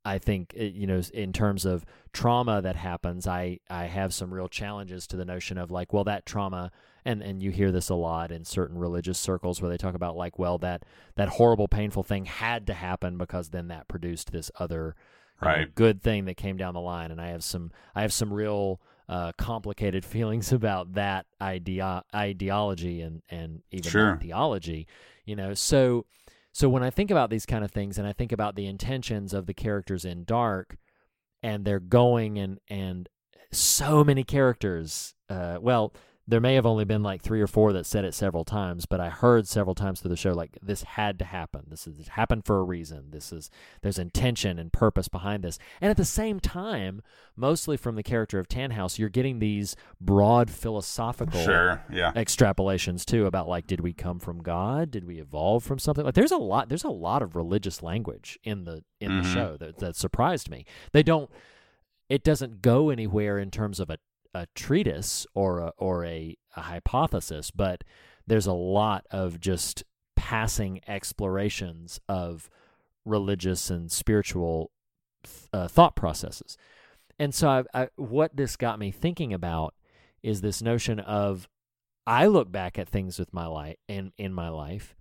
I 0.07 0.19
think 0.19 0.55
uh, 0.59 0.63
you 0.63 0.87
know 0.87 1.01
in 1.13 1.33
terms 1.33 1.65
of 1.65 1.85
trauma 2.13 2.63
that 2.63 2.77
happens, 2.77 3.27
I 3.27 3.59
I 3.69 3.85
have 3.87 4.15
some 4.15 4.33
real 4.33 4.49
challenges 4.49 5.07
to 5.09 5.17
the 5.17 5.25
notion 5.25 5.59
of 5.59 5.71
like, 5.71 5.93
well, 5.93 6.05
that 6.05 6.25
trauma, 6.25 6.71
and 7.05 7.23
and 7.23 7.43
you 7.43 7.51
hear 7.51 7.73
this 7.73 7.89
a 7.89 7.95
lot 7.95 8.31
in 8.31 8.45
certain 8.45 8.79
religious 8.79 9.19
circles 9.19 9.61
where 9.61 9.71
they 9.71 9.77
talk 9.77 9.95
about 9.95 10.17
like, 10.17 10.39
well, 10.39 10.59
that 10.59 10.85
that 11.17 11.29
horrible, 11.31 11.69
painful 11.69 12.05
thing 12.05 12.25
had 12.27 12.67
to 12.69 12.75
happen 12.75 13.19
because 13.19 13.51
then 13.51 13.69
that 13.69 13.89
produced 13.89 14.33
this 14.33 14.51
other 14.59 14.95
you 15.43 15.49
know, 15.49 15.55
Right. 15.55 15.75
good 15.75 16.03
thing 16.03 16.25
that 16.25 16.39
came 16.39 16.57
down 16.57 16.73
the 16.73 16.81
line, 16.81 17.11
and 17.11 17.21
I 17.21 17.29
have 17.29 17.45
some 17.45 17.71
I 17.95 18.03
have 18.03 18.13
some 18.13 18.33
real 18.33 18.81
uh, 19.09 19.33
complicated 19.37 20.05
feelings 20.15 20.53
about 20.53 20.95
that 20.95 21.27
idea 21.41 22.05
ideology 22.15 23.01
and 23.03 23.23
and 23.29 23.63
even 23.71 23.91
Sure. 23.91 24.19
theology, 24.21 24.87
you 25.25 25.35
know, 25.37 25.53
so. 25.55 26.07
So 26.57 26.71
when 26.71 26.83
I 26.83 26.89
think 26.89 27.11
about 27.11 27.29
these 27.29 27.45
kind 27.45 27.63
of 27.63 27.71
things 27.71 27.99
and 27.99 28.09
I 28.09 28.15
think 28.15 28.33
about 28.33 28.57
the 28.57 28.67
intentions 28.67 29.35
of 29.35 29.45
the 29.45 29.53
characters 29.53 30.07
in 30.07 30.25
Dark 30.25 30.79
and 31.43 31.67
they're 31.67 31.79
going 31.79 32.39
and 32.39 32.61
and 32.67 33.11
so 33.53 34.03
many 34.03 34.25
characters 34.25 35.13
uh 35.29 35.59
well 35.61 35.93
there 36.29 36.41
may 36.41 36.55
have 36.57 36.67
only 36.67 36.85
been 36.85 37.03
like 37.05 37.23
3 37.23 37.41
or 37.41 37.47
4 37.47 37.73
that 37.73 37.87
said 37.87 38.05
it 38.05 38.13
several 38.15 38.45
times 38.45 38.85
but 38.85 39.01
I 39.01 39.11
heard 39.11 39.47
several 39.47 39.75
times 39.77 40.01
through 40.01 40.09
the 40.11 40.17
show 40.17 40.33
like 40.33 40.59
this 40.61 40.83
had 40.83 41.19
to 41.21 41.25
happen. 41.25 41.67
This 41.69 41.87
is 41.87 42.09
happened 42.09 42.45
for 42.45 42.59
a 42.59 42.65
reason. 42.65 43.11
This 43.11 43.33
is 43.33 43.49
there's 43.83 43.99
intention 43.99 44.59
and 44.59 44.73
purpose 44.73 45.07
behind 45.09 45.45
this. 45.45 45.59
And 45.81 45.91
at 45.91 45.97
the 45.97 46.05
same 46.05 46.41
time 46.41 47.01
mostly 47.37 47.77
from 47.77 47.95
the 47.95 48.03
character 48.03 48.39
of 48.39 48.49
Tannhaus 48.49 48.99
you're 48.99 49.09
getting 49.09 49.39
these 49.39 49.77
broad 50.01 50.51
philosophical 50.51 51.41
Sure, 51.43 51.85
yeah. 51.93 52.13
extrapolations 52.15 53.05
too 53.05 53.27
about 53.27 53.49
like 53.49 53.67
did 53.67 53.81
we 53.81 53.93
come 53.93 54.19
from 54.19 54.43
god? 54.43 54.91
Did 54.91 55.05
we 55.05 55.21
evolve 55.21 55.63
from 55.65 55.79
something? 55.79 56.05
Like 56.05 56.15
there's 56.15 56.33
a 56.33 56.37
lot 56.39 56.69
there's 56.69 56.85
a 56.85 56.89
lot 56.89 57.23
of 57.23 57.37
religious 57.37 57.83
language 57.83 58.39
in 58.43 58.65
the 58.65 58.83
in 59.01 59.17
the 59.19 59.23
Mhm. 59.23 59.33
show 59.35 59.57
that 59.59 59.79
that 59.79 59.95
surprised 59.97 60.51
me. 60.51 60.65
They 60.93 61.03
don't 61.03 61.31
it 62.09 62.23
doesn't 62.23 62.63
go 62.63 62.91
anywhere 62.91 63.37
in 63.39 63.51
terms 63.51 63.81
of 63.81 63.91
a 63.91 63.99
a 64.37 64.47
treatise 64.55 65.27
or 65.35 65.59
a, 65.59 65.73
or 65.77 66.05
a, 66.05 66.37
a 66.57 66.61
hypothesis, 66.61 67.51
but 67.51 67.83
there's 68.27 68.47
a 68.47 68.53
lot 68.53 69.07
of 69.11 69.41
just 69.41 69.85
passing 70.15 70.81
explorations 70.87 72.01
of 72.09 72.51
religious 73.05 73.71
and 73.71 73.91
spiritual 73.91 74.71
uh, 75.53 75.69
thought 75.69 75.97
processes. 75.97 76.57
And 77.19 77.35
so, 77.35 77.49
I, 77.49 77.83
I, 77.83 77.89
what 77.97 78.37
this 78.37 78.57
got 78.57 78.79
me 78.79 78.91
thinking 78.91 79.33
about 79.33 79.75
is 80.23 80.41
this 80.41 80.61
notion 80.61 81.01
of 81.01 81.49
I 82.07 82.27
look 82.27 82.53
back 82.53 82.79
at 82.79 82.89
things 82.89 83.19
with 83.19 83.33
my 83.33 83.47
life 83.47 83.77
in 83.89 84.13
in 84.19 84.33
my 84.33 84.49
life 84.49 84.95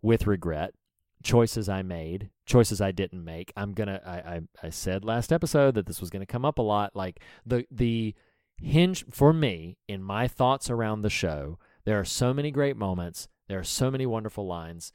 with 0.00 0.26
regret, 0.26 0.74
choices 1.22 1.68
I 1.68 1.82
made, 1.82 2.30
choices 2.46 2.80
I 2.80 2.92
didn't 2.92 3.24
make. 3.24 3.52
I'm 3.56 3.72
gonna. 3.72 4.00
I 4.06 4.16
I, 4.16 4.40
I 4.62 4.70
said 4.70 5.04
last 5.04 5.32
episode 5.32 5.74
that 5.74 5.86
this 5.86 6.00
was 6.00 6.10
gonna 6.10 6.26
come 6.26 6.44
up 6.44 6.58
a 6.58 6.62
lot. 6.62 6.94
Like 6.94 7.20
the 7.44 7.66
the 7.70 8.14
hinge 8.60 9.04
for 9.10 9.32
me 9.32 9.76
in 9.88 10.02
my 10.02 10.26
thoughts 10.28 10.70
around 10.70 11.02
the 11.02 11.10
show. 11.10 11.58
There 11.84 11.98
are 12.00 12.04
so 12.04 12.32
many 12.34 12.50
great 12.50 12.76
moments. 12.76 13.28
There 13.48 13.58
are 13.58 13.64
so 13.64 13.90
many 13.90 14.06
wonderful 14.06 14.46
lines. 14.46 14.92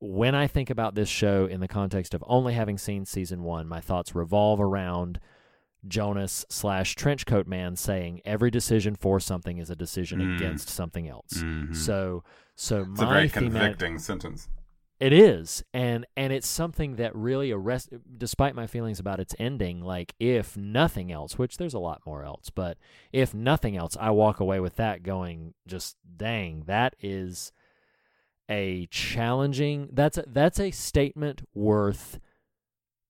When 0.00 0.34
I 0.34 0.46
think 0.48 0.68
about 0.68 0.94
this 0.96 1.08
show 1.08 1.46
in 1.46 1.60
the 1.60 1.68
context 1.68 2.12
of 2.12 2.24
only 2.26 2.54
having 2.54 2.76
seen 2.78 3.04
season 3.04 3.44
one, 3.44 3.68
my 3.68 3.80
thoughts 3.80 4.14
revolve 4.14 4.60
around 4.60 5.20
Jonas 5.86 6.44
slash 6.48 6.96
Trenchcoat 6.96 7.46
Man 7.46 7.76
saying 7.76 8.20
every 8.24 8.50
decision 8.50 8.94
for 8.96 9.20
something 9.20 9.58
is 9.58 9.70
a 9.70 9.76
decision 9.76 10.20
Mm. 10.20 10.36
against 10.36 10.68
something 10.68 11.08
else. 11.08 11.34
Mhm. 11.34 11.74
So, 11.74 12.24
so 12.56 12.82
It's 12.82 13.00
my 13.00 13.04
a 13.04 13.08
very 13.08 13.28
thematic- 13.28 13.52
convicting 13.78 13.98
sentence. 13.98 14.48
It 15.02 15.12
is, 15.12 15.64
and 15.74 16.06
and 16.16 16.32
it's 16.32 16.46
something 16.46 16.94
that 16.94 17.12
really 17.16 17.50
arrest. 17.50 17.88
Despite 18.16 18.54
my 18.54 18.68
feelings 18.68 19.00
about 19.00 19.18
its 19.18 19.34
ending, 19.36 19.80
like 19.80 20.14
if 20.20 20.56
nothing 20.56 21.10
else, 21.10 21.36
which 21.36 21.56
there's 21.56 21.74
a 21.74 21.80
lot 21.80 22.02
more 22.06 22.22
else, 22.22 22.50
but 22.50 22.78
if 23.12 23.34
nothing 23.34 23.76
else, 23.76 23.96
I 23.98 24.10
walk 24.10 24.38
away 24.38 24.60
with 24.60 24.76
that 24.76 25.02
going, 25.02 25.54
just 25.66 25.96
dang, 26.16 26.62
that 26.68 26.94
is 27.00 27.50
a 28.48 28.86
challenging. 28.92 29.88
That's 29.92 30.18
a, 30.18 30.24
that's 30.24 30.60
a 30.60 30.70
statement 30.70 31.42
worth 31.52 32.20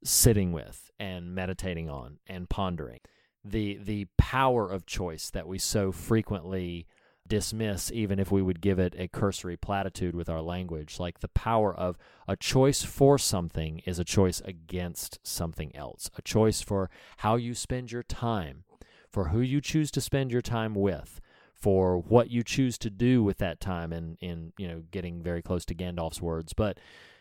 sitting 0.03 0.51
with 0.51 0.91
and 0.99 1.35
meditating 1.35 1.91
on 1.91 2.21
and 2.27 2.49
pondering. 2.49 3.01
The 3.45 3.77
the 3.77 4.07
power 4.17 4.67
of 4.67 4.87
choice 4.87 5.29
that 5.29 5.47
we 5.47 5.59
so 5.59 5.93
frequently 5.93 6.87
dismiss 7.29 7.91
even 7.93 8.19
if 8.19 8.31
we 8.31 8.43
would 8.43 8.61
give 8.61 8.79
it 8.79 8.95
a 8.99 9.09
cursory 9.09 9.57
platitude 9.57 10.15
with 10.15 10.29
our 10.29 10.43
language. 10.43 11.01
Like 11.01 11.21
the 11.21 11.29
power 11.29 11.75
of 11.75 11.97
a 12.29 12.37
choice 12.37 12.83
for 12.83 13.19
something 13.19 13.81
is 13.87 13.99
a 13.99 14.05
choice 14.05 14.41
against 14.45 15.19
something 15.23 15.75
else. 15.75 16.11
A 16.17 16.23
choice 16.23 16.61
for 16.61 16.91
how 17.19 17.37
you 17.37 17.55
spend 17.55 17.93
your 17.93 18.03
time 18.03 18.65
for 19.13 19.29
who 19.29 19.41
you 19.41 19.61
choose 19.61 19.91
to 19.91 20.01
spend 20.01 20.33
your 20.33 20.41
time 20.41 20.75
with 20.75 21.21
for 21.55 21.99
what 21.99 22.31
you 22.31 22.43
choose 22.43 22.79
to 22.79 22.91
do 22.91 23.23
with 23.23 23.39
that 23.39 23.61
time 23.61 23.93
and 23.93 24.17
in 24.21 24.53
you 24.59 24.67
know 24.67 24.83
getting 24.91 25.23
very 25.23 25.43
close 25.43 25.65
to 25.67 25.75
Gandalf's 25.75 26.23
words. 26.23 26.53
But 26.55 26.79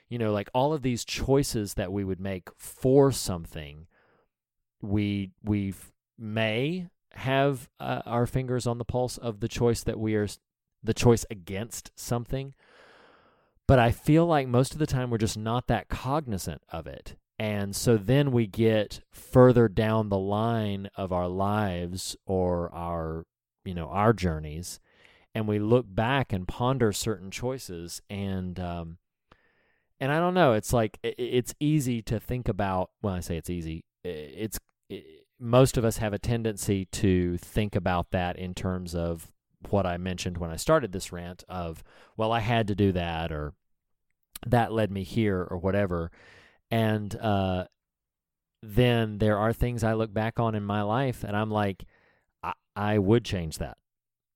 you 0.09 0.17
know 0.17 0.31
like 0.31 0.49
all 0.53 0.73
of 0.73 0.81
these 0.81 1.05
choices 1.05 1.75
that 1.75 1.91
we 1.91 2.03
would 2.03 2.19
make 2.19 2.49
for 2.57 3.11
something 3.11 3.87
we 4.81 5.31
we 5.43 5.73
may 6.17 6.87
have 7.13 7.69
uh, 7.79 8.01
our 8.05 8.25
fingers 8.25 8.65
on 8.65 8.77
the 8.77 8.85
pulse 8.85 9.17
of 9.17 9.39
the 9.39 9.47
choice 9.47 9.83
that 9.83 9.99
we 9.99 10.15
are 10.15 10.27
the 10.83 10.93
choice 10.93 11.25
against 11.29 11.91
something 11.95 12.53
but 13.67 13.79
i 13.79 13.91
feel 13.91 14.25
like 14.25 14.47
most 14.47 14.73
of 14.73 14.79
the 14.79 14.87
time 14.87 15.09
we're 15.09 15.17
just 15.17 15.37
not 15.37 15.67
that 15.67 15.87
cognizant 15.89 16.61
of 16.69 16.87
it. 16.87 17.15
And 17.41 17.75
so 17.75 17.97
then 17.97 18.31
we 18.31 18.45
get 18.45 19.01
further 19.11 19.67
down 19.67 20.09
the 20.09 20.17
line 20.17 20.91
of 20.95 21.11
our 21.11 21.27
lives 21.27 22.15
or 22.27 22.71
our 22.71 23.25
you 23.65 23.73
know 23.73 23.87
our 23.87 24.13
journeys 24.13 24.79
and 25.33 25.47
we 25.47 25.57
look 25.57 25.85
back 25.87 26.31
and 26.33 26.47
ponder 26.47 26.91
certain 26.91 27.31
choices 27.31 28.01
and 28.09 28.59
um 28.59 28.97
and 29.99 30.11
i 30.11 30.19
don't 30.19 30.33
know 30.33 30.53
it's 30.53 30.73
like 30.73 30.97
it's 31.03 31.53
easy 31.59 32.01
to 32.01 32.19
think 32.19 32.47
about 32.47 32.89
when 33.01 33.13
i 33.13 33.19
say 33.19 33.37
it's 33.37 33.49
easy 33.49 33.85
it's 34.03 34.59
most 35.41 35.75
of 35.75 35.83
us 35.83 35.97
have 35.97 36.13
a 36.13 36.19
tendency 36.19 36.85
to 36.85 37.37
think 37.37 37.75
about 37.75 38.11
that 38.11 38.37
in 38.37 38.53
terms 38.53 38.93
of 38.93 39.31
what 39.69 39.85
I 39.87 39.97
mentioned 39.97 40.37
when 40.37 40.51
I 40.51 40.55
started 40.55 40.91
this 40.91 41.11
rant 41.11 41.43
of, 41.49 41.83
well, 42.15 42.31
I 42.31 42.39
had 42.39 42.67
to 42.67 42.75
do 42.75 42.91
that 42.91 43.31
or 43.31 43.53
that 44.45 44.71
led 44.71 44.91
me 44.91 45.03
here 45.03 45.41
or 45.49 45.57
whatever. 45.57 46.11
And 46.69 47.15
uh, 47.15 47.65
then 48.61 49.17
there 49.17 49.37
are 49.37 49.51
things 49.51 49.83
I 49.83 49.93
look 49.93 50.13
back 50.13 50.39
on 50.39 50.53
in 50.53 50.63
my 50.63 50.83
life 50.83 51.23
and 51.23 51.35
I'm 51.35 51.49
like, 51.49 51.85
I, 52.43 52.53
I 52.75 52.97
would 52.99 53.25
change 53.25 53.57
that. 53.57 53.77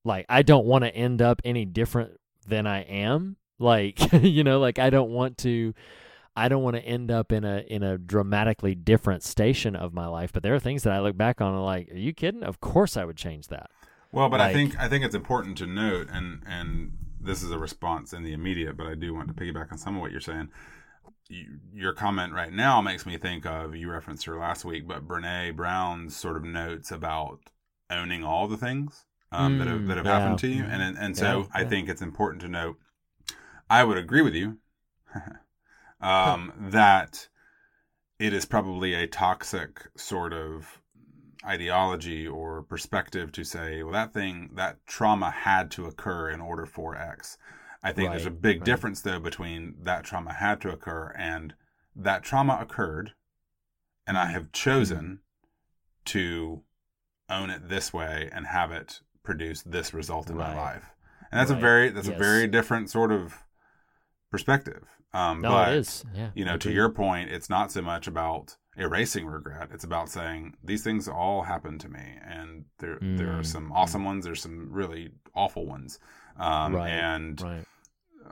Like, 0.03 0.26
I 0.27 0.41
don't 0.41 0.65
want 0.65 0.84
to 0.84 0.95
end 0.95 1.22
up 1.22 1.41
any 1.45 1.65
different 1.65 2.19
than 2.48 2.65
I 2.65 2.82
am. 2.82 3.38
Like, 3.60 4.11
you 4.22 4.44
know, 4.44 4.60
like 4.60 4.80
I 4.80 4.90
don't 4.90 5.11
want 5.11 5.38
to. 5.40 5.73
I 6.36 6.49
don't 6.49 6.64
want 6.64 6.76
to 6.76 6.82
end 6.84 7.12
up 7.12 7.32
in 7.32 7.44
a 7.45 7.60
in 7.68 7.84
a 7.84 7.98
dramatically 7.98 8.76
different 8.76 9.24
station 9.24 9.76
of 9.76 9.94
my 9.94 10.07
life, 10.07 10.32
but 10.34 10.44
there 10.44 10.56
are 10.56 10.60
things 10.60 10.84
that 10.84 10.94
I 10.94 10.99
look 10.99 11.18
back 11.18 11.41
on 11.41 11.53
and 11.53 11.64
like, 11.64 11.91
are 11.91 11.98
you 11.98 12.14
kidding? 12.14 12.44
Of 12.44 12.60
course 12.62 12.98
I 12.98 13.06
would 13.06 13.18
change 13.18 13.48
that. 13.48 13.70
Well, 14.12 14.30
but 14.30 14.40
I 14.41 14.49
think 14.49 14.78
I 14.80 14.88
think 14.88 15.03
it's 15.03 15.16
important 15.16 15.57
to 15.60 15.68
note, 15.68 16.07
and 16.12 16.41
and 16.48 16.94
this 17.20 17.44
is 17.44 17.52
a 17.52 17.60
response 17.60 18.14
in 18.14 18.24
the 18.24 18.34
immediate, 18.34 18.78
but 18.78 18.88
I 18.88 18.95
do 18.95 19.14
want 19.14 19.28
to 19.28 19.34
piggyback 19.34 19.72
on 19.72 19.78
some 19.78 19.95
of 19.95 20.02
what 20.02 20.12
you're 20.12 20.22
saying. 20.22 20.49
You, 21.30 21.60
your 21.74 21.94
comment 21.94 22.34
right 22.34 22.53
now 22.53 22.82
makes 22.82 23.06
me 23.06 23.18
think 23.18 23.45
of 23.45 23.76
you 23.76 23.91
referenced 23.91 24.26
her 24.28 24.38
last 24.38 24.66
week, 24.66 24.88
but 24.88 25.07
Brene 25.07 25.56
Brown's 25.56 26.16
sort 26.16 26.38
of 26.38 26.44
notes 26.45 26.91
about 26.91 27.40
owning 27.90 28.24
all 28.24 28.48
the 28.48 28.57
things 28.57 29.06
um, 29.32 29.57
that 29.57 29.68
have 29.68 29.88
that 29.88 29.98
have 29.98 30.06
Mm, 30.06 30.10
yeah. 30.10 30.10
happened 30.10 30.40
to 30.40 30.48
you, 30.49 30.66
and 30.66 30.84
and, 30.84 30.98
and 30.98 31.18
so 31.18 31.38
Yeah, 31.38 31.44
I 31.53 31.64
yeah. 31.64 31.66
think 31.66 31.90
it's 31.90 32.02
important 32.03 32.41
to 32.44 32.49
note. 32.49 32.78
I 33.70 33.84
would 33.86 33.98
agree 33.98 34.22
with 34.24 34.36
you 34.36 34.60
um, 36.01 36.53
that 36.57 37.27
it 38.19 38.34
is 38.34 38.45
probably 38.45 38.93
a 38.93 39.07
toxic 39.07 39.88
sort 39.95 40.34
of 40.34 40.81
ideology 41.45 42.27
or 42.27 42.63
perspective 42.63 43.31
to 43.34 43.43
say, 43.43 43.84
well, 43.84 43.93
that 43.93 44.13
thing, 44.13 44.49
that 44.55 44.85
trauma 44.85 45.30
had 45.30 45.69
to 45.72 45.85
occur 45.85 46.30
in 46.30 46.41
order 46.41 46.65
for 46.65 46.95
X. 46.95 47.38
I 47.84 47.91
think 47.91 48.09
there's 48.09 48.26
a 48.26 48.31
big 48.31 48.61
right. 48.61 48.65
difference, 48.65 49.01
though, 49.01 49.19
between 49.19 49.76
that 49.84 50.03
trauma 50.03 50.34
had 50.34 50.59
to 50.61 50.72
occur 50.72 51.13
and 51.17 51.53
that 51.95 52.23
trauma 52.23 52.57
occurred, 52.59 53.13
and 54.07 54.17
I 54.17 54.27
have 54.27 54.51
chosen 54.51 55.19
to 56.05 56.63
own 57.30 57.49
it 57.49 57.69
this 57.69 57.93
way 57.93 58.30
and 58.31 58.47
have 58.47 58.72
it 58.72 59.01
produce 59.23 59.61
this 59.61 59.93
result 59.93 60.30
in 60.30 60.38
my 60.38 60.55
life. 60.55 60.91
And 61.31 61.39
that's 61.39 61.51
a 61.51 61.55
very 61.55 61.89
that's 61.89 62.07
Yes. 62.07 62.15
a 62.15 62.19
very 62.19 62.47
different 62.47 62.89
sort 62.89 63.11
of 63.11 63.43
perspective. 64.31 64.88
Um, 65.16 65.42
No, 65.42 65.50
but, 65.50 65.74
it 65.74 65.78
is. 65.80 66.06
Yeah, 66.14 66.30
you 66.36 66.46
know, 66.46 66.58
to 66.58 66.72
your 66.72 66.90
point, 66.90 67.30
it's 67.32 67.50
not 67.50 67.72
so 67.72 67.82
much 67.82 68.08
about 68.08 68.58
erasing 68.78 69.26
regret. 69.26 69.70
It's 69.72 69.84
about 69.86 70.10
saying 70.10 70.56
these 70.64 70.84
things 70.84 71.08
all 71.08 71.44
happened 71.44 71.80
to 71.82 71.90
me, 71.90 72.06
and 72.28 72.66
there 72.80 73.00
there 73.18 73.32
are 73.32 73.42
Mm, 73.42 73.46
some 73.46 73.72
awesome 73.72 74.04
ones. 74.06 74.26
There's 74.26 74.42
some 74.42 74.72
really 74.72 75.12
awful 75.34 75.66
ones, 75.66 76.00
um, 76.38 76.74
Right, 76.76 76.90
and 76.90 77.42
right. 77.42 77.66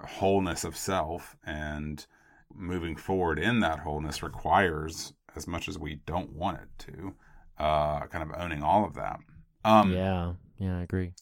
wholeness 0.06 0.64
of 0.64 0.76
self 0.76 1.36
and 1.46 2.06
moving 2.54 2.96
forward 2.96 3.40
in 3.40 3.60
that 3.62 3.80
wholeness 3.80 4.22
requires 4.24 5.14
as 5.36 5.48
much 5.48 5.68
as 5.68 5.80
we 5.80 5.96
don't 6.06 6.32
want 6.34 6.60
it 6.62 6.70
to, 6.80 7.16
uh, 7.58 8.06
kind 8.08 8.24
of 8.30 8.38
owning 8.40 8.62
all 8.62 8.86
of 8.86 8.94
that. 8.96 9.20
Um, 9.66 9.92
yeah, 9.92 10.34
yeah, 10.58 10.78
I 10.80 10.82
agree. 10.84 11.14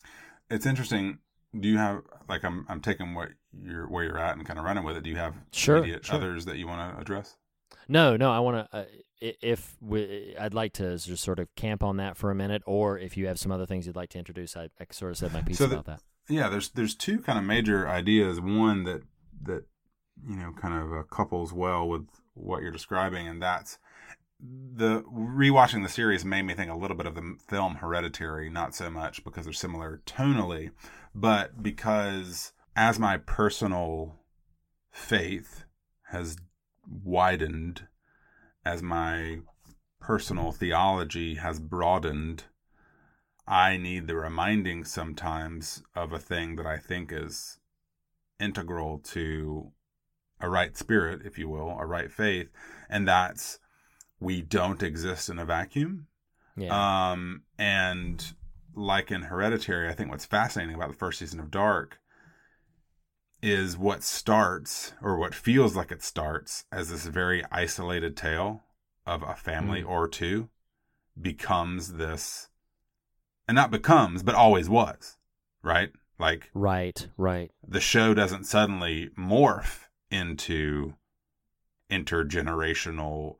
it's 0.49 0.65
interesting. 0.65 1.19
Do 1.57 1.67
you 1.67 1.77
have 1.77 2.01
like 2.29 2.43
I'm 2.43 2.65
I'm 2.69 2.81
taking 2.81 3.13
what 3.13 3.29
you're 3.63 3.87
where 3.87 4.03
you're 4.03 4.17
at 4.19 4.37
and 4.37 4.45
kind 4.45 4.59
of 4.59 4.65
running 4.65 4.83
with 4.83 4.97
it. 4.97 5.03
Do 5.03 5.09
you 5.09 5.17
have 5.17 5.35
Sure, 5.51 5.85
sure. 5.85 6.15
others 6.15 6.45
that 6.45 6.57
you 6.57 6.67
want 6.67 6.95
to 6.95 7.01
address? 7.01 7.35
No, 7.87 8.15
no, 8.17 8.31
I 8.31 8.39
want 8.39 8.69
to. 8.71 8.77
Uh, 8.77 8.85
if 9.19 9.75
we, 9.81 10.35
I'd 10.39 10.53
like 10.53 10.73
to 10.73 10.97
just 10.97 11.23
sort 11.23 11.39
of 11.39 11.53
camp 11.55 11.83
on 11.83 11.97
that 11.97 12.17
for 12.17 12.31
a 12.31 12.35
minute, 12.35 12.63
or 12.65 12.97
if 12.97 13.17
you 13.17 13.27
have 13.27 13.37
some 13.39 13.51
other 13.51 13.65
things 13.67 13.85
you'd 13.85 13.95
like 13.95 14.09
to 14.11 14.17
introduce, 14.17 14.57
I, 14.57 14.69
I 14.79 14.85
sort 14.91 15.11
of 15.11 15.17
said 15.17 15.31
my 15.33 15.41
piece 15.47 15.57
So 15.57 15.67
the- 15.67 15.73
about 15.79 15.85
that. 15.85 16.01
Yeah, 16.29 16.49
there's 16.49 16.69
there's 16.69 16.95
two 16.95 17.19
kind 17.19 17.37
of 17.37 17.43
major 17.45 17.87
ideas. 17.89 18.39
One 18.39 18.83
that 18.85 19.01
that 19.43 19.65
you 20.27 20.35
know 20.37 20.53
kind 20.53 20.73
of 20.81 20.93
uh, 20.93 21.03
couples 21.03 21.51
well 21.51 21.87
with 21.87 22.07
what 22.35 22.61
you're 22.61 22.71
describing, 22.71 23.27
and 23.27 23.41
that's 23.41 23.77
the 24.39 25.01
rewatching 25.03 25.83
the 25.83 25.89
series 25.89 26.23
made 26.25 26.43
me 26.43 26.53
think 26.53 26.71
a 26.71 26.75
little 26.75 26.97
bit 26.97 27.05
of 27.05 27.15
the 27.15 27.35
film 27.47 27.75
Hereditary, 27.75 28.49
not 28.49 28.73
so 28.73 28.89
much 28.89 29.23
because 29.23 29.45
they're 29.45 29.53
similar 29.53 30.01
tonally, 30.05 30.71
but 31.13 31.61
because 31.61 32.53
as 32.75 32.99
my 32.99 33.17
personal 33.17 34.19
faith 34.91 35.63
has 36.09 36.37
widened, 36.87 37.87
as 38.65 38.81
my 38.81 39.39
personal 39.99 40.51
theology 40.51 41.35
has 41.35 41.59
broadened, 41.59 42.45
I 43.47 43.77
need 43.77 44.07
the 44.07 44.15
reminding 44.15 44.85
sometimes 44.85 45.83
of 45.95 46.13
a 46.13 46.19
thing 46.19 46.55
that 46.55 46.65
I 46.65 46.77
think 46.77 47.11
is 47.11 47.59
integral 48.39 48.99
to 48.99 49.71
a 50.39 50.49
right 50.49 50.75
spirit, 50.75 51.21
if 51.25 51.37
you 51.37 51.47
will, 51.47 51.77
a 51.79 51.85
right 51.85 52.11
faith, 52.11 52.49
and 52.89 53.07
that's 53.07 53.59
we 54.19 54.41
don't 54.41 54.83
exist 54.83 55.29
in 55.29 55.39
a 55.39 55.45
vacuum. 55.45 56.07
Yeah. 56.55 57.11
Um, 57.11 57.43
and 57.57 58.33
like 58.75 59.11
in 59.11 59.23
Hereditary, 59.23 59.89
I 59.89 59.93
think 59.93 60.11
what's 60.11 60.25
fascinating 60.25 60.75
about 60.75 60.89
the 60.89 60.97
first 60.97 61.19
season 61.19 61.39
of 61.39 61.51
Dark 61.51 62.00
is 63.41 63.77
what 63.77 64.03
starts 64.03 64.93
or 65.01 65.17
what 65.17 65.33
feels 65.33 65.75
like 65.75 65.91
it 65.91 66.03
starts 66.03 66.65
as 66.71 66.89
this 66.89 67.05
very 67.05 67.43
isolated 67.51 68.15
tale 68.15 68.63
of 69.05 69.23
a 69.23 69.35
family 69.35 69.81
Mm. 69.81 69.89
or 69.89 70.07
two 70.07 70.49
becomes 71.19 71.93
this 71.93 72.49
and 73.47 73.55
not 73.55 73.71
becomes 73.71 74.21
but 74.23 74.35
always 74.35 74.69
was 74.69 75.17
right 75.63 75.91
like 76.19 76.49
Right, 76.53 77.07
right. 77.17 77.51
the 77.67 77.79
show 77.81 78.13
doesn't 78.13 78.45
suddenly 78.45 79.09
morph 79.17 79.87
into 80.09 80.93
intergenerational 81.89 83.37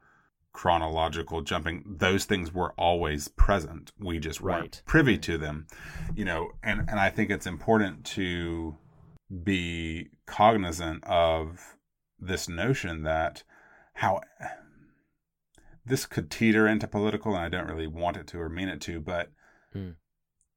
chronological 0.53 1.41
jumping 1.41 1.83
those 1.87 2.25
things 2.25 2.53
were 2.53 2.73
always 2.73 3.29
present 3.29 3.93
we 3.97 4.19
just 4.19 4.41
weren't 4.41 4.61
Right. 4.61 4.81
privy 4.85 5.17
to 5.19 5.37
them 5.37 5.65
you 6.13 6.25
know 6.25 6.51
and 6.61 6.81
and 6.89 6.99
i 6.99 7.09
think 7.09 7.29
it's 7.29 7.47
important 7.47 8.03
to 8.07 8.75
be 9.43 10.09
cognizant 10.25 11.03
of 11.05 11.77
this 12.19 12.49
notion 12.49 13.03
that 13.03 13.43
how 13.95 14.21
this 15.85 16.05
could 16.05 16.29
teeter 16.29 16.67
into 16.67 16.87
political 16.87 17.35
and 17.35 17.43
i 17.43 17.49
don't 17.49 17.67
really 17.67 17.87
want 17.87 18.17
it 18.17 18.27
to 18.27 18.39
or 18.39 18.49
mean 18.49 18.67
it 18.69 18.81
to 18.81 18.99
but 18.99 19.29
Mm. 19.73 19.95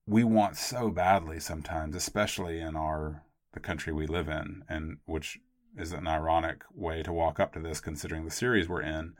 we 0.06 0.24
want 0.24 0.56
so 0.56 0.90
badly 0.90 1.38
sometimes 1.38 1.94
especially 1.94 2.58
in 2.58 2.74
our 2.74 3.22
the 3.52 3.60
country 3.60 3.92
we 3.92 4.08
live 4.08 4.28
in 4.28 4.64
and 4.68 4.98
which 5.04 5.38
is 5.78 5.92
an 5.92 6.08
ironic 6.08 6.62
way 6.74 7.00
to 7.04 7.12
walk 7.12 7.38
up 7.38 7.52
to 7.52 7.60
this 7.60 7.80
considering 7.80 8.24
the 8.24 8.30
series 8.32 8.68
we're 8.68 8.82
in 8.82 9.14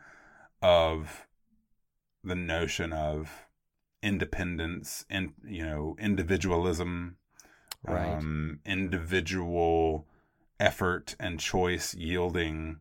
of 0.60 1.28
the 2.24 2.34
notion 2.34 2.92
of 2.92 3.46
independence 4.02 5.04
and 5.08 5.32
you 5.46 5.64
know 5.64 5.94
individualism 6.00 7.16
Right. 7.84 8.16
um, 8.16 8.60
individual 8.64 10.06
effort 10.60 11.16
and 11.20 11.38
choice 11.40 11.94
yielding 11.94 12.78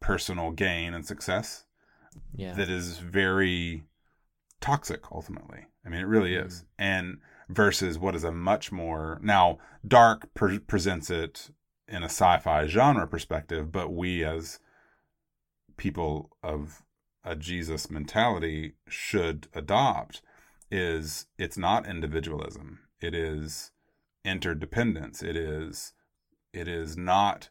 personal 0.00 0.50
gain 0.50 0.92
and 0.94 1.06
success 1.06 1.64
Yeah. 2.34 2.54
that 2.54 2.68
is 2.68 2.98
very 2.98 3.84
toxic 4.60 5.10
ultimately 5.12 5.66
i 5.84 5.88
mean 5.88 6.00
it 6.00 6.06
really 6.06 6.34
is 6.34 6.64
and 6.78 7.18
versus 7.48 7.98
what 7.98 8.14
is 8.14 8.24
a 8.24 8.32
much 8.32 8.72
more 8.72 9.18
now 9.22 9.58
dark 9.86 10.32
pre- 10.34 10.58
presents 10.58 11.10
it 11.10 11.50
in 11.86 12.02
a 12.02 12.06
sci-fi 12.06 12.66
genre 12.66 13.06
perspective 13.06 13.70
but 13.70 13.92
we 13.92 14.24
as 14.24 14.58
people 15.76 16.30
of 16.42 16.82
a 17.24 17.36
jesus 17.36 17.90
mentality 17.90 18.72
should 18.88 19.48
adopt 19.54 20.22
is 20.70 21.26
it's 21.38 21.58
not 21.58 21.86
individualism 21.86 22.80
it 23.00 23.14
is 23.14 23.70
interdependence. 24.24 25.22
It 25.22 25.36
is 25.36 25.92
it 26.52 26.68
is 26.68 26.96
not 26.96 27.48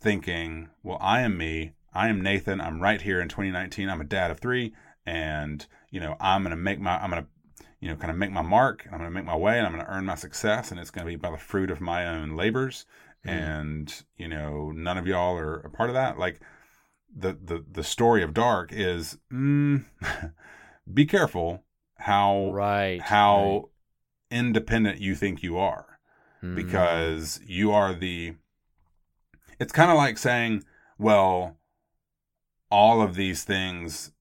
thinking 0.00 0.68
well 0.82 0.98
i 1.00 1.22
am 1.22 1.36
me 1.36 1.72
i 1.92 2.08
am 2.08 2.20
nathan 2.20 2.60
i'm 2.60 2.80
right 2.80 3.02
here 3.02 3.20
in 3.20 3.28
2019 3.28 3.88
i'm 3.88 4.00
a 4.00 4.04
dad 4.04 4.30
of 4.30 4.38
three 4.38 4.72
and 5.06 5.66
you 5.90 5.98
know 5.98 6.14
i'm 6.20 6.42
going 6.42 6.50
to 6.50 6.56
make 6.56 6.78
my 6.78 6.98
i'm 6.98 7.10
going 7.10 7.22
to 7.22 7.28
you 7.80 7.88
know 7.88 7.96
kind 7.96 8.10
of 8.10 8.16
make 8.16 8.30
my 8.30 8.42
mark 8.42 8.84
and 8.84 8.94
i'm 8.94 9.00
going 9.00 9.10
to 9.10 9.14
make 9.14 9.24
my 9.24 9.36
way 9.36 9.58
and 9.58 9.66
i'm 9.66 9.72
going 9.72 9.84
to 9.84 9.90
earn 9.90 10.04
my 10.04 10.14
success 10.14 10.70
and 10.70 10.78
it's 10.78 10.90
going 10.90 11.06
to 11.06 11.10
be 11.10 11.16
by 11.16 11.30
the 11.30 11.36
fruit 11.36 11.70
of 11.70 11.80
my 11.80 12.06
own 12.06 12.36
labors. 12.36 12.86
And 13.26 14.04
you 14.18 14.28
know 14.28 14.70
none 14.70 14.98
of 14.98 15.06
y'all 15.06 15.36
are 15.38 15.54
a 15.60 15.70
part 15.70 15.88
of 15.88 15.94
that. 15.94 16.18
Like 16.18 16.40
the 17.14 17.32
the 17.32 17.64
the 17.70 17.82
story 17.82 18.22
of 18.22 18.34
dark 18.34 18.70
is 18.70 19.16
mm, 19.32 19.84
be 20.92 21.06
careful 21.06 21.64
how 21.96 22.50
right 22.52 23.00
how 23.00 23.70
independent 24.30 25.00
you 25.00 25.14
think 25.14 25.42
you 25.42 25.56
are 25.56 25.93
Mm. 26.44 26.54
because 26.56 27.40
you 27.46 27.72
are 27.72 27.94
the 27.94 28.34
it's 29.58 29.72
kind 29.72 29.90
of 29.90 29.96
like 29.96 30.18
saying 30.18 30.62
well 30.98 31.56
all 32.70 33.00
of 33.00 33.14
these 33.14 33.44
things 33.44 34.12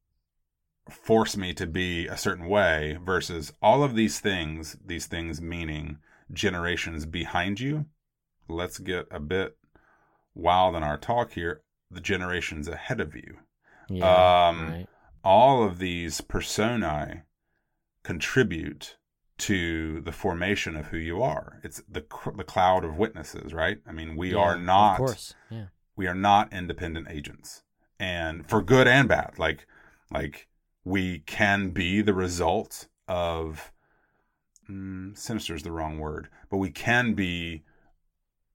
force 0.90 1.36
me 1.36 1.54
to 1.54 1.66
be 1.68 2.08
a 2.08 2.16
certain 2.18 2.48
way 2.48 2.98
versus 3.04 3.52
all 3.62 3.84
of 3.84 3.96
these 3.96 4.20
things 4.22 4.78
these 4.86 5.06
things 5.06 5.42
meaning 5.42 5.98
generations 6.32 7.06
behind 7.06 7.60
you 7.60 7.86
let's 8.48 8.80
get 8.80 9.06
a 9.12 9.20
bit 9.20 9.58
wild 10.34 10.76
in 10.76 10.84
our 10.84 10.98
talk 10.98 11.34
here 11.34 11.62
the 11.92 12.02
generations 12.02 12.68
ahead 12.68 13.02
of 13.02 13.16
you 13.16 13.38
Yeah, 13.90 14.48
um 14.50 14.70
right. 14.70 14.88
all 15.24 15.64
of 15.64 15.78
these 15.80 16.22
personae 16.22 17.24
contribute 18.04 18.98
to 19.40 20.02
the 20.02 20.12
formation 20.12 20.76
of 20.76 20.88
who 20.88 20.98
you 20.98 21.22
are. 21.22 21.60
It's 21.64 21.82
the 21.90 22.06
the 22.36 22.44
cloud 22.44 22.86
of 22.86 22.98
witnesses, 22.98 23.54
right? 23.54 23.80
I 23.88 23.92
mean, 23.92 24.16
we 24.16 24.34
Yeah, 24.34 24.40
are 24.40 24.56
of 24.56 24.62
not 24.62 24.98
course, 24.98 25.34
yeah. 25.50 25.68
we 25.96 26.08
are 26.08 26.16
not 26.16 26.54
independent 26.54 27.08
agents. 27.10 27.64
And 28.00 28.48
for 28.50 28.62
good 28.62 28.88
and 28.88 29.08
bad, 29.08 29.40
like 29.40 29.68
like 30.12 30.48
we 30.84 31.20
can 31.20 31.72
be 31.72 32.02
the 32.02 32.14
result 32.14 32.88
of 33.08 33.72
mm, 34.70 35.18
sinister 35.18 35.56
is 35.56 35.64
the 35.64 35.72
wrong 35.72 36.00
word, 36.00 36.30
but 36.50 36.58
we 36.58 36.70
can 36.70 37.14
be 37.14 37.64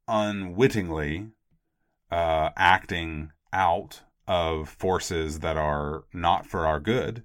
unwittingly 0.09 1.29
uh, 2.11 2.51
acting 2.57 3.33
out 3.53 4.03
of 4.27 4.69
forces 4.69 5.41
that 5.41 5.57
are 5.57 6.05
not 6.13 6.47
for 6.47 6.67
our 6.67 6.81
good 6.81 7.25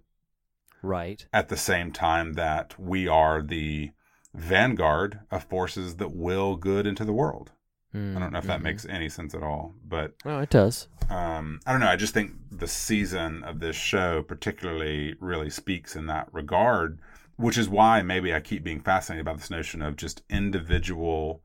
Right. 0.84 1.26
at 1.34 1.50
the 1.50 1.58
same 1.58 1.92
time 1.92 2.34
that 2.34 2.78
we 2.80 3.08
are 3.08 3.42
the 3.42 3.92
vanguard 4.36 5.22
of 5.32 5.46
forces 5.46 5.96
that 5.96 6.12
will 6.12 6.56
good 6.58 6.86
into 6.86 7.06
the 7.06 7.14
world. 7.14 7.52
I 7.96 8.18
don't 8.20 8.32
know 8.34 8.40
if 8.40 8.48
that 8.48 8.60
Mhm. 8.60 8.64
makes 8.64 8.86
any 8.88 9.08
sense 9.08 9.36
at 9.36 9.44
all, 9.44 9.76
but 9.86 10.16
Oh, 10.26 10.40
it 10.40 10.50
does. 10.50 10.88
um, 11.10 11.60
I 11.66 11.72
don't 11.72 11.80
know. 11.82 11.90
I 11.90 11.96
just 11.96 12.14
think 12.16 12.32
the 12.52 12.68
season 12.68 13.44
of 13.44 13.60
this 13.60 13.76
show 13.76 14.24
particularly 14.24 15.16
really 15.20 15.52
speaks 15.52 15.96
in 15.96 16.08
that 16.08 16.28
regard, 16.34 17.00
which 17.36 17.56
is 17.58 17.70
why 17.70 18.02
maybe 18.02 18.34
I 18.34 18.40
keep 18.40 18.64
being 18.64 18.80
fascinated 18.82 19.26
by 19.26 19.34
this 19.34 19.52
notion 19.52 19.84
of 19.84 19.96
just 19.96 20.24
individual, 20.28 21.44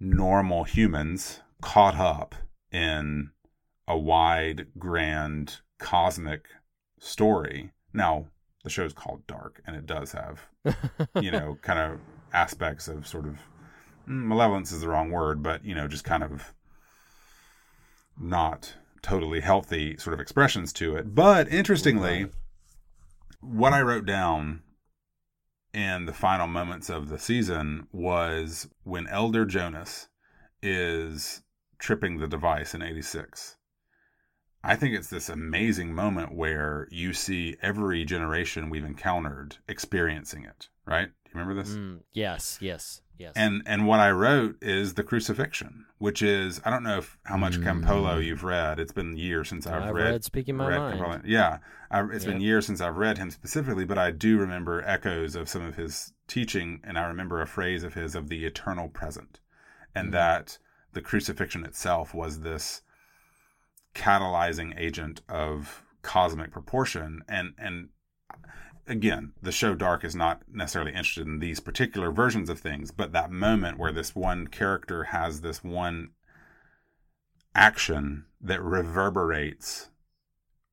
normal 0.00 0.64
humans 0.64 1.40
caught 1.60 1.96
up 1.96 2.34
in 2.72 3.30
a 3.86 3.96
wide, 3.96 4.66
grand, 4.76 5.60
cosmic 5.78 6.48
story. 6.98 7.70
Now, 7.92 8.26
the 8.64 8.70
show's 8.70 8.92
called 8.92 9.26
Dark, 9.26 9.60
and 9.66 9.76
it 9.76 9.86
does 9.86 10.12
have, 10.12 10.46
you 11.20 11.30
know, 11.30 11.58
kind 11.62 11.78
of 11.78 12.00
aspects 12.32 12.88
of 12.88 13.06
sort 13.06 13.26
of 13.26 13.34
mm, 14.08 14.24
malevolence 14.24 14.72
is 14.72 14.80
the 14.80 14.88
wrong 14.88 15.10
word, 15.10 15.42
but, 15.42 15.64
you 15.64 15.74
know, 15.74 15.88
just 15.88 16.04
kind 16.04 16.22
of 16.22 16.54
not 18.20 18.74
totally 19.02 19.40
healthy 19.40 19.96
sort 19.96 20.14
of 20.14 20.20
expressions 20.20 20.72
to 20.74 20.96
it. 20.96 21.14
But 21.14 21.48
interestingly, 21.48 22.26
what 23.40 23.72
I 23.72 23.80
wrote 23.82 24.04
down 24.04 24.62
in 25.72 26.06
the 26.06 26.12
final 26.12 26.46
moments 26.46 26.88
of 26.90 27.08
the 27.08 27.18
season 27.18 27.86
was 27.92 28.68
when 28.82 29.06
Elder 29.06 29.44
Jonas 29.44 30.08
is 30.62 31.42
tripping 31.78 32.18
the 32.18 32.26
device 32.26 32.74
in 32.74 32.82
86. 32.82 33.56
I 34.64 34.74
think 34.76 34.94
it's 34.94 35.08
this 35.10 35.28
amazing 35.28 35.94
moment 35.94 36.34
where 36.34 36.88
you 36.90 37.12
see 37.12 37.56
every 37.62 38.04
generation 38.04 38.70
we've 38.70 38.84
encountered 38.84 39.56
experiencing 39.68 40.44
it, 40.44 40.68
right? 40.84 41.08
Do 41.24 41.30
you 41.32 41.40
remember 41.40 41.62
this? 41.62 41.74
Mm, 41.74 42.00
yes, 42.12 42.58
yes, 42.60 43.00
yes. 43.18 43.32
And 43.36 43.62
and 43.66 43.86
what 43.86 44.00
I 44.00 44.10
wrote 44.10 44.56
is 44.60 44.94
the 44.94 45.04
crucifixion, 45.04 45.84
which 45.98 46.22
is 46.22 46.60
I 46.64 46.70
don't 46.70 46.82
know 46.82 46.98
if, 46.98 47.18
how 47.24 47.36
much 47.36 47.58
Campolo 47.60 48.22
you've 48.24 48.42
read. 48.44 48.80
It's 48.80 48.92
been 48.92 49.16
years 49.16 49.48
since 49.48 49.66
I've, 49.66 49.82
Mm. 49.82 49.86
I've 49.88 49.94
read, 49.94 50.10
read 50.10 50.24
Speaking 50.24 50.56
My 50.56 50.76
Mind. 50.76 50.98
Campolo. 51.00 51.22
Yeah, 51.24 51.58
I, 51.90 52.04
it's 52.12 52.24
been 52.24 52.40
years 52.40 52.66
since 52.66 52.80
I've 52.80 52.96
read 52.96 53.18
him 53.18 53.30
specifically, 53.30 53.84
but 53.84 53.98
I 53.98 54.10
do 54.10 54.38
remember 54.38 54.82
echoes 54.84 55.36
of 55.36 55.48
some 55.48 55.64
of 55.64 55.76
his 55.76 56.12
teaching, 56.26 56.80
and 56.82 56.98
I 56.98 57.06
remember 57.06 57.40
a 57.40 57.46
phrase 57.46 57.84
of 57.84 57.94
his 57.94 58.14
of 58.14 58.28
the 58.28 58.44
eternal 58.44 58.88
present, 58.88 59.38
and 59.94 60.06
Mm-hmm. 60.06 60.12
that 60.14 60.58
the 60.94 61.00
crucifixion 61.02 61.64
itself 61.64 62.12
was 62.14 62.40
this 62.40 62.82
catalyzing 63.94 64.78
agent 64.78 65.20
of 65.28 65.82
cosmic 66.02 66.50
proportion, 66.50 67.22
and 67.28 67.54
and 67.58 67.88
again, 68.86 69.32
the 69.42 69.52
show 69.52 69.74
Dark 69.74 70.04
is 70.04 70.14
not 70.16 70.42
necessarily 70.50 70.92
interested 70.92 71.26
in 71.26 71.40
these 71.40 71.60
particular 71.60 72.10
versions 72.10 72.48
of 72.48 72.58
things, 72.60 72.90
but 72.90 73.12
that 73.12 73.30
moment 73.30 73.78
where 73.78 73.92
this 73.92 74.14
one 74.14 74.46
character 74.46 75.04
has 75.04 75.40
this 75.42 75.62
one 75.62 76.10
action 77.54 78.24
that 78.40 78.62
reverberates 78.62 79.90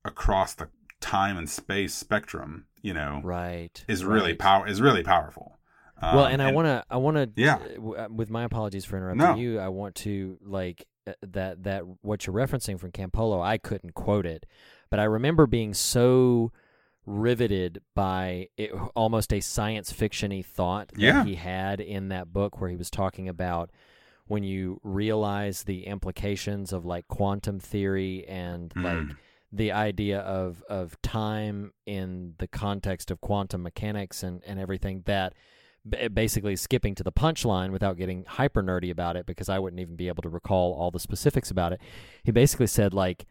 across 0.03 0.53
the 0.53 0.69
time 1.01 1.37
and 1.37 1.49
space 1.49 1.93
spectrum, 1.93 2.65
you 2.81 2.93
know, 2.93 3.21
right 3.23 3.83
is 3.87 4.05
really 4.05 4.31
right. 4.31 4.39
power 4.39 4.67
is 4.67 4.81
really 4.81 5.03
powerful. 5.03 5.57
well, 6.01 6.25
Um, 6.25 6.31
and 6.33 6.41
I 6.41 6.51
want 6.51 6.67
to, 6.67 6.83
I 6.89 6.97
want 6.97 7.17
to, 7.17 7.29
Yeah. 7.41 7.57
with 7.77 8.29
my 8.29 8.43
apologies 8.43 8.85
for 8.85 8.97
interrupting 8.97 9.19
No. 9.25 9.35
you, 9.35 9.59
I 9.59 9.69
want 9.69 9.95
to 9.95 10.37
like 10.41 10.81
uh, 10.81 10.85
that 11.21 11.63
that 11.63 11.83
what 12.01 12.25
you're 12.25 12.35
referencing 12.35 12.79
from 12.79 12.91
Campolo. 12.91 13.41
I 13.41 13.57
couldn't 13.57 13.93
quote 13.93 14.25
it, 14.25 14.45
but 14.89 14.99
I 14.99 15.03
remember 15.03 15.45
being 15.47 15.73
so 15.73 16.51
riveted 17.05 17.81
by 17.93 18.47
it, 18.57 18.71
almost 18.95 19.31
a 19.31 19.39
science 19.39 19.93
fictiony 19.93 20.43
thought 20.43 20.87
that 20.89 20.99
Yeah. 20.99 21.23
he 21.23 21.35
had 21.35 21.79
in 21.79 22.09
that 22.09 22.33
book 22.33 22.59
where 22.59 22.69
he 22.69 22.75
was 22.75 22.89
talking 22.89 23.29
about 23.29 23.69
when 24.27 24.43
you 24.43 24.79
realize 24.83 25.63
the 25.63 25.85
implications 25.85 26.73
of 26.73 26.83
like 26.83 27.07
quantum 27.07 27.59
theory 27.59 28.27
and 28.27 28.73
like 28.75 28.97
Mm. 28.97 29.17
the 29.51 29.71
idea 29.71 30.19
of 30.21 30.63
of 30.67 30.99
time 31.03 31.73
in 31.85 32.33
the 32.39 32.47
context 32.47 33.11
of 33.11 33.21
quantum 33.21 33.61
mechanics 33.61 34.23
and 34.23 34.41
and 34.43 34.59
everything 34.59 35.03
that 35.05 35.33
b- 35.87 36.07
basically 36.07 36.55
skipping 36.55 36.95
to 36.95 37.03
the 37.03 37.11
punchline 37.11 37.71
without 37.71 37.97
getting 37.97 38.25
hyper 38.25 38.63
nerdy 38.63 38.91
about 38.91 39.15
it 39.15 39.25
because 39.25 39.49
I 39.49 39.59
wouldn't 39.59 39.79
even 39.79 39.95
be 39.95 40.07
able 40.07 40.23
to 40.23 40.29
recall 40.29 40.73
all 40.73 40.91
the 40.91 40.99
specifics 40.99 41.51
about 41.51 41.73
it. 41.73 41.81
He 42.23 42.31
basically 42.31 42.67
said 42.67 42.93
like 42.93 43.25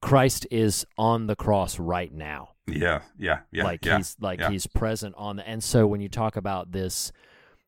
Christ 0.00 0.46
is 0.50 0.86
on 0.96 1.26
the 1.26 1.36
cross 1.36 1.78
right 1.78 2.12
now. 2.12 2.50
Yeah, 2.66 3.02
yeah, 3.18 3.40
yeah. 3.50 3.64
like 3.64 3.84
yeah, 3.84 3.96
he's 3.96 4.16
like 4.20 4.40
yeah. 4.40 4.50
he's 4.50 4.66
present 4.66 5.14
on 5.16 5.36
the 5.36 5.48
and 5.48 5.64
so 5.64 5.86
when 5.86 6.00
you 6.00 6.08
talk 6.08 6.36
about 6.36 6.72
this 6.72 7.12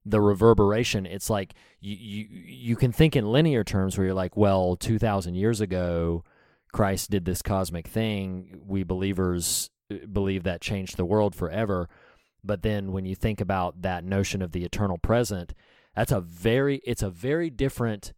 the 0.06 0.20
reverberation 0.20 1.04
it's 1.04 1.28
like 1.28 1.54
you 1.80 1.94
you 1.94 2.28
you 2.30 2.76
can 2.76 2.90
think 2.90 3.16
in 3.16 3.30
linear 3.30 3.62
terms 3.62 3.96
where 3.96 4.06
you're 4.06 4.14
like 4.14 4.36
well 4.36 4.76
2000 4.76 5.34
years 5.34 5.60
ago 5.60 6.24
Christ 6.72 7.10
did 7.10 7.24
this 7.26 7.42
cosmic 7.42 7.86
thing 7.86 8.62
we 8.66 8.82
believers 8.82 9.70
uh, 9.90 10.06
believe 10.10 10.44
that 10.44 10.62
changed 10.62 10.96
the 10.96 11.04
world 11.04 11.34
forever 11.34 11.88
but 12.44 12.62
then 12.62 12.92
when 12.92 13.04
you 13.04 13.14
think 13.14 13.40
about 13.40 13.82
that 13.82 14.04
notion 14.04 14.42
of 14.42 14.52
the 14.52 14.64
eternal 14.64 14.98
present 14.98 15.54
that's 15.94 16.12
a 16.12 16.20
very 16.20 16.76
it's 16.84 17.02
a 17.02 17.10
very 17.10 17.50
different 17.50 18.12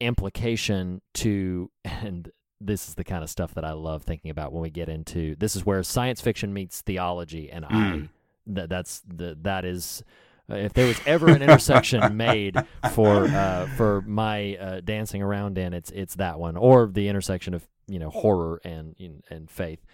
implication 0.00 1.00
to 1.14 1.70
and 1.84 2.30
this 2.60 2.88
is 2.88 2.94
the 2.94 3.04
kind 3.04 3.22
of 3.22 3.28
stuff 3.30 3.52
that 3.54 3.64
I 3.64 3.72
love 3.72 4.02
thinking 4.02 4.30
about 4.30 4.52
when 4.52 4.62
we 4.62 4.70
get 4.70 4.88
into 4.88 5.36
this 5.36 5.56
is 5.56 5.66
where 5.66 5.82
science 5.82 6.20
fiction 6.20 6.52
meets 6.52 6.80
theology 6.80 7.50
and 7.50 7.64
I 7.64 7.68
Mm. 7.70 8.08
that 8.48 8.68
that's 8.68 9.02
the 9.06 9.36
that 9.42 9.64
is 9.64 10.02
uh, 10.50 10.54
if 10.54 10.72
there 10.72 10.86
was 10.86 11.00
ever 11.06 11.28
an 11.28 11.42
intersection 11.42 12.16
made 12.16 12.56
for 12.94 13.24
uh, 13.26 13.66
for 13.76 14.02
my 14.06 14.56
uh, 14.56 14.80
dancing 14.80 15.20
around 15.22 15.58
in 15.58 15.74
it's 15.74 15.90
it's 15.90 16.14
that 16.16 16.38
one 16.38 16.56
or 16.56 16.86
the 16.86 17.08
intersection 17.08 17.52
of 17.52 17.66
you 17.88 17.98
know 17.98 18.10
horror 18.10 18.60
and 18.64 18.94
and 19.28 19.50
faith 19.50 19.84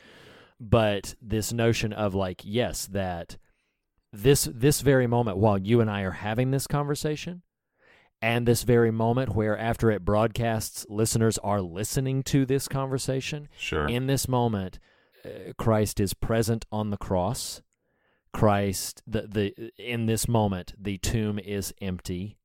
but 0.60 1.14
this 1.20 1.52
notion 1.52 1.92
of 1.92 2.14
like 2.14 2.42
yes 2.44 2.86
that 2.86 3.36
this 4.12 4.48
this 4.52 4.80
very 4.80 5.06
moment 5.06 5.38
while 5.38 5.58
you 5.58 5.80
and 5.80 5.90
I 5.90 6.02
are 6.02 6.10
having 6.12 6.50
this 6.50 6.66
conversation 6.66 7.42
and 8.20 8.46
this 8.46 8.62
very 8.62 8.90
moment 8.90 9.34
where 9.34 9.56
after 9.58 9.90
it 9.90 10.04
broadcasts 10.04 10.84
listeners 10.88 11.38
are 11.38 11.60
listening 11.62 12.22
to 12.24 12.44
this 12.46 12.68
conversation 12.68 13.48
Sure. 13.56 13.88
in 13.88 14.06
this 14.06 14.28
moment 14.28 14.78
uh, 15.24 15.52
Christ 15.56 15.98
is 16.00 16.14
present 16.14 16.64
on 16.70 16.90
the 16.90 16.98
cross 16.98 17.62
Christ 18.32 19.02
the 19.06 19.22
the 19.22 19.72
in 19.78 20.06
this 20.06 20.28
moment 20.28 20.74
the 20.78 20.98
tomb 20.98 21.38
is 21.38 21.72
empty 21.80 22.38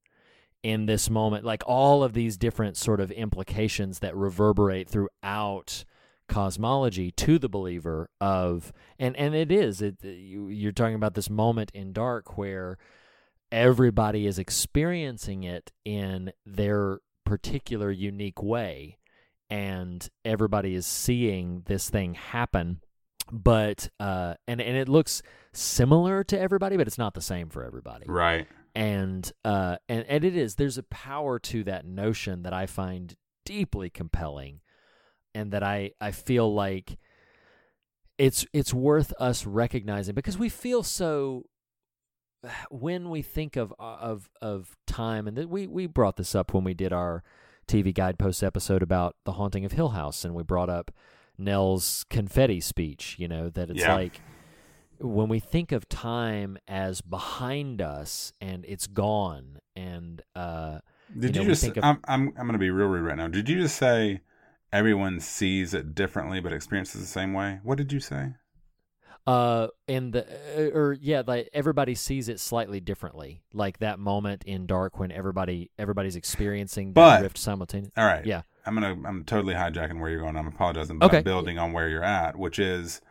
in 0.63 0.85
this 0.85 1.09
moment 1.09 1.45
like 1.45 1.63
all 1.65 2.03
of 2.03 2.13
these 2.13 2.37
different 2.37 2.77
sort 2.77 2.99
of 2.99 3.11
implications 3.11 3.99
that 3.99 4.15
reverberate 4.15 4.89
throughout 4.89 5.85
cosmology 6.27 7.11
to 7.11 7.39
the 7.39 7.49
believer 7.49 8.09
of 8.19 8.73
and 8.99 9.15
and 9.15 9.33
it 9.33 9.51
is 9.51 9.81
it 9.81 9.95
you, 10.03 10.49
you're 10.49 10.71
talking 10.71 10.95
about 10.95 11.13
this 11.13 11.29
moment 11.29 11.71
in 11.73 11.93
dark 11.93 12.37
where 12.37 12.77
everybody 13.51 14.27
is 14.27 14.37
experiencing 14.37 15.43
it 15.43 15.71
in 15.85 16.31
their 16.45 16.99
particular 17.25 17.91
unique 17.91 18.41
way 18.41 18.97
and 19.49 20.09
everybody 20.25 20.75
is 20.75 20.85
seeing 20.85 21.63
this 21.65 21.89
thing 21.89 22.13
happen. 22.13 22.81
But 23.31 23.89
uh 23.99 24.35
and 24.47 24.61
and 24.61 24.77
it 24.77 24.89
looks 24.89 25.21
similar 25.53 26.23
to 26.25 26.39
everybody 26.39 26.77
but 26.77 26.87
it's 26.87 26.97
not 26.97 27.13
the 27.13 27.21
same 27.21 27.49
for 27.49 27.63
everybody. 27.63 28.05
Right. 28.07 28.47
and 28.75 29.29
uh 29.43 29.77
and 29.89 30.05
and 30.07 30.23
it 30.23 30.35
is. 30.35 30.55
There's 30.55 30.77
a 30.77 30.83
power 30.83 31.39
to 31.39 31.63
that 31.65 31.85
notion 31.85 32.43
that 32.43 32.53
I 32.53 32.65
find 32.65 33.15
deeply 33.45 33.89
compelling 33.89 34.59
and 35.37 35.51
that 35.51 35.63
I 35.63 35.91
I 36.01 36.11
feel 36.11 36.53
like 36.53 36.97
it's 38.17 38.45
it's 38.53 38.73
worth 38.73 39.13
us 39.19 39.45
recognizing 39.45 40.15
because 40.15 40.37
we 40.37 40.49
feel 40.49 40.83
so 40.83 41.43
when 42.69 43.09
we 43.09 43.21
think 43.21 43.55
of 43.55 43.73
of 43.79 44.29
of 44.41 44.75
time 44.87 45.27
and 45.27 45.37
th- 45.37 45.47
we 45.47 45.67
we 45.67 45.87
brought 45.87 46.17
this 46.17 46.33
up 46.35 46.53
when 46.53 46.63
we 46.63 46.73
did 46.73 46.91
our 46.93 47.23
TV 47.67 47.93
guidepost 47.93 48.43
episode 48.43 48.81
about 48.81 49.15
the 49.25 49.33
haunting 49.33 49.65
of 49.65 49.73
Hill 49.73 49.89
House 49.89 50.23
and 50.25 50.33
we 50.33 50.43
brought 50.43 50.69
up 50.69 50.91
Nell's 51.37 52.05
confetti 52.09 52.59
speech 52.61 53.15
you 53.19 53.27
know 53.27 53.49
that 53.49 53.69
it's 53.69 53.81
Yeah. 53.81 53.93
like 53.95 54.21
when 54.99 55.29
we 55.29 55.39
think 55.39 55.71
of 55.71 55.87
time 55.87 56.57
as 56.67 57.01
behind 57.01 57.81
us 57.83 58.33
and 58.41 58.65
it's 58.67 58.87
gone 58.87 59.59
and 59.75 60.23
uh 60.35 60.79
Did 61.19 61.35
know, 61.35 61.41
you, 61.43 61.47
just? 61.49 61.61
think 61.63 61.77
of- 61.77 61.83
I'm 61.83 61.99
I'm 62.07 62.27
I'm 62.37 62.47
gonna 62.47 62.57
be 62.57 62.71
real 62.71 62.87
rude 62.87 63.05
right 63.05 63.15
now. 63.17 63.27
Did 63.27 63.47
you 63.47 63.61
just 63.61 63.75
say 63.77 64.21
everyone 64.73 65.19
sees 65.19 65.73
it 65.73 65.95
differently 65.95 66.39
but 66.39 66.53
experiences 66.53 67.01
the 67.01 67.07
same 67.07 67.33
way? 67.33 67.59
What 67.63 67.77
did 67.77 67.91
you 67.93 67.99
say? 67.99 68.33
uh 69.25 69.67
and 69.89 70.13
the 70.13 70.25
uh, 70.57 70.69
or 70.77 70.93
yeah 71.01 71.21
like 71.27 71.49
everybody 71.51 71.93
sees 71.93 72.29
it 72.29 72.39
slightly 72.39 72.79
differently 72.79 73.41
like 73.51 73.77
that 73.79 73.99
moment 73.99 74.41
in 74.45 74.65
dark 74.65 74.97
when 74.99 75.11
everybody 75.11 75.69
everybody's 75.77 76.15
experiencing 76.15 76.87
the 76.89 76.93
But- 76.93 77.21
rift 77.23 77.37
simultaneously 77.37 77.91
All 77.97 78.05
right. 78.05 78.25
yeah 78.25 78.43
I'm 78.65 78.73
gonna 78.73 78.95
I'm 79.05 79.25
totally 79.25 79.53
hijacking 79.53 79.99
where 79.99 80.09
you're 80.09 80.21
going. 80.21 80.35
I'm 80.37 80.47
apologizing, 80.47 80.99
but 80.99 81.05
Okay. 81.07 81.17
I'm 81.19 81.23
building 81.23 81.57
on 81.57 81.71
where 81.73 81.87
you're 81.89 82.03
at, 82.03 82.37
which 82.37 82.57
is 82.59 83.01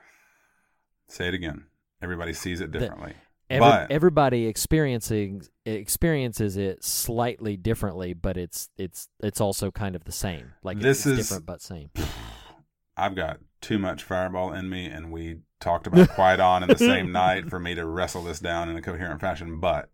say 1.09 1.29
it 1.29 1.35
again. 1.35 1.65
Everybody 2.03 2.33
sees 2.35 2.61
it 2.61 2.71
differently. 2.73 3.15
Every, 3.49 3.61
but 3.61 3.91
everybody 3.91 4.47
experiencing 4.47 5.43
experiences 5.65 6.57
it 6.57 6.83
slightly 6.83 7.57
differently 7.57 8.13
but 8.13 8.37
it's 8.37 8.69
it's 8.77 9.09
it's 9.23 9.41
also 9.41 9.71
kind 9.71 9.95
of 9.95 10.05
the 10.05 10.13
same 10.13 10.53
like 10.65 10.81
This 10.81 11.07
it's 11.07 11.07
is- 11.07 11.19
different 11.29 11.47
but 11.47 11.63
same 11.63 11.91
I've 12.97 13.15
got 13.15 13.41
too 13.61 13.79
much 13.79 14.03
fireball 14.03 14.55
in 14.55 14.71
me, 14.71 14.87
and 14.87 15.13
we 15.13 15.41
talked 15.61 15.87
about 15.87 16.09
quiet 16.11 16.41
on 16.41 16.63
in 16.63 16.69
the 16.71 16.79
same 16.79 17.13
night 17.25 17.51
for 17.51 17.59
me 17.61 17.75
to 17.75 17.85
wrestle 17.85 18.23
this 18.23 18.41
down 18.41 18.71
in 18.71 18.77
a 18.77 18.81
coherent 18.81 19.21
fashion. 19.21 19.61
But 19.61 19.91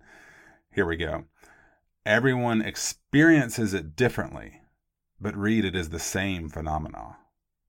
here 0.73 0.87
we 0.87 0.97
go. 0.97 1.25
Everyone 2.07 2.63
experiences 2.63 3.75
it 3.75 3.97
differently, 3.97 4.61
but 5.21 5.37
read 5.37 5.65
it 5.65 5.75
as 5.75 5.89
the 5.89 5.99
same 5.99 6.49
phenomena. 6.49 7.17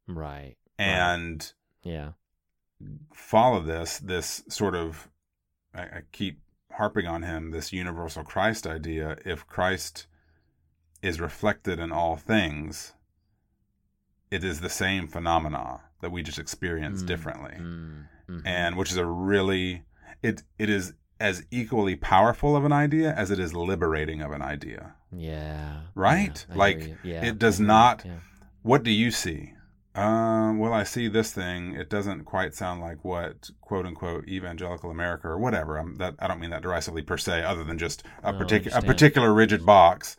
right 0.08 0.56
And 0.78 1.52
yeah 1.82 2.12
follow 3.14 3.60
this 3.62 3.98
this 4.00 4.44
sort 4.50 4.76
of 4.76 5.10
I, 5.76 5.82
I 5.82 6.02
keep 6.12 6.40
harping 6.72 7.06
on 7.08 7.24
him 7.24 7.52
this 7.52 7.72
universal 7.74 8.24
Christ 8.24 8.66
idea. 8.68 9.18
If 9.26 9.46
Christ 9.48 10.08
is 11.02 11.20
reflected 11.22 11.80
in 11.80 11.92
all 11.92 12.16
things, 12.16 12.94
it 14.32 14.44
is 14.44 14.62
the 14.62 14.70
same 14.70 15.08
phenomena 15.08 15.82
that 16.02 16.12
we 16.12 16.24
just 16.24 16.40
experience 16.40 17.04
Mm, 17.04 17.08
differently, 17.08 17.56
mm, 17.60 18.06
mhm. 18.30 18.42
and 18.46 18.76
which 18.76 18.92
is 18.92 18.98
a 18.98 19.06
really 19.06 19.84
it 20.22 20.44
it 20.58 20.70
is 20.70 20.94
as 21.20 21.46
equally 21.52 21.96
powerful 21.96 22.56
of 22.56 22.66
an 22.66 22.72
idea 22.74 23.14
as 23.14 23.32
it 23.32 23.40
is 23.40 23.54
liberating 23.54 24.22
of 24.22 24.32
an 24.32 24.42
idea. 24.42 24.96
yeah 25.16 25.82
Right? 25.96 26.46
yeah, 26.50 26.56
like 26.56 26.96
yeah 27.04 27.26
it 27.26 27.38
does 27.40 27.56
I 27.56 27.58
hear 27.58 27.64
you. 27.64 27.68
not. 27.68 28.06
yeah. 28.06 28.20
What 28.64 28.84
do 28.84 28.92
you 28.92 29.12
see? 29.12 29.53
Um, 29.96 30.58
well, 30.60 30.74
I 30.74 30.84
see 30.84 31.08
this 31.08 31.32
thing. 31.32 31.74
It 31.76 31.90
doesn't 31.90 32.26
quite 32.26 32.56
sound 32.56 32.82
like 32.82 33.04
what 33.04 33.50
quote 33.62 33.86
unquote 33.86 34.28
evangelical 34.28 34.90
America 34.92 35.28
or 35.28 35.38
whatever. 35.40 35.78
I'm, 35.78 35.96
that 35.98 36.16
I 36.20 36.28
don't 36.28 36.40
mean 36.40 36.50
that 36.52 36.64
derisively 36.64 37.02
per 37.04 37.18
se, 37.18 37.44
other 37.44 37.64
than 37.64 37.78
just 37.78 38.04
a 38.24 38.34
No, 38.34 38.34
particular 38.34 38.76
a 38.78 38.82
particular 38.82 39.32
rigid 39.34 39.66
box. 39.66 40.18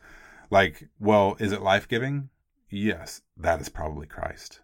Like, 0.51 0.89
well, 1.01 1.37
is 1.41 1.53
it 1.53 1.63
life 1.63 1.89
giving? 1.89 2.31
Yes, 2.69 3.23
that 3.39 3.63
is 3.63 3.71
probably 3.71 4.07
Christ. 4.07 4.61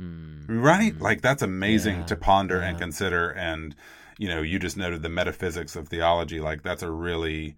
Mm, 0.00 0.48
Right? 0.48 0.98
mm. 0.98 1.00
Like 1.00 1.20
that's 1.20 1.42
amazing 1.42 1.96
Yeah, 1.96 2.06
to 2.06 2.16
ponder 2.16 2.58
and 2.60 2.78
consider. 2.78 3.28
And 3.30 3.74
you 4.18 4.28
know, 4.28 4.40
you 4.42 4.58
just 4.58 4.76
noted 4.76 5.02
the 5.02 5.08
metaphysics 5.10 5.76
of 5.76 5.88
theology. 5.88 6.40
Like 6.40 6.62
that's 6.62 6.82
a 6.82 6.90
really 6.90 7.56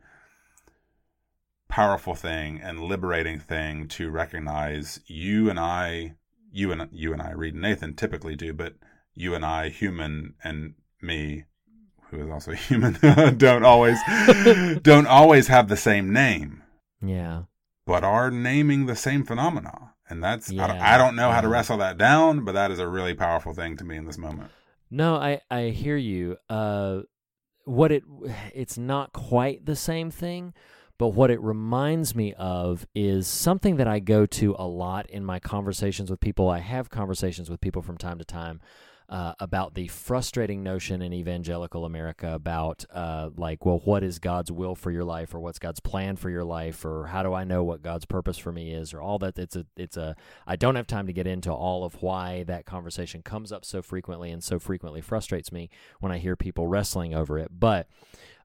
powerful 1.69 2.15
thing 2.17 2.61
and 2.61 2.83
liberating 2.83 3.39
thing 3.39 3.87
to 3.89 4.11
recognize. 4.11 4.99
You 5.07 5.49
and 5.51 5.61
I, 5.61 6.15
you 6.57 6.73
and 6.73 6.89
you 6.93 7.13
and 7.13 7.23
I, 7.23 7.33
Reed 7.33 7.55
and 7.55 7.63
Nathan 7.63 7.95
typically 7.95 8.37
do, 8.37 8.53
but 8.53 8.75
you 9.15 9.35
and 9.35 9.45
I, 9.45 9.69
human, 9.69 10.35
and 10.43 10.75
me, 11.01 11.45
who 12.11 12.25
is 12.25 12.31
also 12.31 12.53
human, 12.69 12.95
don't 13.37 13.65
always 13.65 13.99
don't 14.83 15.07
always 15.07 15.49
have 15.49 15.69
the 15.69 15.77
same 15.77 16.13
name 16.13 16.63
yeah 17.03 17.43
but 17.87 18.03
are 18.03 18.31
naming 18.31 18.87
the 18.87 18.97
same 18.97 19.25
phenomena. 19.25 19.95
And 20.09 20.23
that's, 20.23 20.51
I, 20.51 20.67
don't, 20.67 20.77
Yeah, 20.77 20.95
I 20.95 20.99
don't 20.99 21.17
know 21.17 21.31
how 21.31 21.41
to 21.41 21.49
wrestle 21.49 21.79
that 21.79 21.97
down, 21.97 22.45
but 22.45 22.53
that 22.53 22.71
is 22.71 22.79
a 22.79 22.89
really 22.89 23.15
powerful 23.15 23.55
thing 23.55 23.77
to 23.79 23.85
me 23.85 23.97
in 23.97 24.05
this 24.05 24.19
moment. 24.19 24.51
No, 24.91 25.17
I 25.17 25.41
I 25.51 25.71
hear 25.71 25.97
you. 25.97 26.37
Uh, 26.49 27.01
what 27.65 27.91
it 27.91 28.05
it's 28.55 28.79
not 28.79 29.13
quite 29.13 29.67
the 29.67 29.75
same 29.75 30.13
thing, 30.13 30.55
but 30.99 31.09
what 31.09 31.31
it 31.31 31.41
reminds 31.41 32.15
me 32.15 32.33
of 32.35 32.87
is 32.95 33.27
something 33.27 33.77
that 33.77 33.89
I 33.89 33.99
go 33.99 34.27
to 34.27 34.57
a 34.59 34.67
lot 34.67 35.09
in 35.11 35.25
my 35.25 35.39
conversations 35.39 36.11
with 36.11 36.21
people. 36.21 36.49
I 36.49 36.61
have 36.61 36.91
conversations 36.91 37.51
with 37.51 37.61
people 37.61 37.83
from 37.83 37.99
time 37.99 38.19
to 38.19 38.25
time 38.25 38.61
uh, 39.09 39.35
about 39.39 39.75
the 39.75 39.87
frustrating 39.87 40.63
notion 40.63 41.01
in 41.01 41.13
evangelical 41.13 41.85
America 41.85 42.33
about 42.35 42.85
uh, 42.93 43.31
like, 43.37 43.65
well, 43.65 43.81
what 43.85 44.03
is 44.03 44.19
God's 44.19 44.51
will 44.51 44.75
for 44.75 44.91
your 44.91 45.05
life, 45.05 45.35
or 45.35 45.39
what's 45.39 45.59
God's 45.59 45.81
plan 45.81 46.17
for 46.17 46.29
your 46.29 46.45
life, 46.45 46.85
or 46.85 47.07
how 47.07 47.23
do 47.23 47.33
I 47.33 47.45
know 47.45 47.63
what 47.63 47.83
God's 47.83 48.05
purpose 48.05 48.37
for 48.37 48.51
me 48.51 48.73
is, 48.73 48.93
or 48.93 49.01
all 49.01 49.19
that. 49.21 49.39
It's 49.39 49.55
a, 49.55 49.67
it's 49.77 49.97
a. 49.97 50.17
I 50.47 50.57
don't 50.57 50.75
have 50.75 50.89
time 50.89 51.07
to 51.07 51.13
get 51.13 51.27
into 51.27 51.53
all 51.53 51.85
of 51.85 52.03
why 52.03 52.43
that 52.45 52.67
conversation 52.67 53.23
comes 53.23 53.53
up 53.53 53.65
so 53.65 53.81
frequently 53.81 54.31
and 54.31 54.43
so 54.43 54.59
frequently 54.59 55.01
frustrates 55.01 55.53
me 55.53 55.71
when 56.01 56.11
I 56.11 56.19
hear 56.19 56.35
people 56.35 56.67
wrestling 56.67 57.15
over 57.15 57.39
it, 57.39 57.51
but 57.57 57.87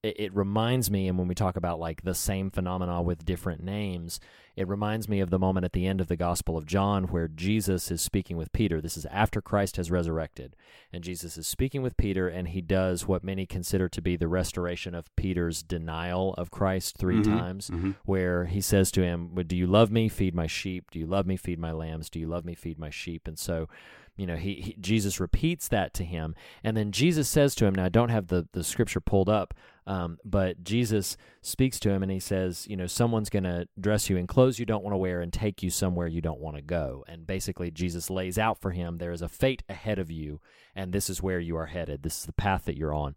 it, 0.03 0.19
it 0.19 0.35
reminds 0.35 0.89
me, 0.89 1.07
and 1.07 1.17
when 1.17 1.27
we 1.27 1.35
talk 1.35 1.55
about 1.55 1.79
like 1.79 2.03
the 2.03 2.15
same 2.15 2.49
phenomena 2.49 3.01
with 3.01 3.25
different 3.25 3.63
names, 3.63 4.19
it 4.55 4.67
reminds 4.67 5.07
me 5.07 5.21
of 5.21 5.29
the 5.29 5.39
moment 5.39 5.63
at 5.63 5.71
the 5.71 5.87
end 5.87 6.01
of 6.01 6.07
the 6.07 6.17
Gospel 6.17 6.57
of 6.57 6.65
John 6.65 7.05
where 7.05 7.27
Jesus 7.29 7.89
is 7.89 8.01
speaking 8.01 8.35
with 8.35 8.51
Peter. 8.51 8.81
This 8.81 8.97
is 8.97 9.05
after 9.05 9.41
Christ 9.41 9.77
has 9.77 9.89
resurrected, 9.89 10.55
and 10.91 11.03
Jesus 11.03 11.37
is 11.37 11.47
speaking 11.47 11.81
with 11.81 11.95
Peter, 11.97 12.27
and 12.27 12.49
he 12.49 12.61
does 12.61 13.07
what 13.07 13.23
many 13.23 13.45
consider 13.45 13.87
to 13.89 14.01
be 14.01 14.15
the 14.17 14.27
restoration 14.27 14.93
of 14.93 15.15
Peter's 15.15 15.63
denial 15.63 16.33
of 16.33 16.51
Christ 16.51 16.97
3 16.97 17.21
Mhm, 17.21 17.23
times, 17.23 17.69
mhm. 17.69 17.95
where 18.03 18.45
he 18.45 18.59
says 18.59 18.91
to 18.91 19.01
him, 19.03 19.33
"Do 19.47 19.55
you 19.55 19.67
love 19.67 19.91
me? 19.91 20.09
Feed 20.09 20.35
my 20.35 20.47
sheep. 20.47 20.91
Do 20.91 20.99
you 20.99 21.07
love 21.07 21.25
me? 21.25 21.37
Feed 21.37 21.59
my 21.59 21.71
lambs. 21.71 22.09
Do 22.09 22.19
you 22.19 22.27
love 22.27 22.43
me? 22.43 22.53
Feed 22.55 22.77
my 22.77 22.89
sheep." 22.89 23.27
And 23.27 23.39
so 23.39 23.69
you 24.17 24.25
know 24.25 24.35
he, 24.35 24.55
he 24.55 24.75
jesus 24.79 25.19
repeats 25.19 25.67
that 25.67 25.93
to 25.93 26.03
him. 26.03 26.35
And 26.63 26.75
then 26.75 26.91
jesus 26.91 27.27
says 27.27 27.55
to 27.55 27.65
him 27.65 27.75
now 27.75 27.85
i 27.85 27.89
don't 27.89 28.09
have 28.09 28.27
the, 28.27 28.47
the 28.53 28.63
scripture 28.63 28.99
pulled 28.99 29.29
up 29.29 29.53
um, 29.87 30.17
but 30.23 30.63
jesus 30.63 31.17
speaks 31.41 31.79
to 31.79 31.89
him 31.89 32.03
and 32.03 32.11
he 32.11 32.19
says 32.19 32.67
you 32.67 32.77
know 32.77 32.87
someone's 32.87 33.29
going 33.29 33.43
to 33.43 33.67
dress 33.79 34.09
you 34.09 34.17
in 34.17 34.27
clothes 34.27 34.59
you 34.59 34.65
don't 34.65 34.83
want 34.83 34.93
to 34.93 34.97
wear 34.97 35.21
and 35.21 35.33
take 35.33 35.63
you 35.63 35.69
somewhere 35.69 36.07
you 36.07 36.21
don't 36.21 36.39
want 36.39 36.55
to 36.55 36.61
go. 36.61 37.03
And 37.07 37.25
basically 37.25 37.71
jesus 37.71 38.09
lays 38.09 38.37
out 38.37 38.59
for 38.59 38.71
him 38.71 38.97
there 38.97 39.11
is 39.11 39.21
a 39.21 39.29
fate 39.29 39.63
ahead 39.69 39.99
of 39.99 40.11
you 40.11 40.39
and 40.75 40.93
this 40.93 41.09
is 41.09 41.21
where 41.21 41.39
you 41.39 41.57
are 41.57 41.67
headed. 41.67 42.03
This 42.03 42.19
is 42.19 42.25
the 42.25 42.33
path 42.33 42.65
that 42.65 42.77
you're 42.77 42.93
on. 42.93 43.15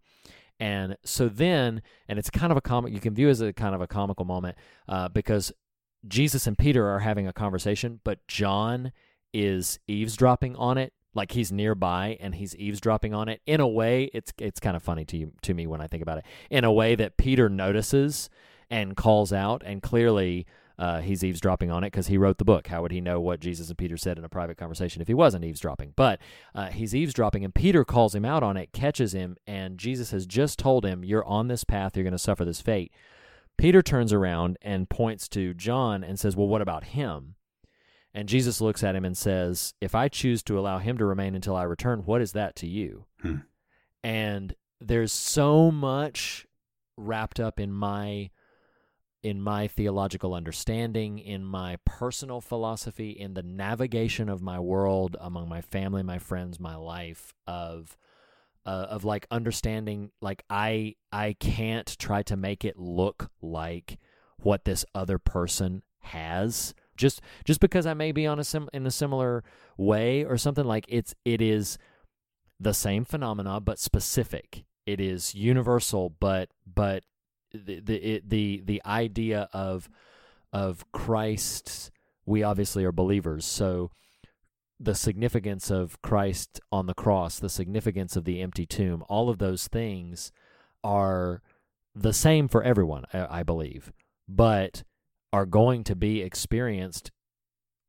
And 0.59 0.97
so 1.03 1.27
then 1.27 1.81
and 2.07 2.17
it's 2.17 2.29
kind 2.29 2.51
of 2.51 2.57
a 2.57 2.61
comic 2.61 2.93
you 2.93 2.99
can 2.99 3.13
view 3.13 3.29
as 3.29 3.41
a 3.41 3.53
kind 3.53 3.75
of 3.75 3.81
a 3.81 3.87
comical 3.87 4.25
moment 4.25 4.57
uh, 4.87 5.09
because 5.09 5.51
jesus 6.07 6.45
and 6.45 6.57
peter 6.57 6.87
are 6.87 6.99
having 6.99 7.27
a 7.27 7.33
conversation 7.33 7.99
but 8.03 8.19
john 8.27 8.91
is 9.35 9.79
eavesdropping 9.85 10.55
on 10.55 10.77
it 10.77 10.93
like 11.13 11.33
he's 11.33 11.51
nearby 11.51 12.17
and 12.21 12.35
he's 12.35 12.55
eavesdropping 12.55 13.13
on 13.13 13.27
it 13.27 13.41
in 13.45 13.59
a 13.59 13.67
way 13.67 14.09
it's 14.13 14.31
it's 14.37 14.61
kind 14.61 14.77
of 14.77 14.81
funny 14.81 15.03
to 15.03 15.17
you, 15.17 15.33
to 15.41 15.53
me 15.53 15.67
when 15.67 15.81
I 15.81 15.87
think 15.87 16.01
about 16.01 16.19
it 16.19 16.25
in 16.49 16.63
a 16.63 16.71
way 16.71 16.95
that 16.95 17.17
Peter 17.17 17.49
notices 17.49 18.29
and 18.69 18.95
calls 18.95 19.33
out 19.33 19.61
and 19.65 19.81
clearly 19.81 20.45
uh, 20.79 21.01
he's 21.01 21.23
eavesdropping 21.23 21.69
on 21.69 21.83
it 21.83 21.87
because 21.87 22.07
he 22.07 22.17
wrote 22.17 22.37
the 22.37 22.45
book. 22.45 22.67
How 22.67 22.81
would 22.81 22.91
he 22.91 23.01
know 23.01 23.19
what 23.19 23.41
Jesus 23.41 23.67
and 23.67 23.77
Peter 23.77 23.97
said 23.97 24.17
in 24.17 24.23
a 24.23 24.29
private 24.29 24.57
conversation 24.57 25.01
if 25.01 25.07
he 25.07 25.13
wasn't 25.13 25.45
eavesdropping? 25.45 25.93
But 25.97 26.19
uh, 26.53 26.67
he's 26.67 26.95
eavesdropping, 26.95 27.45
and 27.45 27.55
Peter 27.55 27.85
calls 27.85 28.13
him 28.13 28.25
out 28.25 28.43
on 28.43 28.57
it, 28.57 28.73
catches 28.73 29.13
him, 29.13 29.37
and 29.47 29.77
Jesus 29.77 30.11
has 30.11 30.25
just 30.25 30.59
told 30.59 30.85
him, 30.85 31.05
You're 31.05 31.23
on 31.23 31.47
this 31.47 31.63
path, 31.63 31.95
you're 31.95 32.03
going 32.03 32.11
to 32.11 32.19
suffer 32.19 32.43
this 32.43 32.59
fate. 32.59 32.91
Peter 33.57 33.81
turns 33.81 34.11
around 34.11 34.57
and 34.61 34.89
points 34.89 35.29
to 35.29 35.53
John 35.53 36.03
and 36.03 36.19
says, 36.19 36.35
Well, 36.35 36.49
what 36.49 36.61
about 36.61 36.85
him? 36.85 37.34
And 38.15 38.29
Jesus 38.29 38.61
looks 38.61 38.81
at 38.81 38.95
him 38.95 39.03
and 39.03 39.17
says, 39.17 39.73
If 39.81 39.93
I 39.93 40.07
choose 40.07 40.41
to 40.43 40.57
allow 40.57 40.79
him 40.79 40.97
to 40.97 41.05
remain 41.05 41.35
until 41.35 41.55
I 41.55 41.63
return, 41.63 42.03
what 42.05 42.21
is 42.21 42.31
that 42.31 42.55
to 42.57 42.67
you? 42.67 43.05
Hmm. 43.21 43.35
And 44.05 44.55
there's 44.79 45.11
so 45.11 45.69
much 45.69 46.47
wrapped 46.95 47.41
up 47.41 47.59
in 47.59 47.73
my 47.73 48.31
in 49.21 49.41
my 49.41 49.67
theological 49.67 50.33
understanding, 50.33 51.17
in 51.19 51.43
my 51.43 51.77
personal 51.83 52.39
philosophy, 52.39 53.09
in 53.09 53.33
the 53.33 53.43
navigation 53.43 54.29
of 54.29 54.41
my 54.41 54.59
world 54.59 55.17
among 55.19 55.49
my 55.49 55.59
family, 55.59 56.03
my 56.03 56.19
friends, 56.19 56.57
my 56.57 56.75
life 56.75 57.33
of 57.47 57.97
uh, 58.65 58.87
of 58.89 59.03
like 59.03 59.27
understanding 59.29 60.11
like 60.21 60.43
I 60.49 60.95
I 61.11 61.35
can't 61.37 61.97
try 61.99 62.23
to 62.23 62.37
make 62.37 62.63
it 62.63 62.79
look 62.79 63.29
like 63.41 63.99
what 64.37 64.63
this 64.63 64.85
other 64.95 65.19
person 65.19 65.83
has 65.99 66.73
just 66.95 67.21
just 67.43 67.59
because 67.59 67.85
I 67.85 67.93
may 67.93 68.11
be 68.11 68.27
on 68.27 68.39
a 68.39 68.43
sim 68.43 68.69
in 68.73 68.85
a 68.85 68.91
similar 68.91 69.43
way 69.77 70.23
or 70.23 70.37
something 70.37 70.65
like 70.65 70.85
it's 70.87 71.13
it 71.23 71.41
is 71.41 71.77
the 72.59 72.73
same 72.73 73.05
phenomena 73.05 73.59
but 73.59 73.79
specific. 73.79 74.65
It 74.85 74.99
is 74.99 75.35
universal 75.35 76.13
but 76.19 76.49
but 76.65 77.03
the 77.53 77.79
the 77.79 78.21
the, 78.25 78.61
the 78.65 78.81
idea 78.85 79.49
of 79.53 79.89
of 80.53 80.85
Christ 80.91 81.91
we 82.25 82.43
obviously 82.43 82.83
are 82.85 82.91
believers 82.91 83.45
so 83.45 83.91
the 84.79 84.95
significance 84.95 85.71
of 85.71 86.01
Christ 86.01 86.59
on 86.71 86.85
the 86.85 86.93
cross, 86.93 87.39
the 87.39 87.49
significance 87.49 88.15
of 88.15 88.25
the 88.25 88.41
empty 88.41 88.65
tomb, 88.65 89.03
all 89.07 89.29
of 89.29 89.37
those 89.37 89.67
things 89.67 90.31
are 90.83 91.41
the 91.93 92.13
same 92.13 92.47
for 92.47 92.61
everyone, 92.63 93.05
I, 93.13 93.39
I 93.39 93.43
believe, 93.43 93.93
but 94.27 94.83
are 95.35 95.45
going 95.45 95.83
to 95.83 95.97
be 95.97 96.21
experienced 96.21 97.11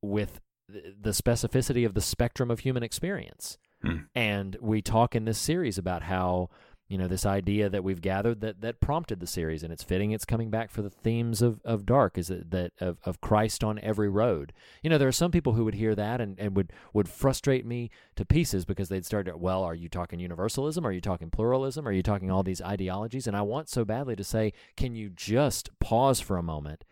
with 0.02 0.40
the 0.68 1.10
specificity 1.10 1.86
of 1.86 1.94
the 1.94 2.01
spectrum 2.01 2.51
of 2.51 2.59
human 2.59 2.82
experience. 2.82 3.56
Hmm. 3.82 3.98
And 4.16 4.56
we 4.60 4.82
talk 4.82 5.14
in 5.14 5.27
this 5.27 5.39
series 5.39 5.78
about 5.78 6.02
how 6.02 6.51
you 6.89 6.98
know 6.98 7.06
this 7.06 7.24
idea 7.24 7.68
that 7.68 7.85
we've 7.85 8.01
gathered 8.01 8.40
that 8.40 8.62
that 8.62 8.81
prompted 8.81 9.20
the 9.20 9.27
series 9.28 9.62
and 9.64 9.73
it's 9.73 9.82
fitting 9.82 10.12
it's 10.12 10.24
coming 10.24 10.51
back 10.51 10.70
for 10.70 10.82
the 10.82 10.90
themes 10.90 11.43
of, 11.43 11.60
of 11.64 11.85
dark 11.85 12.16
is 12.16 12.28
that, 12.28 12.52
that 12.52 12.73
of, 12.81 12.98
of 13.05 13.20
christ 13.20 13.64
on 13.64 13.81
every 13.81 14.09
road 14.09 14.52
you 14.85 14.90
know 14.90 14.97
there 14.97 15.09
are 15.09 15.12
some 15.12 15.32
people 15.32 15.55
who 15.55 15.64
would 15.64 15.74
hear 15.74 15.97
that 15.97 16.20
and, 16.20 16.39
and 16.39 16.55
would 16.55 16.73
would 16.93 17.09
frustrate 17.09 17.66
me 17.66 17.90
to 18.14 18.24
pieces 18.24 18.64
because 18.64 18.89
they'd 18.89 19.05
start 19.05 19.27
to 19.27 19.36
well 19.36 19.64
are 19.64 19.74
you 19.74 19.89
talking 19.89 20.20
universalism 20.20 20.86
are 20.86 20.93
you 20.93 21.01
talking 21.01 21.28
pluralism 21.28 21.89
are 21.89 21.93
you 21.93 22.05
talking 22.05 22.31
all 22.31 22.44
these 22.44 22.62
ideologies 22.62 23.27
and 23.27 23.36
i 23.36 23.43
want 23.43 23.68
so 23.68 23.85
badly 23.85 24.14
to 24.14 24.23
say 24.23 24.52
can 24.77 24.94
you 24.94 25.09
just 25.09 25.70
pause 25.81 26.20
for 26.20 26.36
a 26.36 26.43
moment 26.43 26.85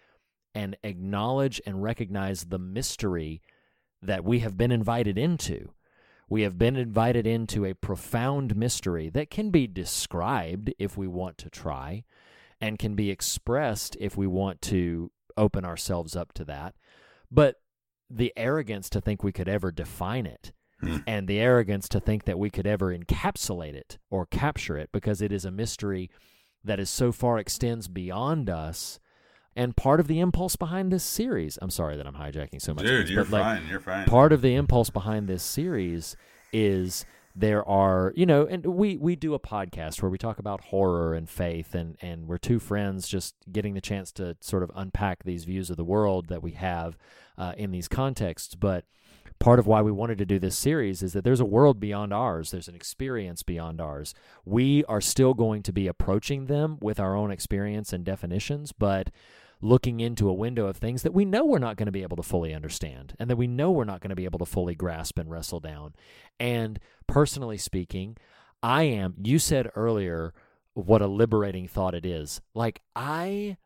and 0.55 0.77
acknowledge 0.83 1.61
and 1.67 1.83
recognize 1.83 2.45
the 2.45 2.59
mystery 2.59 3.43
that 4.03 4.25
we 4.25 4.41
have 4.41 4.57
been 4.57 4.71
invited 4.71 5.19
into 5.19 5.71
we 6.29 6.43
have 6.43 6.59
been 6.59 6.77
invited 6.77 7.27
into 7.27 7.65
a 7.65 7.75
profound 7.75 8.57
mystery 8.57 9.11
that 9.11 9.31
can 9.31 9.51
be 9.51 9.67
described 9.67 10.73
if 10.79 10.97
we 10.97 11.07
want 11.07 11.39
to 11.39 11.51
try, 11.51 12.05
and 12.61 12.79
can 12.79 12.95
be 12.95 13.11
expressed 13.11 13.97
if 14.01 14.17
we 14.17 14.27
want 14.27 14.63
to 14.63 15.11
open 15.37 15.65
ourselves 15.65 16.17
up 16.17 16.33
to 16.33 16.45
that. 16.45 16.75
But 17.31 17.61
the 18.09 18.33
arrogance 18.37 18.89
to 18.91 19.01
think 19.01 19.23
we 19.23 19.33
could 19.33 19.49
ever 19.49 19.71
define 19.71 20.27
it, 20.27 20.53
hmm. 20.81 20.99
and 21.07 21.29
the 21.29 21.41
arrogance 21.41 21.89
to 21.91 22.01
think 22.01 22.25
that 22.25 22.39
we 22.39 22.51
could 22.51 22.67
ever 22.67 22.97
encapsulate 22.97 23.75
it 23.75 23.99
or 24.11 24.27
capture 24.27 24.79
it 24.79 24.91
because 24.93 25.21
it 25.21 25.33
is 25.33 25.45
a 25.45 25.51
mystery 25.51 26.11
that 26.63 26.81
is 26.81 26.89
so 26.89 27.13
far 27.13 27.39
extends 27.39 27.89
beyond 27.89 28.49
us. 28.49 28.99
And 29.57 29.77
part 29.77 30.01
of 30.01 30.09
the 30.09 30.21
impulse 30.21 30.57
behind 30.57 30.93
this 30.93 31.05
series, 31.05 31.59
I'm 31.63 31.71
sorry 31.71 31.97
that 31.97 32.07
I'm 32.07 32.15
hijacking 32.15 32.61
so 32.61 32.75
much. 32.75 32.87
Dude, 32.87 33.09
you're 33.09 33.25
but, 33.25 33.33
like, 33.33 33.43
fine. 33.43 33.69
You're 33.69 33.81
fine. 33.81 34.07
Part 34.07 34.33
of 34.33 34.43
the 34.43 34.55
impulse 34.55 34.91
behind 34.91 35.29
this 35.29 35.43
series 35.43 36.17
is 36.53 37.05
there 37.37 37.69
are 37.69 38.13
you 38.15 38.25
know 38.25 38.47
and 38.47 38.65
we 38.65 38.97
we 38.97 39.17
do 39.17 39.35
a 39.35 39.41
podcast 39.41 40.01
where 40.01 40.11
we 40.11 40.19
talk 40.19 40.39
about 40.39 40.61
horror 40.67 41.15
and 41.15 41.29
faith 41.29 41.75
and 41.75 41.97
and 42.01 42.29
we're 42.29 42.39
two 42.39 42.61
friends 42.61 43.09
just 43.09 43.35
getting 43.51 43.75
the 43.75 43.81
chance 43.81 44.13
to 44.13 44.37
sort 44.41 44.63
of 44.63 44.71
unpack 44.75 45.25
these 45.25 45.45
views 45.45 45.69
of 45.69 45.77
the 45.77 45.85
world 45.85 46.29
that 46.29 46.43
we 46.43 46.53
have 46.53 46.97
uh, 47.37 47.53
in 47.57 47.73
these 47.73 47.89
contexts 47.89 48.55
but 48.55 48.85
part 49.41 49.59
of 49.59 49.67
why 49.67 49.83
we 49.83 49.91
wanted 49.91 50.17
to 50.17 50.25
do 50.25 50.39
this 50.39 50.57
series 50.57 51.03
is 51.03 51.13
that 51.13 51.25
there's 51.25 51.41
a 51.41 51.45
world 51.45 51.81
beyond 51.81 52.13
ours 52.13 52.53
there's 52.53 52.69
an 52.69 52.77
experience 52.77 53.43
beyond 53.43 53.81
ours 53.81 54.15
we 54.45 54.85
are 54.85 55.01
still 55.01 55.35
going 55.35 55.61
to 55.61 55.73
be 55.73 55.89
approaching 55.89 56.47
them 56.47 56.79
with 56.81 57.01
our 57.01 57.17
own 57.17 57.33
experience 57.33 57.93
and 57.93 58.05
definitions 58.05 58.71
but 58.71 59.11
looking 59.65 59.99
into 59.99 60.29
a 60.29 60.33
window 60.35 60.67
of 60.67 60.77
things 60.77 61.03
that 61.03 61.15
we 61.15 61.25
know 61.25 61.43
we're 61.45 61.59
not 61.59 61.77
going 61.77 61.87
to 61.87 61.93
be 61.93 62.03
able 62.03 62.19
to 62.19 62.23
fully 62.23 62.53
understand 62.53 63.15
and 63.19 63.31
that 63.31 63.37
we 63.37 63.47
know 63.47 63.71
we're 63.71 63.85
not 63.85 64.01
going 64.01 64.11
to 64.11 64.15
be 64.17 64.27
able 64.27 64.39
to 64.39 64.45
fully 64.45 64.75
grasp 64.75 65.19
and 65.19 65.31
wrestle 65.31 65.59
down. 65.59 65.95
And 66.39 66.79
personally 67.07 67.57
speaking, 67.57 68.19
I 68.63 68.83
am, 68.83 69.15
you 69.23 69.39
said 69.39 69.71
earlier 69.75 70.35
what 70.75 71.01
a 71.01 71.07
liberating 71.07 71.67
thought 71.67 71.95
it 71.95 72.05
is. 72.05 72.43
Like, 72.55 72.83
I 72.95 73.57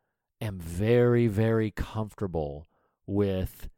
am 0.40 0.60
very, 0.60 1.26
very 1.26 1.72
comfortable 1.72 2.68
with 3.06 3.68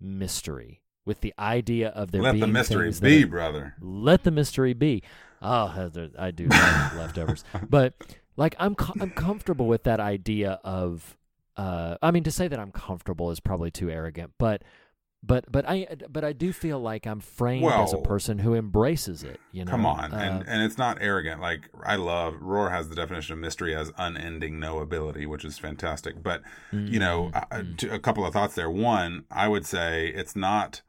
mystery, 0.00 0.80
with 1.04 1.20
the 1.20 1.34
idea 1.38 1.88
of 1.90 2.10
there 2.10 2.22
being. 2.22 2.24
Let 2.24 2.32
being 2.32 2.40
the 2.40 2.46
mystery 2.46 2.92
be, 3.00 3.24
are- 3.24 3.26
brother. 3.26 3.74
Let 3.80 4.24
the 4.24 4.30
mystery 4.30 4.72
be. 4.72 5.02
Oh, 5.42 5.90
I 6.18 6.30
do 6.30 6.46
leftovers, 6.96 7.44
but 7.68 7.94
like 8.36 8.56
I'm 8.58 8.74
co- 8.74 8.94
I'm 9.00 9.10
comfortable 9.10 9.66
with 9.66 9.82
that 9.82 10.00
idea 10.00 10.58
of. 10.64 11.18
Uh, 11.56 11.96
I 12.02 12.10
mean, 12.10 12.24
to 12.24 12.30
say 12.30 12.48
that 12.48 12.58
I'm 12.58 12.72
comfortable 12.72 13.30
is 13.30 13.40
probably 13.40 13.70
too 13.70 13.90
arrogant, 13.90 14.32
but. 14.38 14.62
But 15.22 15.50
but 15.50 15.68
I 15.68 15.88
but 16.08 16.22
I 16.24 16.32
do 16.32 16.52
feel 16.52 16.78
like 16.78 17.04
I'm 17.04 17.18
framed 17.18 17.64
as 17.72 17.92
a 17.92 17.98
person 17.98 18.38
who 18.38 18.54
embraces 18.54 19.24
it. 19.24 19.40
You 19.50 19.64
know, 19.64 19.70
Come 19.70 19.84
on, 19.84 20.12
Uh, 20.12 20.16
and 20.18 20.44
and 20.46 20.62
it's 20.62 20.78
not 20.78 20.98
arrogant. 21.00 21.40
Like 21.40 21.68
I 21.84 21.96
love 21.96 22.34
Rohr 22.34 22.70
has 22.70 22.90
the 22.90 22.94
definition 22.94 23.32
of 23.32 23.40
mystery 23.40 23.74
as 23.74 23.90
unending 23.98 24.60
knowability, 24.60 25.26
which 25.26 25.44
is 25.44 25.58
fantastic. 25.58 26.22
But 26.22 26.42
you 26.70 27.00
know, 27.00 27.32
Mm-hmm. 27.34 27.92
a 27.92 27.98
couple 27.98 28.24
of 28.24 28.34
thoughts 28.34 28.54
there. 28.54 28.70
One, 28.70 29.24
I 29.30 29.48
would 29.48 29.66
say 29.66 30.08
it's 30.14 30.36
not 30.36 30.82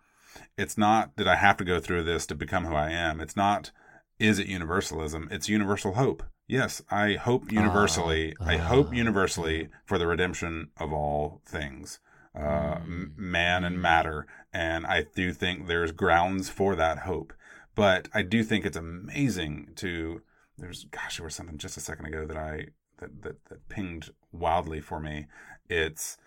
it's 0.55 0.77
not 0.77 1.15
that 1.15 1.27
I 1.27 1.37
have 1.37 1.57
to 1.57 1.63
go 1.63 1.79
through 1.79 2.03
this 2.03 2.27
to 2.27 2.35
become 2.35 2.65
who 2.65 2.75
I 2.75 2.91
am. 2.91 3.19
It's 3.21 3.37
not 3.37 3.71
is 4.19 4.37
it 4.37 4.45
universalism? 4.47 5.29
It's 5.31 5.49
universal 5.49 5.93
hope. 5.93 6.21
Yes, 6.47 6.81
I 6.89 7.13
hope 7.13 7.51
universally. 7.51 8.33
Ah, 8.39 8.45
I 8.47 8.57
hope 8.57 8.87
ah. 8.91 8.93
universally 8.93 9.67
for 9.85 9.97
the 9.97 10.07
redemption 10.07 10.69
of 10.77 10.93
all 10.93 11.41
things, 11.45 11.99
uh, 12.33 12.75
m- 12.75 13.13
mm. 13.15 13.17
man 13.17 13.65
and 13.65 13.81
matter. 13.81 14.27
And 14.53 14.85
I 14.85 15.05
do 15.13 15.33
think 15.33 15.67
there's 15.67 15.91
grounds 15.91 16.49
for 16.49 16.75
that 16.75 16.99
hope. 16.99 17.33
But 17.75 18.07
I 18.13 18.21
do 18.21 18.43
think 18.43 18.65
it's 18.65 18.77
amazing 18.77 19.73
to. 19.75 20.21
There's 20.57 20.85
gosh, 20.85 21.17
there 21.17 21.25
was 21.25 21.35
something 21.35 21.57
just 21.57 21.77
a 21.77 21.81
second 21.81 22.05
ago 22.05 22.25
that 22.25 22.37
I 22.37 22.67
that 22.99 23.21
that, 23.23 23.45
that 23.49 23.69
pinged 23.69 24.09
wildly 24.31 24.79
for 24.79 24.99
me. 24.99 25.27
It's 25.69 26.17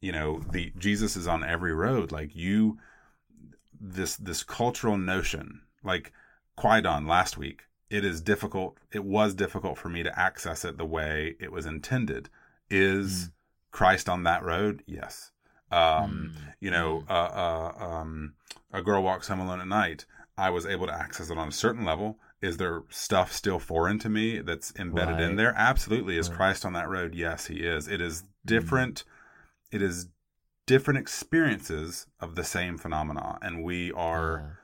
you 0.00 0.12
know 0.12 0.42
the 0.52 0.72
Jesus 0.78 1.16
is 1.16 1.26
on 1.26 1.42
every 1.42 1.72
road. 1.72 2.12
Like 2.12 2.36
you, 2.36 2.78
this 3.80 4.14
this 4.16 4.42
cultural 4.42 4.98
notion, 4.98 5.62
like 5.82 6.12
Kwaidan 6.58 7.08
last 7.08 7.38
week. 7.38 7.62
It 7.90 8.04
is 8.04 8.20
difficult. 8.20 8.78
It 8.92 9.04
was 9.04 9.34
difficult 9.34 9.76
for 9.76 9.88
me 9.88 10.02
to 10.04 10.18
access 10.18 10.64
it 10.64 10.78
the 10.78 10.86
way 10.86 11.36
it 11.40 11.50
was 11.52 11.66
intended. 11.66 12.30
Is 12.70 13.30
Christ 13.72 14.08
on 14.08 14.22
that 14.22 14.44
road? 14.44 14.82
Yes. 14.86 15.32
Um, 15.72 16.32
You 16.60 16.70
know, 16.70 17.04
uh, 17.08 17.12
uh, 17.12 17.84
um, 17.84 18.34
a 18.72 18.80
girl 18.82 19.02
walks 19.02 19.28
home 19.28 19.40
alone 19.40 19.60
at 19.60 19.66
night. 19.66 20.06
I 20.38 20.50
was 20.50 20.66
able 20.66 20.86
to 20.86 20.94
access 20.94 21.30
it 21.30 21.38
on 21.38 21.48
a 21.48 21.52
certain 21.52 21.84
level. 21.84 22.18
Is 22.40 22.56
there 22.56 22.82
stuff 22.88 23.32
still 23.32 23.58
foreign 23.58 23.98
to 23.98 24.08
me 24.08 24.38
that's 24.40 24.72
embedded 24.78 25.20
in 25.20 25.36
there? 25.36 25.52
Absolutely. 25.56 26.16
Is 26.16 26.28
Christ 26.28 26.64
on 26.64 26.72
that 26.72 26.88
road? 26.88 27.14
Yes, 27.14 27.46
he 27.46 27.56
is. 27.56 27.86
It 27.86 28.00
is 28.00 28.24
different. 28.46 29.04
It 29.70 29.82
is 29.82 30.08
different 30.66 30.98
experiences 30.98 32.06
of 32.20 32.36
the 32.36 32.44
same 32.44 32.78
phenomena, 32.78 33.38
and 33.42 33.62
we 33.62 33.92
are 33.92 34.59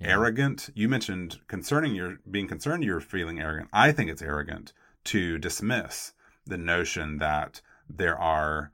arrogant. 0.00 0.70
You 0.74 0.88
mentioned 0.88 1.40
concerning 1.46 1.94
your 1.94 2.18
being 2.30 2.48
concerned 2.48 2.84
you're 2.84 3.00
feeling 3.00 3.40
arrogant. 3.40 3.68
I 3.72 3.92
think 3.92 4.10
it's 4.10 4.22
arrogant 4.22 4.72
to 5.04 5.38
dismiss 5.38 6.12
the 6.46 6.58
notion 6.58 7.18
that 7.18 7.60
there 7.88 8.18
are 8.18 8.72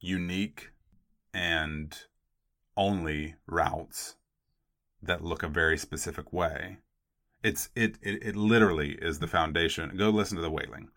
unique 0.00 0.70
and 1.34 1.96
only 2.76 3.34
routes 3.46 4.16
that 5.02 5.22
look 5.22 5.42
a 5.42 5.48
very 5.48 5.78
specific 5.78 6.32
way. 6.32 6.78
It's 7.42 7.68
it 7.74 7.96
it, 8.02 8.22
it 8.22 8.36
literally 8.36 8.92
is 9.00 9.18
the 9.18 9.28
foundation. 9.28 9.96
Go 9.96 10.10
listen 10.10 10.36
to 10.36 10.42
the 10.42 10.50
wailing. 10.50 10.88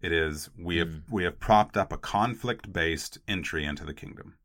It 0.00 0.12
is 0.12 0.50
we 0.58 0.78
have 0.78 0.88
mm. 0.88 1.02
we 1.10 1.24
have 1.24 1.40
propped 1.40 1.76
up 1.76 1.92
a 1.92 1.98
conflict 1.98 2.72
based 2.72 3.18
entry 3.28 3.64
into 3.64 3.84
the 3.84 3.94
kingdom, 3.94 4.36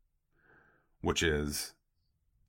which 1.00 1.22
is 1.22 1.74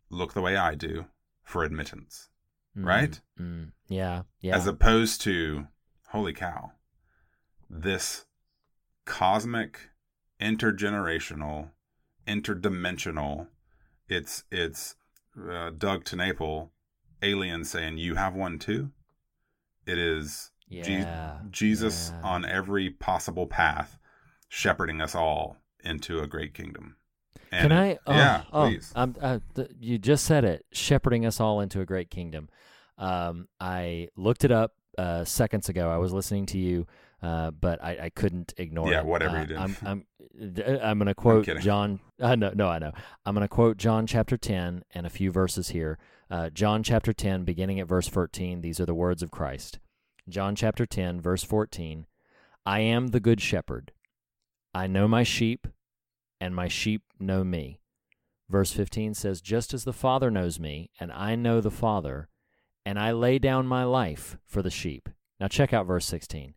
look 0.10 0.34
the 0.34 0.42
way 0.42 0.56
I 0.56 0.76
do 0.76 1.06
for 1.48 1.64
admittance, 1.64 2.28
right? 2.76 3.22
Mm, 3.40 3.72
yeah, 3.88 4.24
yeah. 4.42 4.56
As 4.56 4.68
opposed 4.68 5.22
to 5.22 5.68
holy 6.10 6.34
cow, 6.34 6.74
this 7.70 8.26
cosmic, 9.06 9.90
intergenerational, 10.42 11.70
interdimensional. 12.28 13.48
It's 14.10 14.44
it's 14.52 14.96
uh, 15.50 15.70
Doug 15.70 16.04
TenNapel, 16.04 16.70
alien 17.22 17.64
saying 17.64 17.98
you 17.98 18.16
have 18.16 18.36
one 18.36 18.60
too. 18.60 18.92
It 19.86 19.98
is 19.98 20.52
Je- 20.70 21.06
Jesus 21.50 22.12
yeah. 22.14 22.28
on 22.28 22.44
every 22.44 22.90
possible 22.90 23.48
path, 23.48 23.98
shepherding 24.50 25.00
us 25.00 25.16
all 25.16 25.56
into 25.82 26.20
a 26.20 26.28
great 26.28 26.54
kingdom. 26.54 26.97
Can 27.52 27.72
I? 27.72 27.98
Oh, 28.06 28.14
yeah, 28.14 28.44
oh, 28.52 28.68
please. 28.68 28.92
I'm, 28.96 29.16
uh, 29.22 29.40
th- 29.56 29.70
you 29.80 29.98
just 29.98 30.26
said 30.26 30.44
it, 30.44 30.66
shepherding 30.72 31.26
us 31.26 31.40
all 31.40 31.60
into 31.62 31.82
a 31.82 31.86
great 31.86 32.10
kingdom. 32.10 32.50
Um, 32.98 33.48
I 33.60 34.10
looked 34.16 34.44
it 34.44 34.52
up 34.52 34.74
uh, 34.98 35.24
seconds 35.26 35.70
ago. 35.70 35.90
I 35.90 35.98
was 35.98 36.12
listening 36.14 36.46
to 36.48 36.58
you, 36.58 36.88
uh, 37.22 37.52
but 37.52 37.84
I, 37.84 38.06
I 38.06 38.10
couldn't 38.10 38.54
ignore 38.58 38.90
Yeah, 38.92 39.00
it. 39.02 39.06
whatever 39.06 39.38
Uh, 39.38 39.42
you 39.42 39.48
did. 39.48 39.58
I'm, 39.58 39.78
I'm, 39.86 40.06
d- 40.54 40.64
I'm 40.64 40.98
going 40.98 41.08
to 41.08 41.16
quote. 41.16 41.46
John. 41.60 42.00
Uh, 42.20 42.36
no, 42.36 42.52
no, 42.56 42.68
I 42.68 42.80
know. 42.80 42.92
I'm 43.26 43.36
going 43.36 43.44
to 43.44 43.48
quote 43.48 43.78
John 43.78 44.08
chapter 44.08 44.38
10 44.38 44.84
and 44.94 45.06
a 45.06 45.10
few 45.10 45.32
verses 45.32 45.70
here. 45.70 45.98
Uh, 46.30 46.50
John 46.50 46.84
chapter 46.84 47.14
10, 47.14 47.44
beginning 47.44 47.80
at 47.80 47.88
verse 47.88 48.08
14. 48.08 48.62
These 48.62 48.80
are 48.80 48.86
the 48.86 48.94
words 48.96 49.22
of 49.24 49.32
Christ. 49.32 49.80
John 50.28 50.56
chapter 50.56 50.86
10, 50.86 51.22
verse 51.22 51.44
14. 51.44 52.06
I 52.66 52.80
am 52.82 53.08
the 53.08 53.20
good 53.22 53.40
shepherd. 53.40 53.94
I 54.74 54.88
know 54.88 55.08
my 55.08 55.24
sheep, 55.24 55.68
and 56.40 56.56
my 56.56 56.68
sheep 56.68 57.04
know 57.20 57.44
me. 57.44 57.80
Verse 58.50 58.72
15 58.72 59.14
says, 59.14 59.42
Just 59.42 59.74
as 59.74 59.84
the 59.84 59.94
Father 59.94 60.32
knows 60.32 60.60
me, 60.60 60.90
and 61.00 61.12
I 61.12 61.36
know 61.36 61.60
the 61.62 61.72
Father, 61.72 62.30
and 62.86 62.98
I 62.98 63.12
lay 63.12 63.40
down 63.40 63.68
my 63.68 63.84
life 63.84 64.38
for 64.46 64.62
the 64.62 64.70
sheep. 64.72 65.10
Now 65.40 65.48
check 65.48 65.74
out 65.74 65.86
verse 65.86 66.06
16. 66.06 66.54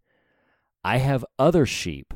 I 0.85 0.98
have 0.98 1.24
other 1.39 1.66
sheep 1.66 2.15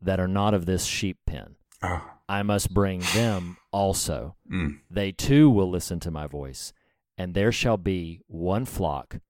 that 0.00 0.20
are 0.20 0.28
not 0.28 0.54
of 0.54 0.66
this 0.66 0.84
sheep 0.84 1.18
pen. 1.26 1.56
Oh, 1.82 2.02
I 2.28 2.42
must 2.42 2.74
bring 2.74 3.00
them 3.14 3.56
also. 3.72 4.36
mm. 4.50 4.80
They 4.90 5.12
too 5.12 5.48
will 5.50 5.70
listen 5.70 6.00
to 6.00 6.10
my 6.10 6.26
voice, 6.26 6.72
and 7.16 7.34
there 7.34 7.52
shall 7.52 7.76
be 7.76 8.20
one 8.26 8.64
flock 8.64 9.20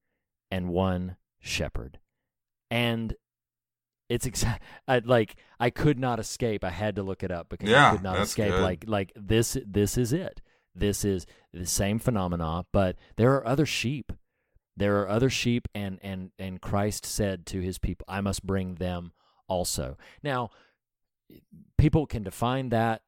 and 0.51 0.69
one 0.69 1.17
shepherd. 1.41 1.99
And 2.71 3.15
it's 4.13 4.27
exact 4.27 4.63
I, 4.89 4.99
like 5.05 5.37
I 5.59 5.71
could 5.71 5.99
not 5.99 6.19
escape. 6.21 6.65
I 6.65 6.71
had 6.71 6.97
to 6.97 7.03
look 7.03 7.23
it 7.23 7.31
up 7.31 7.49
because 7.49 7.69
Yeah, 7.71 7.89
I 7.89 7.93
could 7.93 8.03
not 8.03 8.19
escape. 8.21 8.53
good. 8.53 8.63
Like 8.63 8.85
like 8.87 9.13
this 9.17 9.57
this 9.67 9.97
is 9.99 10.13
it. 10.13 10.41
This 10.75 11.05
is 11.05 11.27
the 11.53 11.67
same 11.67 11.99
phenomena, 11.99 12.65
but 12.73 12.97
there 13.17 13.33
are 13.35 13.47
other 13.47 13.67
sheep. 13.67 14.13
There 14.77 15.01
are 15.03 15.09
other 15.09 15.29
sheep 15.31 15.69
and 15.75 15.99
and 16.03 16.31
and 16.39 16.61
Christ 16.61 17.05
said 17.05 17.45
to 17.47 17.61
his 17.61 17.79
people, 17.79 18.05
I 18.09 18.21
must 18.21 18.47
bring 18.47 18.77
them 18.77 19.13
also. 19.49 19.99
Now, 20.23 20.51
people 21.79 22.07
can 22.07 22.23
define 22.23 22.71
that 22.71 23.03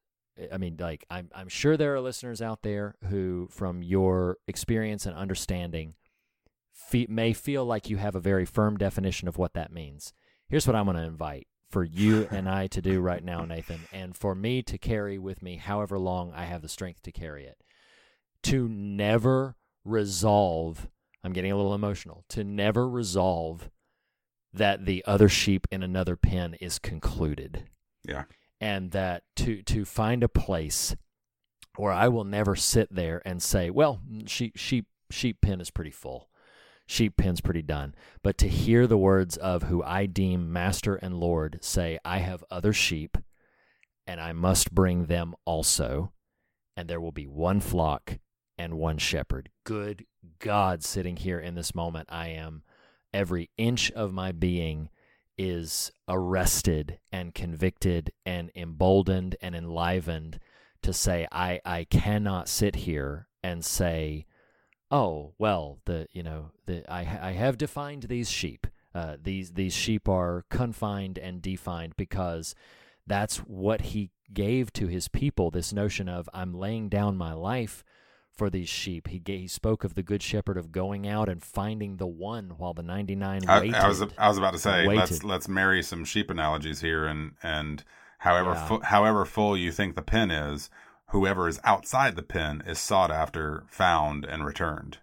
I 0.53 0.59
mean, 0.59 0.77
like 0.81 1.05
I'm 1.09 1.31
I'm 1.35 1.49
sure 1.49 1.77
there 1.77 1.95
are 1.95 2.01
listeners 2.01 2.43
out 2.43 2.63
there 2.63 2.97
who, 3.09 3.47
from 3.53 3.83
your 3.85 4.39
experience 4.49 5.07
and 5.07 5.17
understanding, 5.17 5.95
fe- 6.73 7.07
may 7.09 7.33
feel 7.33 7.65
like 7.65 7.89
you 7.89 7.99
have 7.99 8.17
a 8.17 8.21
very 8.21 8.45
firm 8.45 8.77
definition 8.77 9.29
of 9.29 9.39
what 9.39 9.55
that 9.55 9.71
means. 9.73 10.13
Here's 10.49 10.67
what 10.67 10.77
I'm 10.77 10.85
going 10.87 10.97
to 10.97 11.03
invite 11.03 11.47
for 11.71 11.85
you 11.85 12.29
and 12.31 12.49
I 12.49 12.67
to 12.69 12.81
do 12.83 13.01
right 13.01 13.23
now, 13.25 13.45
Nathan, 13.45 13.81
and 13.93 14.17
for 14.17 14.35
me 14.35 14.63
to 14.63 14.79
carry 14.79 15.19
with 15.19 15.43
me 15.43 15.57
however 15.57 15.99
long 15.99 16.33
I 16.35 16.45
have 16.45 16.63
the 16.63 16.69
strength 16.69 17.03
to 17.03 17.13
carry 17.13 17.45
it. 17.45 17.59
To 18.45 18.69
never 18.69 19.57
resolve, 19.85 20.89
I'm 21.23 21.33
getting 21.33 21.53
a 21.53 21.57
little 21.57 21.75
emotional, 21.75 22.25
to 22.31 22.45
never 22.45 22.89
resolve 22.89 23.71
that 24.53 24.85
the 24.85 25.03
other 25.07 25.29
sheep 25.29 25.67
in 25.71 25.83
another 25.83 26.15
pen 26.17 26.55
is 26.61 26.79
concluded 26.79 27.65
Yeah. 28.07 28.25
and 28.61 28.93
that 28.93 29.25
to 29.37 29.63
to 29.63 29.85
find 29.85 30.23
a 30.23 30.29
place 30.29 30.95
where 31.77 31.93
I 31.93 32.07
will 32.07 32.23
never 32.25 32.55
sit 32.55 32.95
there 32.95 33.21
and 33.25 33.43
say, 33.43 33.69
"Well, 33.71 34.01
sheep 34.27 34.57
sheep 34.57 34.87
sheep 35.11 35.41
pen 35.41 35.61
is 35.61 35.71
pretty 35.73 35.91
full, 35.91 36.29
sheep 36.87 37.17
pen's 37.17 37.41
pretty 37.41 37.63
done," 37.63 37.95
but 38.23 38.37
to 38.39 38.49
hear 38.49 38.87
the 38.87 38.99
words 38.99 39.37
of 39.37 39.65
who 39.65 39.83
I 39.83 40.07
deem 40.07 40.53
master 40.53 40.97
and 40.97 41.19
lord 41.19 41.59
say, 41.63 41.99
"I 42.05 42.19
have 42.19 42.45
other 42.51 42.73
sheep, 42.73 43.17
and 44.07 44.21
I 44.21 44.33
must 44.33 44.75
bring 44.75 45.07
them 45.07 45.35
also, 45.45 46.13
and 46.77 46.89
there 46.89 47.01
will 47.01 47.13
be 47.13 47.27
one 47.27 47.61
flock 47.61 48.19
and 48.59 48.79
one 48.79 48.99
shepherd." 48.99 49.51
Good 49.65 50.07
God, 50.39 50.83
sitting 50.83 51.17
here 51.17 51.41
in 51.41 51.55
this 51.55 51.75
moment, 51.75 52.09
I 52.11 52.29
am 52.29 52.63
every 53.13 53.51
inch 53.57 53.91
of 53.93 54.13
my 54.13 54.33
being 54.33 54.91
is 55.37 55.91
arrested 56.09 57.01
and 57.11 57.35
convicted 57.35 58.13
and 58.25 58.51
emboldened 58.55 59.37
and 59.41 59.55
enlivened 59.55 60.39
to 60.83 60.93
say 60.93 61.27
I 61.33 61.61
I 61.65 61.85
cannot 61.85 62.49
sit 62.49 62.77
here 62.77 63.29
and 63.43 63.65
say 63.65 64.27
oh 64.95 65.33
well 65.39 65.79
the 65.85 66.07
you 66.13 66.23
know 66.23 66.51
the 66.67 66.85
I 66.91 67.01
I 67.31 67.33
have 67.33 67.59
defined 67.59 68.05
these 68.05 68.31
sheep. 68.31 68.67
Uh, 68.95 69.17
these 69.21 69.53
these 69.53 69.75
sheep 69.75 70.09
are 70.09 70.45
confined 70.51 71.19
and 71.19 71.43
defined 71.43 71.95
because 71.97 72.55
that's 73.07 73.39
what 73.39 73.81
he 73.93 74.11
gave 74.33 74.73
to 74.75 74.87
his 74.87 75.09
people 75.09 75.51
this 75.51 75.73
notion 75.73 76.09
of 76.09 76.29
I'm 76.33 76.55
laying 76.55 76.89
down 76.89 77.17
my 77.17 77.33
life 77.33 77.85
for 78.33 78.49
these 78.51 78.69
sheep. 78.69 79.09
He 79.09 79.19
gave, 79.19 79.41
he 79.41 79.49
spoke 79.49 79.85
of 79.85 79.95
the 79.95 80.03
good 80.03 80.23
shepherd 80.23 80.57
of 80.57 80.73
going 80.73 81.07
out 81.07 81.29
and 81.29 81.43
finding 81.43 81.97
the 81.99 82.07
one 82.07 82.51
while 82.57 82.73
the 82.73 82.83
99 82.83 83.43
I, 83.49 83.61
waited 83.61 83.75
I 83.75 83.89
was 83.89 84.03
I 84.17 84.29
was 84.29 84.39
about 84.39 84.53
to 84.55 84.59
say 84.59 84.87
let's 84.87 85.25
let's 85.25 85.49
marry 85.49 85.83
some 85.83 86.05
sheep 86.05 86.31
analogies 86.31 86.81
here 86.81 87.05
and 87.07 87.33
and 87.43 87.83
however 88.19 88.51
Yeah. 88.51 88.67
fu- 88.67 88.81
however 88.81 89.25
full 89.25 89.57
you 89.57 89.73
think 89.73 89.97
the 89.97 90.03
pen 90.03 90.31
is, 90.31 90.71
whoever 91.11 91.49
is 91.49 91.61
outside 91.65 92.17
the 92.17 92.23
pen 92.23 92.63
is 92.67 92.79
sought 92.79 93.11
after, 93.11 93.65
found, 93.69 94.25
and 94.25 94.45
returned. 94.45 94.99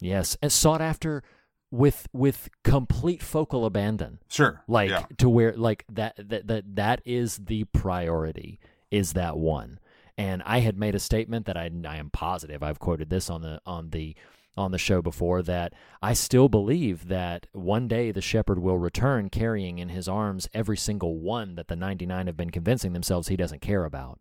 Yes, 0.00 0.36
and 0.42 0.52
sought 0.52 0.80
after 0.80 1.22
with 1.70 2.06
with 2.12 2.48
complete 2.62 3.22
focal 3.22 3.66
abandon. 3.66 4.18
Sure. 4.28 4.62
Like 4.68 4.90
yeah. 4.90 5.06
to 5.18 5.28
where 5.28 5.54
like 5.56 5.84
that 5.90 6.14
that 6.16 6.46
that 6.46 6.76
that 6.76 7.02
is 7.04 7.38
the 7.38 7.64
priority 7.64 8.60
is 8.90 9.14
that 9.14 9.36
one. 9.36 9.80
And 10.16 10.42
I 10.46 10.60
had 10.60 10.78
made 10.78 10.94
a 10.94 11.00
statement 11.00 11.46
that 11.46 11.56
I, 11.56 11.70
I 11.84 11.96
am 11.96 12.10
positive 12.10 12.62
I've 12.62 12.78
quoted 12.78 13.10
this 13.10 13.28
on 13.28 13.42
the 13.42 13.60
on 13.66 13.90
the 13.90 14.14
on 14.56 14.70
the 14.70 14.78
show 14.78 15.02
before 15.02 15.42
that 15.42 15.72
I 16.00 16.12
still 16.12 16.48
believe 16.48 17.08
that 17.08 17.48
one 17.52 17.88
day 17.88 18.12
the 18.12 18.20
shepherd 18.20 18.60
will 18.60 18.78
return 18.78 19.28
carrying 19.28 19.78
in 19.78 19.88
his 19.88 20.06
arms 20.06 20.48
every 20.54 20.76
single 20.76 21.18
one 21.18 21.56
that 21.56 21.66
the 21.66 21.74
99 21.74 22.28
have 22.28 22.36
been 22.36 22.50
convincing 22.50 22.92
themselves 22.92 23.26
he 23.26 23.36
doesn't 23.36 23.62
care 23.62 23.84
about. 23.84 24.20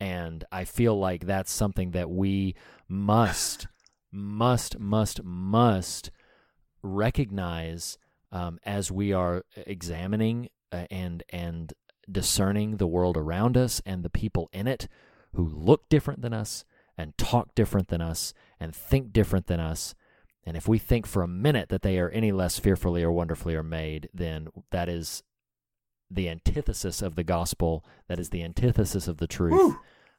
And 0.00 0.44
I 0.52 0.64
feel 0.64 0.98
like 0.98 1.26
that's 1.26 1.52
something 1.52 1.90
that 1.92 2.10
we 2.10 2.54
must, 2.88 3.66
must, 4.12 4.78
must, 4.78 5.22
must 5.24 6.10
recognize 6.82 7.98
um, 8.30 8.58
as 8.64 8.92
we 8.92 9.12
are 9.12 9.44
examining 9.56 10.50
uh, 10.70 10.84
and 10.90 11.22
and 11.30 11.72
discerning 12.10 12.76
the 12.76 12.86
world 12.86 13.16
around 13.16 13.56
us 13.56 13.82
and 13.84 14.02
the 14.02 14.10
people 14.10 14.48
in 14.52 14.66
it 14.66 14.88
who 15.34 15.46
look 15.46 15.88
different 15.88 16.22
than 16.22 16.32
us 16.32 16.64
and 16.96 17.16
talk 17.18 17.54
different 17.54 17.88
than 17.88 18.00
us 18.00 18.32
and 18.58 18.74
think 18.74 19.12
different 19.12 19.46
than 19.46 19.60
us. 19.60 19.94
And 20.44 20.56
if 20.56 20.66
we 20.66 20.78
think 20.78 21.06
for 21.06 21.22
a 21.22 21.28
minute 21.28 21.68
that 21.68 21.82
they 21.82 21.98
are 21.98 22.08
any 22.10 22.32
less 22.32 22.58
fearfully 22.58 23.02
or 23.02 23.12
wonderfully 23.12 23.54
are 23.54 23.62
made, 23.62 24.08
then 24.14 24.48
that 24.70 24.88
is 24.88 25.22
the 26.10 26.28
antithesis 26.28 27.02
of 27.02 27.14
the 27.16 27.24
gospel. 27.24 27.84
That 28.08 28.18
is 28.18 28.30
the 28.30 28.42
antithesis 28.42 29.08
of 29.08 29.18
the 29.18 29.26
truth. 29.26 29.76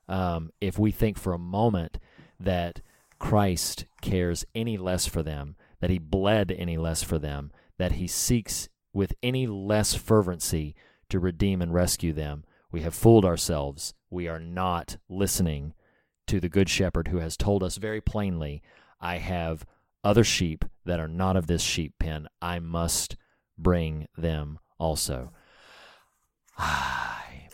Um, 0.07 0.51
if 0.59 0.79
we 0.79 0.91
think 0.91 1.17
for 1.17 1.33
a 1.33 1.39
moment 1.39 1.99
that 2.39 2.81
Christ 3.19 3.85
cares 4.01 4.45
any 4.55 4.77
less 4.77 5.05
for 5.05 5.21
them, 5.21 5.55
that 5.81 5.89
he 5.89 5.99
bled 5.99 6.51
any 6.51 6.77
less 6.77 7.03
for 7.03 7.19
them, 7.19 7.51
that 7.77 7.93
he 7.93 8.07
seeks 8.07 8.69
with 8.93 9.13
any 9.21 9.45
less 9.45 9.93
fervency 9.93 10.75
to 11.09 11.19
redeem 11.19 11.61
and 11.61 11.73
rescue 11.73 12.13
them, 12.13 12.43
we 12.71 12.81
have 12.81 12.95
fooled 12.95 13.25
ourselves. 13.25 13.93
We 14.09 14.27
are 14.27 14.39
not 14.39 14.97
listening 15.09 15.73
to 16.27 16.39
the 16.39 16.49
Good 16.49 16.69
Shepherd 16.69 17.07
who 17.07 17.17
has 17.17 17.35
told 17.35 17.63
us 17.63 17.77
very 17.77 18.01
plainly, 18.01 18.61
I 19.01 19.17
have 19.17 19.65
other 20.03 20.23
sheep 20.23 20.65
that 20.85 20.99
are 20.99 21.07
not 21.07 21.35
of 21.35 21.47
this 21.47 21.61
sheep 21.61 21.93
pen. 21.99 22.27
I 22.41 22.59
must 22.59 23.15
bring 23.57 24.07
them 24.17 24.59
also. 24.77 25.31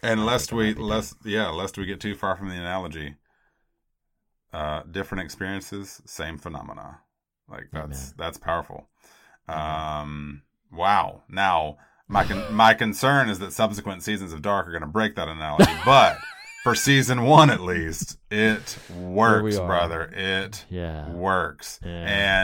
And 0.03 0.25
lest 0.25 0.51
we 0.53 0.73
lest 0.73 1.15
yeah, 1.25 1.49
lest 1.49 1.77
we 1.77 1.85
get 1.85 1.99
too 1.99 2.15
far 2.15 2.35
from 2.35 2.49
the 2.49 2.55
analogy. 2.55 3.15
Uh, 4.53 4.83
different 4.89 5.23
experiences, 5.23 6.01
same 6.05 6.37
phenomena. 6.37 6.99
Like 7.49 7.67
that's 7.73 8.11
that's 8.13 8.37
powerful. 8.37 8.87
Um, 9.47 10.43
wow. 10.71 11.23
Now 11.29 11.77
my 12.07 12.23
con- 12.23 12.53
my 12.53 12.73
concern 12.73 13.29
is 13.29 13.39
that 13.39 13.51
subsequent 13.53 14.03
seasons 14.03 14.31
of 14.31 14.41
Dark 14.41 14.67
are 14.67 14.71
going 14.71 14.81
to 14.81 14.87
break 14.87 15.15
that 15.15 15.27
analogy, 15.27 15.71
but 15.85 16.17
for 16.63 16.73
season 16.75 17.23
one 17.23 17.49
at 17.49 17.61
least, 17.61 18.17
it 18.31 18.77
works, 18.95 19.57
brother. 19.57 20.03
It 20.15 20.65
Yeah. 20.69 21.09
works. 21.11 21.79
Yeah, 21.83 21.89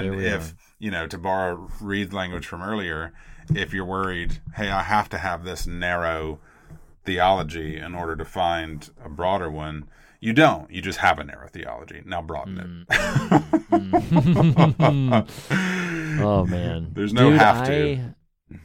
and 0.03 0.15
if 0.21 0.51
are. 0.51 0.55
you 0.79 0.91
know, 0.91 1.07
to 1.07 1.17
borrow 1.17 1.69
Reed's 1.79 2.13
language 2.13 2.45
from 2.45 2.61
earlier, 2.61 3.13
if 3.55 3.73
you're 3.73 3.85
worried, 3.85 4.41
hey, 4.55 4.69
I 4.69 4.83
have 4.83 5.09
to 5.09 5.17
have 5.17 5.43
this 5.43 5.65
narrow 5.65 6.39
theology 7.03 7.77
in 7.77 7.95
order 7.95 8.15
to 8.15 8.25
find 8.25 8.89
a 9.03 9.09
broader 9.09 9.49
one. 9.49 9.87
You 10.19 10.33
don't. 10.33 10.69
You 10.71 10.81
just 10.81 10.99
have 10.99 11.17
a 11.17 11.23
narrow 11.23 11.47
theology. 11.47 12.03
Now 12.05 12.21
broaden 12.21 12.59
it. 12.59 12.67
Mm. 13.71 15.27
oh 16.21 16.45
man, 16.45 16.91
There's 16.93 17.13
no 17.13 17.31
Dude, 17.31 17.39
have 17.39 17.65
to. 17.65 18.13
I, 18.51 18.57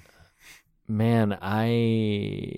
man, 0.86 1.38
I, 1.40 2.52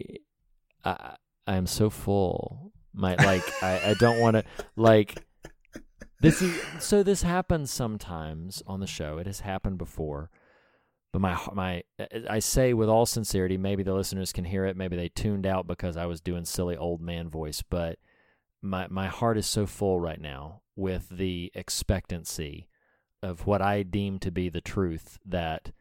I, 0.85 1.15
I'm 1.47 1.67
so 1.67 1.91
full. 1.91 2.73
My 2.93 3.15
like, 3.15 3.45
I, 3.63 3.91
I 3.91 3.95
don't 4.01 4.19
want 4.19 4.35
to 4.35 4.45
like. 4.75 5.25
This 6.21 6.43
is 6.43 6.61
so. 6.81 7.05
This 7.05 7.23
happens 7.23 7.71
sometimes 7.71 8.65
on 8.67 8.81
the 8.81 8.89
show. 8.89 9.19
It 9.19 9.27
has 9.29 9.41
happened 9.41 9.79
before, 9.79 10.31
but 11.13 11.21
my 11.21 11.39
my 11.53 11.83
uh, 11.99 12.07
uh, 12.15 12.21
I 12.29 12.39
say 12.39 12.75
with 12.75 12.89
all 12.89 13.07
sincerity. 13.07 13.57
Maybe 13.57 13.83
the 13.83 13.95
listeners 13.95 14.33
can 14.33 14.45
hear 14.45 14.65
it. 14.67 14.77
Maybe 14.77 14.97
they 14.97 15.09
tuned 15.09 15.47
out 15.47 15.67
because 15.67 15.97
I 15.97 16.07
was 16.07 16.21
doing 16.21 16.45
silly 16.45 16.77
old 16.77 17.01
man 17.01 17.29
voice. 17.29 17.63
But 17.63 17.99
my 18.61 18.87
my 18.91 19.07
heart 19.07 19.39
is 19.39 19.47
so 19.47 19.67
full 19.67 20.01
right 20.01 20.21
now 20.21 20.63
with 20.77 21.09
the 21.09 21.51
expectancy 21.55 22.69
of 23.23 23.47
what 23.47 23.63
I 23.63 23.83
deem 23.83 24.19
to 24.21 24.31
be 24.31 24.49
the 24.49 24.61
truth 24.61 25.19
that 25.25 25.73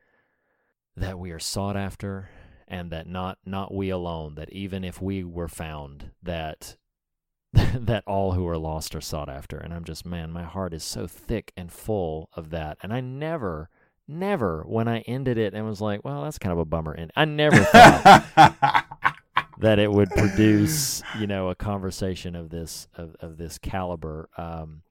that 0.96 1.20
we 1.20 1.32
are 1.32 1.40
sought 1.40 1.78
after 1.78 2.30
and 2.68 2.92
that 2.92 3.08
not 3.08 3.38
not 3.46 3.74
we 3.74 3.90
alone 3.90 4.36
that 4.36 4.52
even 4.52 4.84
if 4.84 5.02
we 5.02 5.24
were 5.24 5.48
found 5.48 6.12
that 6.24 6.76
that 7.54 8.04
all 8.08 8.32
who 8.34 8.48
are 8.48 8.58
lost 8.58 8.96
are 8.96 9.02
sought 9.02 9.30
after 9.30 9.58
and 9.58 9.74
I'm 9.74 9.84
just 9.84 10.06
man 10.06 10.32
my 10.32 10.44
heart 10.44 10.74
is 10.74 10.84
so 10.84 11.06
thick 11.08 11.54
and 11.56 11.72
full 11.72 12.30
of 12.34 12.50
that 12.50 12.78
and 12.82 12.92
I 12.92 13.00
never 13.00 13.70
never 14.08 14.64
when 14.68 14.88
I 14.88 15.00
ended 15.02 15.38
it 15.38 15.54
and 15.54 15.66
was 15.66 15.82
like 15.82 16.04
well 16.04 16.24
that's 16.24 16.40
kind 16.40 16.54
of 16.54 16.60
a 16.60 16.66
bummer 16.66 16.94
and 16.94 17.12
I 17.16 17.26
never 17.26 17.58
thought 17.58 18.86
that 19.60 19.80
it 19.80 19.92
would 19.92 20.10
produce, 20.12 21.02
you 21.20 21.28
know, 21.28 21.50
a 21.50 21.56
conversation 21.56 22.36
of 22.36 22.50
this 22.50 22.88
of, 22.96 23.16
of 23.20 23.38
this 23.38 23.58
caliber. 23.58 24.30
Um, 24.38 24.84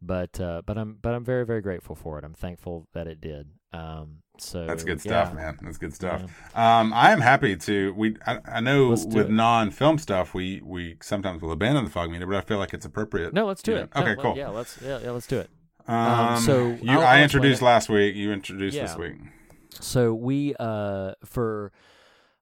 but 0.00 0.38
uh, 0.40 0.62
but 0.64 0.76
I'm 0.78 0.98
but 1.00 1.14
I'm 1.14 1.24
very 1.24 1.46
very 1.46 1.62
grateful 1.62 1.94
for 1.94 2.18
it. 2.18 2.24
I'm 2.24 2.34
thankful 2.34 2.86
that 2.92 3.06
it 3.06 3.20
did. 3.20 3.48
Um, 3.72 4.18
so 4.38 4.66
That's 4.66 4.84
good 4.84 5.04
yeah. 5.04 5.24
stuff, 5.24 5.34
man. 5.34 5.58
That's 5.62 5.78
good 5.78 5.94
stuff. 5.94 6.22
Um, 6.54 6.92
I 6.92 7.12
am 7.12 7.20
happy 7.20 7.56
to. 7.56 7.92
We 7.94 8.16
I, 8.26 8.38
I 8.46 8.60
know 8.60 8.90
Let's 8.90 9.06
with 9.06 9.30
non-film 9.30 9.98
stuff, 9.98 10.34
we 10.34 10.60
we 10.62 10.96
sometimes 11.02 11.40
will 11.42 11.52
abandon 11.52 11.84
the 11.84 11.90
fog 11.90 12.10
meter, 12.10 12.26
but 12.26 12.36
I 12.36 12.40
feel 12.42 12.58
like 12.58 12.74
it's 12.74 12.84
appropriate. 12.84 13.32
No, 13.32 13.46
let's 13.46 13.62
do 13.62 13.72
you 13.72 13.76
know. 13.78 13.82
it. 13.84 13.90
No, 13.94 14.00
Okay, 14.02 14.10
let- 14.10 14.18
cool. 14.18 14.36
Yeah, 14.36 14.48
let's 14.48 14.78
yeah, 14.82 14.98
yeah 15.02 15.10
let's 15.10 15.26
do 15.26 15.38
it. 15.38 15.50
Um, 15.86 16.40
so 16.40 16.78
you, 16.80 16.98
I 16.98 17.22
introduced 17.22 17.62
last 17.62 17.88
week. 17.88 18.14
You 18.14 18.32
introduced 18.32 18.76
this 18.76 18.96
week. 18.96 19.16
So 19.80 20.14
we 20.14 20.54
uh 20.58 21.14
for 21.24 21.72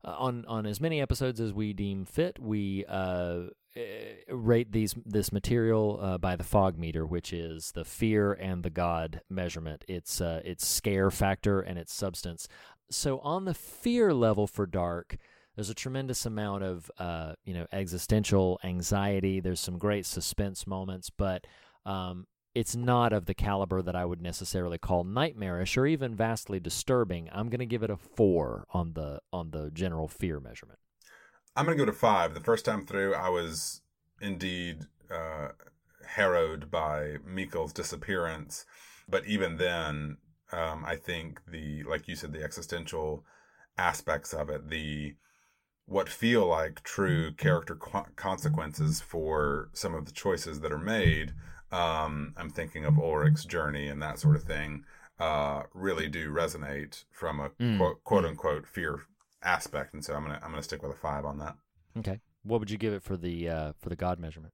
uh, 0.04 0.14
on 0.18 0.44
on 0.46 0.66
as 0.66 0.80
many 0.80 1.00
episodes 1.00 1.40
as 1.40 1.52
we 1.52 1.72
deem 1.72 2.04
fit, 2.04 2.38
we 2.38 2.84
uh 2.88 3.44
eh, 3.74 4.14
rate 4.28 4.72
these 4.72 4.94
this 5.04 5.32
material 5.32 5.98
uh, 6.00 6.18
by 6.18 6.36
the 6.36 6.44
fog 6.44 6.78
meter, 6.78 7.04
which 7.04 7.32
is 7.32 7.72
the 7.72 7.84
fear 7.84 8.32
and 8.32 8.62
the 8.62 8.70
God 8.70 9.22
measurement. 9.28 9.84
It's 9.88 10.20
uh, 10.20 10.40
its 10.44 10.66
scare 10.66 11.10
factor 11.10 11.60
and 11.60 11.78
its 11.78 11.92
substance. 11.92 12.46
So 12.90 13.18
on 13.20 13.44
the 13.44 13.54
fear 13.54 14.12
level 14.12 14.46
for 14.46 14.66
dark, 14.66 15.16
there's 15.56 15.70
a 15.70 15.74
tremendous 15.74 16.26
amount 16.26 16.64
of 16.64 16.90
uh, 16.98 17.34
you 17.44 17.54
know 17.54 17.66
existential 17.72 18.60
anxiety. 18.62 19.40
There's 19.40 19.60
some 19.60 19.78
great 19.78 20.06
suspense 20.06 20.66
moments, 20.66 21.10
but 21.10 21.46
um, 21.84 22.26
it's 22.54 22.76
not 22.76 23.12
of 23.12 23.26
the 23.26 23.34
caliber 23.34 23.82
that 23.82 23.96
I 23.96 24.04
would 24.04 24.20
necessarily 24.20 24.78
call 24.78 25.04
nightmarish 25.04 25.76
or 25.76 25.86
even 25.86 26.14
vastly 26.14 26.60
disturbing. 26.60 27.28
I'm 27.32 27.48
going 27.48 27.60
to 27.60 27.66
give 27.66 27.82
it 27.82 27.90
a 27.90 27.96
four 27.96 28.66
on 28.72 28.92
the 28.92 29.20
on 29.32 29.50
the 29.50 29.70
general 29.70 30.08
fear 30.08 30.40
measurement. 30.40 30.78
I'm 31.54 31.66
gonna 31.66 31.76
go 31.76 31.84
to 31.84 31.92
five. 31.92 32.34
The 32.34 32.40
first 32.40 32.64
time 32.64 32.86
through, 32.86 33.14
I 33.14 33.28
was 33.28 33.82
indeed 34.20 34.86
uh, 35.10 35.48
harrowed 36.06 36.70
by 36.70 37.16
Mikkel's 37.28 37.72
disappearance, 37.72 38.64
but 39.08 39.26
even 39.26 39.58
then, 39.58 40.16
um, 40.50 40.84
I 40.86 40.96
think 40.96 41.40
the 41.46 41.82
like 41.82 42.08
you 42.08 42.16
said, 42.16 42.32
the 42.32 42.42
existential 42.42 43.24
aspects 43.76 44.32
of 44.32 44.48
it, 44.48 44.70
the 44.70 45.16
what 45.86 46.08
feel 46.08 46.46
like 46.46 46.82
true 46.82 47.32
character 47.34 47.74
co- 47.74 48.06
consequences 48.16 49.00
for 49.00 49.68
some 49.74 49.94
of 49.94 50.06
the 50.06 50.12
choices 50.12 50.60
that 50.60 50.72
are 50.72 50.78
made. 50.78 51.32
Um, 51.72 52.34
I'm 52.36 52.50
thinking 52.50 52.84
of 52.84 52.98
Ulrich's 52.98 53.44
journey 53.44 53.88
and 53.88 54.00
that 54.02 54.18
sort 54.18 54.36
of 54.36 54.44
thing. 54.44 54.84
Uh, 55.18 55.62
really 55.72 56.08
do 56.08 56.30
resonate 56.30 57.04
from 57.10 57.40
a 57.40 57.50
Mm, 57.60 57.78
quote, 57.78 58.04
quote 58.04 58.24
unquote 58.24 58.66
fear 58.66 59.00
aspect, 59.42 59.94
and 59.94 60.04
so 60.04 60.14
I'm 60.14 60.22
gonna 60.24 60.40
I'm 60.42 60.50
gonna 60.50 60.62
stick 60.62 60.82
with 60.82 60.92
a 60.92 60.96
five 60.96 61.24
on 61.24 61.38
that. 61.38 61.56
Okay, 61.98 62.20
what 62.42 62.60
would 62.60 62.70
you 62.70 62.78
give 62.78 62.92
it 62.92 63.02
for 63.02 63.16
the 63.16 63.48
uh, 63.48 63.72
for 63.80 63.88
the 63.88 63.96
God 63.96 64.18
measurement? 64.18 64.52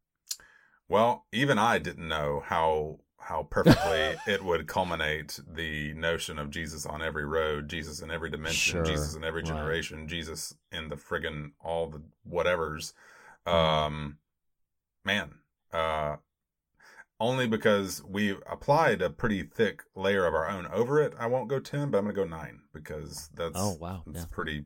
Well, 0.89 1.27
even 1.33 1.59
I 1.59 1.79
didn't 1.79 2.09
know 2.09 2.43
how 2.45 3.01
how 3.19 3.45
perfectly 3.51 4.17
it 4.33 4.45
would 4.45 4.67
culminate 4.67 5.41
the 5.47 5.93
notion 5.95 6.39
of 6.39 6.51
Jesus 6.51 6.87
on 6.87 7.03
every 7.03 7.25
road, 7.25 7.69
Jesus 7.69 8.01
in 8.01 8.11
every 8.11 8.31
dimension, 8.31 8.75
Sure, 8.75 8.85
Jesus 8.85 9.15
in 9.15 9.25
every 9.25 9.43
right. 9.43 9.49
generation, 9.49 10.07
Jesus 10.09 10.55
in 10.73 10.89
the 10.89 10.97
friggin' 10.97 11.53
all 11.61 11.89
the 11.89 12.03
whatevers. 12.31 12.93
Mm. 13.47 13.53
Um, 13.53 14.19
man, 15.05 15.35
uh, 15.73 16.17
only 17.21 17.47
because 17.49 18.03
we 18.05 18.31
applied 18.51 19.03
a 19.03 19.11
pretty 19.11 19.43
thick 19.43 19.83
layer 19.95 20.25
of 20.27 20.35
our 20.35 20.49
own 20.49 20.67
over 20.69 21.01
it. 21.01 21.15
I 21.19 21.27
won't 21.27 21.49
go 21.49 21.59
ten, 21.61 21.91
but 21.91 21.99
I'm 21.99 22.05
gonna 22.05 22.15
go 22.15 22.25
nine 22.25 22.61
because 22.73 23.29
that's 23.35 23.57
Oh, 23.57 23.77
wow, 23.81 24.03
it's 24.07 24.21
yeah. 24.21 24.25
pretty. 24.31 24.65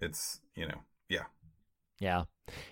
It's 0.00 0.40
you 0.54 0.66
know 0.66 0.80
yeah 1.08 1.24
Yeah. 1.98 2.24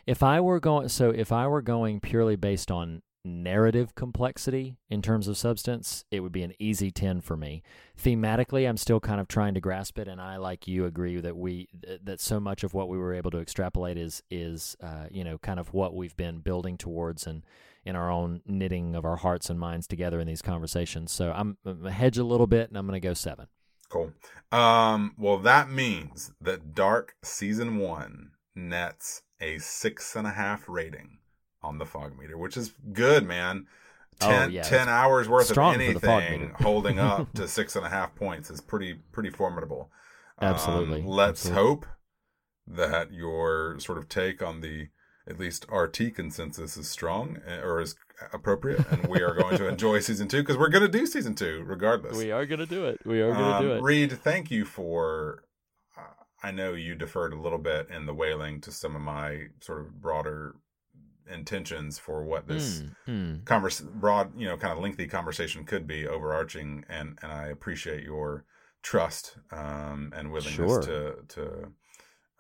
If 0.07 0.23
I 0.23 0.41
were 0.41 0.61
going 0.61 0.89
so 0.89 1.11
if 1.11 1.31
I 1.31 1.47
were 1.47 1.63
going 1.63 2.01
purely 2.01 2.37
based 2.37 2.71
on 2.71 3.03
narrative 3.25 3.95
complexity 3.95 4.77
in 4.89 5.03
terms 5.03 5.29
of 5.29 5.37
substance, 5.37 6.05
it 6.11 6.21
would 6.21 6.33
be 6.33 6.43
an 6.43 6.55
easy 6.59 6.91
10 6.91 7.21
for 7.21 7.37
me. 7.37 7.63
Thematically, 8.01 8.69
I'm 8.69 8.77
still 8.77 9.01
kind 9.01 9.21
of 9.21 9.29
trying 9.29 9.55
to 9.55 9.61
grasp 9.61 9.99
it 9.99 10.09
and 10.09 10.21
I 10.21 10.37
like 10.37 10.67
you 10.67 10.85
agree 10.85 11.21
that 11.21 11.37
we 11.37 11.69
that 12.03 12.21
so 12.21 12.41
much 12.41 12.65
of 12.65 12.75
what 12.75 12.89
we 12.89 12.99
were 12.99 13.15
able 13.15 13.31
to 13.33 13.39
extrapolate 13.39 13.97
is 13.97 14.23
is 14.31 14.77
uh, 14.83 15.07
you 15.11 15.25
know, 15.25 15.39
kind 15.39 15.61
of 15.61 15.75
what 15.75 15.95
we've 15.95 16.17
been 16.17 16.39
building 16.39 16.77
towards 16.77 17.27
and 17.27 17.45
in 17.85 17.97
our 17.97 18.11
own 18.11 18.43
knitting 18.47 18.95
of 18.95 19.05
our 19.05 19.17
hearts 19.17 19.49
and 19.49 19.59
minds 19.59 19.87
together 19.87 20.21
in 20.21 20.27
these 20.27 20.43
conversations. 20.43 21.11
So 21.11 21.33
I'm, 21.35 21.57
I'm 21.65 21.85
hedge 21.85 22.19
a 22.19 22.25
little 22.25 22.47
bit 22.47 22.69
and 22.69 22.77
I'm 22.77 22.87
going 22.87 23.01
to 23.01 23.07
go 23.07 23.15
7. 23.15 23.47
Cool. 23.89 24.13
Um, 24.53 25.15
well, 25.17 25.39
that 25.39 25.71
means 25.71 26.33
that 26.41 26.75
Dark 26.75 27.15
season 27.23 27.79
one 27.79 28.33
nets 28.55 29.23
a 29.41 29.59
six 29.59 30.17
and 30.17 30.27
a 30.27 30.33
half 30.33 30.69
rating 30.69 31.19
on 31.63 31.79
the 31.79 31.87
fog 31.87 32.19
meter, 32.19 32.37
which 32.39 32.57
is 32.57 32.73
good, 32.93 33.27
man. 33.27 33.67
Oh, 34.21 34.29
10, 34.29 34.51
yeah, 34.51 34.63
10 34.63 34.89
hours 34.89 35.29
worth 35.29 35.51
of 35.51 35.59
anything 35.59 36.53
holding 36.61 36.99
up 36.99 37.33
to 37.35 37.47
six 37.47 37.77
and 37.77 37.87
a 37.87 37.89
half 37.89 38.15
points 38.17 38.51
is 38.51 38.61
pretty 38.61 38.95
pretty 39.13 39.31
formidable. 39.31 39.91
Um, 40.41 40.51
Absolutely. 40.55 41.03
let's 41.03 41.47
Absolutely. 41.47 41.63
hope 41.65 41.87
that 42.69 43.13
your 43.13 43.75
sort 43.81 43.99
of 43.99 44.09
take 44.09 44.41
on 44.41 44.61
the 44.61 44.87
at 45.29 45.37
least 45.37 45.67
RT 45.69 46.15
consensus 46.15 46.77
is 46.77 46.89
strong 46.89 47.39
uh, 47.45 47.61
or 47.67 47.81
is 47.81 47.97
appropriate, 48.33 48.87
and 48.89 49.07
we 49.09 49.21
are 49.21 49.35
going 49.35 49.57
to 49.59 49.67
enjoy 49.75 49.99
season 49.99 50.29
two 50.29 50.43
because 50.43 50.57
we're 50.57 50.69
going 50.69 50.85
to 50.89 50.99
do 50.99 51.07
season 51.07 51.35
two 51.35 51.65
regardless. 51.67 52.17
We 52.17 52.31
are 52.31 52.47
going 52.47 52.61
to 52.61 52.67
do 52.67 52.85
it. 52.85 53.01
We 53.05 53.21
are 53.21 53.33
going 53.35 53.53
to 53.63 53.67
do 53.67 53.73
Um, 53.73 53.79
it. 53.79 53.83
Reed, 53.83 54.13
thank 54.13 54.49
you 54.53 54.65
for. 54.65 55.43
Uh, 55.97 56.03
I 56.45 56.53
know 56.53 56.73
you 56.75 56.95
deferred 56.95 57.33
a 57.33 57.41
little 57.41 57.59
bit 57.59 57.89
in 57.91 58.07
the 58.07 58.15
wailing 58.15 58.61
to 58.61 58.71
some 58.71 58.95
of 58.95 59.03
my 59.03 59.47
sort 59.61 59.81
of 59.81 60.01
broader 60.01 60.55
intentions 61.29 61.99
for 61.99 62.25
what 62.25 62.47
this 62.49 62.85
Mm, 63.09 63.45
converse 63.45 63.81
broad, 63.81 64.39
you 64.39 64.47
know, 64.49 64.57
kind 64.57 64.73
of 64.73 64.81
lengthy 64.81 65.07
conversation 65.09 65.65
could 65.65 65.87
be 65.87 66.07
overarching, 66.07 66.85
and 66.89 67.19
and 67.23 67.33
I 67.33 67.49
appreciate 67.49 68.05
your 68.05 68.45
trust 68.83 69.37
um, 69.53 70.13
and 70.17 70.33
willingness 70.33 70.79
Sure. 70.79 70.81
to 70.81 71.25
to 71.29 71.73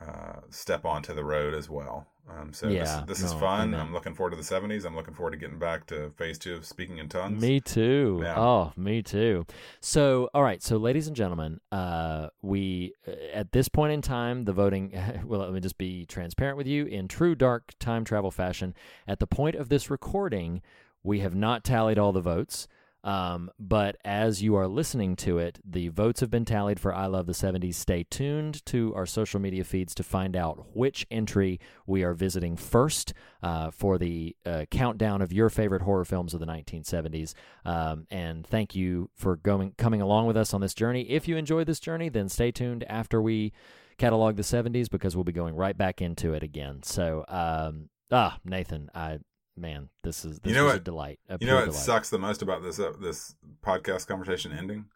uh, 0.00 0.40
step 0.50 0.84
onto 0.84 1.14
the 1.14 1.24
road 1.24 1.54
as 1.54 1.68
well. 1.70 2.06
Um, 2.30 2.52
so 2.52 2.68
Yeah, 2.68 3.04
this, 3.06 3.20
this 3.20 3.22
is 3.22 3.32
fun. 3.32 3.74
I'm 3.74 3.92
looking 3.92 4.14
forward 4.14 4.30
to 4.30 4.36
the 4.36 4.42
70s. 4.42 4.84
I'm 4.84 4.94
looking 4.94 5.14
forward 5.14 5.30
to 5.32 5.36
getting 5.36 5.58
back 5.58 5.86
to 5.86 6.10
phase 6.16 6.38
two 6.38 6.54
of 6.54 6.64
speaking 6.64 6.98
in 6.98 7.08
tongues. 7.08 7.40
Me 7.40 7.60
too. 7.60 8.20
Yeah. 8.22 8.38
Oh, 8.38 8.72
me 8.76 9.02
too. 9.02 9.46
So, 9.80 10.28
all 10.34 10.42
right. 10.42 10.62
So, 10.62 10.76
ladies 10.76 11.06
and 11.06 11.16
gentlemen, 11.16 11.60
uh, 11.72 12.28
we 12.42 12.92
uh, 13.06 13.12
at 13.32 13.52
this 13.52 13.68
point 13.68 13.92
in 13.92 14.02
time, 14.02 14.44
the 14.44 14.52
voting. 14.52 14.92
Well, 15.28 15.40
let 15.40 15.52
me 15.52 15.60
just 15.60 15.78
be 15.78 16.06
transparent 16.06 16.56
with 16.56 16.66
you 16.66 16.86
in 16.86 17.08
true 17.08 17.34
dark 17.34 17.72
time 17.78 18.04
travel 18.04 18.30
fashion. 18.30 18.74
At 19.06 19.18
the 19.18 19.26
point 19.26 19.56
of 19.56 19.68
this 19.68 19.90
recording, 19.90 20.62
we 21.02 21.20
have 21.20 21.34
not 21.34 21.64
tallied 21.64 21.98
all 21.98 22.12
the 22.12 22.20
votes. 22.20 22.68
Um, 23.04 23.50
but 23.58 23.96
as 24.04 24.42
you 24.42 24.56
are 24.56 24.66
listening 24.66 25.16
to 25.16 25.38
it, 25.38 25.60
the 25.64 25.88
votes 25.88 26.20
have 26.20 26.30
been 26.30 26.44
tallied 26.44 26.80
for 26.80 26.92
I 26.94 27.06
Love 27.06 27.26
the 27.26 27.32
70s. 27.32 27.74
Stay 27.74 28.04
tuned 28.10 28.64
to 28.66 28.94
our 28.94 29.06
social 29.06 29.40
media 29.40 29.64
feeds 29.64 29.94
to 29.94 30.02
find 30.02 30.34
out 30.34 30.76
which 30.76 31.06
entry 31.10 31.60
we 31.86 32.02
are 32.02 32.14
visiting 32.14 32.56
first 32.56 33.14
uh, 33.42 33.70
for 33.70 33.98
the 33.98 34.36
uh, 34.44 34.64
countdown 34.70 35.22
of 35.22 35.32
your 35.32 35.48
favorite 35.48 35.82
horror 35.82 36.04
films 36.04 36.34
of 36.34 36.40
the 36.40 36.46
1970s. 36.46 37.34
Um, 37.64 38.06
and 38.10 38.46
thank 38.46 38.74
you 38.74 39.10
for 39.14 39.36
going 39.36 39.74
coming 39.78 40.02
along 40.02 40.26
with 40.26 40.36
us 40.36 40.52
on 40.52 40.60
this 40.60 40.74
journey. 40.74 41.08
If 41.08 41.28
you 41.28 41.36
enjoyed 41.36 41.66
this 41.66 41.80
journey, 41.80 42.08
then 42.08 42.28
stay 42.28 42.50
tuned 42.50 42.84
after 42.88 43.22
we 43.22 43.52
catalog 43.96 44.36
the 44.36 44.42
70s 44.42 44.88
because 44.90 45.16
we'll 45.16 45.24
be 45.24 45.32
going 45.32 45.54
right 45.54 45.76
back 45.76 46.00
into 46.00 46.32
it 46.32 46.42
again. 46.42 46.82
So, 46.82 47.24
um, 47.28 47.90
ah, 48.10 48.38
Nathan, 48.44 48.90
I 48.94 49.18
man, 49.58 49.88
this 50.04 50.24
is 50.24 50.38
this 50.40 50.50
You 50.50 50.56
know 50.56 50.64
was 50.64 50.74
a 50.74 50.76
what- 50.76 50.84
delight. 50.84 51.18
A 51.28 51.38
you 51.40 51.46
know 51.46 51.56
what 51.56 51.66
delight. 51.66 51.80
sucks 51.80 52.10
the 52.10 52.18
most 52.18 52.42
about 52.42 52.62
this 52.62 52.78
uh, 52.78 52.92
this 53.00 53.34
podcast 53.64 54.06
conversation 54.06 54.52
ending 54.52 54.86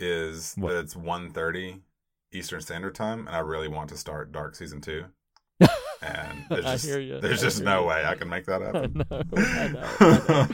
is 0.00 0.54
What? 0.56 0.72
that 0.72 0.78
it's 0.80 0.94
1.30 0.94 1.80
Eastern 2.32 2.60
Standard 2.60 2.94
Time, 2.94 3.26
and 3.26 3.34
I 3.36 3.40
really 3.40 3.68
want 3.68 3.88
to 3.90 3.96
start 3.96 4.32
Dark 4.32 4.54
season 4.54 4.80
two. 4.80 5.06
And 6.02 6.44
there's 6.50 6.64
I 6.64 6.72
just, 6.72 6.86
there's 6.86 7.40
I 7.42 7.46
just 7.46 7.62
no 7.62 7.82
ya. 7.82 7.88
way 7.88 8.04
I 8.04 8.14
can 8.14 8.28
make 8.28 8.46
that 8.46 8.62
I 8.62 8.66
happen. 8.66 9.04
know, 9.10 9.22
I 9.36 9.68
know, 9.68 9.88
I 10.00 10.08
know. 10.28 10.46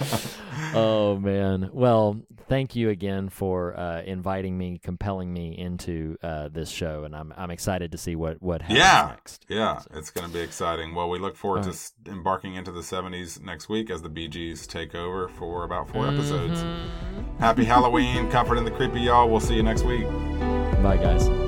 oh 0.74 1.18
man. 1.18 1.70
Well, 1.72 2.20
thank 2.48 2.74
you 2.76 2.90
again 2.90 3.28
for 3.28 3.78
uh, 3.78 4.02
inviting 4.02 4.56
me, 4.56 4.78
compelling 4.82 5.32
me 5.32 5.56
into 5.56 6.16
uh, 6.22 6.48
this 6.48 6.70
show, 6.70 7.04
and 7.04 7.14
I'm 7.14 7.32
I'm 7.36 7.50
excited 7.50 7.92
to 7.92 7.98
see 7.98 8.16
what 8.16 8.40
what 8.42 8.62
happens 8.62 8.78
yeah, 8.78 9.06
next. 9.10 9.46
yeah, 9.48 9.82
it's 9.94 10.10
going 10.10 10.26
to 10.26 10.32
be 10.32 10.40
exciting. 10.40 10.94
Well, 10.94 11.10
we 11.10 11.18
look 11.18 11.36
forward 11.36 11.58
All 11.58 11.64
to 11.64 11.70
right. 11.70 11.76
s- 11.76 11.92
embarking 12.06 12.54
into 12.54 12.72
the 12.72 12.80
70s 12.80 13.40
next 13.42 13.68
week 13.68 13.90
as 13.90 14.02
the 14.02 14.08
Bee 14.08 14.28
Gees 14.28 14.66
take 14.66 14.94
over 14.94 15.28
for 15.28 15.64
about 15.64 15.88
4 15.90 16.08
episodes. 16.08 16.60
Mm-hmm. 16.62 17.38
Happy 17.38 17.64
Halloween, 17.64 18.30
comfort 18.30 18.56
in 18.56 18.64
the 18.64 18.70
creepy, 18.70 19.00
y'all. 19.00 19.28
We'll 19.28 19.40
see 19.40 19.54
you 19.54 19.62
next 19.62 19.82
week. 19.82 20.04
Bye, 20.82 20.96
guys. 20.96 21.43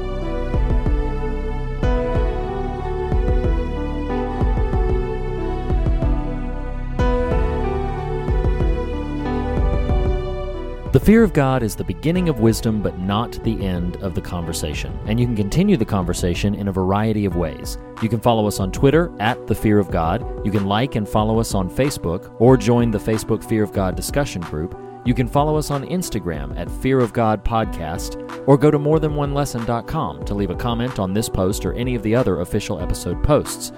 The 10.96 11.04
fear 11.04 11.22
of 11.22 11.34
God 11.34 11.62
is 11.62 11.76
the 11.76 11.84
beginning 11.84 12.30
of 12.30 12.40
wisdom, 12.40 12.80
but 12.80 12.98
not 12.98 13.32
the 13.44 13.62
end 13.62 13.96
of 13.96 14.14
the 14.14 14.20
conversation. 14.22 14.98
And 15.04 15.20
you 15.20 15.26
can 15.26 15.36
continue 15.36 15.76
the 15.76 15.84
conversation 15.84 16.54
in 16.54 16.68
a 16.68 16.72
variety 16.72 17.26
of 17.26 17.36
ways. 17.36 17.76
You 18.00 18.08
can 18.08 18.18
follow 18.18 18.46
us 18.46 18.60
on 18.60 18.72
Twitter 18.72 19.12
at 19.20 19.46
The 19.46 19.54
Fear 19.54 19.78
of 19.78 19.90
God. 19.90 20.24
You 20.42 20.50
can 20.50 20.64
like 20.64 20.94
and 20.94 21.06
follow 21.06 21.38
us 21.38 21.54
on 21.54 21.68
Facebook 21.68 22.34
or 22.38 22.56
join 22.56 22.90
the 22.90 22.96
Facebook 22.96 23.44
Fear 23.44 23.62
of 23.62 23.74
God 23.74 23.94
discussion 23.94 24.40
group. 24.40 24.74
You 25.04 25.12
can 25.12 25.28
follow 25.28 25.56
us 25.56 25.70
on 25.70 25.84
Instagram 25.84 26.58
at 26.58 26.70
Fear 26.70 27.00
of 27.00 27.12
God 27.12 27.44
Podcast 27.44 28.16
or 28.48 28.56
go 28.56 28.70
to 28.70 28.78
morethanonelesson.com 28.78 30.24
to 30.24 30.34
leave 30.34 30.50
a 30.50 30.56
comment 30.56 30.98
on 30.98 31.12
this 31.12 31.28
post 31.28 31.66
or 31.66 31.74
any 31.74 31.94
of 31.94 32.02
the 32.04 32.14
other 32.14 32.40
official 32.40 32.80
episode 32.80 33.22
posts. 33.22 33.70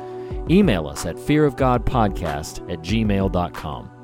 Email 0.49 0.87
us 0.87 1.05
at 1.05 1.17
fearofgodpodcast 1.17 2.73
at 2.73 2.79
gmail.com. 2.79 3.98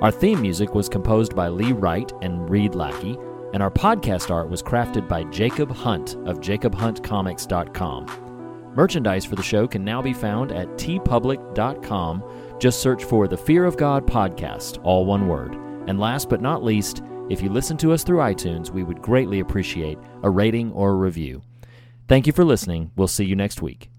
Our 0.00 0.12
theme 0.12 0.40
music 0.40 0.76
was 0.76 0.88
composed 0.88 1.34
by 1.34 1.48
Lee 1.48 1.72
Wright 1.72 2.12
and 2.22 2.48
Reed 2.48 2.76
Lackey, 2.76 3.18
and 3.52 3.60
our 3.60 3.70
podcast 3.70 4.30
art 4.30 4.48
was 4.48 4.62
crafted 4.62 5.08
by 5.08 5.24
Jacob 5.24 5.72
Hunt 5.72 6.14
of 6.24 6.38
jacobhuntcomics.com. 6.38 8.72
Merchandise 8.76 9.24
for 9.24 9.34
the 9.34 9.42
show 9.42 9.66
can 9.66 9.84
now 9.84 10.00
be 10.00 10.12
found 10.12 10.52
at 10.52 10.68
TeePublic.com. 10.76 12.22
Just 12.60 12.80
search 12.80 13.02
for 13.02 13.26
the 13.26 13.36
Fear 13.36 13.64
of 13.64 13.76
God 13.76 14.06
podcast, 14.06 14.78
all 14.84 15.04
one 15.04 15.26
word. 15.26 15.56
And 15.88 15.98
last 15.98 16.28
but 16.28 16.40
not 16.40 16.62
least, 16.62 17.02
if 17.28 17.42
you 17.42 17.48
listen 17.48 17.76
to 17.78 17.92
us 17.92 18.04
through 18.04 18.18
iTunes, 18.18 18.70
we 18.70 18.84
would 18.84 19.02
greatly 19.02 19.40
appreciate 19.40 19.98
a 20.22 20.30
rating 20.30 20.70
or 20.72 20.92
a 20.92 20.94
review. 20.94 21.42
Thank 22.06 22.28
you 22.28 22.32
for 22.32 22.44
listening. 22.44 22.92
We'll 22.94 23.08
see 23.08 23.24
you 23.24 23.34
next 23.34 23.62
week. 23.62 23.90